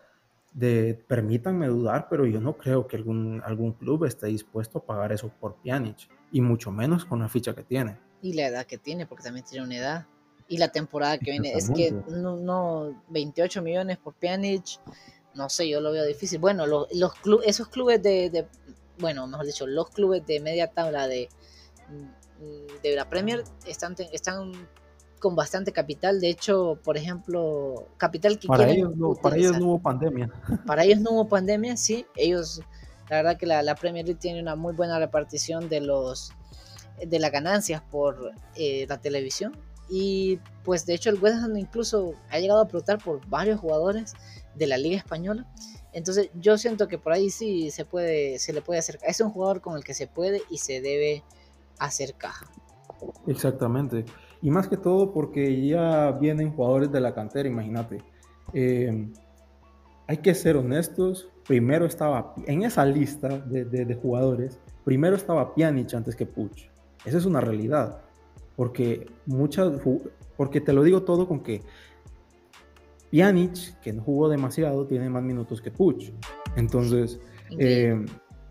de, 0.54 0.94
permítanme 1.08 1.66
dudar, 1.66 2.06
pero 2.08 2.28
yo 2.28 2.40
no 2.40 2.56
creo 2.56 2.86
que 2.86 2.98
algún, 2.98 3.42
algún 3.44 3.74
club 3.74 4.06
esté 4.06 4.28
dispuesto 4.28 4.78
a 4.78 4.86
pagar 4.86 5.12
eso 5.12 5.32
por 5.40 5.56
Pjanic, 5.56 6.08
y 6.32 6.40
mucho 6.42 6.70
menos 6.70 7.04
con 7.04 7.18
la 7.18 7.30
ficha 7.30 7.56
que 7.56 7.64
tiene. 7.64 7.98
Y 8.22 8.34
la 8.34 8.46
edad 8.46 8.68
que 8.68 8.78
tiene, 8.78 9.08
porque 9.08 9.24
también 9.24 9.44
tiene 9.44 9.66
una 9.66 9.78
edad. 9.78 10.08
Y 10.48 10.58
la 10.60 10.68
temporada 10.68 11.18
que 11.18 11.32
viene, 11.32 11.54
es 11.54 11.72
que 11.72 11.92
no, 12.10 12.36
no 12.38 13.04
28 13.10 13.64
millones 13.64 13.98
por 13.98 14.14
Pjanic, 14.14 14.82
no 15.34 15.50
sé, 15.50 15.68
yo 15.68 15.82
lo 15.82 15.92
veo 15.92 16.06
difícil. 16.06 16.38
Bueno, 16.38 16.68
los, 16.68 16.88
los 16.94 17.44
esos 17.44 17.70
clubes 17.70 18.04
de, 18.04 18.30
de, 18.30 18.48
bueno, 19.00 19.26
mejor 19.26 19.48
dicho, 19.48 19.66
los 19.66 19.90
clubes 19.90 20.24
de 20.28 20.40
media 20.42 20.68
tabla 20.68 21.08
de, 21.08 21.28
de 22.84 22.96
la 22.96 23.10
Premier 23.10 23.44
están, 23.66 23.96
están 24.12 24.54
con 25.20 25.36
bastante 25.36 25.72
capital. 25.72 26.20
De 26.20 26.30
hecho, 26.30 26.80
por 26.84 26.98
ejemplo, 26.98 27.88
capital 27.98 28.40
que 28.40 28.48
para 28.48 28.70
ellos 28.70 28.96
no, 28.96 29.14
para 29.14 29.36
ellos 29.36 29.60
no 29.60 29.66
hubo 29.68 29.80
pandemia. 29.80 30.32
Para 30.66 30.84
ellos 30.84 31.00
no 31.00 31.12
hubo 31.12 31.28
pandemia, 31.28 31.78
sí. 31.78 32.06
Ellos, 32.16 32.62
la 33.10 33.18
verdad 33.18 33.38
que 33.38 33.46
la, 33.46 33.76
Premier 33.76 34.06
League 34.06 34.20
tiene 34.20 34.42
una 34.42 34.56
muy 34.56 34.74
buena 34.74 34.98
repartición 35.00 35.70
de 35.70 35.82
los 35.82 36.32
de 37.06 37.18
las 37.18 37.32
ganancias 37.32 37.82
por 37.90 38.34
eh, 38.56 38.86
la 38.90 39.00
televisión. 39.00 39.56
Y 39.90 40.40
pues 40.64 40.86
de 40.86 40.94
hecho 40.94 41.10
el 41.10 41.20
West 41.20 41.38
Ham 41.38 41.58
incluso 41.58 42.14
ha 42.30 42.40
llegado 42.40 42.60
a 42.60 42.64
explotar 42.64 43.00
por 43.00 43.26
varios 43.28 43.60
jugadores 43.60 44.14
de 44.56 44.68
la 44.68 44.78
Liga 44.78 44.98
Española. 44.98 45.48
Entonces 45.94 46.30
yo 46.36 46.58
siento 46.58 46.88
que 46.88 46.98
por 46.98 47.14
ahí 47.14 47.30
sí 47.30 47.72
se 47.72 47.86
puede, 47.86 48.38
se 48.38 48.54
le 48.54 48.62
puede 48.62 48.80
acercar. 48.80 49.10
Es 49.10 49.20
un 49.22 49.32
jugador 49.32 49.62
con 49.62 49.76
el 49.76 49.84
que 49.84 49.94
se 49.94 50.08
puede 50.08 50.42
y 50.50 50.58
se 50.60 50.82
debe 50.82 51.24
hacer 51.80 52.16
caja. 52.16 52.46
Exactamente. 53.28 54.06
Y 54.42 54.52
más 54.52 54.68
que 54.68 54.78
todo 54.78 55.12
porque 55.12 55.66
ya 55.66 56.12
vienen 56.12 56.52
jugadores 56.52 56.92
de 56.92 57.02
la 57.02 57.14
cantera, 57.14 57.50
imagínate. 57.50 58.04
Eh, 58.54 59.10
hay 60.08 60.18
que 60.18 60.34
ser 60.34 60.58
honestos. 60.58 61.30
Primero 61.48 61.86
estaba 61.86 62.34
en 62.46 62.64
esa 62.64 62.86
lista 62.86 63.28
de, 63.28 64.00
jugadores, 64.02 64.60
primero 64.86 65.16
estaba 65.16 65.54
Pjanic 65.54 65.94
antes 65.94 66.16
que 66.16 66.26
Puch. 66.26 66.70
Esa 67.06 67.18
es 67.18 67.26
una 67.26 67.42
realidad. 67.42 68.02
Porque 68.56 69.10
muchas, 69.26 69.72
porque 70.38 70.62
te 70.62 70.74
lo 70.74 70.84
digo 70.84 71.04
todo 71.04 71.28
con 71.28 71.42
que 71.42 71.62
Pjanic, 73.12 73.80
que 73.82 73.94
no 73.94 74.04
jugó 74.04 74.30
demasiado, 74.30 74.86
tiene 74.86 75.10
más 75.10 75.24
minutos 75.24 75.62
que 75.62 75.72
Puch. 75.72 76.12
Entonces, 76.56 77.20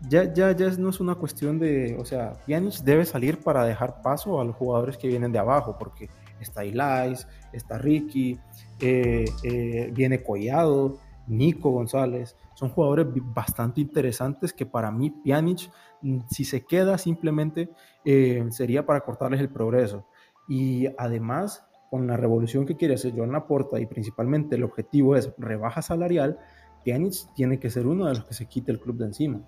ya, 0.07 0.33
ya, 0.33 0.51
ya 0.51 0.69
no 0.77 0.89
es 0.89 0.99
una 0.99 1.15
cuestión 1.15 1.59
de, 1.59 1.97
o 1.99 2.05
sea, 2.05 2.33
Pjanic 2.45 2.75
debe 2.83 3.05
salir 3.05 3.39
para 3.39 3.65
dejar 3.65 4.01
paso 4.01 4.39
a 4.39 4.45
los 4.45 4.55
jugadores 4.55 4.97
que 4.97 5.07
vienen 5.07 5.31
de 5.31 5.39
abajo, 5.39 5.75
porque 5.77 6.09
está 6.39 6.63
Ilais, 6.63 7.27
está 7.51 7.77
Ricky, 7.77 8.39
eh, 8.79 9.25
eh, 9.43 9.91
viene 9.93 10.23
Collado, 10.23 10.99
Nico 11.27 11.71
González, 11.71 12.35
son 12.55 12.69
jugadores 12.69 13.07
bastante 13.33 13.81
interesantes 13.81 14.53
que 14.53 14.65
para 14.65 14.91
mí 14.91 15.11
Pjanic, 15.11 15.69
mm, 16.01 16.19
si 16.29 16.43
se 16.43 16.65
queda 16.65 16.97
simplemente, 16.97 17.69
eh, 18.05 18.45
sería 18.51 18.85
para 18.85 19.01
cortarles 19.01 19.39
el 19.39 19.49
progreso. 19.49 20.05
Y 20.47 20.87
además, 20.97 21.65
con 21.89 22.07
la 22.07 22.17
revolución 22.17 22.65
que 22.65 22.75
quiere 22.75 22.95
hacer 22.95 23.13
Joan 23.15 23.31
Laporta 23.31 23.79
y 23.79 23.85
principalmente 23.85 24.55
el 24.55 24.63
objetivo 24.63 25.15
es 25.15 25.31
rebaja 25.37 25.81
salarial, 25.81 26.39
Pjanic 26.83 27.33
tiene 27.33 27.59
que 27.59 27.69
ser 27.69 27.85
uno 27.85 28.05
de 28.05 28.15
los 28.15 28.25
que 28.25 28.33
se 28.33 28.47
quite 28.47 28.71
el 28.71 28.79
club 28.79 28.97
de 28.97 29.05
encima. 29.05 29.41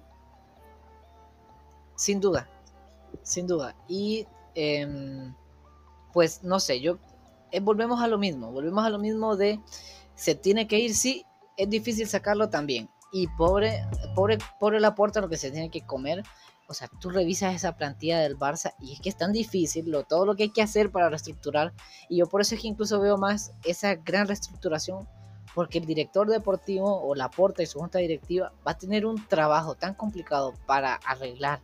Sin 2.02 2.20
duda, 2.20 2.50
sin 3.22 3.46
duda. 3.46 3.76
Y 3.88 4.26
em, 4.56 5.36
pues 6.12 6.42
no 6.42 6.60
sé, 6.60 6.82
yo 6.82 6.98
eh, 7.52 7.60
volvemos 7.60 8.02
a 8.02 8.08
lo 8.08 8.18
mismo, 8.18 8.52
volvemos 8.52 8.84
a 8.84 8.90
lo 8.90 8.98
mismo 8.98 9.36
de 9.38 9.60
se 10.16 10.34
tiene 10.34 10.68
que 10.68 10.80
ir, 10.80 10.96
sí, 10.96 11.28
es 11.58 11.70
difícil 11.70 12.08
sacarlo 12.08 12.50
también. 12.50 12.90
Y 13.12 13.28
pobre, 13.28 13.86
pobre, 14.16 14.40
pobre 14.60 14.80
la 14.80 14.96
puerta 14.96 15.22
lo 15.22 15.30
que 15.30 15.38
se 15.38 15.52
tiene 15.52 15.70
que 15.70 15.86
comer. 15.86 16.24
O 16.68 16.74
sea, 16.74 16.90
tú 17.00 17.12
revisas 17.12 17.54
esa 17.54 17.78
plantilla 17.78 18.20
del 18.20 18.36
Barça 18.36 18.74
y 18.80 18.94
es 18.94 19.00
que 19.00 19.10
es 19.10 19.16
tan 19.16 19.32
difícil 19.32 19.92
lo, 19.92 20.04
todo 20.04 20.26
lo 20.26 20.34
que 20.34 20.42
hay 20.42 20.52
que 20.52 20.64
hacer 20.64 20.92
para 20.92 21.08
reestructurar. 21.08 21.72
Y 22.10 22.18
yo 22.18 22.26
por 22.26 22.42
eso 22.42 22.56
es 22.56 22.62
que 22.62 22.68
incluso 22.68 23.00
veo 23.00 23.20
más 23.20 23.54
esa 23.64 23.94
gran 23.94 24.28
reestructuración 24.28 25.08
porque 25.54 25.78
el 25.78 25.86
director 25.86 26.28
deportivo 26.28 27.00
o 27.00 27.14
la 27.14 27.30
porta 27.30 27.62
y 27.62 27.68
su 27.68 27.78
junta 27.78 28.00
directiva 28.00 28.54
va 28.66 28.72
a 28.72 28.78
tener 28.80 29.06
un 29.06 29.24
trabajo 29.28 29.76
tan 29.76 29.94
complicado 29.94 30.56
para 30.66 30.96
arreglar 30.96 31.62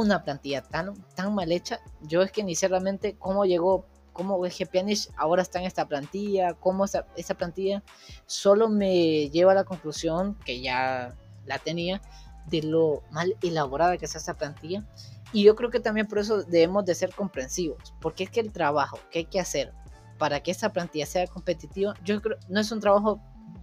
una 0.00 0.24
plantilla 0.24 0.62
tan, 0.62 0.94
tan 1.14 1.34
mal 1.34 1.50
hecha. 1.52 1.80
Yo 2.02 2.22
es 2.22 2.32
que 2.32 2.44
ni 2.44 2.54
sé 2.54 2.68
realmente 2.68 3.16
cómo 3.18 3.44
llegó 3.44 3.86
cómo 4.14 4.46
es 4.46 4.56
que 4.56 4.64
Pjanic 4.64 5.10
ahora 5.16 5.42
está 5.42 5.58
en 5.58 5.66
esta 5.66 5.86
plantilla, 5.86 6.54
cómo 6.54 6.86
esa, 6.86 7.06
esa 7.16 7.34
plantilla 7.34 7.82
solo 8.26 8.70
me 8.70 9.28
lleva 9.28 9.52
a 9.52 9.56
la 9.56 9.64
conclusión, 9.64 10.38
que 10.46 10.62
ya 10.62 11.14
la 11.44 11.58
tenía, 11.58 12.00
de 12.46 12.62
lo 12.62 13.02
mal 13.10 13.36
elaborada 13.42 13.98
que 13.98 14.06
es 14.06 14.14
esa 14.14 14.34
plantilla. 14.34 14.86
Y 15.32 15.42
yo 15.42 15.56
creo 15.56 15.70
que 15.70 15.80
también 15.80 16.06
por 16.06 16.20
eso 16.20 16.44
debemos 16.44 16.84
de 16.86 16.94
ser 16.94 17.12
comprensivos, 17.12 17.92
porque 18.00 18.24
es 18.24 18.30
que 18.30 18.40
el 18.40 18.52
trabajo 18.52 18.98
que 19.10 19.20
hay 19.20 19.24
que 19.24 19.40
hacer 19.40 19.72
para 20.16 20.40
que 20.40 20.52
esa 20.52 20.72
plantilla 20.72 21.06
sea 21.06 21.26
competitiva, 21.26 21.94
yo 22.04 22.22
creo, 22.22 22.38
no 22.48 22.60
es 22.60 22.70
un 22.70 22.80
trabajo, 22.80 23.20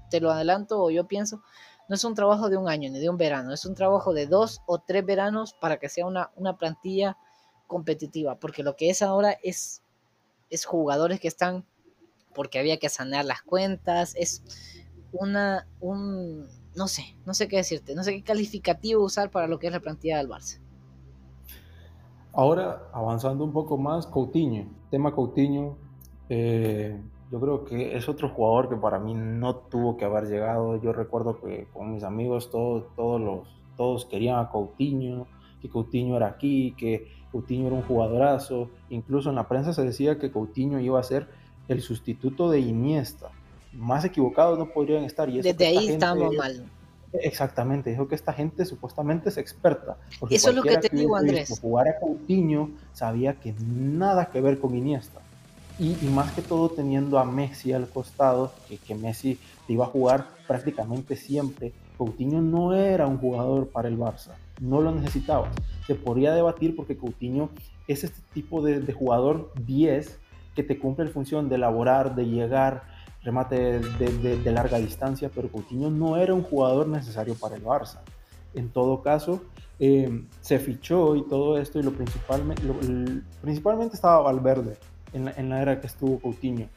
te 0.10 0.20
lo 0.20 0.32
adelanto 0.32 0.84
o 0.84 0.92
yo 0.92 1.08
pienso, 1.08 1.42
no 1.92 1.96
es 1.96 2.06
un 2.06 2.16
trabajo 2.16 2.50
de 2.50 2.56
un 2.56 2.70
año 2.70 2.90
ni 2.90 3.00
de 3.00 3.10
un 3.10 3.18
verano, 3.18 3.52
es 3.52 3.66
un 3.66 3.76
trabajo 3.76 4.14
de 4.14 4.26
dos 4.26 4.62
o 4.66 4.80
tres 4.80 5.06
veranos 5.06 5.54
para 5.60 5.76
que 5.76 5.90
sea 5.90 6.06
una, 6.06 6.32
una 6.38 6.58
plantilla 6.58 7.18
competitiva, 7.68 8.36
porque 8.36 8.64
lo 8.64 8.78
que 8.78 8.90
es 8.90 9.02
ahora 9.02 9.38
es 9.44 9.84
es 10.50 10.64
jugadores 10.64 11.20
que 11.20 11.28
están 11.28 11.66
porque 12.34 12.60
había 12.60 12.80
que 12.80 12.88
sanear 12.88 13.26
las 13.26 13.42
cuentas, 13.42 14.16
es 14.16 14.42
una, 15.12 15.68
un, 15.82 16.48
no 16.78 16.88
sé, 16.88 17.18
no 17.26 17.34
sé 17.34 17.50
qué 17.50 17.58
decirte, 17.58 17.94
no 17.94 18.06
sé 18.06 18.14
qué 18.14 18.24
calificativo 18.24 19.04
usar 19.04 19.30
para 19.30 19.48
lo 19.48 19.60
que 19.60 19.68
es 19.68 19.74
la 19.74 19.82
plantilla 19.82 20.20
del 20.20 20.30
Barça. 20.30 20.62
Ahora, 22.32 22.88
avanzando 22.94 23.44
un 23.44 23.52
poco 23.52 23.78
más, 23.78 24.08
Coutinho, 24.08 24.66
tema 24.90 25.14
Coutinho, 25.14 25.78
eh, 26.30 26.98
yo 27.32 27.40
creo 27.40 27.64
que 27.64 27.96
es 27.96 28.10
otro 28.10 28.30
jugador 28.30 28.68
que 28.68 28.76
para 28.76 29.00
mí 29.00 29.14
no 29.14 29.56
tuvo 29.56 29.96
que 29.96 30.04
haber 30.04 30.26
llegado. 30.28 30.82
Yo 30.82 30.92
recuerdo 30.92 31.40
que 31.40 31.68
con 31.74 31.94
mis 31.94 32.04
amigos 32.04 32.52
todos, 32.52 32.94
todos, 32.96 33.22
los, 33.22 33.48
todos 33.78 34.06
querían 34.06 34.38
a 34.40 34.50
Coutinho, 34.50 35.28
que 35.62 35.70
Coutinho 35.70 36.18
era 36.18 36.28
aquí, 36.28 36.76
que 36.78 37.08
Coutinho 37.32 37.68
era 37.68 37.76
un 37.78 37.84
jugadorazo. 37.84 38.70
Incluso 38.90 39.30
en 39.30 39.36
la 39.36 39.48
prensa 39.48 39.72
se 39.72 39.84
decía 39.84 40.20
que 40.20 40.30
Coutinho 40.30 40.80
iba 40.82 41.00
a 41.00 41.04
ser 41.04 41.30
el 41.70 41.82
sustituto 41.82 42.50
de 42.50 42.60
Iniesta. 42.60 43.30
Más 43.72 44.04
equivocados 44.04 44.60
no 44.60 44.68
podrían 44.68 45.06
estar. 45.06 45.30
Y 45.30 45.42
Desde 45.42 45.68
ahí 45.68 45.88
estamos 45.88 46.36
mal. 46.36 46.66
Exactamente, 47.14 47.90
dijo 47.90 48.08
que 48.08 48.16
esta 48.16 48.34
gente 48.34 48.66
supuestamente 48.66 49.30
es 49.30 49.38
experta. 49.38 49.98
Eso 50.30 50.50
es 50.50 50.56
lo 50.56 50.64
que 50.64 50.78
te 50.78 50.94
digo, 50.94 51.16
Andrés. 51.16 51.60
Jugar 51.62 51.88
a 51.88 52.00
Coutinho 52.00 52.72
sabía 52.92 53.36
que 53.36 53.54
nada 53.66 54.26
que 54.26 54.42
ver 54.42 54.60
con 54.60 54.76
Iniesta. 54.76 55.22
Y, 55.80 55.96
más 56.08 56.32
que 56.34 56.42
todo 56.42 56.70
teniendo 56.70 57.18
a 57.18 57.26
Messi 57.26 57.74
al 57.74 57.88
costado, 57.90 58.52
que, 58.68 58.78
que 58.78 58.96
Messi 58.96 59.40
iba 59.68 59.86
a 59.86 59.90
jugar 59.90 60.28
prácticamente 60.48 61.16
siempre. 61.16 61.74
Coutinho 61.98 62.42
no 62.42 62.74
era 62.74 63.08
un 63.08 63.18
jugador 63.18 63.68
para 63.68 63.88
el 63.88 63.98
Barça 63.98 64.34
no 64.62 64.80
lo 64.80 64.92
necesitaba. 64.92 65.52
Se 65.86 65.96
podría 65.96 66.34
debatir 66.34 66.76
porque 66.76 66.96
Coutinho 66.96 67.50
es 67.88 68.06
este 68.06 68.22
tipo 68.34 68.62
de, 68.62 68.94
jugador 68.94 69.52
10 69.66 70.20
que 70.56 70.64
te 70.64 70.80
cumple 70.80 71.06
la 71.06 71.12
función 71.12 71.50
de 71.50 71.56
elaborar, 71.56 72.16
de 72.16 72.26
llegar, 72.26 72.84
remate 73.24 73.80
de, 73.80 74.52
larga 74.52 74.78
distancia, 74.78 75.30
pero 75.34 75.52
Coutinho 75.52 75.90
no 75.90 76.18
era 76.18 76.34
un 76.34 76.44
jugador 76.44 76.88
necesario 76.88 77.36
para 77.36 77.56
el 77.56 77.64
Barça. 77.64 78.00
En 78.54 78.70
todo 78.70 79.02
caso, 79.02 79.42
eh, 79.80 80.26
se 80.42 80.60
fichó 80.60 81.16
y 81.16 81.24
todo 81.24 81.58
esto, 81.58 81.80
y 81.80 81.84
lo, 81.84 81.92
principalmente, 81.92 82.62
principalmente 83.42 83.96
estaba 83.96 84.22
Valverde 84.22 84.78
en 85.14 85.50
la, 85.50 85.62
era 85.62 85.80
que 85.80 85.88
estuvo 85.88 86.20
Coutinho. 86.20 86.68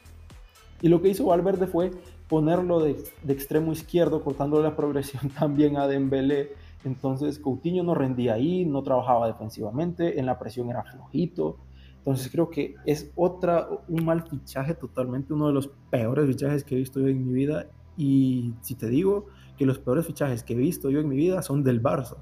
Y 0.82 0.89
lo 0.89 1.01
que 1.01 1.09
hizo 1.09 1.27
Valverde 1.27 1.66
fue 1.66 1.93
ponerlo 2.28 2.81
de, 2.81 2.97
extremo 3.28 3.73
izquierdo, 3.73 4.23
cortando 4.23 4.62
la 4.62 4.77
progresión 4.77 5.28
también 5.39 5.77
a 5.77 5.86
Dembélé, 5.86 6.52
entonces 6.85 7.39
Coutinho 7.39 7.82
no 7.82 7.94
rendía 7.94 8.35
ahí, 8.35 8.65
no 8.65 8.82
trabajaba 8.82 9.27
defensivamente, 9.27 10.19
en 10.19 10.27
la 10.27 10.39
presión 10.39 10.69
era 10.69 10.85
flojito. 10.85 11.59
Entonces 11.98 12.31
creo 12.31 12.51
que 12.51 12.74
es 12.85 13.11
otra, 13.15 13.66
un 13.89 14.05
mal 14.05 14.23
fichaje 14.28 14.74
totalmente, 14.74 15.32
uno 15.32 15.47
de 15.47 15.55
los 15.55 15.70
peores 15.90 16.27
fichajes 16.27 16.62
que 16.62 16.74
he 16.74 16.78
visto 16.78 17.01
yo 17.01 17.09
en 17.09 17.27
mi 17.27 17.32
vida. 17.32 17.66
Y 17.97 18.52
si 18.61 18.74
te 18.74 18.89
digo 18.89 19.27
que 19.56 19.65
los 19.65 19.78
peores 19.78 20.06
fichajes 20.06 20.43
que 20.43 20.52
he 20.52 20.56
visto 20.56 20.90
yo 20.90 21.01
en 21.01 21.09
mi 21.09 21.16
vida 21.16 21.40
son 21.40 21.65
del 21.65 21.82
Barça. 21.82 22.19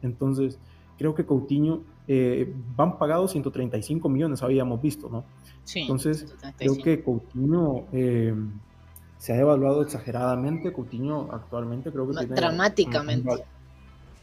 Entonces 0.00 0.58
creo 0.96 1.14
que 1.14 1.26
Coutinho 1.26 1.82
eh, 2.08 2.52
van 2.76 2.98
pagados 2.98 3.32
135 3.32 4.08
millones, 4.08 4.42
habíamos 4.42 4.80
visto, 4.80 5.08
¿no? 5.08 5.24
Sí, 5.64 5.80
Entonces 5.80 6.34
creo 6.56 6.76
que 6.76 7.02
Coutinho 7.02 7.86
eh, 7.92 8.34
se 9.18 9.32
ha 9.32 9.40
evaluado 9.40 9.82
exageradamente. 9.82 10.72
Coutinho 10.72 11.28
actualmente 11.32 11.90
creo 11.90 12.06
que 12.06 12.16
tiene... 12.16 12.34
Dramáticamente 12.34 13.44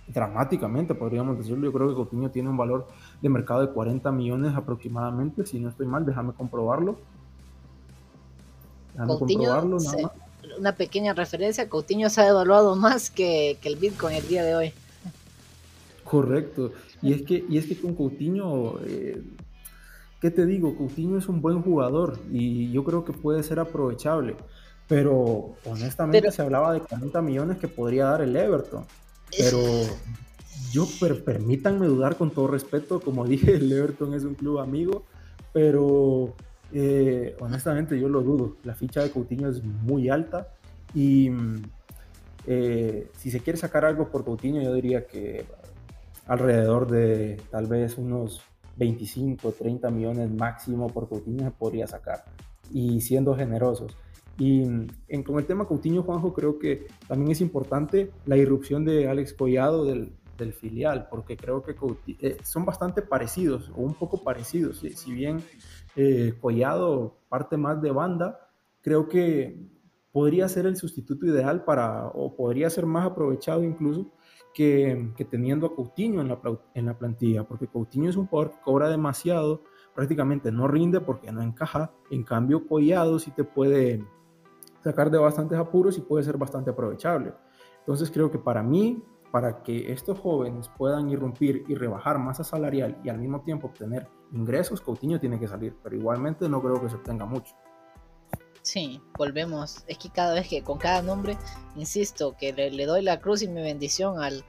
dramáticamente, 0.07 0.95
podríamos 0.95 1.37
decirlo. 1.37 1.65
Yo 1.65 1.73
creo 1.73 1.89
que 1.89 1.95
Coutinho 1.95 2.29
tiene 2.29 2.49
un 2.49 2.57
valor 2.57 2.87
de 3.21 3.29
mercado 3.29 3.65
de 3.65 3.73
40 3.73 4.11
millones 4.11 4.55
aproximadamente, 4.55 5.45
si 5.45 5.59
no 5.59 5.69
estoy 5.69 5.87
mal, 5.87 6.05
déjame 6.05 6.33
comprobarlo. 6.33 6.97
Déjame 8.93 9.17
comprobarlo, 9.17 9.77
Una 10.59 10.75
pequeña 10.75 11.13
referencia, 11.13 11.69
Coutinho 11.69 12.09
se 12.09 12.21
ha 12.21 12.25
devaluado 12.25 12.75
más 12.75 13.09
que, 13.09 13.57
el 13.63 13.75
Bitcoin 13.77 14.15
el 14.15 14.27
día 14.27 14.43
de 14.43 14.55
hoy. 14.55 14.73
Correcto. 16.03 16.71
Y 17.03 17.13
es 17.13 17.21
que, 17.23 17.45
y 17.47 17.57
es 17.57 17.65
que 17.67 17.75
con 17.75 17.95
Coutinho, 17.95 18.79
eh, 18.85 19.21
¿qué 20.21 20.31
te 20.31 20.45
digo? 20.45 20.75
Coutinho 20.75 21.17
es 21.17 21.27
un 21.27 21.41
buen 21.41 21.61
jugador 21.61 22.17
y 22.31 22.71
yo 22.71 22.83
creo 22.85 23.03
que 23.03 23.11
puede 23.11 23.43
ser 23.43 23.59
aprovechable. 23.59 24.35
Pero 24.87 25.55
honestamente 25.65 26.31
se 26.31 26.41
hablaba 26.41 26.73
de 26.73 26.79
40 26.79 27.21
millones 27.21 27.57
que 27.57 27.67
podría 27.67 28.05
dar 28.05 28.21
el 28.21 28.35
Everton. 28.35 28.85
Pero 29.37 29.59
yo, 30.71 30.87
permítanme 31.25 31.87
dudar 31.87 32.15
con 32.15 32.31
todo 32.31 32.47
respeto, 32.47 33.01
como 33.01 33.25
dije, 33.27 33.55
el 33.55 33.71
Everton 33.71 34.13
es 34.13 34.23
un 34.23 34.35
club 34.35 34.59
amigo, 34.59 35.03
pero 35.51 36.33
eh, 36.71 37.35
honestamente 37.39 37.99
yo 37.99 38.07
lo 38.07 38.21
dudo. 38.21 38.55
La 38.63 38.75
ficha 38.75 39.03
de 39.03 39.11
Coutinho 39.11 39.49
es 39.49 39.61
muy 39.61 40.09
alta 40.09 40.47
y 40.95 41.29
eh, 42.47 43.09
si 43.17 43.29
se 43.29 43.41
quiere 43.41 43.57
sacar 43.57 43.83
algo 43.83 44.09
por 44.09 44.23
Coutinho, 44.23 44.61
yo 44.61 44.73
diría 44.73 45.05
que 45.05 45.45
alrededor 46.27 46.89
de 46.89 47.41
tal 47.51 47.67
vez 47.67 47.97
unos 47.97 48.41
25, 48.77 49.51
30 49.51 49.89
millones 49.91 50.31
máximo 50.31 50.87
por 50.87 51.07
Coutinho 51.07 51.43
se 51.43 51.51
podría 51.51 51.87
sacar. 51.87 52.23
Y 52.71 53.01
siendo 53.01 53.35
generosos. 53.35 53.95
Y 54.37 54.63
en, 54.63 55.23
con 55.23 55.37
el 55.37 55.45
tema 55.45 55.67
Coutinho, 55.67 56.03
Juanjo, 56.03 56.33
creo 56.33 56.57
que 56.57 56.87
también 57.07 57.31
es 57.31 57.41
importante 57.41 58.11
la 58.25 58.35
irrupción 58.35 58.83
de 58.83 59.07
Alex 59.07 59.33
Collado 59.33 59.85
del, 59.85 60.11
del 60.37 60.53
filial, 60.53 61.07
porque 61.09 61.37
creo 61.37 61.61
que 61.61 61.75
eh, 62.19 62.37
son 62.43 62.65
bastante 62.65 63.03
parecidos, 63.03 63.69
o 63.75 63.81
un 63.81 63.93
poco 63.93 64.23
parecidos. 64.23 64.79
Si 64.79 65.11
bien 65.11 65.43
eh, 65.95 66.33
Collado 66.41 67.19
parte 67.29 67.57
más 67.57 67.81
de 67.81 67.91
banda, 67.91 68.49
creo 68.81 69.07
que 69.07 69.69
podría 70.11 70.47
ser 70.47 70.65
el 70.65 70.77
sustituto 70.77 71.25
ideal 71.25 71.63
para, 71.63 72.07
o 72.07 72.35
podría 72.35 72.69
ser 72.69 72.85
más 72.85 73.05
aprovechado 73.05 73.63
incluso, 73.63 74.11
que, 74.53 75.13
teniendo 75.29 75.67
a 75.67 75.75
Coutinho 75.75 76.21
en 76.21 76.27
la, 76.27 76.39
en 76.73 76.85
la 76.85 76.97
plantilla, 76.97 77.43
porque 77.43 77.67
Coutinho 77.67 78.09
es 78.09 78.15
un 78.15 78.27
jugador 78.27 78.51
que 78.51 78.61
cobra 78.61 78.89
demasiado, 78.89 79.61
prácticamente 79.95 80.51
no 80.51 80.67
rinde 80.67 81.01
porque 81.01 81.31
no 81.31 81.41
encaja, 81.41 81.91
en 82.11 82.23
cambio 82.23 82.67
Collado 82.67 83.19
sí 83.19 83.31
te 83.31 83.43
puede 83.43 84.03
sacar 84.83 85.09
de 85.09 85.17
bastantes 85.17 85.57
apuros 85.57 85.97
y 85.97 86.01
puede 86.01 86.23
ser 86.23 86.37
bastante 86.37 86.71
aprovechable. 86.71 87.33
Entonces 87.79 88.11
creo 88.11 88.31
que 88.31 88.39
para 88.39 88.63
mí, 88.63 89.03
para 89.31 89.63
que 89.63 89.91
estos 89.91 90.19
jóvenes 90.19 90.69
puedan 90.77 91.09
irrumpir 91.09 91.63
y 91.67 91.75
rebajar 91.75 92.19
masa 92.19 92.43
salarial 92.43 92.99
y 93.03 93.09
al 93.09 93.17
mismo 93.17 93.41
tiempo 93.41 93.67
obtener 93.67 94.07
ingresos, 94.31 94.81
Coutinho 94.81 95.19
tiene 95.19 95.39
que 95.39 95.47
salir, 95.47 95.75
pero 95.81 95.95
igualmente 95.95 96.47
no 96.47 96.61
creo 96.61 96.81
que 96.81 96.89
se 96.89 96.95
obtenga 96.95 97.25
mucho. 97.25 97.55
Sí, 98.63 99.01
volvemos. 99.17 99.83
Es 99.87 99.97
que 99.97 100.09
cada 100.09 100.33
vez 100.33 100.47
que 100.47 100.63
con 100.63 100.79
cada 100.79 101.01
nombre, 101.01 101.37
insisto, 101.75 102.35
que 102.37 102.53
le, 102.53 102.85
doy 102.85 103.03
la 103.03 103.19
cruz 103.19 103.41
y 103.41 103.47
mi 103.47 103.61
bendición 103.61 104.23
al, 104.23 104.43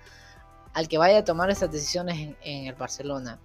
al 0.73 0.89
que 0.89 0.99
vaya 0.99 1.19
a 1.19 1.25
tomar 1.25 1.51
esas 1.51 1.71
decisiones 1.71 2.35
en, 2.41 2.67
el 2.67 2.75
Barcelona. 2.75 3.41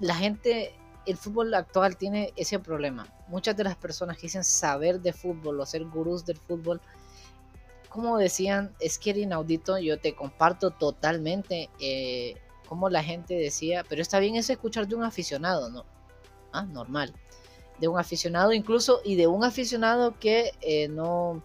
La 0.00 0.16
gente 0.16 0.74
el 1.04 1.16
fútbol 1.16 1.52
actual 1.54 1.96
tiene 1.96 2.32
ese 2.36 2.58
problema. 2.58 3.06
Muchas 3.28 3.56
de 3.56 3.64
las 3.64 3.76
personas 3.76 4.16
que 4.16 4.22
dicen 4.22 4.44
saber 4.44 5.00
de 5.00 5.12
fútbol 5.12 5.60
o 5.60 5.66
ser 5.66 5.84
gurús 5.84 6.24
del 6.24 6.38
fútbol 6.38 6.80
como 7.92 8.16
decían, 8.16 8.74
es 8.80 8.98
que 8.98 9.10
era 9.10 9.18
inaudito, 9.18 9.78
yo 9.78 10.00
te 10.00 10.14
comparto 10.14 10.70
totalmente 10.70 11.68
eh, 11.78 12.36
como 12.66 12.88
la 12.88 13.04
gente 13.04 13.34
decía, 13.34 13.84
pero 13.86 14.00
está 14.00 14.18
bien 14.18 14.34
eso 14.36 14.50
escuchar 14.50 14.88
de 14.88 14.94
un 14.94 15.04
aficionado, 15.04 15.68
¿no? 15.68 15.84
Ah, 16.52 16.62
normal. 16.62 17.12
De 17.78 17.88
un 17.88 17.98
aficionado 17.98 18.52
incluso 18.52 19.00
y 19.04 19.16
de 19.16 19.26
un 19.26 19.44
aficionado 19.44 20.18
que 20.18 20.52
eh, 20.60 20.88
no, 20.88 21.42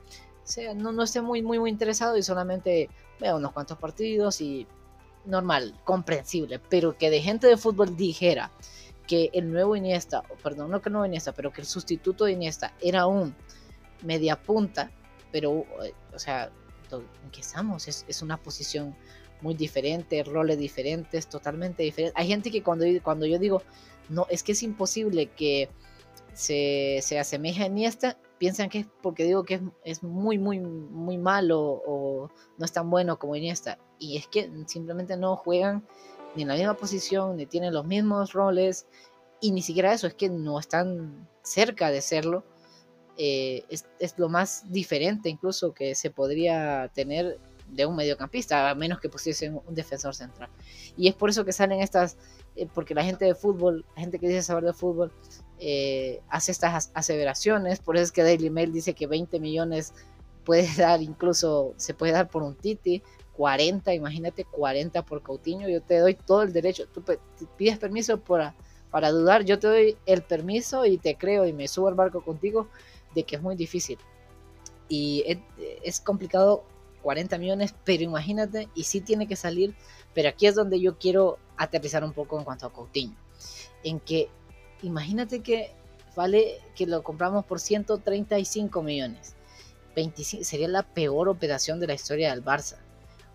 sea, 0.48 0.74
no, 0.74 0.92
no 0.92 1.04
esté 1.04 1.22
muy, 1.22 1.42
muy, 1.42 1.60
muy 1.60 1.70
interesado 1.70 2.18
y 2.18 2.24
solamente 2.24 2.90
vea 3.20 3.36
unos 3.36 3.52
cuantos 3.52 3.78
partidos 3.78 4.42
y 4.42 4.68
normal, 5.26 5.76
comprensible, 5.84 6.60
pero 6.60 6.98
que 6.98 7.10
de 7.10 7.22
gente 7.22 7.48
de 7.48 7.58
fútbol 7.58 7.98
dijera 7.98 8.52
que 9.08 9.30
el 9.34 9.52
nuevo 9.52 9.76
Iniesta, 9.76 10.24
perdón, 10.42 10.72
no 10.72 10.82
que 10.82 10.90
el 10.90 10.94
nuevo 10.94 11.06
Iniesta, 11.06 11.34
pero 11.34 11.52
que 11.52 11.62
el 11.62 11.68
sustituto 11.68 12.26
de 12.26 12.34
Iniesta 12.34 12.74
era 12.82 13.08
un 13.08 13.36
media 14.04 14.42
punta, 14.42 14.92
pero, 15.32 15.66
eh, 15.84 15.94
o 16.14 16.20
sea, 16.20 16.50
¿en 16.92 17.32
qué 17.32 17.42
estamos? 17.42 17.88
Es, 17.88 18.06
es 18.08 18.22
una 18.22 18.38
posición 18.38 18.96
muy 19.42 19.54
diferente, 19.54 20.24
roles 20.24 20.58
diferentes, 20.58 21.28
totalmente 21.28 21.84
diferentes. 21.84 22.18
Hay 22.18 22.28
gente 22.28 22.52
que 22.52 22.64
cuando, 22.64 22.86
cuando 23.04 23.26
yo 23.26 23.38
digo, 23.38 23.64
no, 24.10 24.28
es 24.30 24.44
que 24.44 24.54
es 24.54 24.64
imposible 24.64 25.28
que 25.28 25.70
se, 26.38 27.00
se 27.02 27.18
asemeje 27.18 27.64
a 27.64 27.66
Iniesta, 27.66 28.16
piensan 28.38 28.70
que 28.70 28.80
es 28.80 28.88
porque 29.02 29.24
digo 29.24 29.44
que 29.44 29.56
es, 29.56 29.62
es, 29.84 30.04
muy, 30.04 30.38
muy, 30.38 30.60
muy 30.60 31.18
malo 31.18 31.60
o 31.60 32.30
no 32.60 32.66
es 32.66 32.72
tan 32.72 32.92
bueno 32.92 33.18
como 33.18 33.36
Iniesta. 33.36 33.80
Y 33.98 34.18
es 34.18 34.28
que 34.28 34.48
simplemente 34.68 35.18
no 35.18 35.36
juegan 35.36 35.84
ni 36.36 36.44
en 36.44 36.50
la 36.50 36.54
misma 36.54 36.76
posición, 36.76 37.38
ni 37.38 37.48
tienen 37.48 37.74
los 37.74 37.88
mismos 37.88 38.34
roles, 38.34 38.86
y 39.42 39.52
ni 39.52 39.64
siquiera 39.64 39.92
eso, 39.94 40.06
es 40.06 40.14
que 40.14 40.30
no 40.30 40.60
están 40.60 41.28
cerca 41.42 41.90
de 41.90 42.02
serlo. 42.02 42.44
Eh, 43.18 43.64
es, 43.70 43.88
es, 43.98 44.20
lo 44.20 44.30
más 44.30 44.72
diferente 44.72 45.30
incluso 45.30 45.74
que 45.74 45.96
se 45.96 46.12
podría 46.12 46.92
tener 46.94 47.40
de 47.68 47.88
un 47.88 47.96
mediocampista, 47.96 48.70
a 48.70 48.76
menos 48.76 49.00
que 49.00 49.10
pusiesen 49.10 49.60
un 49.66 49.74
defensor 49.74 50.14
central. 50.14 50.52
Y 50.96 51.08
es 51.08 51.16
por 51.16 51.32
eso 51.32 51.44
que 51.44 51.52
salen 51.52 51.82
estas, 51.82 52.16
eh, 52.56 52.68
porque 52.72 52.94
la 52.94 53.04
gente 53.04 53.26
de 53.26 53.34
fútbol, 53.34 53.84
la 53.96 54.02
gente 54.02 54.20
que 54.20 54.28
dice 54.28 54.44
saber 54.44 54.66
de 54.66 54.74
fútbol, 54.74 55.12
eh, 55.60 56.22
hace 56.30 56.52
estas 56.52 56.92
aseveraciones, 56.94 57.80
por 57.80 57.96
eso 57.96 58.06
es 58.06 58.12
que 58.12 58.24
Daily 58.24 58.50
Mail 58.50 58.72
dice 58.72 58.94
que 58.94 59.08
20 59.08 59.40
millones 59.40 59.94
puede 60.46 60.68
dar 60.78 61.02
incluso, 61.02 61.74
se 61.78 61.94
puede 61.94 62.14
dar 62.14 62.30
por 62.30 62.44
un 62.44 62.56
Titi, 62.56 63.02
40, 63.36 63.94
imagínate 63.94 64.46
40 64.46 65.04
por 65.04 65.22
Coutinho, 65.22 65.70
yo 65.70 65.82
te 65.82 66.00
doy 66.00 66.16
todo 66.16 66.42
el 66.42 66.54
derecho, 66.54 66.88
tú 66.88 67.04
pides 67.56 67.78
permiso 67.78 68.20
para, 68.20 68.56
para 68.90 69.12
dudar, 69.12 69.46
yo 69.46 69.60
te 69.60 69.68
doy 69.68 69.98
el 70.06 70.24
permiso 70.24 70.86
y 70.86 70.98
te 70.98 71.16
creo 71.16 71.46
y 71.46 71.54
me 71.54 71.68
subo 71.68 71.88
al 71.88 71.94
barco 71.94 72.22
contigo 72.22 72.68
de 73.14 73.24
que 73.24 73.36
es 73.36 73.42
muy 73.42 73.56
difícil. 73.56 74.00
Y 74.90 75.24
es, 75.28 75.38
es 75.84 76.00
complicado 76.00 76.64
40 77.04 77.38
millones, 77.38 77.76
pero 77.84 78.04
imagínate, 78.04 78.70
y 78.74 78.86
sí 78.86 79.02
tiene 79.02 79.28
que 79.28 79.36
salir, 79.36 79.76
pero 80.14 80.30
aquí 80.30 80.48
es 80.48 80.56
donde 80.56 80.80
yo 80.80 80.98
quiero 80.98 81.38
aterrizar 81.58 82.04
un 82.04 82.14
poco 82.14 82.40
en 82.40 82.44
cuanto 82.44 82.66
a 82.66 82.74
Coutinho, 82.74 83.16
en 83.84 84.00
que 84.00 84.30
imagínate 84.84 85.42
que 85.42 85.72
vale 86.16 86.60
que 86.76 86.88
lo 86.88 87.04
compramos 87.04 87.46
por 87.46 87.60
135 87.60 88.82
millones. 88.82 89.36
25, 89.96 90.44
sería 90.44 90.68
la 90.68 90.84
peor 90.84 91.30
operación 91.30 91.80
de 91.80 91.88
la 91.88 91.94
historia 91.94 92.32
del 92.32 92.44
Barça. 92.44 92.78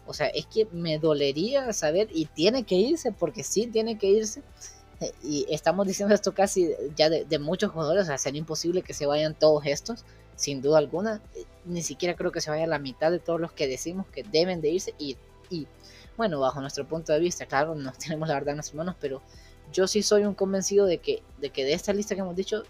O 0.07 0.15
sea, 0.15 0.27
es 0.29 0.47
que 0.47 0.67
me 0.73 0.99
dolería 0.99 1.73
saber, 1.73 2.09
y 2.13 2.27
tiene 2.27 2.65
que 2.65 2.75
irse, 2.75 3.13
porque 3.13 3.45
sí 3.45 3.67
tiene 3.67 3.99
que 3.99 4.09
irse. 4.09 4.43
Eh, 5.01 5.13
y 5.23 5.47
estamos 5.49 5.87
diciendo 5.87 6.15
esto 6.15 6.35
casi 6.35 6.71
ya 6.97 7.09
de, 7.09 7.39
muchos 7.39 7.71
jugadores, 7.73 8.05
o 8.05 8.07
sea, 8.07 8.19
sería 8.19 8.41
imposible 8.41 8.83
que 8.83 8.95
se 8.95 9.07
vayan 9.07 9.35
todos 9.35 9.65
estos, 9.67 10.05
sin 10.37 10.61
duda 10.61 10.79
alguna. 10.79 11.21
Eh, 11.37 11.45
ni 11.65 11.83
siquiera 11.83 12.17
creo 12.17 12.33
que 12.33 12.41
se 12.41 12.51
vaya 12.51 12.67
la 12.67 12.79
mitad 12.79 13.11
de 13.11 13.21
todos 13.21 13.41
los 13.41 13.53
que 13.53 13.69
decimos 13.69 14.07
que 14.09 14.25
deben 14.25 14.61
de 14.61 14.71
irse. 14.71 14.95
Y, 14.99 15.17
bueno, 16.17 16.41
bajo 16.41 16.61
nuestro 16.61 16.87
punto 16.87 17.13
de 17.13 17.21
vista, 17.21 17.47
claro, 17.47 17.75
no 17.75 17.93
tenemos 17.99 18.29
la 18.29 18.35
verdad 18.35 18.51
en 18.51 18.57
nuestras 18.57 18.77
manos, 18.77 18.97
pero 19.01 19.23
yo 19.73 19.87
sí 19.87 20.03
soy 20.03 20.25
un 20.25 20.35
convencido 20.35 20.87
de 20.87 20.99
que, 20.99 21.23
de 21.41 21.51
que 21.51 21.65
de 21.65 21.73
esta 21.73 21.93
lista 21.93 22.15
que 22.15 22.21
hemos 22.21 22.37
dicho, 22.37 22.63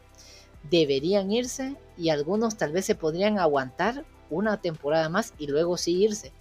deberían 0.70 1.30
irse 1.30 1.76
y 1.96 2.10
algunos 2.10 2.56
tal 2.56 2.72
vez 2.72 2.84
se 2.84 2.94
podrían 2.94 3.38
aguantar 3.38 4.04
una 4.30 4.60
temporada 4.60 5.08
más 5.08 5.34
y 5.38 5.48
luego 5.48 5.76
sí 5.76 6.04
irse 6.04 6.32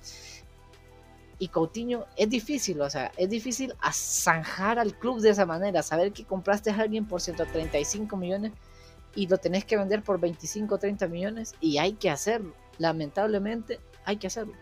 y 1.41 1.47
Coutinho 1.47 2.05
es 2.17 2.29
difícil, 2.29 2.79
o 2.81 2.89
sea, 2.91 3.11
es 3.17 3.27
difícil 3.27 3.73
zanjar 3.91 4.77
al 4.77 4.93
club 4.93 5.21
de 5.21 5.31
esa 5.31 5.47
manera, 5.47 5.81
saber 5.81 6.11
que 6.11 6.23
compraste 6.23 6.69
a 6.69 6.75
alguien 6.75 7.07
por 7.07 7.19
135 7.19 8.15
millones 8.15 8.51
y 9.15 9.25
lo 9.25 9.39
tenés 9.39 9.65
que 9.65 9.75
vender 9.75 10.03
por 10.03 10.19
25 10.19 10.75
o 10.75 10.77
30 10.77 11.07
millones 11.07 11.55
y 11.59 11.79
hay 11.79 11.93
que 11.93 12.11
hacerlo, 12.11 12.53
lamentablemente 12.77 13.79
hay 14.05 14.17
que 14.17 14.27
hacerlo. 14.27 14.53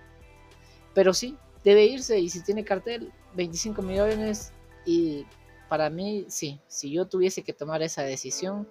Pero 0.94 1.14
sí, 1.14 1.36
debe 1.66 1.84
irse 1.84 2.18
y 2.18 2.30
si 2.30 2.42
tiene 2.44 2.64
cartel, 2.64 3.12
25 3.36 3.82
millones 3.82 4.54
y 4.86 5.26
para 5.70 5.90
mí 5.90 6.26
sí, 6.28 6.60
si 6.68 6.92
yo 6.92 7.06
tuviese 7.08 7.44
que 7.44 7.54
tomar 7.54 7.82
esa 7.82 8.04
decisión, 8.04 8.68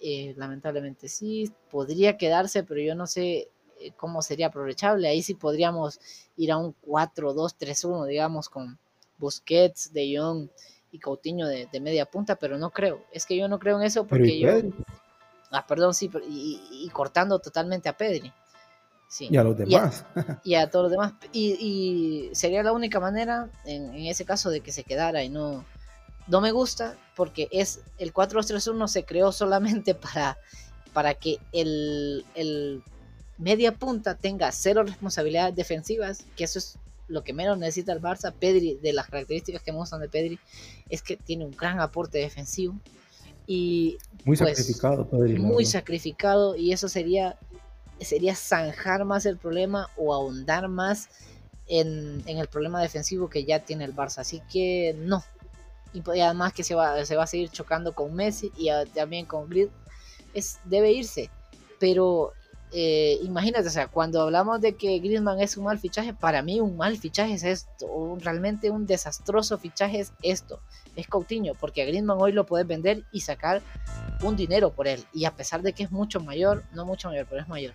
eh, 0.00 0.34
lamentablemente 0.36 1.08
sí, 1.08 1.50
podría 1.70 2.18
quedarse, 2.18 2.62
pero 2.64 2.80
yo 2.80 2.94
no 2.94 3.06
sé 3.06 3.48
eh, 3.80 3.92
cómo 3.96 4.22
sería 4.22 4.48
aprovechable. 4.48 5.08
Ahí 5.08 5.22
sí 5.22 5.34
podríamos 5.34 6.00
ir 6.36 6.52
a 6.52 6.58
un 6.58 6.74
4-2-3-1, 6.86 8.06
digamos, 8.06 8.48
con 8.48 8.78
Busquets, 9.18 9.92
De 9.92 10.14
Jong 10.16 10.48
y 10.92 10.98
Coutinho 10.98 11.46
de, 11.46 11.68
media 11.80 12.06
punta, 12.06 12.36
pero 12.36 12.58
no 12.58 12.70
creo. 12.70 13.04
Es 13.12 13.26
que 13.26 13.36
yo 13.36 13.48
no 13.48 13.58
creo 13.58 13.78
en 13.78 13.84
eso 13.84 14.06
porque 14.06 14.38
yo... 14.38 14.50
Ah, 15.50 15.66
perdón, 15.66 15.94
sí, 15.94 16.10
y, 16.28 16.88
cortando 16.92 17.38
totalmente 17.38 17.88
a 17.88 17.96
Pedri. 17.96 18.32
Sí. 19.08 19.28
Y 19.30 19.36
a 19.36 19.44
los 19.44 19.56
demás. 19.56 20.04
Y 20.44 20.54
a, 20.54 20.68
todos 20.68 20.84
los 20.84 20.92
demás. 20.92 21.14
Y, 21.32 22.30
sería 22.32 22.62
la 22.62 22.72
única 22.72 22.98
manera, 22.98 23.48
en, 23.64 23.94
ese 23.94 24.24
caso, 24.24 24.50
de 24.50 24.60
que 24.60 24.72
se 24.72 24.84
quedara 24.84 25.22
y 25.22 25.28
no... 25.28 25.64
No 26.26 26.40
me 26.40 26.50
gusta 26.52 26.96
porque 27.14 27.48
es 27.50 27.80
el 27.98 28.12
4-2-3-1 28.12 28.88
se 28.88 29.04
creó 29.04 29.32
solamente 29.32 29.94
para, 29.94 30.38
para 30.92 31.14
que 31.14 31.38
el, 31.52 32.24
el 32.34 32.82
media 33.38 33.72
punta 33.72 34.16
tenga 34.16 34.50
cero 34.52 34.82
responsabilidades 34.82 35.54
defensivas, 35.54 36.24
que 36.36 36.44
eso 36.44 36.58
es 36.58 36.78
lo 37.08 37.22
que 37.22 37.32
menos 37.32 37.58
necesita 37.58 37.92
el 37.92 38.00
Barça. 38.00 38.32
Pedri, 38.32 38.78
de 38.82 38.92
las 38.92 39.08
características 39.08 39.62
que 39.62 39.72
me 39.72 39.78
gustan 39.78 40.00
de 40.00 40.08
Pedri, 40.08 40.38
es 40.88 41.02
que 41.02 41.16
tiene 41.16 41.44
un 41.44 41.52
gran 41.52 41.80
aporte 41.80 42.18
defensivo. 42.18 42.78
Y 43.46 43.98
muy 44.24 44.36
pues, 44.36 44.56
sacrificado, 44.56 45.08
Pedri. 45.08 45.38
Muy 45.38 45.64
sacrificado, 45.64 46.56
y 46.56 46.72
eso 46.72 46.88
sería, 46.88 47.38
sería 48.00 48.34
zanjar 48.34 49.04
más 49.04 49.26
el 49.26 49.36
problema 49.36 49.88
o 49.96 50.12
ahondar 50.12 50.68
más 50.68 51.08
en, 51.68 52.22
el 52.26 52.48
problema 52.48 52.80
defensivo 52.80 53.28
que 53.28 53.44
ya 53.44 53.60
tiene 53.60 53.84
el 53.84 53.94
Barça. 53.94 54.18
Así 54.18 54.42
que 54.50 54.96
no. 54.98 55.22
Y, 55.96 56.20
además 56.20 56.52
que 56.52 56.62
se 56.62 56.74
va, 56.74 57.04
se 57.04 57.16
va 57.16 57.24
a 57.24 57.26
seguir 57.26 57.50
chocando 57.50 57.94
con 57.94 58.14
Messi 58.14 58.52
y 58.56 58.68
también 58.94 59.26
con 59.26 59.48
Grid. 59.48 59.68
Es, 60.34 60.58
debe 60.64 60.92
irse. 60.92 61.30
Pero 61.78 62.32
eh, 62.72 63.18
imagínate, 63.22 63.68
o 63.68 63.70
sea, 63.70 63.86
cuando 63.86 64.20
hablamos 64.20 64.60
de 64.60 64.74
que 64.74 64.98
Griezmann 64.98 65.40
es 65.40 65.56
un 65.56 65.64
mal 65.64 65.78
fichaje, 65.78 66.12
para 66.12 66.42
mí 66.42 66.60
un 66.60 66.76
mal 66.76 66.98
fichaje 66.98 67.34
es 67.34 67.44
esto, 67.44 68.18
realmente 68.20 68.70
un 68.70 68.86
desastroso 68.86 69.56
fichaje 69.56 70.00
es 70.00 70.12
esto, 70.22 70.60
es 70.96 71.06
Coutinho, 71.06 71.54
porque 71.54 71.82
a 71.82 71.84
Griezmann 71.84 72.18
hoy 72.20 72.32
lo 72.32 72.44
puedes 72.44 72.66
vender 72.66 73.04
y 73.12 73.20
sacar 73.20 73.62
un 74.22 74.34
dinero 74.34 74.72
por 74.72 74.88
él, 74.88 75.04
y 75.12 75.26
a 75.26 75.30
pesar 75.30 75.62
de 75.62 75.72
que 75.72 75.84
es 75.84 75.92
mucho 75.92 76.20
mayor, 76.20 76.64
no 76.72 76.84
mucho 76.84 77.08
mayor, 77.08 77.26
pero 77.30 77.40
es 77.40 77.48
mayor. 77.48 77.72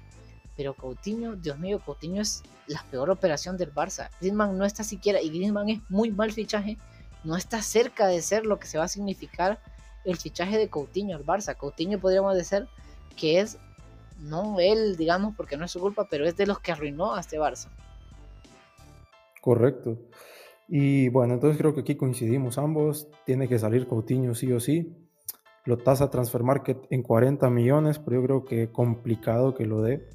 Pero 0.57 0.73
Coutinho, 0.75 1.37
Dios 1.37 1.57
mío, 1.57 1.81
Coutinho 1.83 2.21
es 2.21 2.43
la 2.67 2.83
peor 2.91 3.09
operación 3.09 3.55
del 3.55 3.73
Barça. 3.73 4.09
Griezmann 4.19 4.57
no 4.57 4.65
está 4.65 4.83
siquiera, 4.83 5.21
y 5.21 5.29
Griezmann 5.29 5.69
es 5.69 5.79
muy 5.89 6.11
mal 6.11 6.33
fichaje, 6.33 6.77
no 7.23 7.35
está 7.35 7.61
cerca 7.61 8.07
de 8.07 8.21
ser 8.21 8.45
lo 8.45 8.59
que 8.59 8.67
se 8.67 8.77
va 8.77 8.85
a 8.85 8.89
significar 8.89 9.59
el 10.05 10.17
fichaje 10.17 10.57
de 10.57 10.69
Coutinho 10.69 11.15
al 11.15 11.25
Barça. 11.25 11.55
Coutinho 11.55 11.99
podríamos 11.99 12.35
decir 12.35 12.67
que 13.15 13.39
es 13.39 13.57
no 14.19 14.59
él, 14.59 14.97
digamos, 14.97 15.35
porque 15.35 15.57
no 15.57 15.65
es 15.65 15.71
su 15.71 15.79
culpa, 15.79 16.07
pero 16.09 16.25
es 16.25 16.35
de 16.37 16.45
los 16.45 16.59
que 16.59 16.71
arruinó 16.71 17.15
a 17.15 17.19
este 17.19 17.39
Barça. 17.39 17.69
Correcto. 19.41 19.97
Y 20.67 21.09
bueno, 21.09 21.33
entonces 21.33 21.57
creo 21.57 21.73
que 21.73 21.81
aquí 21.81 21.95
coincidimos 21.95 22.57
ambos. 22.57 23.07
Tiene 23.25 23.47
que 23.47 23.59
salir 23.59 23.87
Coutinho 23.87 24.35
sí 24.35 24.51
o 24.51 24.59
sí. 24.59 24.95
Lo 25.65 25.77
tasa 25.77 26.09
Transfer 26.09 26.43
Market 26.43 26.77
en 26.89 27.03
40 27.03 27.49
millones, 27.49 27.99
pero 27.99 28.21
yo 28.21 28.25
creo 28.25 28.45
que 28.45 28.71
complicado 28.71 29.53
que 29.53 29.65
lo 29.65 29.81
dé. 29.81 30.07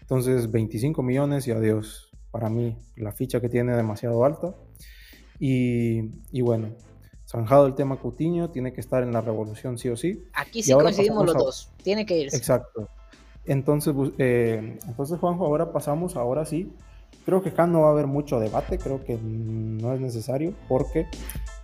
Entonces 0.00 0.50
25 0.50 1.02
millones 1.02 1.48
y 1.48 1.50
adiós. 1.50 2.10
Para 2.30 2.48
mí 2.48 2.76
la 2.96 3.12
ficha 3.12 3.40
que 3.40 3.48
tiene 3.48 3.74
demasiado 3.74 4.24
alta. 4.24 4.54
Y, 5.38 6.10
y 6.32 6.40
bueno, 6.40 6.68
zanjado 7.26 7.66
el 7.66 7.74
tema 7.74 7.96
Coutinho, 7.96 8.50
tiene 8.50 8.72
que 8.72 8.80
estar 8.80 9.02
en 9.02 9.12
la 9.12 9.20
revolución 9.20 9.78
sí 9.78 9.88
o 9.88 9.96
sí. 9.96 10.24
Aquí 10.32 10.62
sí 10.62 10.72
coincidimos 10.72 11.26
los 11.26 11.34
dos. 11.34 11.70
Tiene 11.82 12.06
que 12.06 12.18
irse. 12.18 12.36
Exacto. 12.36 12.88
Entonces, 13.44 13.94
eh, 14.18 14.78
entonces, 14.86 15.18
Juanjo, 15.18 15.46
ahora 15.46 15.72
pasamos, 15.72 16.16
ahora 16.16 16.44
sí. 16.44 16.72
Creo 17.24 17.42
que 17.42 17.48
acá 17.48 17.66
no 17.66 17.82
va 17.82 17.88
a 17.88 17.90
haber 17.90 18.06
mucho 18.06 18.38
debate, 18.38 18.78
creo 18.78 19.02
que 19.02 19.18
no 19.20 19.92
es 19.92 20.00
necesario, 20.00 20.54
porque 20.68 21.08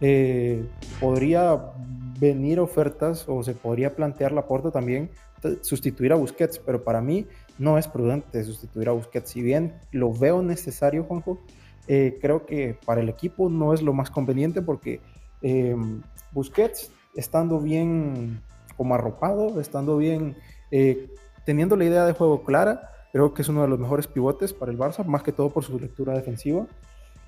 eh, 0.01 0.67
podría 1.01 1.73
venir 2.19 2.59
ofertas 2.59 3.27
o 3.29 3.45
se 3.45 3.55
podría 3.55 3.95
plantear 3.95 4.33
la 4.33 4.47
puerta 4.47 4.73
también 4.73 5.11
sustituir 5.61 6.13
a 6.13 6.17
Busquets, 6.17 6.59
pero 6.59 6.85
para 6.85 7.01
mí 7.01 7.27
no 7.59 7.79
es 7.79 7.89
prudente 7.89 8.43
sustituir 8.45 8.89
a 8.89 8.93
Busquets. 8.93 9.31
Si 9.31 9.43
bien 9.43 9.75
lo 9.91 10.13
veo 10.13 10.43
necesario, 10.43 11.05
Juanjo, 11.05 11.39
eh, 11.89 12.19
creo 12.21 12.47
que 12.47 12.79
para 12.87 13.01
el 13.01 13.09
equipo 13.09 13.49
no 13.49 13.75
es 13.75 13.83
lo 13.83 13.93
más 13.93 14.11
conveniente 14.11 14.63
porque 14.63 15.01
eh, 15.43 15.77
Busquets, 16.33 16.93
estando 17.15 17.61
bien 17.61 18.41
como 18.77 18.95
arropado, 18.95 19.61
estando 19.61 19.97
bien, 19.97 20.37
eh, 20.71 21.11
teniendo 21.45 21.77
la 21.77 21.85
idea 21.85 22.07
de 22.07 22.13
juego 22.13 22.45
clara, 22.45 22.91
creo 23.13 23.35
que 23.35 23.43
es 23.43 23.49
uno 23.49 23.63
de 23.63 23.69
los 23.69 23.79
mejores 23.79 24.07
pivotes 24.07 24.53
para 24.53 24.71
el 24.71 24.79
Barça, 24.79 25.05
más 25.05 25.23
que 25.23 25.33
todo 25.33 25.51
por 25.51 25.65
su 25.65 25.79
lectura 25.79 26.15
defensiva. 26.15 26.67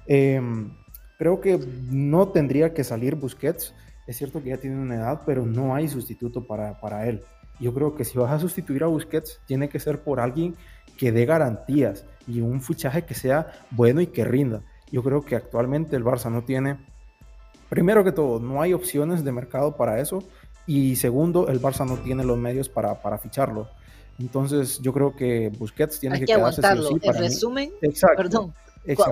creo 0.06 1.40
que 1.40 1.58
no 1.90 2.28
tendría 2.28 2.72
que 2.72 2.84
salir 2.84 3.16
Busquets. 3.16 3.74
Es 4.06 4.18
cierto 4.18 4.42
que 4.42 4.50
ya 4.50 4.58
tiene 4.58 4.80
una 4.80 4.96
edad, 4.96 5.22
pero 5.24 5.46
no 5.46 5.74
hay 5.74 5.88
sustituto 5.88 6.46
para, 6.46 6.78
para 6.80 7.06
él. 7.06 7.22
Yo 7.60 7.72
creo 7.72 7.94
que 7.94 8.04
si 8.04 8.18
vas 8.18 8.32
a 8.32 8.38
sustituir 8.38 8.82
a 8.84 8.88
Busquets, 8.88 9.40
tiene 9.46 9.68
que 9.68 9.78
ser 9.78 10.02
por 10.02 10.20
alguien 10.20 10.56
que 10.98 11.12
dé 11.12 11.24
garantías 11.24 12.04
y 12.26 12.40
un 12.40 12.60
fichaje 12.60 13.04
que 13.04 13.14
sea 13.14 13.52
bueno 13.70 14.00
y 14.00 14.06
que 14.06 14.24
rinda. 14.24 14.62
Yo 14.90 15.02
creo 15.02 15.22
que 15.22 15.36
actualmente 15.36 15.96
el 15.96 16.04
Barça 16.04 16.30
no 16.30 16.42
tiene, 16.42 16.78
primero 17.68 18.04
que 18.04 18.12
todo, 18.12 18.40
no 18.40 18.62
hay 18.62 18.72
opciones 18.72 19.24
de 19.24 19.32
mercado 19.32 19.76
para 19.76 20.00
eso. 20.00 20.22
Y 20.66 20.96
segundo, 20.96 21.48
el 21.48 21.60
Barça 21.60 21.86
no 21.86 21.96
tiene 21.98 22.24
los 22.24 22.38
medios 22.38 22.68
para, 22.68 22.94
para 23.02 23.18
ficharlo. 23.18 23.68
Entonces, 24.18 24.78
yo 24.80 24.92
creo 24.92 25.14
que 25.14 25.50
Busquets 25.58 25.98
tiene 26.00 26.16
hay 26.16 26.24
que, 26.24 26.32
aguantarlo. 26.32 26.90
en 27.02 27.14
resumen, 27.14 27.72
perdón, 28.16 28.54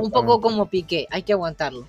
un 0.00 0.10
poco 0.10 0.40
como 0.40 0.66
Piqué, 0.66 1.06
hay 1.10 1.22
que 1.22 1.32
aguantarlo. 1.32 1.86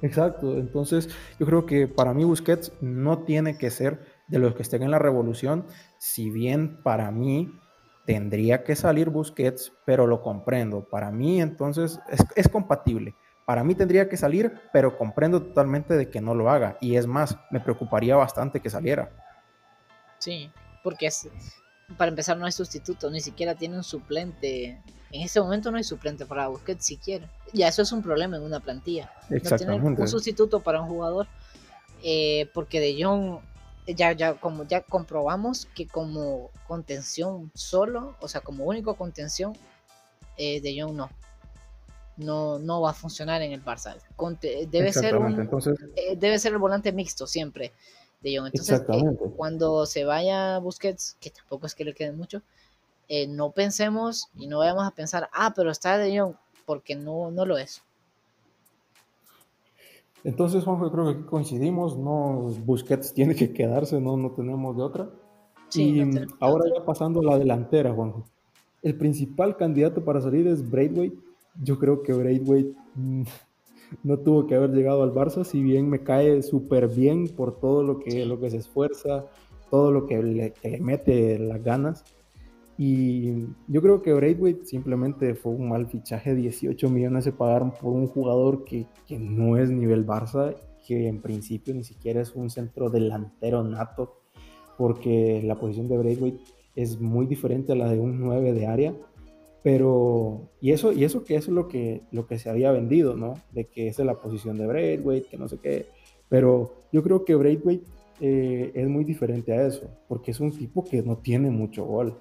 Exacto, 0.00 0.56
entonces 0.56 1.08
yo 1.40 1.46
creo 1.46 1.66
que 1.66 1.88
para 1.88 2.14
mí 2.14 2.22
Busquets 2.24 2.70
no 2.80 3.18
tiene 3.20 3.58
que 3.58 3.70
ser 3.70 4.00
de 4.28 4.38
los 4.38 4.54
que 4.54 4.62
estén 4.62 4.82
en 4.82 4.90
la 4.90 4.98
revolución, 4.98 5.66
si 5.98 6.30
bien 6.30 6.82
para 6.82 7.10
mí 7.10 7.52
tendría 8.08 8.64
que 8.64 8.74
salir 8.74 9.10
Busquets, 9.10 9.72
pero 9.84 10.06
lo 10.06 10.22
comprendo. 10.22 10.82
Para 10.88 11.10
mí 11.10 11.42
entonces 11.42 12.00
es, 12.36 12.48
compatible. 12.48 13.14
Para 13.44 13.64
mí 13.64 13.74
tendría 13.74 14.08
que 14.08 14.16
salir, 14.16 14.52
pero 14.72 14.96
comprendo 14.96 15.42
totalmente 15.42 15.94
de 15.94 16.08
que 16.08 16.22
no 16.22 16.34
lo 16.34 16.50
haga. 16.50 16.78
Y 16.80 16.96
es 16.96 17.06
más, 17.06 17.36
me 17.50 17.60
preocuparía 17.60 18.16
bastante 18.16 18.60
que 18.60 18.70
saliera. 18.70 19.10
Sí, 20.18 20.50
porque 20.82 21.06
es, 21.06 21.28
para 21.96 22.08
empezar 22.10 22.38
no 22.38 22.46
hay 22.46 22.52
sustituto, 22.52 23.10
ni 23.10 23.20
siquiera 23.20 23.54
tiene 23.54 23.76
un 23.76 23.84
suplente. 23.84 24.82
En 25.10 25.22
ese 25.22 25.40
momento 25.40 25.70
no 25.70 25.76
hay 25.76 25.84
suplente 25.84 26.24
para 26.24 26.48
Busquets 26.48 26.86
siquiera. 26.86 27.28
Ya 27.52 27.68
eso 27.68 27.82
es 27.82 27.92
un 27.92 28.02
problema 28.02 28.38
en 28.38 28.42
una 28.42 28.60
plantilla. 28.60 29.12
No 29.66 29.76
un 29.76 30.08
sustituto 30.08 30.60
para 30.60 30.80
un 30.80 30.88
jugador. 30.88 31.26
Eh, 32.02 32.48
porque 32.54 32.80
De 32.80 33.02
Jong 33.02 33.40
ya, 33.94 34.12
ya, 34.12 34.34
como 34.34 34.64
ya 34.64 34.82
comprobamos 34.82 35.66
que 35.74 35.86
como 35.86 36.50
contención 36.66 37.50
solo, 37.54 38.16
o 38.20 38.28
sea, 38.28 38.40
como 38.40 38.64
único 38.64 38.96
contención, 38.96 39.56
eh, 40.36 40.60
De 40.60 40.80
Jong 40.80 40.94
no. 40.94 41.10
No, 42.16 42.58
no 42.58 42.80
va 42.80 42.90
a 42.90 42.94
funcionar 42.94 43.42
en 43.42 43.52
el 43.52 43.64
Barça. 43.64 43.96
debe, 44.70 44.92
ser 44.92 45.14
eh, 45.94 46.16
debe 46.16 46.38
ser 46.38 46.52
el 46.52 46.58
volante 46.58 46.92
mixto 46.92 47.26
siempre. 47.26 47.72
De 48.20 48.36
Jong. 48.36 48.46
Entonces, 48.46 48.82
eh, 48.88 49.04
cuando 49.36 49.86
se 49.86 50.04
vaya 50.04 50.58
Busquets, 50.58 51.16
que 51.20 51.30
tampoco 51.30 51.66
es 51.66 51.74
que 51.76 51.84
le 51.84 51.94
quede 51.94 52.12
mucho, 52.12 52.42
no 53.28 53.52
pensemos 53.52 54.28
y 54.36 54.48
no 54.48 54.58
vayamos 54.58 54.86
a 54.86 54.90
pensar, 54.90 55.30
ah, 55.32 55.52
pero 55.54 55.70
está 55.70 55.96
De 55.96 56.18
Jong, 56.18 56.34
porque 56.66 56.96
no, 56.96 57.30
no 57.30 57.46
lo 57.46 57.56
es. 57.56 57.82
Entonces, 60.24 60.64
Juanjo, 60.64 60.90
creo 60.90 61.04
que 61.04 61.10
aquí 61.12 61.22
coincidimos, 61.22 61.96
no 61.96 62.50
Busquets 62.64 63.12
tiene 63.14 63.34
que 63.34 63.52
quedarse, 63.52 64.00
no, 64.00 64.16
no 64.16 64.32
tenemos 64.32 64.76
de 64.76 64.82
otra. 64.82 65.10
y 65.74 66.00
ahora 66.40 66.64
ya 66.74 66.84
pasando 66.84 67.20
a 67.20 67.24
la 67.24 67.38
delantera, 67.38 67.92
Juanjo. 67.92 68.24
El 68.82 68.96
principal 68.96 69.56
candidato 69.56 70.04
para 70.04 70.20
salir 70.20 70.46
es 70.46 70.68
Braithwaite. 70.68 71.18
Yo 71.60 71.78
creo 71.78 72.02
que 72.02 72.12
Braithwaite 72.12 72.76
mm, 72.94 73.22
no 74.04 74.18
tuvo 74.18 74.46
que 74.46 74.54
haber 74.54 74.70
llegado 74.70 75.02
al 75.02 75.12
Barça, 75.12 75.44
si 75.44 75.62
bien 75.62 75.88
me 75.88 76.02
cae 76.02 76.42
súper 76.42 76.88
bien 76.88 77.28
por 77.28 77.58
todo 77.58 77.82
lo 77.82 77.98
que, 77.98 78.24
lo 78.24 78.38
que 78.40 78.50
se 78.50 78.58
esfuerza, 78.58 79.26
todo 79.70 79.90
lo 79.90 80.06
que 80.06 80.22
le, 80.22 80.52
que 80.52 80.70
le 80.70 80.80
mete 80.80 81.38
las 81.38 81.62
ganas. 81.62 82.04
Y 82.80 83.48
yo 83.66 83.82
creo 83.82 84.02
que 84.02 84.12
Braithwaite 84.12 84.64
simplemente 84.64 85.34
fue 85.34 85.50
un 85.50 85.68
mal 85.68 85.88
fichaje. 85.88 86.36
18 86.36 86.88
millones 86.88 87.24
se 87.24 87.32
pagaron 87.32 87.72
por 87.72 87.92
un 87.92 88.06
jugador 88.06 88.64
que, 88.64 88.86
que, 89.04 89.18
no 89.18 89.56
es 89.56 89.68
nivel 89.68 90.06
Barça, 90.06 90.54
que 90.86 91.08
en 91.08 91.20
principio 91.20 91.74
ni 91.74 91.82
siquiera 91.82 92.20
es 92.20 92.36
un 92.36 92.50
centro 92.50 92.88
delantero 92.88 93.64
nato, 93.64 94.20
porque 94.78 95.42
la 95.44 95.56
posición 95.56 95.88
de 95.88 95.98
Braithwaite 95.98 96.40
es 96.76 97.00
muy 97.00 97.26
diferente 97.26 97.72
a 97.72 97.74
la 97.74 97.90
de 97.90 97.98
un 97.98 98.20
9 98.20 98.52
de 98.52 98.66
área. 98.68 98.94
Pero, 99.64 100.48
y 100.60 100.70
eso, 100.70 100.92
y 100.92 101.02
eso 101.02 101.24
que 101.24 101.34
es 101.34 101.48
lo 101.48 101.66
que, 101.66 102.02
lo 102.12 102.28
que 102.28 102.38
se 102.38 102.48
había 102.48 102.70
vendido, 102.70 103.16
¿no? 103.16 103.34
De 103.52 103.64
que 103.64 103.88
esa 103.88 104.02
es 104.02 104.06
la 104.06 104.20
posición 104.20 104.56
de 104.56 104.68
Braithwaite, 104.68 105.28
que 105.28 105.36
no 105.36 105.48
sé 105.48 105.58
qué. 105.58 105.86
Pero 106.28 106.74
yo 106.92 107.02
creo 107.02 107.24
que 107.24 107.34
Braithwaite 107.34 107.84
eh, 108.20 108.70
es 108.72 108.88
muy 108.88 109.02
diferente 109.02 109.52
a 109.52 109.66
eso, 109.66 109.90
porque 110.06 110.30
es 110.30 110.38
un 110.38 110.56
tipo 110.56 110.84
que 110.84 111.02
no 111.02 111.18
tiene 111.18 111.50
mucho 111.50 111.84
gol 111.84 112.16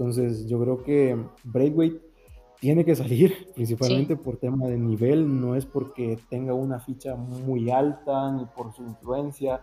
entonces 0.00 0.46
yo 0.46 0.58
creo 0.58 0.82
que 0.82 1.14
Braithwaite 1.44 2.00
tiene 2.58 2.86
que 2.86 2.96
salir, 2.96 3.48
principalmente 3.54 4.16
por 4.16 4.38
tema 4.38 4.66
de 4.66 4.78
nivel, 4.78 5.40
no 5.40 5.56
es 5.56 5.66
porque 5.66 6.18
tenga 6.30 6.54
una 6.54 6.80
ficha 6.80 7.16
muy 7.16 7.70
alta 7.70 8.32
ni 8.32 8.46
por 8.46 8.72
su 8.72 8.82
influencia. 8.82 9.60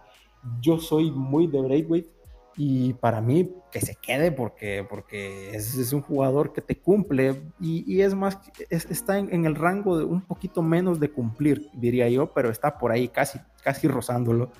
Yo 0.61 0.77
soy 0.77 1.09
muy 1.09 1.47
de 1.47 1.59
Braithwaite 1.61 2.11
y 2.55 2.93
para 2.93 3.19
mí 3.19 3.51
que 3.71 3.81
se 3.81 3.95
quede 3.95 4.31
porque, 4.31 4.85
porque 4.87 5.55
es, 5.55 5.91
un 5.91 6.01
jugador 6.01 6.53
que 6.53 6.61
te 6.61 6.79
cumple 6.79 7.41
y, 7.59 8.01
es 8.01 8.13
más, 8.13 8.37
está 8.69 9.17
en, 9.17 9.43
el 9.43 9.55
rango 9.55 9.97
de 9.97 10.05
un 10.05 10.21
poquito 10.21 10.61
menos 10.61 10.99
de 10.99 11.09
cumplir, 11.09 11.67
diría 11.73 12.09
yo, 12.09 12.31
pero 12.31 12.51
está 12.51 12.77
por 12.77 12.91
ahí 12.91 13.07
casi, 13.07 13.39
casi 13.63 13.87
rozándolo. 13.87 14.51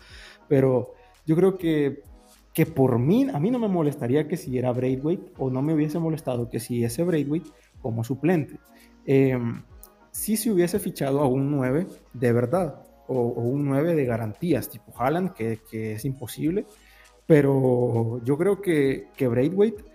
Pero 0.47 0.95
yo 1.27 1.35
creo 1.35 1.55
que 1.59 2.01
que 2.57 2.65
por 2.65 2.97
mí, 2.97 3.27
a 3.31 3.39
mí 3.39 3.51
no 3.51 3.59
me 3.59 3.67
molestaría 3.67 4.27
que 4.27 4.35
siguiera 4.35 4.71
Braithwaite 4.71 5.31
o 5.37 5.51
no 5.51 5.61
me 5.61 5.75
hubiese 5.75 5.99
molestado 5.99 6.49
que 6.49 6.59
siguiese 6.59 7.03
Braithwaite 7.03 7.51
como 7.83 8.03
suplente. 8.03 8.59
Eh, 9.05 9.37
si 10.09 10.37
se 10.37 10.49
hubiese 10.49 10.79
fichado 10.79 11.21
a 11.21 11.27
un 11.27 11.51
9 11.51 11.85
de 12.13 12.33
verdad 12.33 12.81
o, 13.07 13.21
un 13.21 13.63
9 13.65 13.93
de 13.93 14.05
garantías 14.05 14.69
tipo 14.69 14.91
Haaland, 14.97 15.33
que, 15.33 15.59
que, 15.69 15.91
es 15.91 16.05
imposible, 16.05 16.65
pero 17.27 18.23
yo 18.23 18.39
creo 18.39 18.59
que, 18.59 19.09
que 19.15 19.27
Braithwaite 19.27 19.85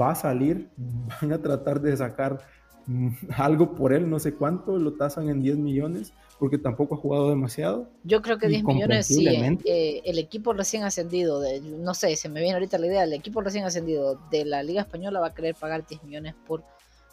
va 0.00 0.12
a 0.12 0.14
salir, 0.14 0.70
van 1.20 1.32
a 1.32 1.42
tratar 1.42 1.80
de 1.80 1.96
sacar 1.96 2.38
algo 3.36 3.74
por 3.74 3.92
él, 3.92 4.08
no 4.08 4.18
sé 4.18 4.34
cuánto, 4.34 4.78
lo 4.78 4.94
tasan 4.94 5.28
en 5.28 5.42
10 5.42 5.58
millones 5.58 6.12
porque 6.42 6.58
tampoco 6.58 6.96
ha 6.96 6.98
jugado 6.98 7.30
demasiado. 7.30 7.88
Yo 8.02 8.20
creo 8.20 8.36
que 8.36 8.48
10 8.48 8.64
millones 8.64 9.06
sí. 9.06 9.28
Eh, 9.28 10.02
el 10.04 10.18
equipo 10.18 10.52
recién 10.52 10.82
ascendido, 10.82 11.40
de, 11.40 11.60
no 11.60 11.94
sé, 11.94 12.16
se 12.16 12.28
me 12.28 12.40
viene 12.40 12.54
ahorita 12.54 12.78
la 12.78 12.88
idea, 12.88 13.04
el 13.04 13.12
equipo 13.12 13.40
recién 13.42 13.64
ascendido 13.64 14.20
de 14.28 14.44
la 14.44 14.64
Liga 14.64 14.80
Española 14.80 15.20
va 15.20 15.28
a 15.28 15.34
querer 15.34 15.54
pagar 15.54 15.86
10 15.86 16.02
millones 16.02 16.34
por, 16.44 16.64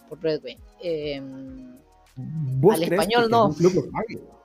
por 0.10 0.18
em, 0.82 1.76
al 2.72 2.84
español 2.84 3.30
no. 3.30 3.56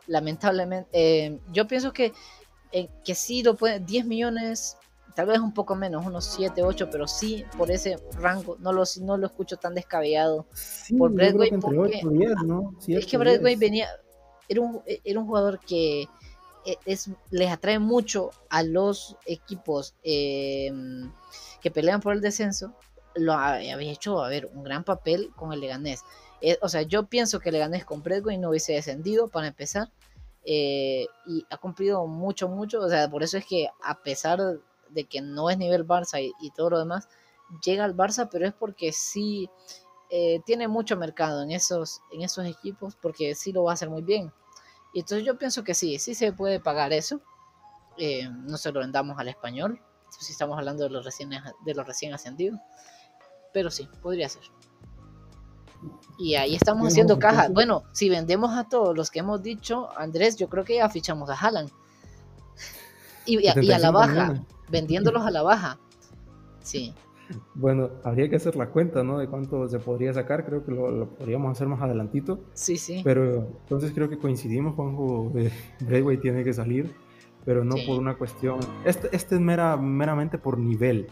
Lamentablemente. 0.06 0.90
Em, 0.92 1.38
yo 1.50 1.66
pienso 1.66 1.94
que, 1.94 2.12
eh, 2.70 2.88
que 3.02 3.14
sí 3.14 3.42
lo 3.42 3.56
puede, 3.56 3.80
10 3.80 4.04
millones, 4.04 4.76
tal 5.14 5.26
vez 5.26 5.38
un 5.38 5.52
poco 5.52 5.74
menos, 5.74 6.04
unos 6.06 6.24
7, 6.24 6.62
8, 6.62 6.88
pero 6.90 7.06
sí 7.06 7.44
por 7.56 7.70
ese 7.70 7.98
rango, 8.18 8.56
no 8.58 8.72
lo, 8.72 8.84
no 9.02 9.16
lo 9.16 9.26
escucho 9.26 9.56
tan 9.56 9.74
descabellado 9.74 10.46
por 10.98 11.12
Bradway. 11.12 11.52
es 12.88 13.06
que 13.06 13.16
Bradway 13.16 13.56
venía, 13.56 13.88
era 14.48 14.60
un, 14.60 14.82
e, 14.86 15.00
era 15.04 15.20
un 15.20 15.26
jugador 15.26 15.60
que 15.60 16.08
e, 16.64 16.78
es, 16.84 17.10
les 17.30 17.50
atrae 17.50 17.78
mucho 17.78 18.30
a 18.48 18.62
los 18.62 19.16
equipos 19.26 19.94
em, 20.02 21.12
que 21.60 21.70
pelean 21.70 22.00
por 22.00 22.12
el 22.12 22.20
descenso. 22.20 22.74
Lo 23.14 23.34
había 23.34 23.92
hecho, 23.92 24.24
a 24.24 24.28
ver, 24.28 24.46
un 24.52 24.64
gran 24.64 24.82
papel 24.82 25.30
con 25.36 25.52
el 25.52 25.60
Leganés. 25.60 26.02
Eh, 26.40 26.58
o 26.60 26.68
sea, 26.68 26.82
yo 26.82 27.06
pienso 27.06 27.38
que 27.38 27.50
el 27.50 27.54
Leganés 27.54 27.84
con 27.84 28.02
y 28.30 28.38
no 28.38 28.50
hubiese 28.50 28.72
descendido 28.72 29.28
para 29.28 29.46
empezar. 29.46 29.92
Eh, 30.44 31.06
y 31.26 31.46
ha 31.48 31.56
cumplido 31.58 32.06
mucho, 32.06 32.48
mucho. 32.48 32.80
O 32.80 32.88
sea, 32.88 33.08
por 33.08 33.22
eso 33.22 33.38
es 33.38 33.46
que 33.46 33.68
a 33.82 34.02
pesar 34.02 34.40
de 34.94 35.04
que 35.04 35.20
no 35.20 35.50
es 35.50 35.58
nivel 35.58 35.86
Barça 35.86 36.22
y, 36.22 36.32
y 36.40 36.50
todo 36.50 36.70
lo 36.70 36.78
demás, 36.78 37.08
llega 37.64 37.84
al 37.84 37.96
Barça, 37.96 38.28
pero 38.30 38.46
es 38.46 38.54
porque 38.54 38.92
sí 38.92 39.50
eh, 40.10 40.40
tiene 40.44 40.68
mucho 40.68 40.96
mercado 40.96 41.42
en 41.42 41.50
esos, 41.50 42.00
en 42.12 42.22
esos 42.22 42.46
equipos 42.46 42.96
porque 42.96 43.34
sí 43.34 43.52
lo 43.52 43.64
va 43.64 43.72
a 43.72 43.74
hacer 43.74 43.90
muy 43.90 44.02
bien. 44.02 44.32
Y 44.92 45.00
entonces 45.00 45.26
yo 45.26 45.36
pienso 45.36 45.64
que 45.64 45.74
sí, 45.74 45.98
sí 45.98 46.14
se 46.14 46.32
puede 46.32 46.60
pagar 46.60 46.92
eso. 46.92 47.20
Eh, 47.96 48.28
no 48.28 48.56
se 48.56 48.70
lo 48.72 48.80
vendamos 48.80 49.18
al 49.18 49.28
español, 49.28 49.80
si 50.08 50.32
estamos 50.32 50.56
hablando 50.58 50.84
de 50.84 50.90
los 50.90 51.04
recién, 51.04 51.30
de 51.30 51.74
los 51.74 51.86
recién 51.86 52.14
ascendidos. 52.14 52.60
Pero 53.52 53.70
sí, 53.70 53.88
podría 54.02 54.28
ser. 54.28 54.42
Y 56.18 56.36
ahí 56.36 56.54
estamos 56.54 56.86
haciendo 56.86 57.18
caja. 57.18 57.48
Bueno, 57.48 57.82
si 57.92 58.08
vendemos 58.08 58.56
a 58.56 58.68
todos 58.68 58.96
los 58.96 59.10
que 59.10 59.18
hemos 59.18 59.42
dicho, 59.42 59.88
Andrés, 59.96 60.36
yo 60.36 60.48
creo 60.48 60.64
que 60.64 60.76
ya 60.76 60.88
fichamos 60.88 61.28
a 61.28 61.34
Haaland. 61.34 61.70
Y, 63.26 63.40
y, 63.40 63.72
a 63.72 63.78
la 63.78 63.90
baja, 63.90 64.44
vendiéndolos 64.70 65.24
a 65.24 65.30
la 65.30 65.42
baja. 65.42 65.78
Sí. 66.60 66.94
Bueno, 67.54 67.90
habría 68.02 68.28
que 68.28 68.36
hacer 68.36 68.56
la 68.56 68.68
cuenta, 68.68 69.02
¿no? 69.02 69.18
De 69.18 69.28
cuánto 69.28 69.68
se 69.68 69.78
podría 69.78 70.12
sacar, 70.12 70.44
creo 70.44 70.64
que 70.64 70.72
lo, 70.72 71.08
podríamos 71.08 71.52
hacer 71.52 71.68
más 71.68 71.80
adelantito. 71.80 72.40
Sí, 72.52 72.76
sí. 72.76 73.00
Pero 73.04 73.46
entonces 73.62 73.92
creo 73.94 74.08
que 74.08 74.18
coincidimos, 74.18 74.74
Juanjo, 74.74 75.30
de 75.32 75.50
Braithwaite 75.80 76.22
tiene 76.22 76.44
que 76.44 76.52
salir, 76.52 76.94
pero 77.44 77.64
no 77.64 77.76
por 77.86 77.98
una 77.98 78.16
cuestión... 78.16 78.60
Este, 78.84 79.08
este 79.12 79.36
es 79.36 79.40
mera, 79.40 79.76
meramente 79.76 80.38
por 80.38 80.58
nivel, 80.58 81.06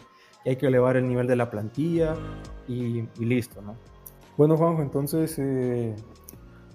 hay 0.45 0.55
que 0.57 0.67
elevar 0.67 0.97
el 0.97 1.07
nivel 1.07 1.27
de 1.27 1.35
la 1.35 1.49
plantilla 1.49 2.15
y, 2.67 3.03
listo, 3.19 3.61
¿no? 3.61 3.75
Bueno, 4.37 4.57
Juanjo, 4.57 4.81
entonces, 4.81 5.37
eh, 5.37 5.95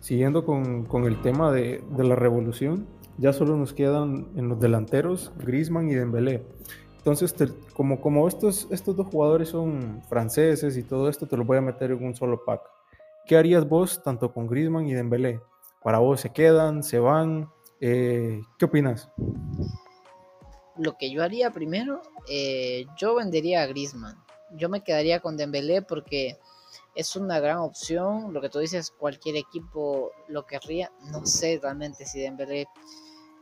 siguiendo 0.01 0.45
con, 0.45 0.85
con, 0.85 1.05
el 1.05 1.21
tema 1.23 1.53
de, 1.53 1.83
de 1.91 2.05
la 2.05 2.15
revolución, 2.15 2.87
ya 3.19 3.33
solo 3.33 3.57
nos 3.57 3.75
quedan 3.75 4.29
en 4.37 4.49
los 4.49 4.61
delanteros 4.61 5.33
Grisman 5.39 5.89
y 5.91 5.95
Dembélé. 5.95 6.45
Entonces, 6.97 7.35
como, 7.75 8.01
como 8.01 8.29
estos, 8.29 8.69
estos 8.71 8.97
dos 8.97 9.07
jugadores 9.07 9.49
son 9.49 10.03
franceses 10.09 10.77
y 10.77 10.83
todo 10.83 11.09
esto, 11.09 11.27
te 11.27 11.37
lo 11.37 11.45
voy 11.45 11.59
a 11.59 11.63
meter 11.63 11.91
en 11.91 12.05
un 12.05 12.15
solo 12.15 12.45
pack. 12.45 12.63
¿Qué 13.27 13.37
harías 13.37 13.69
vos 13.69 14.03
tanto 14.03 14.33
con 14.33 14.47
Griezmann 14.47 14.87
y 14.87 14.95
Dembélé? 14.95 15.41
¿Para 15.83 15.99
vos 15.99 16.21
se 16.21 16.31
quedan, 16.31 16.83
se 16.83 16.99
van? 16.99 17.51
Eh, 17.81 18.41
¿Qué 18.59 18.65
opinas? 18.65 19.11
Lo 20.77 20.97
que 20.97 21.11
yo 21.11 21.23
haría 21.23 21.51
primero, 21.51 22.03
eh, 22.29 22.87
yo 22.97 23.15
vendería 23.15 23.63
a 23.63 23.67
Griezmann. 23.67 24.17
Yo 24.53 24.69
me 24.69 24.83
quedaría 24.83 25.21
con 25.21 25.37
Dembélé 25.37 25.83
porque 25.83 26.39
es 26.95 27.17
una 27.17 27.39
gran 27.41 27.59
opción. 27.59 28.33
Lo 28.33 28.41
que 28.41 28.49
tú 28.49 28.59
dices, 28.59 28.91
cualquier 28.91 29.37
equipo 29.37 30.11
lo 30.27 30.47
querría. 30.47 30.91
No 31.13 31.27
sé 31.27 31.59
realmente 31.63 32.05
si 32.07 32.21
Dembélé 32.21 32.67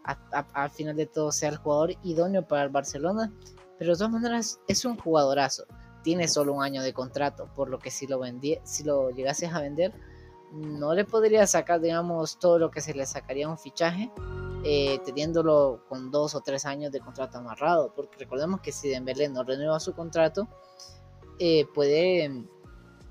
al 0.07 0.71
final 0.71 0.97
de 0.97 1.07
todo 1.07 1.33
sea 1.33 1.51
el 1.51 1.57
jugador 1.57 1.95
idóneo 2.03 2.47
para 2.47 2.63
el 2.63 2.69
Barcelona, 2.69 3.33
pero 3.79 3.93
de 3.93 3.99
todas 3.99 4.13
maneras 4.13 4.61
es 4.69 4.85
un 4.85 4.97
jugadorazo. 4.97 5.65
Tiene 6.03 6.29
solo 6.29 6.53
un 6.53 6.63
año 6.63 6.83
de 6.83 6.93
contrato, 6.93 7.49
por 7.57 7.69
lo 7.69 7.79
que 7.79 7.91
si 7.91 8.07
lo 8.07 8.19
vendí, 8.19 8.59
si 8.63 8.85
lo 8.85 9.11
llegases 9.11 9.53
a 9.53 9.61
vender, 9.61 9.93
no 10.53 10.95
le 10.95 11.05
podría 11.05 11.47
sacar, 11.47 11.81
digamos, 11.81 12.39
todo 12.39 12.59
lo 12.59 12.71
que 12.71 12.81
se 12.81 12.95
le 12.95 13.05
sacaría 13.07 13.47
a 13.47 13.51
un 13.51 13.59
fichaje, 13.59 14.11
eh, 14.65 15.01
teniéndolo 15.05 15.85
con 15.89 16.11
dos 16.11 16.35
o 16.35 16.41
tres 16.41 16.65
años 16.65 16.93
de 16.93 17.01
contrato 17.01 17.39
amarrado, 17.39 17.93
porque 17.95 18.19
recordemos 18.19 18.61
que 18.61 18.73
si 18.73 18.89
Dembélé 18.89 19.29
no 19.29 19.43
renueva 19.43 19.81
su 19.81 19.93
contrato, 19.95 20.49
eh, 21.39 21.67
puede 21.75 22.25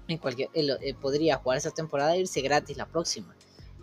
en 0.07 0.17
cualquier, 0.17 0.49
eh, 0.53 0.93
podría 0.95 1.37
jugar 1.37 1.57
esa 1.57 1.71
temporada 1.71 2.15
e 2.15 2.21
irse 2.21 2.41
gratis 2.41 2.77
la 2.77 2.87
próxima. 2.87 3.35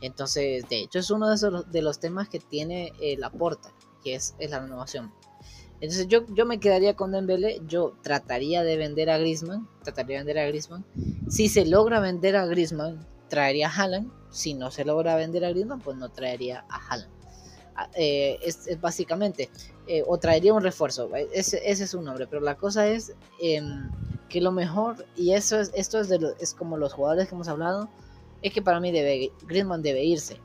Entonces, 0.02 0.68
de 0.68 0.80
hecho, 0.80 0.98
es 0.98 1.10
uno 1.10 1.28
de, 1.28 1.36
esos, 1.36 1.70
de 1.70 1.80
los 1.80 2.00
temas 2.00 2.28
que 2.28 2.40
tiene 2.40 2.92
eh, 3.00 3.16
la 3.16 3.30
porta, 3.30 3.72
que 4.02 4.16
es, 4.16 4.34
la 4.38 4.58
renovación. 4.58 5.12
Entonces, 5.80 6.08
yo, 6.08 6.26
yo 6.34 6.44
me 6.44 6.60
quedaría 6.60 6.94
con 6.94 7.12
Dembélé, 7.12 7.60
yo 7.66 7.94
trataría 8.02 8.62
de 8.62 8.76
vender 8.76 9.10
a 9.10 9.18
Griezmann, 9.18 9.68
trataría 9.82 10.18
de 10.18 10.24
vender 10.24 10.38
a 10.38 10.48
Griezmann. 10.48 10.84
Si 11.28 11.48
se 11.48 11.64
logra 11.64 12.00
vender 12.00 12.36
a 12.36 12.46
Griezmann, 12.46 13.06
traería 13.28 13.68
a 13.68 13.70
Haaland. 13.70 14.12
Si 14.30 14.54
no 14.54 14.70
se 14.70 14.84
logra 14.84 15.16
vender 15.16 15.44
a 15.44 15.50
Griezmann, 15.50 15.80
pues 15.80 15.96
no 15.96 16.10
traería 16.10 16.64
a 16.68 16.76
Haaland. 16.76 17.10
Ah, 17.74 17.88
eh, 17.94 18.38
es, 18.42 18.68
básicamente, 18.80 19.50
eh, 19.86 20.02
o 20.06 20.18
traería 20.18 20.52
un 20.52 20.62
refuerzo, 20.62 21.10
ese, 21.32 21.60
es 21.64 21.90
su 21.90 22.02
nombre, 22.02 22.26
pero 22.26 22.42
la 22.42 22.56
cosa 22.56 22.86
es 22.86 23.14
em, 23.40 23.90
que 24.28 24.42
lo 24.42 24.52
mejor, 24.52 25.06
y 25.16 25.32
eso 25.32 25.58
es, 25.58 25.70
esto 25.74 25.98
es, 25.98 26.10
de 26.10 26.34
es 26.38 26.52
como 26.52 26.76
los 26.76 26.92
jugadores 26.92 27.28
que 27.28 27.34
hemos 27.34 27.48
hablado, 27.48 27.88
es 28.42 28.52
que 28.52 28.62
para 28.62 28.80
mí 28.80 28.92
debe, 28.92 29.30
Griezmann 29.46 29.82
debe 29.82 30.04
irse. 30.04 30.38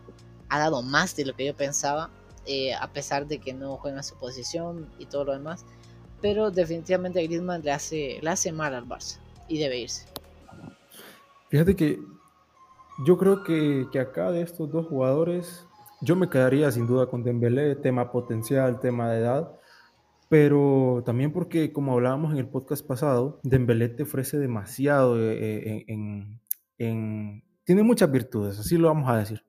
Ha 0.50 0.60
dado 0.60 0.82
más 0.82 1.16
de 1.16 1.26
lo 1.26 1.36
que 1.36 1.46
yo 1.46 1.56
pensaba, 1.56 2.10
eh, 2.46 2.74
a 2.74 2.92
pesar 2.94 3.28
de 3.28 3.40
que 3.40 3.54
no 3.54 3.78
juega 3.78 3.98
en 3.98 4.04
su 4.04 4.16
posición 4.18 4.90
y 5.00 5.06
todo 5.06 5.26
lo 5.26 5.34
demás. 5.34 5.66
Pero 6.22 6.52
definitivamente 6.52 7.24
Griezmann 7.24 7.62
le 7.64 7.72
hace, 7.72 8.20
le 8.22 8.30
hace 8.30 8.52
mal 8.52 8.74
al 8.74 8.88
Barça 8.88 9.20
y 9.48 9.60
debe 9.60 9.80
irse. 9.80 10.06
Fíjate 11.50 11.76
que 11.76 12.00
yo 13.06 13.18
creo 13.18 13.44
que, 13.44 13.88
que 13.92 14.00
acá 14.00 14.32
de 14.32 14.42
estos 14.42 14.72
dos 14.72 14.88
jugadores, 14.88 15.66
yo 16.02 16.16
me 16.16 16.30
quedaría 16.30 16.72
sin 16.72 16.88
duda 16.88 17.08
con 17.08 17.24
Dembélé, 17.24 17.76
tema 17.76 18.12
potencial, 18.12 18.80
tema 18.80 19.12
de 19.12 19.20
edad. 19.20 19.52
Pero 20.30 21.04
también 21.06 21.32
porque, 21.32 21.72
como 21.72 21.94
hablábamos 21.94 22.34
en 22.34 22.40
el 22.40 22.50
podcast 22.50 22.86
pasado, 22.86 23.40
Dembélé 23.44 23.88
te 23.90 24.04
ofrece 24.04 24.38
demasiado 24.38 25.18
eh, 25.20 25.86
en, 25.88 26.42
en, 26.78 27.44
tiene 27.68 27.84
muchas 27.84 28.10
virtudes, 28.10 28.58
así 28.58 28.78
lo 28.78 28.88
vamos 28.88 29.10
a 29.10 29.18
decir. 29.18 29.44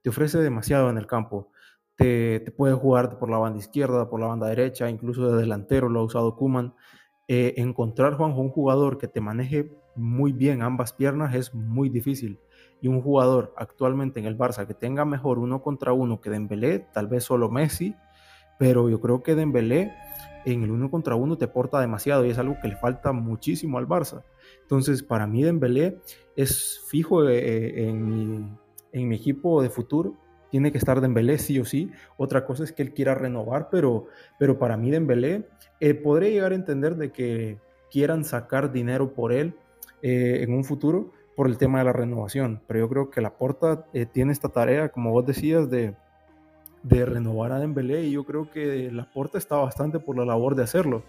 Te 0.00 0.08
ofrece 0.08 0.38
demasiado 0.38 0.88
en 0.90 0.96
el 0.96 1.08
campo. 1.08 1.50
Te, 1.96 2.40
puede 2.56 2.72
jugar 2.72 3.18
por 3.18 3.28
la 3.28 3.36
banda 3.36 3.58
izquierda, 3.58 4.08
por 4.08 4.20
la 4.20 4.28
banda 4.28 4.46
derecha, 4.46 4.88
incluso 4.88 5.32
de 5.32 5.40
delantero, 5.40 5.88
lo 5.88 5.98
ha 5.98 6.04
usado 6.04 6.36
Kuman. 6.36 6.72
Eh, 7.26 7.54
encontrar, 7.56 8.14
Juanjo, 8.14 8.40
un 8.40 8.50
jugador 8.50 8.96
que 8.96 9.08
te 9.08 9.20
maneje 9.20 9.72
muy 9.96 10.32
bien 10.32 10.62
ambas 10.62 10.92
piernas 10.92 11.34
es 11.34 11.52
muy 11.52 11.88
difícil. 11.88 12.38
Y 12.80 12.86
un 12.86 13.02
jugador 13.02 13.52
actualmente 13.56 14.20
en 14.20 14.26
el 14.26 14.38
Barça 14.38 14.68
que 14.68 14.74
tenga 14.74 15.04
mejor 15.04 15.40
uno 15.40 15.60
contra 15.60 15.92
uno 15.92 16.20
que 16.20 16.30
Dembélé, 16.30 16.78
tal 16.78 17.08
vez 17.08 17.24
solo 17.24 17.50
Messi, 17.50 17.96
pero 18.56 18.88
yo 18.88 19.00
creo 19.00 19.24
que 19.24 19.34
Dembélé 19.34 19.92
en 20.44 20.62
el 20.62 20.70
uno 20.70 20.92
contra 20.92 21.16
uno 21.16 21.36
te 21.38 21.48
porta 21.48 21.80
demasiado 21.80 22.24
y 22.24 22.30
es 22.30 22.38
algo 22.38 22.56
que 22.62 22.68
le 22.68 22.76
falta 22.76 23.10
muchísimo 23.10 23.78
al 23.78 23.88
Barça. 23.88 24.22
Entonces, 24.64 25.02
para 25.02 25.26
mí 25.26 25.42
Dembélé 25.42 25.98
es 26.36 26.80
fijo 26.86 27.28
eh, 27.28 27.38
eh, 27.38 27.88
en, 27.88 28.58
mi, 29.08 29.14
equipo 29.14 29.62
de 29.62 29.70
futuro. 29.70 30.16
Tiene 30.50 30.72
que 30.72 30.78
estar 30.78 31.00
Dembélé 31.00 31.38
sí 31.38 31.60
o 31.60 31.64
sí. 31.64 31.90
Otra 32.16 32.44
cosa 32.46 32.64
es 32.64 32.72
que 32.72 32.82
él 32.82 32.94
quiera 32.94 33.14
renovar, 33.14 33.68
pero, 33.70 34.06
pero 34.38 34.58
para 34.58 34.76
mí 34.76 34.90
Dembélé 34.90 35.46
eh, 35.80 35.94
podré 35.94 36.30
llegar 36.30 36.52
a 36.52 36.54
entender 36.54 36.96
de 36.96 37.12
que 37.12 37.58
quieran 37.90 38.24
sacar 38.24 38.72
dinero 38.72 39.14
por 39.14 39.32
él 39.32 39.54
en 40.02 40.52
un 40.52 40.64
futuro 40.64 41.12
por 41.34 41.46
el 41.46 41.56
tema 41.56 41.78
de 41.78 41.84
la 41.84 41.92
renovación. 41.92 42.60
Pero 42.66 42.80
yo 42.80 42.88
creo 42.90 43.10
que 43.10 43.22
la 43.22 43.38
Porta 43.38 43.86
tiene 44.12 44.32
esta 44.32 44.50
tarea, 44.50 44.90
como 44.90 45.12
vos 45.12 45.24
decías, 45.24 45.70
de, 45.70 45.94
de 46.84 47.06
renovar 47.06 47.50
a 47.52 47.58
Dembélé 47.58 48.02
y 48.02 48.12
yo 48.12 48.24
creo 48.24 48.50
que 48.50 48.90
la 48.92 49.10
Porta 49.10 49.38
está 49.38 49.56
bastante 49.56 49.98
por 49.98 50.16
la 50.16 50.24
labor 50.24 50.54
de 50.54 50.62
hacerlo, 50.62 51.02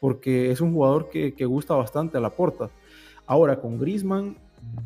porque 0.00 0.50
es 0.50 0.60
un 0.60 0.72
jugador 0.72 1.10
que, 1.10 1.34
que 1.34 1.44
gusta 1.44 1.74
bastante 1.74 2.16
a 2.16 2.20
la 2.20 2.30
Porta. 2.30 2.70
Ahora, 3.28 3.60
con 3.60 3.78
Grisman, 3.78 4.38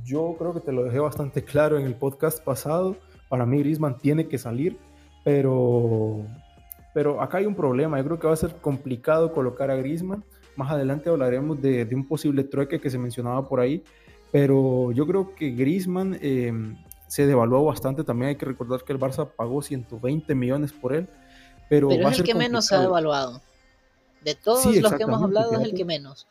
yo 0.05 0.35
creo 0.37 0.53
que 0.53 0.59
te 0.59 0.73
lo 0.73 0.83
dejé 0.83 0.99
bastante 0.99 1.45
claro 1.45 1.79
en 1.79 1.87
el 1.87 1.95
podcast 1.95 2.43
pasado. 2.43 2.97
Para 3.29 3.47
mí, 3.47 3.61
Grisman 3.61 3.99
tiene 3.99 4.27
que 4.27 4.37
salir, 4.37 4.77
pero, 5.23 6.27
pero 6.93 7.23
acá 7.23 7.39
hay 7.39 7.47
un 7.47 7.55
problema. 7.55 7.99
Yo 7.99 8.05
creo 8.05 8.19
que 8.19 8.27
va 8.27 8.33
a 8.33 8.37
ser 8.37 8.57
complicado 8.57 9.33
colocar 9.33 9.71
a 9.71 9.77
Grisman. 9.77 10.25
Más 10.57 10.73
adelante 10.73 11.09
hablaremos 11.09 11.63
de, 11.63 11.89
un 11.95 12.09
posible 12.09 12.43
trueque 12.43 12.81
que 12.81 12.91
se 12.91 12.99
mencionaba 12.99 13.49
por 13.49 13.61
ahí. 13.61 13.85
Pero 14.33 14.91
yo 14.91 15.07
creo 15.07 15.37
que 15.37 15.53
Grisman 15.53 16.19
em, 16.21 16.77
se 17.07 17.27
devaluó 17.29 17.65
bastante. 17.65 18.03
También 18.03 18.31
hay 18.31 18.37
que 18.37 18.47
recordar 18.47 18.83
que 18.83 18.93
el 18.93 18.99
Barça 18.99 19.25
pagó 19.25 19.63
120 19.63 20.35
millones 20.35 20.73
por 20.73 20.95
él. 20.95 21.09
Pero, 21.69 21.93
es 21.93 22.19
el 22.19 22.25
que 22.25 22.35
menos 22.35 22.67
se 22.67 22.75
ha 22.75 22.81
devaluado. 22.81 23.41
De 24.25 24.35
todos 24.35 24.67
los 24.67 24.93
que 24.95 25.03
hemos 25.05 25.23
hablado, 25.23 25.53
es 25.53 25.61
el 25.61 25.75
que 25.75 25.85
menos. 25.85 26.27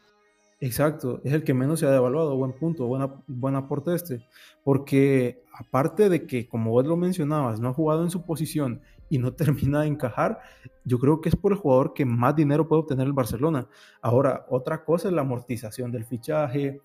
Exacto, 0.63 1.21
es 1.23 1.33
el 1.33 1.43
que 1.43 1.55
menos 1.55 1.79
se 1.79 1.87
ha 1.87 1.89
devaluado, 1.89 2.37
buen 2.37 2.53
punto, 2.53 2.85
buena, 2.85 3.11
buen 3.25 3.55
aporte 3.55 3.95
este, 3.95 4.27
porque 4.63 5.43
aparte 5.57 6.07
de 6.07 6.27
que, 6.27 6.47
como 6.47 6.69
vos 6.69 6.85
lo 6.85 6.95
mencionabas, 6.95 7.59
no 7.59 7.69
ha 7.69 7.73
jugado 7.73 8.03
en 8.03 8.11
su 8.11 8.23
posición 8.23 8.79
y 9.09 9.17
no 9.17 9.33
termina 9.33 9.81
de 9.81 9.87
encajar, 9.87 10.39
yo 10.85 10.99
creo 10.99 11.19
que 11.19 11.29
es 11.29 11.35
por 11.35 11.51
el 11.51 11.57
jugador 11.57 11.95
que 11.95 12.05
más 12.05 12.35
dinero 12.35 12.67
puede 12.67 12.83
obtener 12.83 13.07
el 13.07 13.13
Barcelona. 13.13 13.67
Ahora, 14.03 14.45
otra 14.49 14.83
cosa 14.85 15.07
es 15.07 15.15
la 15.15 15.21
amortización 15.21 15.91
del 15.91 16.05
fichaje, 16.05 16.79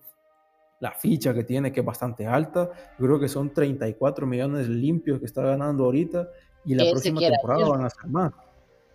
la 0.79 0.93
ficha 0.93 1.35
que 1.35 1.43
tiene, 1.43 1.71
que 1.71 1.81
es 1.81 1.85
bastante 1.85 2.25
alta, 2.25 2.71
yo 2.97 3.05
creo 3.05 3.19
que 3.19 3.27
son 3.27 3.53
34 3.53 4.25
millones 4.25 4.67
limpios 4.67 5.19
que 5.19 5.25
está 5.25 5.43
ganando 5.43 5.85
ahorita 5.85 6.27
y 6.65 6.73
la 6.73 6.89
próxima 6.89 7.19
temporada 7.19 7.69
van 7.69 7.85
a 7.85 7.91
ser 7.91 8.07
más, 8.09 8.33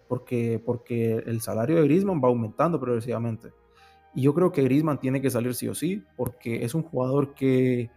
porque, 0.09 0.61
porque 0.67 1.23
el 1.25 1.41
salario 1.41 1.77
de 1.77 1.85
Griezmann 1.85 2.21
va 2.21 2.27
aumentando 2.27 2.81
progresivamente. 2.81 3.62
Y 4.15 4.23
yo 4.23 4.35
creo 4.35 4.53
que 4.53 4.63
Griezmann 4.63 5.01
tiene 5.01 5.21
que 5.21 5.31
salir 5.31 5.55
sí 5.55 5.69
o 5.69 5.75
sí, 5.75 6.05
porque 6.17 6.65
es 6.65 6.75
un 6.75 6.83
jugador 6.83 7.35
que 7.35 7.91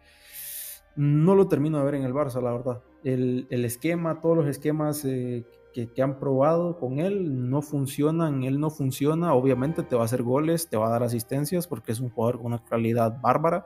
no 0.96 1.36
lo 1.36 1.48
termino 1.48 1.78
de 1.78 1.86
ver 1.86 1.96
en 1.96 2.04
el 2.04 2.14
Barça, 2.14 2.42
la 2.42 2.52
verdad. 2.52 2.82
El, 3.04 3.48
esquema, 3.66 4.22
todos 4.22 4.38
los 4.38 4.48
esquemas 4.48 5.04
eh, 5.06 5.46
que, 5.74 6.02
han 6.02 6.18
probado 6.20 6.80
con 6.80 7.00
él 7.00 7.50
no 7.50 7.62
funcionan, 7.62 8.44
él 8.44 8.60
no 8.60 8.70
funciona. 8.70 9.34
Obviamente 9.34 9.84
te 9.84 9.96
va 9.96 10.04
a 10.04 10.06
hacer 10.06 10.24
goles, 10.24 10.70
te 10.70 10.78
va 10.78 10.88
a 10.88 10.92
dar 10.92 11.04
asistencias, 11.04 11.68
porque 11.68 11.92
es 11.92 12.00
un 12.00 12.10
jugador 12.10 12.38
con 12.38 12.48
una 12.48 12.64
calidad 12.64 13.20
bárbara. 13.22 13.66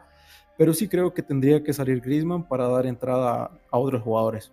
Pero 0.58 0.74
sí 0.74 0.90
creo 0.90 1.14
que 1.14 1.24
tendría 1.24 1.64
que 1.64 1.72
salir 1.72 2.02
Griezmann 2.02 2.48
para 2.48 2.68
dar 2.68 2.86
entrada 2.86 3.52
a 3.72 3.78
otros 3.78 4.02
jugadores. 4.02 4.52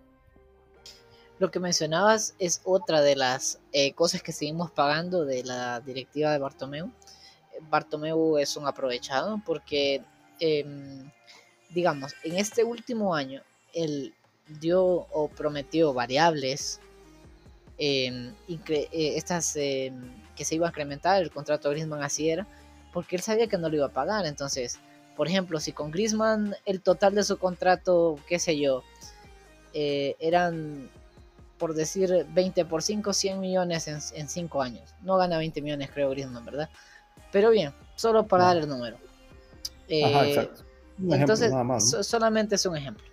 Lo 1.39 1.51
que 1.51 1.60
mencionabas 1.60 2.35
es 2.39 2.62
otra 2.64 3.01
de 3.01 3.16
las 3.16 3.60
eh, 3.73 3.93
cosas 3.94 4.23
que 4.23 4.32
seguimos 4.32 4.70
pagando 4.70 5.24
de 5.24 5.43
la 5.43 5.81
directiva 5.81 6.32
de 6.32 6.39
Bartomeu 6.39 6.90
Bartomeu 7.70 8.39
es 8.39 8.57
un 8.57 8.66
aprovechado 8.66 9.41
porque, 9.45 10.03
em, 10.41 11.11
digamos, 11.70 12.15
en 12.24 12.37
este 12.37 12.65
último 12.65 13.15
año 13.15 13.43
él 13.73 14.15
dio 14.61 14.85
o 14.85 15.28
prometió 15.28 15.93
variables, 15.93 16.81
em, 17.78 18.33
eh, 18.49 19.15
estas 19.16 19.57
em, 19.57 19.95
que 20.35 20.45
se 20.45 20.55
iba 20.55 20.66
a 20.66 20.70
incrementar, 20.70 21.23
el 21.23 21.31
contrato 21.31 21.69
de 21.69 21.74
Griezmann 21.77 22.03
así 22.03 22.31
era, 22.31 22.47
porque 22.93 23.16
él 23.16 23.23
sabía 23.23 23.49
que 23.49 23.59
no 23.59 23.69
lo 23.69 23.77
iba 23.77 23.87
a 23.87 23.93
pagar. 23.93 24.27
Entonces, 24.27 24.78
por 25.16 25.28
ejemplo, 25.28 25.59
si 25.61 25.73
con 25.73 25.91
Griezmann 25.91 26.55
el 26.66 26.81
total 26.81 27.15
de 27.15 27.24
su 27.24 27.39
contrato, 27.39 28.19
qué 28.28 28.39
sé 28.39 28.59
yo, 28.59 28.83
eh, 29.73 30.15
eran, 30.20 30.91
por 31.59 31.74
decir, 31.74 32.27
20 32.31 32.65
por 32.66 32.83
5, 32.83 33.12
100 33.12 33.41
millones 33.41 33.89
en, 33.89 34.28
5 34.28 34.62
años. 34.62 34.95
No 35.03 35.16
gana 35.16 35.39
20 35.39 35.62
millones, 35.62 35.91
creo, 35.93 36.11
Griezmann, 36.11 36.45
¿verdad? 36.45 36.70
Pero 37.36 37.50
bien, 37.50 37.74
solo 37.96 38.26
para 38.26 38.44
dar 38.44 38.56
el 38.56 38.66
número. 38.66 38.96
Eh, 39.88 40.48
entonces, 41.10 41.52
solamente 42.00 42.54
es 42.54 42.64
un 42.64 42.78
ejemplo. 42.78 43.04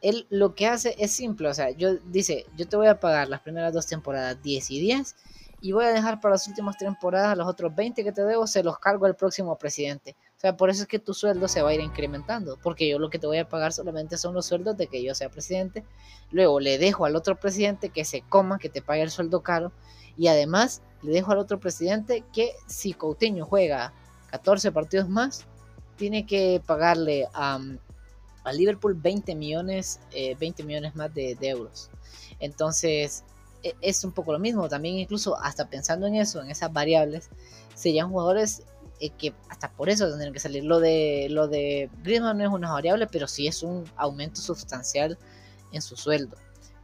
Él 0.00 0.24
lo 0.30 0.54
que 0.54 0.68
hace 0.68 0.94
es 1.00 1.10
simple, 1.10 1.48
o 1.48 1.52
sea, 1.52 1.70
yo 1.70 1.96
dice, 1.96 2.46
yo 2.56 2.68
te 2.68 2.76
voy 2.76 2.86
a 2.86 3.00
pagar 3.00 3.28
las 3.28 3.40
primeras 3.40 3.72
dos 3.72 3.84
temporadas 3.84 4.40
10 4.40 4.70
y 4.70 4.78
10 4.78 5.16
y 5.62 5.72
voy 5.72 5.84
a 5.84 5.88
dejar 5.88 6.20
para 6.20 6.34
las 6.34 6.46
últimas 6.46 6.76
temporadas 6.76 7.36
los 7.36 7.48
otros 7.48 7.74
20 7.74 8.04
que 8.04 8.12
te 8.12 8.22
debo, 8.22 8.46
se 8.46 8.62
los 8.62 8.78
cargo 8.78 9.04
al 9.04 9.16
próximo 9.16 9.58
presidente. 9.58 10.14
O 10.36 10.38
sea, 10.38 10.56
por 10.56 10.70
eso 10.70 10.82
es 10.82 10.88
que 10.88 11.00
tu 11.00 11.12
sueldo 11.12 11.48
se 11.48 11.60
va 11.60 11.70
a 11.70 11.74
ir 11.74 11.80
incrementando, 11.80 12.56
porque 12.62 12.88
yo 12.88 13.00
lo 13.00 13.10
que 13.10 13.18
te 13.18 13.26
voy 13.26 13.38
a 13.38 13.48
pagar 13.48 13.72
solamente 13.72 14.16
son 14.16 14.32
los 14.32 14.46
sueldos 14.46 14.76
de 14.76 14.86
que 14.86 15.02
yo 15.02 15.12
sea 15.16 15.28
presidente. 15.28 15.82
Luego 16.30 16.60
le 16.60 16.78
dejo 16.78 17.04
al 17.04 17.16
otro 17.16 17.34
presidente 17.34 17.88
que 17.88 18.04
se 18.04 18.20
coma, 18.20 18.60
que 18.60 18.68
te 18.68 18.80
pague 18.80 19.02
el 19.02 19.10
sueldo 19.10 19.42
caro. 19.42 19.72
Y 20.16 20.28
además 20.28 20.82
le 21.02 21.12
dejo 21.12 21.32
al 21.32 21.38
otro 21.38 21.60
presidente 21.60 22.24
que 22.32 22.52
si 22.66 22.92
Coutinho 22.92 23.46
juega 23.46 23.92
14 24.30 24.72
partidos 24.72 25.08
más, 25.08 25.44
tiene 25.96 26.26
que 26.26 26.60
pagarle 26.64 27.26
a, 27.32 27.58
Liverpool 28.52 28.94
20 28.94 29.34
millones, 29.34 29.98
20 30.12 30.62
eh, 30.62 30.64
millones 30.64 30.94
más 30.94 31.12
de, 31.12 31.34
de 31.34 31.48
euros. 31.48 31.90
Entonces, 32.38 33.24
e, 33.62 33.74
es 33.80 34.04
un 34.04 34.12
poco 34.12 34.32
lo 34.32 34.38
mismo. 34.38 34.68
También 34.68 34.98
incluso 34.98 35.36
hasta 35.36 35.68
pensando 35.68 36.06
en 36.06 36.14
eso, 36.14 36.40
en 36.40 36.50
esas 36.50 36.72
variables, 36.72 37.28
serían 37.74 38.10
jugadores 38.10 38.62
eh, 39.00 39.10
que 39.10 39.34
hasta 39.48 39.70
por 39.72 39.88
eso 39.88 40.08
tendrían 40.08 40.32
que 40.32 40.40
salir. 40.40 40.64
Lo 40.64 40.80
de, 40.80 41.26
lo 41.30 41.48
de 41.48 41.90
Griezmann 42.02 42.38
no 42.38 42.44
es 42.44 42.50
una 42.50 42.72
variable, 42.72 43.06
pero 43.06 43.26
sí 43.26 43.46
es 43.46 43.62
un 43.62 43.84
aumento 43.96 44.40
sustancial 44.40 45.18
en 45.72 45.82
su 45.82 45.96
sueldo. 45.96 46.36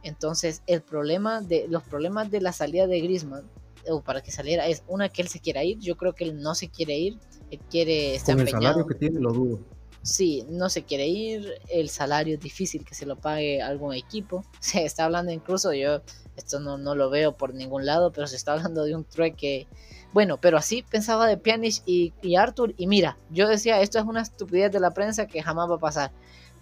Entonces, 0.03 0.61
el 0.67 0.81
problema 0.81 1.41
de 1.41 1.67
los 1.69 1.83
problemas 1.83 2.29
de 2.29 2.41
la 2.41 2.51
salida 2.53 2.87
de 2.87 2.99
Griezmann 3.01 3.49
o 3.87 4.01
para 4.01 4.21
que 4.21 4.31
saliera 4.31 4.67
es 4.67 4.83
una 4.87 5.09
que 5.09 5.21
él 5.21 5.27
se 5.27 5.39
quiera 5.39 5.63
ir. 5.63 5.79
Yo 5.79 5.97
creo 5.97 6.13
que 6.13 6.23
él 6.25 6.41
no 6.41 6.55
se 6.55 6.69
quiere 6.69 6.97
ir. 6.97 7.17
Él 7.51 7.59
quiere 7.69 8.15
estar 8.15 8.35
Con 8.35 8.47
el 8.47 8.51
salario 8.51 8.85
que 8.85 8.95
tiene 8.95 9.19
lo 9.19 9.31
dudo. 9.31 9.59
Sí, 10.01 10.45
no 10.49 10.69
se 10.69 10.83
quiere 10.83 11.07
ir. 11.07 11.53
El 11.69 11.89
salario 11.89 12.35
es 12.35 12.41
difícil 12.41 12.83
que 12.85 12.95
se 12.95 13.05
lo 13.05 13.17
pague 13.17 13.61
algún 13.61 13.93
equipo. 13.93 14.43
Se 14.59 14.83
está 14.85 15.05
hablando 15.05 15.31
incluso 15.31 15.73
yo 15.73 16.01
esto 16.35 16.59
no, 16.59 16.77
no 16.77 16.95
lo 16.95 17.09
veo 17.09 17.37
por 17.37 17.53
ningún 17.53 17.85
lado, 17.85 18.11
pero 18.11 18.25
se 18.25 18.35
está 18.35 18.53
hablando 18.53 18.85
de 18.85 18.95
un 18.95 19.03
trueque 19.03 19.67
bueno, 20.13 20.39
pero 20.39 20.57
así 20.57 20.83
pensaba 20.83 21.27
de 21.27 21.37
Pjanic 21.37 21.81
y, 21.87 22.13
y, 22.21 22.35
Arthur. 22.35 22.75
Y 22.77 22.85
mira, 22.85 23.17
yo 23.31 23.47
decía, 23.47 23.81
esto 23.81 23.97
es 23.97 24.05
una 24.05 24.21
estupidez 24.21 24.71
de 24.71 24.79
la 24.79 24.91
prensa 24.91 25.25
que 25.25 25.41
jamás 25.41 25.69
va 25.69 25.75
a 25.75 25.79
pasar. 25.79 26.11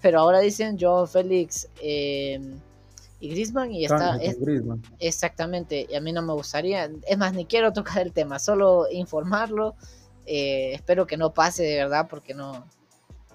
Pero 0.01 0.19
ahora 0.19 0.39
dicen 0.39 0.77
yo, 0.77 1.05
Félix 1.05 1.67
em, 1.81 2.59
y 3.21 3.29
Grisman 3.29 3.71
y 3.71 3.85
está... 3.85 4.19
exactamente, 4.99 5.87
y 5.89 5.95
a 5.95 6.01
mí 6.01 6.11
no 6.11 6.23
me 6.23 6.33
gustaría. 6.33 6.89
Es 7.07 7.17
más, 7.17 7.33
ni 7.33 7.45
quiero 7.45 7.71
tocar 7.71 8.01
el 8.01 8.11
tema, 8.11 8.39
solo 8.39 8.87
informarlo. 8.91 9.75
Eh, 10.25 10.73
espero 10.73 11.05
que 11.05 11.17
no 11.17 11.33
pase 11.33 11.63
de 11.63 11.75
verdad, 11.75 12.07
porque 12.09 12.33
no, 12.33 12.65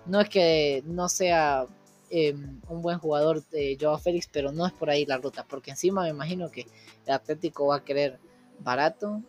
no 0.05 0.21
es 0.21 0.29
que 0.29 0.83
no 0.87 1.09
sea 1.09 1.67
em, 2.11 2.61
un 2.69 2.83
buen 2.83 2.99
jugador 2.99 3.47
de 3.49 3.79
Joao 3.81 3.99
Félix, 3.99 4.29
pero 4.31 4.53
no 4.53 4.67
es 4.67 4.73
por 4.73 4.91
ahí 4.91 5.07
la 5.07 5.19
ruta, 5.19 5.47
porque 5.49 5.71
encima 5.71 6.03
me 6.03 6.09
imagino 6.09 6.51
que 6.51 6.67
el 7.07 7.13
Atlético 7.13 7.69
va 7.69 7.77
a 7.77 7.85
querer 7.85 8.19
barato 8.59 9.23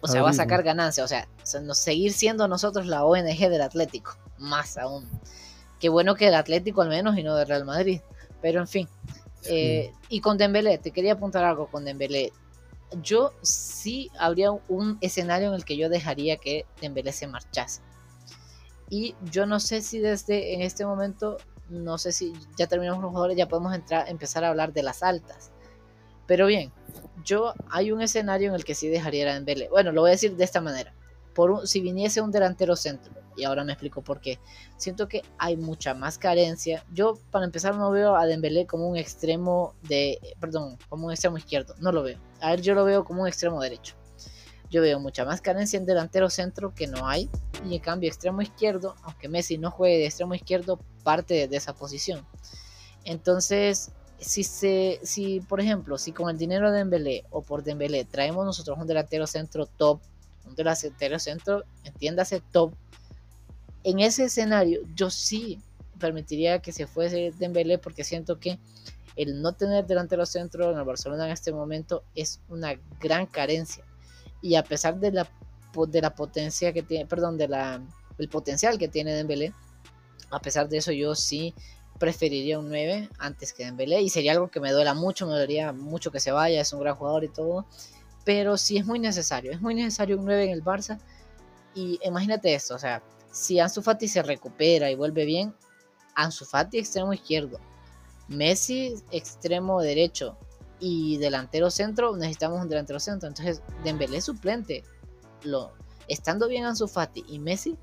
o 0.00 0.08
sea, 0.08 0.22
va 0.22 0.30
a 0.30 0.34
sacar 0.34 0.62
ganancia, 0.62 1.04
o 1.04 1.08
sea, 1.08 1.28
seguir 1.72 2.12
siendo 2.12 2.48
nosotros 2.48 2.86
la 2.86 3.04
ONG 3.04 3.38
del 3.38 3.62
Atlético, 3.62 4.16
más 4.38 4.76
aún. 4.76 5.08
Qué 5.78 5.88
bueno 5.88 6.14
que 6.14 6.28
el 6.28 6.34
Atlético 6.34 6.82
al 6.82 6.88
menos 6.88 7.16
y 7.18 7.22
no 7.22 7.36
del 7.36 7.46
Real 7.46 7.64
Madrid, 7.64 8.00
pero 8.42 8.60
en 8.60 8.68
fin. 8.68 8.88
Eh, 9.46 9.92
y 10.08 10.20
con 10.20 10.36
Dembélé, 10.36 10.78
te 10.78 10.90
quería 10.90 11.14
apuntar 11.14 11.44
algo 11.44 11.68
con 11.68 11.84
Dembélé. 11.84 12.32
Yo 13.02 13.32
sí 13.40 14.10
habría 14.18 14.50
un 14.50 14.98
escenario 15.00 15.48
en 15.48 15.54
el 15.54 15.64
que 15.64 15.78
yo 15.78 15.88
dejaría 15.88 16.36
que 16.36 16.66
Dembélé 16.80 17.12
se 17.12 17.26
marchase. 17.26 17.80
Y 18.90 19.14
yo 19.22 19.46
no 19.46 19.58
sé 19.58 19.80
si 19.80 20.00
desde 20.00 20.52
en 20.52 20.60
este 20.60 20.84
momento, 20.84 21.38
no 21.70 21.96
sé 21.96 22.12
si 22.12 22.34
ya 22.58 22.66
terminamos 22.66 23.00
los 23.00 23.10
jugadores, 23.10 23.38
ya 23.38 23.48
podemos 23.48 23.74
entrar, 23.74 24.06
empezar 24.10 24.44
a 24.44 24.48
hablar 24.48 24.74
de 24.74 24.82
las 24.82 25.02
altas. 25.02 25.50
Pero 26.26 26.46
bien, 26.46 26.70
yo 27.24 27.54
hay 27.70 27.92
un 27.92 28.02
escenario 28.02 28.50
en 28.50 28.54
el 28.54 28.64
que 28.64 28.74
sí 28.74 28.88
dejaría 28.88 29.30
a 29.30 29.34
Dembélé. 29.34 29.68
Bueno, 29.70 29.92
lo 29.92 30.02
voy 30.02 30.10
a 30.10 30.12
decir 30.12 30.36
de 30.36 30.44
esta 30.44 30.60
manera. 30.60 30.92
Por 31.34 31.66
si 31.66 31.80
viniese 31.80 32.20
un 32.20 32.30
delantero 32.30 32.76
centro, 32.76 33.14
y 33.36 33.44
ahora 33.44 33.64
me 33.64 33.72
explico 33.72 34.02
por 34.02 34.20
qué. 34.20 34.38
Siento 34.76 35.08
que 35.08 35.22
hay 35.38 35.56
mucha 35.56 35.94
más 35.94 36.18
carencia. 36.18 36.84
Yo, 36.92 37.18
para 37.30 37.44
empezar, 37.44 37.76
no 37.76 37.90
veo 37.90 38.16
a 38.16 38.26
Dembélé 38.26 38.66
como 38.66 38.88
un 38.88 38.96
extremo 38.96 39.74
de, 39.82 40.18
perdón, 40.40 40.78
como 40.88 41.06
un 41.06 41.12
extremo 41.12 41.38
izquierdo. 41.38 41.74
No 41.78 41.92
lo 41.92 42.02
veo. 42.02 42.18
A 42.40 42.50
ver, 42.50 42.60
yo 42.60 42.74
lo 42.74 42.84
veo 42.84 43.04
como 43.04 43.22
un 43.22 43.28
extremo 43.28 43.60
derecho. 43.60 43.94
Yo 44.70 44.80
veo 44.80 44.98
mucha 44.98 45.26
más 45.26 45.42
carencia 45.42 45.76
en 45.76 45.84
delantero 45.84 46.30
centro 46.30 46.74
que 46.74 46.86
no 46.86 47.06
hay. 47.06 47.28
Y 47.68 47.76
en 47.76 47.80
cambio, 47.82 48.08
extremo 48.08 48.40
izquierdo, 48.40 48.96
aunque 49.02 49.28
Messi 49.28 49.58
no 49.58 49.70
juegue 49.70 49.98
de 49.98 50.06
extremo 50.06 50.34
izquierdo, 50.34 50.80
parte 51.02 51.46
de, 51.46 51.56
esa 51.56 51.74
posición. 51.74 52.26
Entonces, 53.04 53.92
si, 54.18 54.44
se, 54.44 54.98
si 55.02 55.40
por 55.40 55.60
ejemplo, 55.60 55.98
si 55.98 56.12
con 56.12 56.30
el 56.30 56.38
dinero 56.38 56.70
de 56.70 56.78
Dembélé 56.78 57.24
o 57.30 57.42
por 57.42 57.62
Dembélé 57.62 58.04
traemos 58.04 58.46
nosotros 58.46 58.78
un 58.78 58.86
delantero 58.86 59.26
centro 59.26 59.66
top, 59.66 60.00
un 60.46 60.54
delantero 60.54 61.18
centro, 61.18 61.64
entiéndase 61.84 62.40
top, 62.40 62.74
en 63.84 64.00
ese 64.00 64.24
escenario 64.24 64.80
yo 64.94 65.10
sí 65.10 65.60
permitiría 65.98 66.60
que 66.60 66.72
se 66.72 66.86
fuese 66.86 67.32
Dembélé 67.38 67.78
porque 67.78 68.04
siento 68.04 68.38
que 68.38 68.58
el 69.16 69.42
no 69.42 69.52
tener 69.52 69.86
delantero 69.86 70.26
centro 70.26 70.72
en 70.72 70.78
el 70.78 70.84
Barcelona 70.84 71.26
en 71.26 71.32
este 71.32 71.52
momento 71.52 72.02
es 72.14 72.40
una 72.48 72.74
gran 73.00 73.26
carencia. 73.26 73.84
Y 74.40 74.56
a 74.56 74.64
pesar 74.64 74.98
de 74.98 75.12
la 75.12 75.28
de 75.88 76.02
la 76.02 76.14
potencia 76.14 76.72
que 76.72 76.82
tiene, 76.82 77.06
perdón, 77.06 77.38
de 77.38 77.48
la 77.48 77.82
el 78.18 78.28
potencial 78.28 78.78
que 78.78 78.88
tiene 78.88 79.14
Dembélé, 79.14 79.54
a 80.30 80.40
pesar 80.40 80.68
de 80.68 80.78
eso 80.78 80.92
yo 80.92 81.14
sí 81.14 81.54
preferiría 81.98 82.58
un 82.58 82.68
9 82.68 83.08
antes 83.18 83.52
que 83.52 83.64
Dembélé 83.64 84.02
y 84.02 84.08
sería 84.08 84.32
algo 84.32 84.50
que 84.50 84.60
me 84.60 84.72
duela 84.72 84.92
mucho, 84.92 85.26
me 85.26 85.32
dolería 85.32 85.72
mucho 85.72 86.10
que 86.10 86.20
se 86.20 86.32
vaya, 86.32 86.60
es 86.60 86.72
un 86.72 86.80
gran 86.80 86.96
jugador 86.96 87.24
y 87.24 87.28
todo, 87.28 87.66
pero 88.24 88.56
sí 88.56 88.76
es 88.76 88.84
muy 88.84 88.98
necesario, 88.98 89.52
es 89.52 89.60
muy 89.60 89.74
necesario 89.74 90.18
un 90.18 90.24
9 90.24 90.44
en 90.44 90.50
el 90.50 90.64
Barça 90.64 90.98
y 91.74 91.98
imagínate 92.04 92.54
esto, 92.54 92.74
o 92.74 92.78
sea, 92.78 93.02
si 93.32 93.58
Ansu 93.58 93.82
Fati 93.82 94.06
se 94.06 94.22
recupera 94.22 94.90
y 94.90 94.94
vuelve 94.94 95.24
bien, 95.24 95.54
Ansu 96.14 96.44
Fati 96.44 96.78
extremo 96.78 97.12
izquierdo, 97.12 97.58
Messi 98.28 98.94
extremo 99.10 99.80
derecho 99.80 100.36
y 100.78 101.16
delantero 101.16 101.70
centro, 101.70 102.16
necesitamos 102.16 102.60
un 102.60 102.68
delantero 102.68 103.00
centro, 103.00 103.28
entonces 103.28 103.62
Dembélé 103.82 104.20
suplente, 104.20 104.84
lo, 105.42 105.72
estando 106.08 106.46
bien 106.46 106.64
Ansu 106.64 106.86
Fati 106.86 107.24
y 107.26 107.38
Messi, 107.38 107.76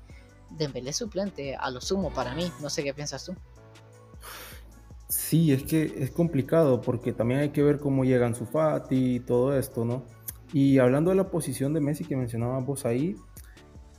Dembélé 0.50 0.92
suplente 0.92 1.56
a 1.56 1.70
lo 1.70 1.80
sumo 1.80 2.10
para 2.12 2.34
mí, 2.34 2.50
no 2.62 2.70
sé 2.70 2.82
qué 2.82 2.94
piensas 2.94 3.24
tú. 3.24 3.34
Sí, 5.08 5.52
es 5.52 5.64
que 5.64 5.82
es 5.98 6.12
complicado 6.12 6.80
porque 6.80 7.12
también 7.12 7.40
hay 7.40 7.50
que 7.50 7.64
ver 7.64 7.80
cómo 7.80 8.04
llegan 8.04 8.36
su 8.36 8.46
Fati 8.46 9.16
y 9.16 9.20
todo 9.20 9.56
esto, 9.58 9.84
¿no? 9.84 10.04
Y 10.52 10.78
hablando 10.78 11.10
de 11.10 11.16
la 11.16 11.30
posición 11.30 11.72
de 11.72 11.80
Messi 11.80 12.04
que 12.04 12.16
mencionabas 12.16 12.64
vos 12.64 12.86
ahí, 12.86 13.16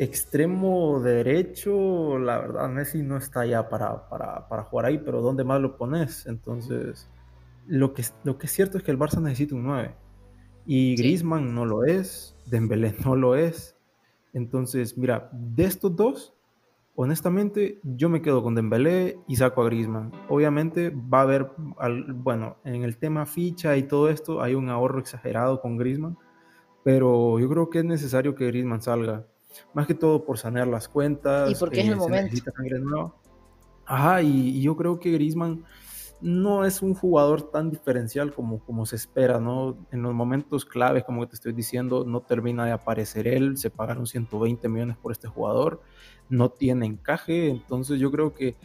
extremo 0.01 0.99
derecho, 0.99 2.17
la 2.17 2.39
verdad, 2.39 2.67
Messi 2.69 3.03
no 3.03 3.17
está 3.17 3.45
ya 3.45 3.69
para, 3.69 4.09
para, 4.09 4.63
jugar 4.63 4.87
ahí, 4.87 4.97
pero 4.97 5.21
¿dónde 5.21 5.43
más 5.43 5.61
lo 5.61 5.77
pones? 5.77 6.25
Entonces, 6.25 7.07
lo 7.67 7.93
que, 7.93 8.03
lo 8.23 8.39
que 8.39 8.47
es 8.47 8.51
cierto 8.51 8.79
es 8.79 8.83
que 8.83 8.89
el 8.89 8.97
Barça 8.97 9.21
necesita 9.21 9.53
un 9.53 9.63
9. 9.63 9.95
Y 10.65 10.95
Griezmann 10.95 11.53
no 11.53 11.65
lo 11.65 11.83
es, 11.83 12.35
Dembélé 12.47 12.95
no 13.05 13.15
lo 13.15 13.35
es. 13.35 13.77
Entonces, 14.33 14.97
mira, 14.97 15.29
de 15.33 15.65
estos 15.65 15.95
dos, 15.95 16.33
honestamente, 16.95 17.79
yo 17.83 18.09
me 18.09 18.23
quedo 18.23 18.41
con 18.41 18.55
Dembélé 18.55 19.19
y 19.27 19.35
saco 19.35 19.61
a 19.61 19.65
Griezmann. 19.65 20.11
Obviamente 20.29 20.89
va 20.89 21.19
a 21.19 21.23
haber, 21.23 21.51
bueno, 22.15 22.57
en 22.63 22.81
el 22.83 22.97
tema 22.97 23.27
ficha 23.27 23.77
y 23.77 23.83
todo 23.83 24.09
esto 24.09 24.41
hay 24.41 24.55
un 24.55 24.67
ahorro 24.69 24.99
exagerado 24.99 25.61
con 25.61 25.77
Griezmann, 25.77 26.17
pero 26.83 27.37
yo 27.37 27.47
creo 27.47 27.69
que 27.69 27.79
es 27.79 27.85
necesario 27.85 28.33
que 28.33 28.47
Griezmann 28.47 28.81
salga, 28.81 29.27
más 29.73 29.87
que 29.87 29.93
todo 29.93 30.23
por 30.23 30.37
sanear 30.37 30.67
las 30.67 30.87
cuentas. 30.87 31.51
Y 31.51 31.55
porque 31.55 31.81
es 31.81 31.87
el 31.87 31.93
eh, 31.93 31.95
momento. 31.95 33.15
Ajá, 33.85 34.21
y, 34.21 34.49
y, 34.49 34.61
yo 34.61 34.75
creo 34.77 34.99
que 34.99 35.11
Griezmann 35.11 35.65
no 36.21 36.65
es 36.65 36.81
un 36.81 36.93
jugador 36.93 37.49
tan 37.49 37.71
diferencial 37.71 38.33
como, 38.33 38.59
como 38.59 38.85
se 38.85 38.95
espera, 38.95 39.39
¿no? 39.39 39.75
En 39.91 40.03
los 40.03 40.13
momentos 40.13 40.65
claves, 40.65 41.03
como 41.03 41.27
te 41.27 41.35
estoy 41.35 41.51
diciendo, 41.51 42.05
no 42.05 42.21
termina 42.21 42.65
de 42.65 42.71
aparecer 42.71 43.27
él, 43.27 43.57
se 43.57 43.71
pagaron 43.71 44.05
120 44.05 44.69
millones 44.69 44.97
por 44.97 45.11
este 45.11 45.27
jugador, 45.27 45.81
no 46.29 46.49
tiene 46.49 46.85
encaje, 46.85 47.49
entonces 47.49 47.99
yo 47.99 48.11
creo 48.11 48.33
que 48.33 48.55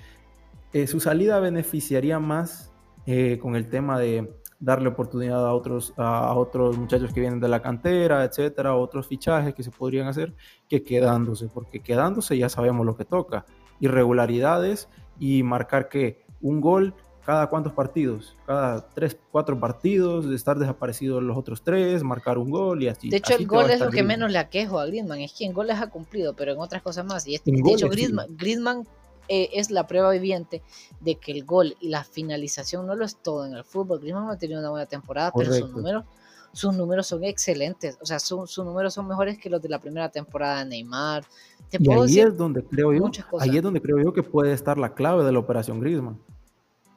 eh, 0.72 0.86
su 0.86 1.00
salida 1.00 1.40
beneficiaría 1.40 2.18
más 2.18 2.70
eh, 3.06 3.38
con 3.40 3.56
el 3.56 3.68
tema 3.70 3.98
de 3.98 4.38
darle 4.58 4.88
oportunidad 4.88 5.46
a 5.46 5.52
otros, 5.52 5.92
a 5.96 6.34
otros 6.34 6.76
muchachos 6.78 7.12
que 7.12 7.20
vienen 7.20 7.40
de 7.40 7.48
la 7.48 7.60
cantera, 7.60 8.24
etcétera, 8.24 8.74
otros 8.74 9.06
fichajes 9.06 9.54
que 9.54 9.62
se 9.62 9.70
podrían 9.70 10.06
hacer, 10.06 10.34
que 10.68 10.82
quedándose, 10.82 11.48
porque 11.48 11.80
quedándose 11.80 12.38
ya 12.38 12.48
sabemos 12.48 12.86
lo 12.86 12.96
que 12.96 13.04
toca. 13.04 13.44
Irregularidades 13.80 14.88
y 15.18 15.42
marcar 15.42 15.88
que 15.88 16.24
un 16.40 16.60
gol 16.60 16.94
cada 17.26 17.48
cuántos 17.48 17.72
partidos, 17.72 18.36
cada 18.46 18.88
tres, 18.90 19.18
cuatro 19.32 19.58
partidos, 19.58 20.28
de 20.28 20.36
estar 20.36 20.56
desaparecido 20.60 21.20
los 21.20 21.36
otros 21.36 21.60
tres, 21.64 22.04
marcar 22.04 22.38
un 22.38 22.50
gol 22.50 22.84
y 22.84 22.88
así. 22.88 23.10
De 23.10 23.16
hecho, 23.16 23.34
el 23.34 23.48
gol 23.48 23.68
es 23.68 23.80
lo 23.80 23.90
que 23.90 24.04
menos 24.04 24.30
le 24.30 24.38
aquejo 24.38 24.78
a 24.78 24.86
Griezmann, 24.86 25.18
es 25.18 25.32
que 25.32 25.44
en 25.44 25.52
goles 25.52 25.80
ha 25.80 25.88
cumplido, 25.88 26.36
pero 26.36 26.52
en 26.52 26.60
otras 26.60 26.82
cosas 26.82 27.04
más. 27.04 27.26
Y 27.26 27.34
este, 27.34 27.50
de 27.50 27.72
hecho, 27.72 27.88
Griezmann, 27.88 28.86
eh, 29.28 29.50
es 29.54 29.70
la 29.70 29.86
prueba 29.86 30.10
viviente 30.10 30.62
de 31.00 31.16
que 31.16 31.32
el 31.32 31.44
gol 31.44 31.76
y 31.80 31.88
la 31.88 32.04
finalización 32.04 32.86
no 32.86 32.94
lo 32.94 33.04
es 33.04 33.16
todo 33.16 33.46
en 33.46 33.54
el 33.54 33.64
fútbol. 33.64 34.00
Griezmann 34.00 34.26
no 34.26 34.32
ha 34.32 34.38
tenido 34.38 34.60
una 34.60 34.70
buena 34.70 34.86
temporada, 34.86 35.32
pero 35.36 35.52
sus 35.52 35.70
números, 35.70 36.04
sus 36.52 36.74
números 36.74 37.06
son 37.06 37.24
excelentes. 37.24 37.98
O 38.00 38.06
sea, 38.06 38.18
sus 38.18 38.58
números 38.58 38.94
son 38.94 39.06
mejores 39.08 39.38
que 39.38 39.50
los 39.50 39.60
de 39.60 39.68
la 39.68 39.80
primera 39.80 40.08
temporada 40.10 40.60
de 40.60 40.70
Neymar. 40.70 41.24
y 41.70 41.90
ahí 41.90 42.20
es 42.20 42.36
donde 42.36 42.64
creo 42.64 42.92
yo, 42.92 43.10
ahí 43.40 43.56
es 43.56 43.62
donde 43.62 43.80
creo 43.80 43.98
yo 44.02 44.12
que 44.12 44.22
puede 44.22 44.52
estar 44.52 44.78
la 44.78 44.94
clave 44.94 45.24
de 45.24 45.32
la 45.32 45.38
operación 45.38 45.80
Griezmann. 45.80 46.20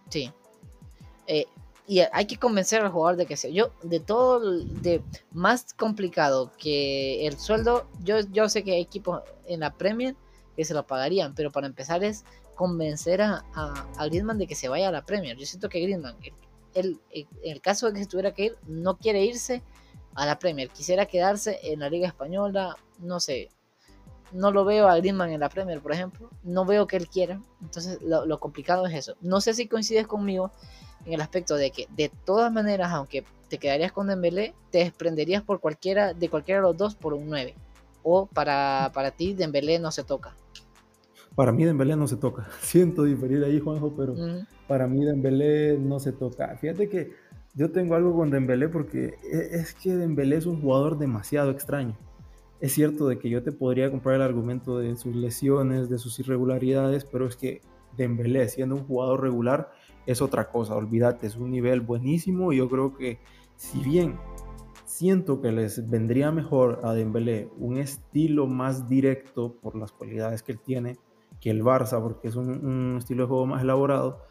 Sí. 0.10 0.32
Eh, 1.28 1.46
y 1.90 2.02
hay 2.02 2.28
que 2.28 2.38
convencer 2.38 2.82
al 2.82 2.92
jugador 2.92 3.18
de 3.18 3.26
que 3.26 3.36
sea. 3.36 3.50
Yo, 3.50 3.72
de 3.82 4.00
todo, 4.00 4.60
de 4.62 5.02
más 5.32 5.74
complicado 5.74 6.52
que 6.60 7.26
el 7.26 7.38
sueldo, 7.40 7.88
yo, 8.04 8.20
yo 8.32 8.48
sé 8.48 8.64
que 8.64 8.74
hay 8.74 8.82
equipos 8.82 9.24
en 9.48 9.62
la 9.62 9.74
Premier 9.74 10.16
que 10.60 10.66
se 10.66 10.74
lo 10.74 10.86
pagarían, 10.86 11.34
pero 11.36 11.54
para 11.54 11.68
empezar 11.68 12.04
es 12.04 12.26
convencer 12.54 13.22
a, 13.22 13.46
a, 13.54 14.06
Griezmann 14.08 14.38
de 14.38 14.46
que 14.46 14.56
se 14.56 14.68
vaya 14.68 14.90
a 14.90 14.92
la 14.92 15.06
Premier. 15.06 15.38
Yo 15.38 15.46
siento 15.46 15.70
que 15.70 15.80
Griezmann, 15.80 16.18
en 16.74 17.00
el 17.46 17.62
caso 17.62 17.88
de 17.88 17.94
que 17.94 18.00
se 18.00 18.10
tuviera 18.10 18.34
que 18.34 18.44
ir, 18.44 18.58
no 18.68 18.98
quiere 18.98 19.24
irse 19.24 19.64
a 20.16 20.26
la 20.26 20.38
Premier, 20.38 20.70
quisiera 20.70 21.06
quedarse 21.06 21.62
en 21.64 21.80
la 21.80 21.90
Liga 21.90 22.10
Española, 22.10 22.76
no 22.98 23.22
sé, 23.22 23.48
no 24.34 24.52
lo 24.52 24.66
veo 24.66 24.90
a 24.90 24.98
Griezmann 24.98 25.30
en 25.30 25.40
la 25.40 25.48
Premier, 25.48 25.80
por 25.80 25.94
ejemplo. 25.94 26.30
No 26.44 26.66
veo 26.66 26.88
que 26.88 26.98
él 26.98 27.08
quiera. 27.08 27.42
Entonces, 27.62 27.98
lo, 28.02 28.38
complicado 28.42 28.86
es 28.86 28.94
eso. 28.94 29.16
No 29.22 29.40
sé 29.40 29.54
si 29.54 29.70
coincides 29.70 30.08
conmigo 30.08 30.52
en 31.06 31.14
el 31.14 31.22
aspecto 31.22 31.56
de 31.56 31.72
que, 31.72 31.88
de 31.96 32.12
todas 32.26 32.52
maneras, 32.52 32.92
aunque 32.92 33.24
te 33.48 33.60
quedarías 33.60 33.94
con 33.94 34.08
Dembélé, 34.08 34.54
te 34.72 34.80
desprenderías 34.80 35.42
por 35.42 35.62
cualquiera, 35.62 36.14
de 36.14 36.30
cualquiera 36.30 36.60
de 36.60 36.68
los 36.68 36.76
dos 36.76 36.96
por 36.96 37.14
un 37.14 37.30
9. 37.30 37.56
O 38.04 38.28
para, 38.28 38.92
para 38.94 39.12
ti, 39.12 39.34
Dembélé 39.34 39.80
no 39.80 39.92
se 39.92 40.04
toca. 40.04 40.36
Para 41.36 41.52
mí, 41.52 41.66
Dembélé 41.66 41.96
no 41.96 42.08
se 42.08 42.18
toca. 42.18 42.48
Siento 42.62 43.04
diferir 43.04 43.44
ahí, 43.44 43.60
Juanjo, 43.60 43.94
pero 43.96 44.16
para 44.68 44.88
mí, 44.88 45.06
Dembélé 45.06 45.78
no 45.78 46.00
se 46.00 46.12
toca. 46.12 46.56
Fíjate 46.58 46.90
que 46.90 47.14
yo 47.56 47.72
tengo 47.72 47.96
algo 47.96 48.16
con 48.16 48.30
Dembélé 48.30 48.70
porque 48.70 49.16
e, 49.24 49.56
es 49.58 49.74
que 49.74 49.96
Dembélé 49.96 50.38
es 50.38 50.46
un 50.46 50.62
jugador 50.62 50.98
demasiado 50.98 51.52
extraño. 51.52 51.98
Es 52.60 52.74
cierto 52.74 53.08
de 53.08 53.20
que 53.20 53.30
yo 53.30 53.42
te 53.42 53.52
podría 53.52 53.90
comprar 53.90 54.16
el 54.16 54.22
argumento 54.22 54.80
de 54.80 54.96
sus 54.98 55.16
lesiones, 55.16 55.90
de 55.90 55.98
sus 55.98 56.20
irregularidades, 56.20 57.06
pero 57.06 57.26
es 57.26 57.36
que 57.36 57.62
Dembélé, 57.96 58.48
siendo 58.50 58.76
un 58.76 58.84
jugador 58.84 59.22
regular, 59.22 59.72
es 60.06 60.22
otra 60.22 60.50
cosa. 60.50 60.76
Olvídate, 60.76 61.28
es 61.28 61.36
un 61.36 61.52
nivel 61.52 61.82
buenísimo 61.82 62.52
y 62.52 62.58
yo 62.58 62.70
creo 62.70 62.96
que 62.96 63.20
si 63.56 63.80
bien 63.80 64.18
siento 64.90 65.40
que 65.40 65.52
les 65.52 65.88
vendría 65.88 66.32
mejor 66.32 66.80
a 66.84 66.94
Dembélé 66.94 67.48
un 67.60 67.78
estilo 67.78 68.48
más 68.48 68.90
directo 68.90 69.54
por 69.62 69.76
las 69.76 69.92
cualidades 69.92 70.42
que 70.42 70.54
él 70.54 70.60
tiene 70.60 70.98
que 71.40 71.52
el 71.52 71.64
Barça, 71.64 72.02
porque 72.02 72.28
es 72.28 72.36
un, 72.36 72.96
estilo 72.98 73.24
de 73.24 73.28
juego 73.30 73.46
más 73.46 73.62
elaborado, 73.62 74.24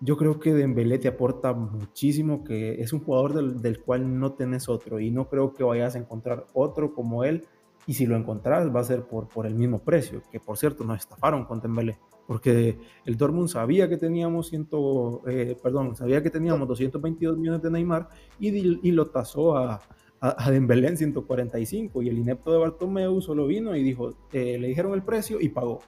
yo 0.00 0.16
creo 0.16 0.40
que 0.40 0.52
Dembélé 0.52 0.98
te 0.98 1.06
aporta 1.06 1.52
muchísimo, 1.52 2.42
que 2.42 2.82
es 2.82 2.92
un 2.92 3.04
jugador 3.04 3.34
del, 3.34 3.62
del, 3.62 3.80
cual 3.80 4.18
no 4.18 4.32
tenés 4.32 4.68
otro 4.68 4.98
y 4.98 5.12
no 5.12 5.28
creo 5.28 5.54
que 5.54 5.62
vayas 5.62 5.94
a 5.94 5.98
encontrar 5.98 6.44
otro 6.52 6.92
como 6.92 7.22
él 7.22 7.46
y 7.86 7.94
si 7.94 8.04
lo 8.04 8.16
encontrás 8.16 8.74
va 8.74 8.80
a 8.80 8.84
ser 8.84 9.04
por, 9.04 9.28
por 9.28 9.46
el 9.46 9.54
mismo 9.54 9.78
precio, 9.78 10.22
que 10.30 10.40
por 10.40 10.58
cierto 10.58 10.84
nos 10.84 10.98
estafaron 10.98 11.44
con 11.44 11.60
Dembélé, 11.60 11.98
porque 12.26 12.78
el 13.04 13.16
Dortmund 13.16 13.48
sabía 13.48 13.88
que 13.88 13.96
teníamos 13.96 14.48
ciento, 14.48 15.22
eh, 15.26 15.56
perdón, 15.62 15.94
sabía 15.94 16.22
que 16.22 16.30
teníamos 16.30 16.66
222 16.68 17.36
millones 17.36 17.62
de 17.62 17.70
Neymar 17.70 18.08
y, 18.40 18.48
y 18.56 18.92
lo 18.92 19.06
tasó 19.06 19.56
a, 19.56 19.82
a, 20.20 20.50
Dembélé 20.50 20.88
en 20.88 20.96
145 20.96 22.02
y 22.02 22.08
el 22.08 22.18
inepto 22.18 22.52
de 22.52 22.58
Bartomeu 22.58 23.20
solo 23.20 23.46
vino 23.46 23.76
y 23.76 23.82
dijo, 23.82 24.14
eh, 24.32 24.58
le 24.58 24.68
dijeron 24.68 24.94
el 24.94 25.02
precio 25.02 25.38
y 25.40 25.50
pagó. 25.50 25.80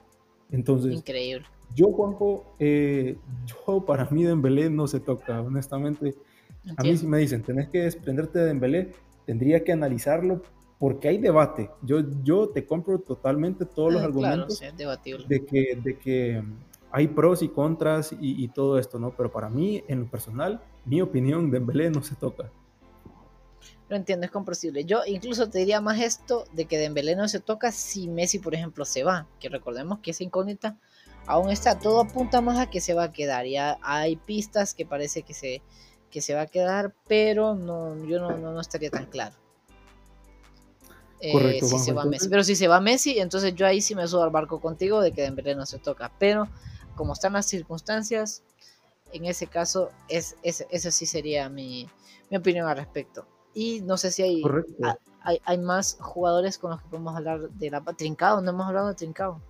Entonces, 0.51 0.93
increíble. 0.93 1.45
Yo, 1.75 1.87
Juanjo, 1.91 2.55
eh, 2.59 3.17
yo 3.47 3.85
para 3.85 4.09
mí 4.09 4.23
Dembélé 4.23 4.69
no 4.69 4.87
se 4.87 4.99
toca, 4.99 5.41
honestamente. 5.41 6.15
A 6.75 6.83
mí 6.83 6.97
si 6.97 7.07
me 7.07 7.17
dicen, 7.17 7.43
tenés 7.43 7.69
que 7.69 7.83
desprenderte 7.83 8.39
de 8.39 8.45
Dembélé, 8.45 8.91
tendría 9.25 9.63
que 9.63 9.71
analizarlo 9.71 10.41
porque 10.79 11.07
hay 11.07 11.17
debate. 11.17 11.71
Yo, 11.81 12.01
yo 12.23 12.49
te 12.49 12.65
compro 12.65 12.99
totalmente 12.99 13.65
todos 13.65 13.93
los 13.93 14.01
ah, 14.01 14.05
argumentos 14.05 14.59
de, 14.59 15.45
que, 15.45 15.79
de 15.83 15.97
que 15.97 16.43
hay 16.91 17.07
pros 17.07 17.41
y 17.41 17.49
contras 17.49 18.15
y, 18.19 18.47
todo 18.49 18.77
esto, 18.77 18.99
¿no? 18.99 19.11
Pero 19.11 19.31
para 19.31 19.49
mí, 19.49 19.83
en 19.87 20.01
lo 20.01 20.07
personal, 20.07 20.61
mi 20.85 21.01
opinión, 21.01 21.51
Dembélé 21.51 21.89
no 21.89 22.03
se 22.03 22.15
toca. 22.15 22.51
Lo 23.89 23.95
entiendo, 23.95 24.25
es 24.25 24.31
comprensible. 24.31 24.83
Yo 24.83 25.01
incluso 25.05 25.49
te 25.49 25.59
diría 25.59 25.79
más 25.81 25.99
esto 25.99 26.45
de 26.53 26.65
que 26.65 26.77
Dembélé 26.77 27.15
no 27.15 27.27
se 27.27 27.39
toca 27.39 27.71
si 27.71 28.07
Messi, 28.07 28.39
por 28.39 28.53
ejemplo, 28.53 28.85
se 28.85 29.03
va. 29.03 29.27
Que 29.39 29.49
recordemos 29.49 29.99
que 29.99 30.11
esa 30.11 30.23
incógnita 30.23 30.77
aún 31.25 31.49
está. 31.49 31.79
Todo 31.79 32.01
apunta 32.01 32.41
más 32.41 32.59
a 32.59 32.69
que 32.69 32.81
se 32.81 32.93
va 32.93 33.05
a 33.05 33.11
quedar. 33.11 33.45
Ya 33.45 33.77
hay 33.81 34.17
pistas 34.17 34.73
que 34.73 34.85
parece 34.85 35.23
que 35.23 35.33
se, 35.33 35.61
que 36.11 36.21
se 36.21 36.35
va 36.35 36.41
a 36.41 36.47
quedar, 36.47 36.93
pero 37.07 37.55
no, 37.55 38.03
yo 38.05 38.19
no, 38.19 38.37
no 38.37 38.59
estaría 38.59 38.89
tan 38.89 39.05
claro. 39.05 39.35
Eh, 41.19 41.59
si 41.61 41.79
se 41.79 41.93
va 41.93 42.05
Messi. 42.05 42.29
Pero 42.29 42.43
si 42.43 42.55
se 42.55 42.67
va 42.67 42.79
Messi, 42.79 43.19
entonces 43.19 43.55
yo 43.55 43.65
ahí 43.65 43.81
sí 43.81 43.95
me 43.95 44.07
subo 44.07 44.23
al 44.23 44.29
barco 44.29 44.59
contigo 44.59 45.01
de 45.01 45.11
que 45.11 45.23
Dembélé 45.23 45.55
no 45.55 45.65
se 45.65 45.79
toca. 45.79 46.11
Pero 46.19 46.47
como 46.95 47.13
están 47.13 47.33
las 47.33 47.47
circunstancias, 47.47 48.43
en 49.13 49.25
ese 49.25 49.47
caso, 49.47 49.89
es, 50.09 50.35
esa 50.43 50.91
sí 50.91 51.05
sería 51.05 51.49
mi, 51.49 51.87
opinión 52.31 52.67
al 52.67 52.77
respecto. 52.77 53.25
Y 53.53 53.81
no 53.81 53.97
sé 53.97 54.11
si 54.11 54.21
hay, 54.21 54.43
hay, 55.43 55.57
más 55.57 55.97
jugadores 55.99 56.59
con 56.59 56.71
los 56.71 56.81
que 56.81 56.89
podemos 56.89 57.15
hablar 57.15 57.49
de 57.49 57.71
la 57.71 57.81
Trincado. 57.81 58.41
No 58.41 58.51
hemos 58.51 58.67
hablado 58.67 58.89
de 58.89 58.93
Trincado. 58.93 59.41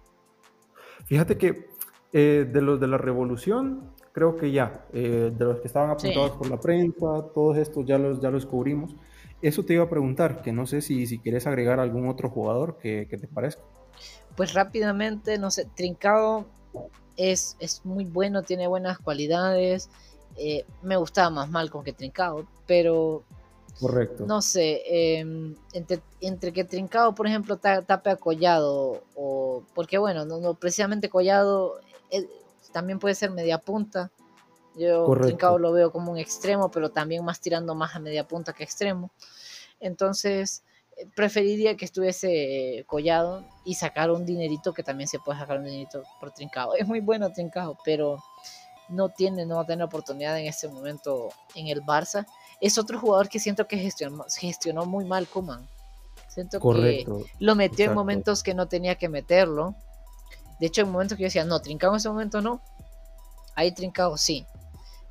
Fíjate 1.06 1.38
que 1.38 1.69
eh, 2.14 2.49
de 2.49 2.61
los 2.61 2.80
de 2.80 2.88
la 2.88 2.98
revolución, 2.98 3.91
creo 4.14 4.38
que 4.38 4.52
ya, 4.52 4.85
eh, 4.94 5.31
de 5.35 5.45
los 5.45 5.60
que 5.60 5.68
estaban 5.68 5.89
apuntados 5.89 6.31
por 6.31 6.49
la 6.49 6.60
prensa, 6.60 7.26
todos 7.34 7.57
estos 7.57 7.85
ya 7.85 7.98
los, 7.98 8.22
ya 8.22 8.30
los 8.30 8.45
cubrimos. 8.45 8.95
Eso 9.41 9.64
te 9.64 9.73
iba 9.73 9.84
a 9.84 9.89
preguntar, 9.89 10.41
que 10.41 10.51
no 10.51 10.65
sé 10.65 10.81
si, 10.81 11.05
si 11.05 11.19
quieres 11.19 11.45
agregar 11.47 11.80
algún 11.80 12.09
otro 12.09 12.30
jugador 12.30 12.77
que, 12.77 13.05
te 13.05 13.27
parezca. 13.27 13.61
Pues 14.35 14.53
rápidamente, 14.53 15.38
no 15.38 15.51
sé, 15.51 15.65
Trincado 15.76 16.45
es, 17.15 17.55
es 17.59 17.85
muy 17.85 18.05
bueno, 18.05 18.43
tiene 18.43 18.68
buenas 18.68 18.99
cualidades. 18.99 19.89
Eh, 20.38 20.65
me 20.84 20.97
gustaba 20.97 21.30
más 21.30 21.49
Malcolm 21.49 21.84
que 21.84 21.93
Trincado, 21.93 22.47
pero 22.65 23.23
Correcto. 23.80 24.26
No 24.26 24.41
sé, 24.41 24.81
em, 25.19 25.55
entre, 25.72 26.51
que 26.51 26.64
Trincado, 26.64 27.14
por 27.14 27.27
ejemplo, 27.27 27.57
tape 27.57 28.09
a 28.09 28.15
Collado, 28.15 29.03
o 29.15 29.64
porque 29.76 29.99
bueno, 29.99 30.26
no, 30.26 30.53
precisamente 30.55 31.09
Collado 31.09 31.80
eh, 32.09 32.27
también 32.72 32.97
puede 32.97 33.14
ser 33.14 33.30
media 33.31 33.59
punta, 33.59 34.11
yo 34.77 35.05
Trincao 35.21 35.57
lo 35.57 35.71
veo 35.71 35.91
como 35.91 36.11
un 36.11 36.17
extremo, 36.17 36.69
pero 36.69 36.91
también 36.91 37.23
más 37.23 37.39
tirando 37.39 37.75
más 37.75 37.95
a 37.95 37.99
media 37.99 38.27
punta 38.27 38.53
que 38.53 38.63
extremo. 38.63 39.11
Entonces, 39.79 40.63
eh, 40.97 41.07
preferiría 41.15 41.75
que 41.75 41.85
estuviese 41.85 42.83
collado 42.87 43.45
y 43.65 43.75
sacar 43.75 44.11
un 44.11 44.25
dinerito 44.25 44.73
que 44.73 44.83
también 44.83 45.07
se 45.07 45.19
puede 45.19 45.39
sacar 45.39 45.59
un 45.59 45.65
dinerito 45.65 46.03
por 46.19 46.31
Trincao. 46.31 46.75
Es 46.75 46.87
muy 46.87 46.99
bueno 46.99 47.31
Trincao, 47.31 47.77
pero 47.83 48.23
no 48.89 49.09
tiene, 49.09 49.45
no 49.45 49.55
va 49.55 49.61
a 49.63 49.65
tener 49.65 49.83
oportunidad 49.83 50.39
en 50.39 50.47
este 50.47 50.67
momento 50.67 51.29
en 51.55 51.67
el 51.67 51.81
Barça. 51.83 52.25
Es 52.61 52.77
otro 52.77 52.99
jugador 52.99 53.29
que 53.29 53.39
siento 53.39 53.67
que 53.67 53.77
gestionó, 53.77 54.25
gestionó 54.29 54.85
muy 54.85 55.05
mal 55.05 55.27
Kuman. 55.27 55.67
Siento 56.27 56.59
que 56.59 57.05
lo 57.39 57.55
metió 57.55 57.85
en 57.85 57.93
momentos 57.93 58.43
que 58.43 58.53
no 58.53 58.67
tenía 58.67 58.95
que 58.95 59.09
meterlo. 59.09 59.75
De 60.59 60.67
hecho, 60.67 60.81
en 60.81 60.91
momentos 60.91 61.17
que 61.17 61.23
yo 61.23 61.27
decía, 61.27 61.45
no, 61.45 61.59
Trincao 61.61 61.91
en 61.91 61.97
ese 61.97 62.09
momento 62.09 62.41
no. 62.41 62.61
Ahí 63.55 63.71
Trincao 63.71 64.17
sí. 64.17 64.45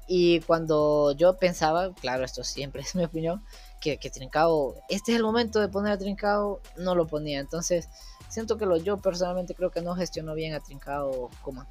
Y 0.07 0.41
cuando 0.41 1.13
yo 1.13 1.37
pensaba, 1.37 1.93
claro, 1.95 2.25
esto 2.25 2.45
siempre 2.45 2.83
es 2.87 2.95
mi 2.95 3.05
opinión, 3.05 3.43
que, 3.81 3.99
que 3.99 4.11
Trincao, 4.11 4.75
este 4.89 5.13
es 5.13 5.17
el 5.17 5.25
momento 5.25 5.61
de 5.61 5.69
poner 5.69 5.93
a 5.93 5.99
Trincao, 5.99 6.61
no 6.77 6.95
lo 6.95 7.07
ponía. 7.07 7.41
Entonces, 7.41 7.89
siento 8.29 8.59
que 8.59 8.67
lo, 8.67 8.77
yo 8.77 8.99
personalmente 8.99 9.55
creo 9.55 9.71
que 9.71 9.83
no 9.83 9.95
gestionó 9.95 10.35
bien 10.35 10.55
a 10.55 10.61
Trincao 10.61 11.31
como. 11.43 11.65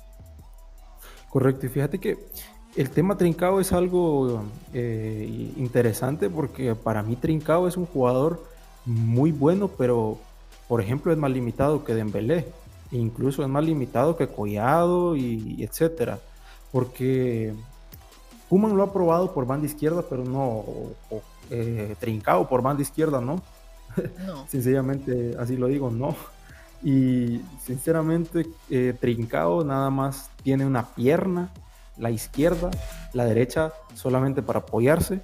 Correcto, 1.30 1.66
y 1.66 1.70
fíjate 1.70 2.00
que 2.00 2.18
el 2.76 2.90
tema 2.90 3.18
Trincao 3.18 3.60
es 3.60 3.72
algo 3.72 4.44
eh, 4.74 5.54
interesante 5.58 6.30
porque 6.30 6.76
para 6.76 7.04
mí 7.04 7.16
Trincao 7.16 7.68
es 7.68 7.78
un 7.78 7.86
jugador 7.86 8.44
muy 8.86 9.32
bueno, 9.32 9.68
pero 9.68 10.18
por 10.68 10.82
ejemplo 10.82 11.12
es 11.12 11.18
más 11.18 11.32
limitado 11.32 11.84
que 11.84 11.94
Dembélé, 11.94 12.48
incluso 12.92 13.44
es 13.44 13.50
más 13.50 13.64
limitado 13.64 14.16
que 14.18 14.28
Collado 14.28 15.16
y, 15.16 15.56
y 15.58 15.64
etcétera, 15.64 16.20
porque 16.72 17.54
Kuman 18.50 18.76
lo 18.76 18.84
ha 18.84 18.94
probado 18.94 19.34
por 19.34 19.46
banda 19.46 19.66
izquierda, 19.66 20.04
pero 20.08 20.24
no 20.24 20.64
eh, 21.50 21.96
trincado 22.00 22.48
por 22.48 22.62
banda 22.62 22.82
izquierda, 22.82 23.22
¿no? 23.22 23.42
no. 24.26 24.48
Sencillamente, 24.50 25.36
así 25.40 25.58
lo 25.58 25.68
digo, 25.68 25.92
no. 25.92 26.16
Y 26.84 27.42
sinceramente, 27.64 28.48
eh, 28.70 28.94
trincado 29.00 29.64
nada 29.64 29.90
más 29.90 30.30
tiene 30.44 30.66
una 30.66 30.94
pierna, 30.94 31.52
la 31.98 32.12
izquierda, 32.12 32.72
la 33.14 33.26
derecha 33.26 33.74
solamente 33.94 34.42
para 34.42 34.60
apoyarse. 34.60 35.22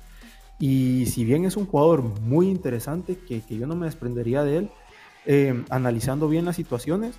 Y 0.60 1.08
si 1.08 1.26
bien 1.26 1.46
es 1.46 1.58
un 1.58 1.66
jugador 1.66 2.04
muy 2.04 2.50
interesante, 2.50 3.18
que, 3.18 3.42
yo 3.48 3.68
no 3.68 3.76
me 3.76 3.86
desprendería 3.88 4.44
de 4.44 4.58
él, 4.58 4.72
eh, 5.26 5.64
analizando 5.70 6.28
bien 6.28 6.46
las 6.46 6.56
situaciones, 6.56 7.16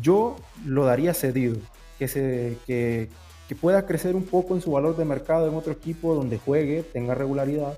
yo 0.00 0.36
lo 0.64 0.84
daría 0.84 1.14
cedido, 1.14 1.56
que, 1.98 2.08
se, 2.08 2.58
que, 2.66 3.08
que 3.50 3.56
pueda 3.56 3.84
crecer 3.84 4.14
un 4.14 4.22
poco 4.22 4.54
en 4.54 4.60
su 4.60 4.70
valor 4.70 4.96
de 4.96 5.04
mercado 5.04 5.48
en 5.48 5.56
otro 5.56 5.72
equipo 5.72 6.14
donde 6.14 6.38
juegue, 6.38 6.84
tenga 6.84 7.16
regularidad 7.16 7.76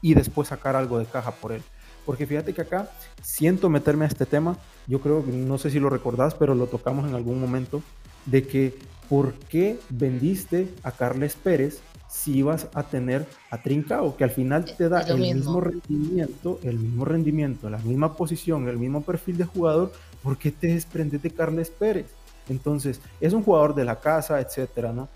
y 0.00 0.14
después 0.14 0.48
sacar 0.48 0.76
algo 0.76 0.98
de 0.98 1.04
caja 1.04 1.32
por 1.32 1.52
él. 1.52 1.60
Porque 2.06 2.26
fíjate 2.26 2.54
que 2.54 2.62
acá 2.62 2.88
siento 3.20 3.68
meterme 3.68 4.06
a 4.06 4.08
este 4.08 4.24
tema, 4.24 4.56
yo 4.86 5.02
creo 5.02 5.22
que 5.22 5.30
no 5.30 5.58
sé 5.58 5.68
si 5.68 5.78
lo 5.78 5.90
recordás, 5.90 6.34
pero 6.34 6.54
lo 6.54 6.68
tocamos 6.68 7.06
en 7.06 7.14
algún 7.14 7.38
momento, 7.38 7.82
de 8.24 8.46
que 8.46 8.78
¿por 9.10 9.34
qué 9.34 9.78
vendiste 9.90 10.68
a 10.84 10.90
Carles 10.90 11.34
Pérez 11.34 11.82
si 12.08 12.38
ibas 12.38 12.68
a 12.72 12.84
tener 12.84 13.26
a 13.50 13.60
Trincao, 13.62 14.16
que 14.16 14.24
al 14.24 14.30
final 14.30 14.74
te 14.74 14.88
da 14.88 15.02
el 15.02 15.18
mismo. 15.18 15.60
rendimiento, 15.60 16.58
el 16.62 16.78
mismo 16.78 17.04
rendimiento, 17.04 17.68
la 17.68 17.76
misma 17.76 18.16
posición, 18.16 18.68
el 18.68 18.78
mismo 18.78 19.02
perfil 19.02 19.36
de 19.36 19.44
jugador, 19.44 19.92
¿por 20.22 20.38
qué 20.38 20.50
te 20.50 20.68
desprendes 20.68 21.20
de 21.20 21.30
Carles 21.30 21.68
Pérez? 21.68 22.06
Entonces, 22.50 23.00
es 23.20 23.32
un 23.32 23.42
jugador 23.42 23.74
de 23.74 23.84
la 23.84 24.00
casa, 24.00 24.40
etcétera, 24.40 24.92
¿no? 24.92 25.08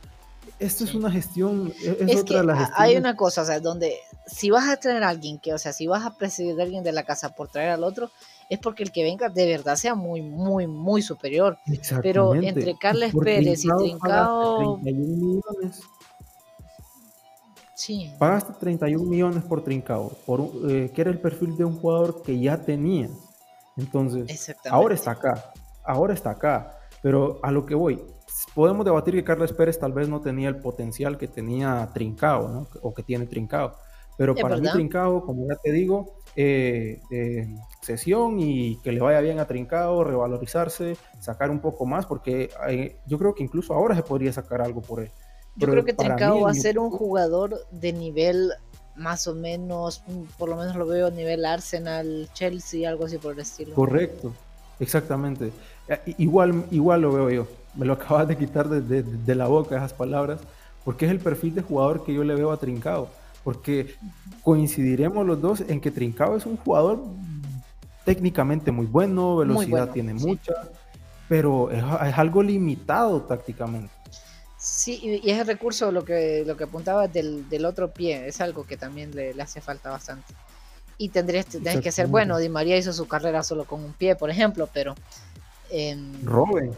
Esto 0.61 0.85
es 0.85 0.94
una 0.94 1.11
gestión, 1.11 1.73
e-, 1.82 1.97
es, 2.09 2.20
otra 2.20 2.39
de 2.39 2.47
las 2.47 2.59
gestiones. 2.59 2.81
Hay 2.81 2.97
una 2.97 3.16
cosa, 3.16 3.43
o 3.43 3.44
sea, 3.44 3.59
donde 3.59 3.98
si 4.27 4.51
vas 4.51 4.69
a 4.69 4.77
traer 4.77 5.02
a 5.02 5.09
alguien 5.09 5.40
que, 5.40 5.52
o 5.52 5.59
sea, 5.59 5.73
si 5.73 5.89
vas 5.89 6.06
a 6.06 6.16
presidir 6.16 6.59
a 6.61 6.62
alguien 6.62 6.85
de 6.85 6.93
la 6.93 7.02
casa 7.02 7.35
por 7.35 7.48
traer 7.48 7.70
al 7.70 7.82
otro, 7.82 8.11
es 8.48 8.61
porque 8.61 8.85
el 8.85 8.93
que 8.93 9.02
venga 9.02 9.28
de 9.28 9.47
verdad 9.47 9.74
sea 9.74 9.97
muy, 9.97 10.23
muy, 10.23 10.69
muy 10.69 11.02
superior. 11.02 11.59
Pero 12.02 12.35
entre 12.35 12.77
Carles 12.78 13.12
Pérez 13.15 13.65
y 13.65 13.69
Trincao. 13.69 14.78
31 14.81 15.16
millones. 15.16 15.82
Sí. 17.74 18.12
Pagaste 18.19 18.52
31 18.61 19.05
millones 19.11 19.43
por 19.43 19.65
Trincao, 19.65 20.11
por, 20.24 20.52
eh, 20.69 20.93
que 20.94 21.01
era 21.01 21.11
el 21.11 21.19
perfil 21.19 21.56
de 21.56 21.65
un 21.65 21.77
jugador 21.77 22.23
que 22.23 22.39
ya 22.39 22.59
tenía. 22.59 23.09
Entonces, 23.77 24.55
ahora 24.70 24.94
está 24.94 25.11
acá. 25.11 25.52
Ahora 25.82 26.15
está 26.15 26.31
acá. 26.31 26.78
Pero 27.05 27.39
a 27.43 27.52
lo 27.52 27.66
que 27.66 27.74
voy, 27.74 28.02
podemos 28.55 28.82
debatir 28.82 29.12
que 29.12 29.22
Carlos 29.22 29.52
Pérez 29.52 29.78
tal 29.78 29.93
vez 29.93 30.09
no 30.09 30.22
tenía 30.22 30.48
el 30.48 30.56
potencial 30.56 31.18
que 31.18 31.28
tenía 31.28 31.90
Trincao, 31.93 32.48
¿no? 32.48 32.66
O 32.81 32.94
que 32.94 33.02
tiene 33.02 33.26
Trincao. 33.26 33.74
Pero 34.16 34.35
para 34.35 34.56
mí 34.56 34.66
Trincao, 34.72 35.22
como 35.22 35.47
ya 35.47 35.55
te 35.56 35.70
digo, 35.70 36.14
eh, 36.35 37.02
eh, 37.10 37.47
sesión 37.82 38.40
y 38.40 38.78
que 38.78 38.90
le 38.90 39.01
vaya 39.01 39.20
bien 39.20 39.39
a 39.39 39.47
Trincao, 39.47 40.02
revalorizarse, 40.02 40.97
sacar 41.20 41.51
un 41.51 41.60
poco 41.60 41.85
más, 41.85 42.06
porque 42.06 42.48
yo 43.06 43.18
creo 43.18 43.35
que 43.35 43.43
incluso 43.43 43.74
ahora 43.74 43.94
se 43.94 44.02
podría 44.02 44.32
sacar 44.32 44.62
algo 44.62 44.81
por 44.81 45.01
él. 45.01 45.10
Yo 45.56 45.68
creo 45.68 45.85
que 45.85 45.93
Trincao 45.93 46.40
va 46.40 46.52
a 46.52 46.55
ser 46.55 46.78
un 46.78 46.90
jugador 46.90 47.66
de 47.70 47.93
nivel 47.93 48.51
más 48.97 49.26
o 49.26 49.35
menos, 49.35 50.02
por 50.39 50.48
lo 50.48 50.56
menos 50.56 50.74
lo 50.74 50.86
veo 50.86 51.09
a 51.09 51.10
nivel 51.10 51.44
Arsenal, 51.44 52.31
Chelsea, 52.32 52.89
algo 52.89 53.05
así 53.05 53.18
por 53.18 53.35
el 53.35 53.40
estilo. 53.40 53.74
Correcto, 53.74 54.32
exactamente. 54.81 55.52
Eh, 55.89 56.15
igual, 56.19 56.66
igual 56.70 57.02
lo 57.02 57.12
veo 57.12 57.31
yo. 57.31 57.47
Me 57.74 57.86
lo 57.86 57.93
acabas 57.94 58.28
de 58.28 58.36
quitar 58.36 58.69
de, 58.69 59.35
la 59.35 59.47
boca 59.47 59.77
esas 59.77 59.93
palabras, 59.93 60.40
porque 60.85 61.06
es 61.06 61.11
el 61.11 61.19
perfil 61.19 61.55
de 61.55 61.62
jugador 61.62 62.05
que 62.05 62.15
yo 62.15 62.24
le 62.24 62.35
veo 62.35 62.52
a 62.52 62.56
Trincao. 62.56 63.09
Porque 63.43 63.94
coincidiremos 64.43 65.27
los 65.27 65.40
dos 65.40 65.61
en 65.69 65.81
que 65.81 65.90
Trincao 65.90 66.36
es 66.36 66.47
un 66.47 66.56
jugador 66.56 67.01
técnicamente 68.05 68.70
muy 68.70 68.86
bueno, 68.86 69.36
velocidad 69.36 69.90
tiene 69.90 70.15
mucha, 70.15 70.55
pero 71.28 71.70
es, 71.70 71.82
algo 72.19 72.43
limitado 72.43 73.23
tácticamente. 73.23 73.93
Sí, 74.59 75.20
y 75.23 75.31
es 75.31 75.39
el 75.39 75.47
recurso 75.47 75.93
lo 75.93 76.05
que, 76.05 76.43
lo 76.47 76.56
que 76.56 76.65
apuntaba 76.65 77.06
del, 77.06 77.65
otro 77.66 77.93
pie, 77.93 78.27
es 78.28 78.40
algo 78.40 78.66
que 78.66 78.77
también 78.77 79.15
le, 79.15 79.35
hace 79.43 79.61
falta 79.61 79.90
bastante. 79.90 80.32
Y 80.97 81.09
tendrías, 81.11 81.47
tendrías 81.47 81.81
que 81.81 81.93
ser 81.93 82.06
bueno. 82.06 82.39
Di 82.39 82.48
María 82.48 82.78
hizo 82.78 82.93
su 82.93 83.06
carrera 83.06 83.43
solo 83.43 83.65
con 83.65 83.82
un 83.85 83.93
pie, 83.93 84.15
por 84.16 84.31
ejemplo, 84.31 84.69
pero 84.73 84.94
Robin. 86.24 86.73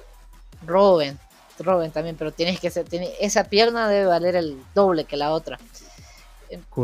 Robin. 0.66 1.18
Robin 1.58 1.90
también, 1.90 2.16
pero 2.16 2.32
tienes 2.32 2.60
que 2.60 2.70
ser, 2.70 2.86
tiene, 2.86 3.12
esa 3.20 3.44
pierna 3.44 3.88
debe 3.88 4.06
valer 4.06 4.36
el 4.36 4.58
doble 4.74 5.04
que 5.04 5.16
la 5.16 5.32
otra. 5.32 5.58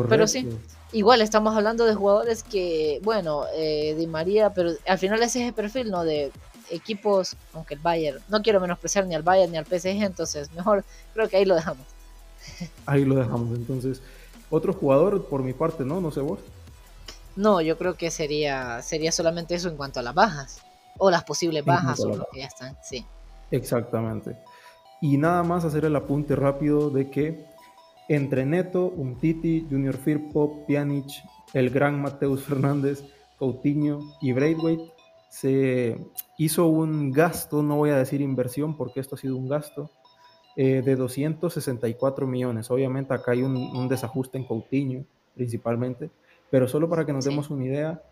Pero 0.09 0.27
sí, 0.27 0.49
igual 0.93 1.21
estamos 1.21 1.55
hablando 1.57 1.85
de 1.85 1.95
jugadores 1.95 2.43
que, 2.43 3.01
bueno, 3.05 3.45
eh, 3.55 3.95
Di 3.97 4.07
María, 4.07 4.53
pero 4.55 4.71
al 4.87 4.99
final 4.99 5.23
ese 5.23 5.43
es 5.43 5.49
el 5.49 5.55
perfil, 5.55 5.91
¿no? 5.91 6.05
De 6.05 6.33
equipos, 6.71 7.37
aunque 7.53 7.75
el 7.75 7.81
Bayern, 7.81 8.21
no 8.29 8.43
quiero 8.43 8.61
menospreciar 8.61 9.07
ni 9.07 9.15
al 9.15 9.23
Bayern 9.23 9.53
ni 9.53 9.59
al 9.59 9.67
PSG, 9.67 10.03
entonces 10.03 10.51
mejor 10.53 10.85
creo 11.13 11.29
que 11.29 11.37
ahí 11.37 11.45
lo 11.45 11.55
dejamos. 11.55 11.87
Ahí 12.87 13.05
lo 13.05 13.15
dejamos, 13.15 13.57
entonces. 13.57 14.01
Otro 14.51 14.73
jugador 14.73 15.27
por 15.27 15.43
mi 15.43 15.53
parte, 15.53 15.85
¿no? 15.85 16.01
No 16.01 16.11
sé 16.11 16.21
vos. 16.21 16.41
No, 17.37 17.61
yo 17.61 17.79
creo 17.79 17.95
que 17.95 18.11
sería, 18.11 18.83
sería 18.83 19.13
solamente 19.13 19.55
eso 19.55 19.69
en 19.69 19.77
cuanto 19.77 20.01
a 20.01 20.03
las 20.03 20.15
bajas. 20.15 20.61
O 20.99 21.11
las 21.11 21.25
posibles 21.25 21.65
bajas 21.65 22.01
o 22.01 22.17
lo 22.17 22.27
que 22.33 22.41
ya 22.41 22.47
están, 22.47 22.77
sí. 22.83 23.05
Exactamente. 23.51 24.37
Y 25.01 25.17
nada 25.19 25.43
más 25.43 25.65
hacer 25.65 25.85
el 25.85 25.97
apunte 25.97 26.37
rápido 26.37 26.91
de 26.91 27.11
que 27.11 27.47
entre 28.09 28.45
Neto, 28.47 28.87
Umtiti, 28.87 29.67
Junior 29.69 29.97
Firpo, 29.97 30.65
Pjanic, 30.67 31.07
el 31.55 31.71
gran 31.71 32.01
Mateus 32.01 32.45
Fernández, 32.47 33.05
Coutinho 33.39 34.01
y 34.21 34.33
Braithwaite 34.33 34.93
se 35.29 35.99
hizo 36.37 36.67
un 36.67 37.11
gasto, 37.11 37.63
no 37.63 37.77
voy 37.77 37.91
a 37.91 37.97
decir 37.97 38.21
inversión 38.21 38.77
porque 38.77 39.01
esto 39.01 39.17
ha 39.17 39.19
sido 39.19 39.37
un 39.37 39.49
gasto, 39.49 39.91
eh, 40.55 40.83
de 40.85 40.97
264 40.97 42.27
millones. 42.27 42.71
Obviamente 42.71 43.15
acá 43.15 43.33
hay 43.33 43.43
un, 43.43 43.89
desajuste 43.89 44.37
en 44.37 44.45
Coutinho 44.45 45.07
principalmente, 45.35 46.11
pero 46.51 46.69
solo 46.69 46.91
para 46.91 47.07
que 47.07 47.15
nos 47.15 47.25
demos 47.25 47.49
una 47.49 47.65
idea, 47.65 48.03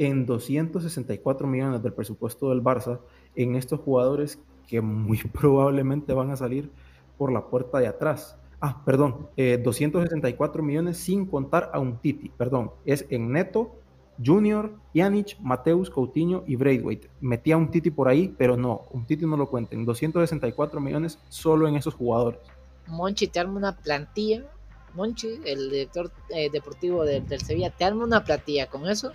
en 0.00 0.24
264 0.24 1.46
millones 1.46 1.82
del 1.82 1.92
presupuesto 1.92 2.48
del 2.48 2.62
Barça 2.62 3.00
en 3.36 3.54
estos 3.54 3.80
jugadores 3.80 4.38
que 4.66 4.80
muy 4.80 5.18
probablemente 5.32 6.14
van 6.14 6.30
a 6.30 6.36
salir 6.36 6.70
por 7.18 7.30
la 7.30 7.46
puerta 7.46 7.78
de 7.78 7.86
atrás. 7.86 8.38
Ah, 8.62 8.82
perdón, 8.84 9.28
264 9.36 10.62
eh, 10.62 10.64
millones 10.64 10.96
sin 10.96 11.26
contar 11.26 11.70
a 11.74 11.78
un 11.80 11.98
Titi, 11.98 12.30
perdón, 12.30 12.70
es 12.86 13.04
en 13.10 13.30
neto, 13.30 13.76
Junior, 14.24 14.72
Pjanic, 14.94 15.38
Mateus, 15.40 15.90
Coutinho 15.90 16.44
y 16.46 16.56
Braithwaite. 16.56 17.10
Metía 17.20 17.58
un 17.58 17.70
Titi 17.70 17.90
por 17.90 18.08
ahí, 18.08 18.34
pero 18.38 18.56
no, 18.56 18.86
un 18.92 19.04
Titi 19.04 19.26
no 19.26 19.36
lo 19.36 19.50
cuenten. 19.50 19.84
264 19.84 20.80
millones 20.80 21.18
solo 21.28 21.68
en 21.68 21.76
esos 21.76 21.94
jugadores. 21.94 22.40
Monchi 22.86 23.28
te 23.28 23.38
arma 23.38 23.58
una 23.58 23.76
plantilla. 23.76 24.44
Monchi, 24.94 25.40
el 25.44 25.70
director 25.70 26.10
eh, 26.30 26.50
deportivo 26.50 27.04
del 27.04 27.40
Sevilla, 27.40 27.70
te 27.70 27.84
arma 27.84 28.04
una 28.04 28.24
plantilla 28.24 28.66
con 28.66 28.86
eso 28.86 29.12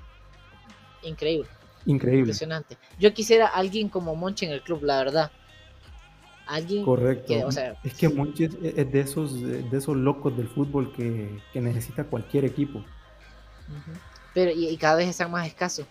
increíble. 1.07 1.47
Increíble. 1.85 2.19
Impresionante. 2.21 2.77
Yo 2.99 3.13
quisiera 3.13 3.47
alguien 3.47 3.89
como 3.89 4.15
Monchi 4.15 4.45
en 4.45 4.51
el 4.51 4.61
club, 4.61 4.83
la 4.83 4.97
verdad. 4.97 5.31
Alguien 6.47 6.85
Correcto. 6.85 7.33
es 7.83 7.93
que 7.95 8.09
Monchi 8.09 8.43
es, 8.45 8.91
de 8.91 8.99
esos, 8.99 9.41
de 9.41 9.75
esos 9.75 9.95
locos 9.95 10.35
del 10.37 10.47
fútbol 10.47 10.93
que, 10.93 11.41
necesita 11.59 12.03
cualquier 12.03 12.45
equipo. 12.45 12.83
Pero 14.33 14.51
y, 14.51 14.75
cada 14.77 14.95
vez 14.95 15.09
están 15.09 15.31
más 15.31 15.47
escasos. 15.47 15.87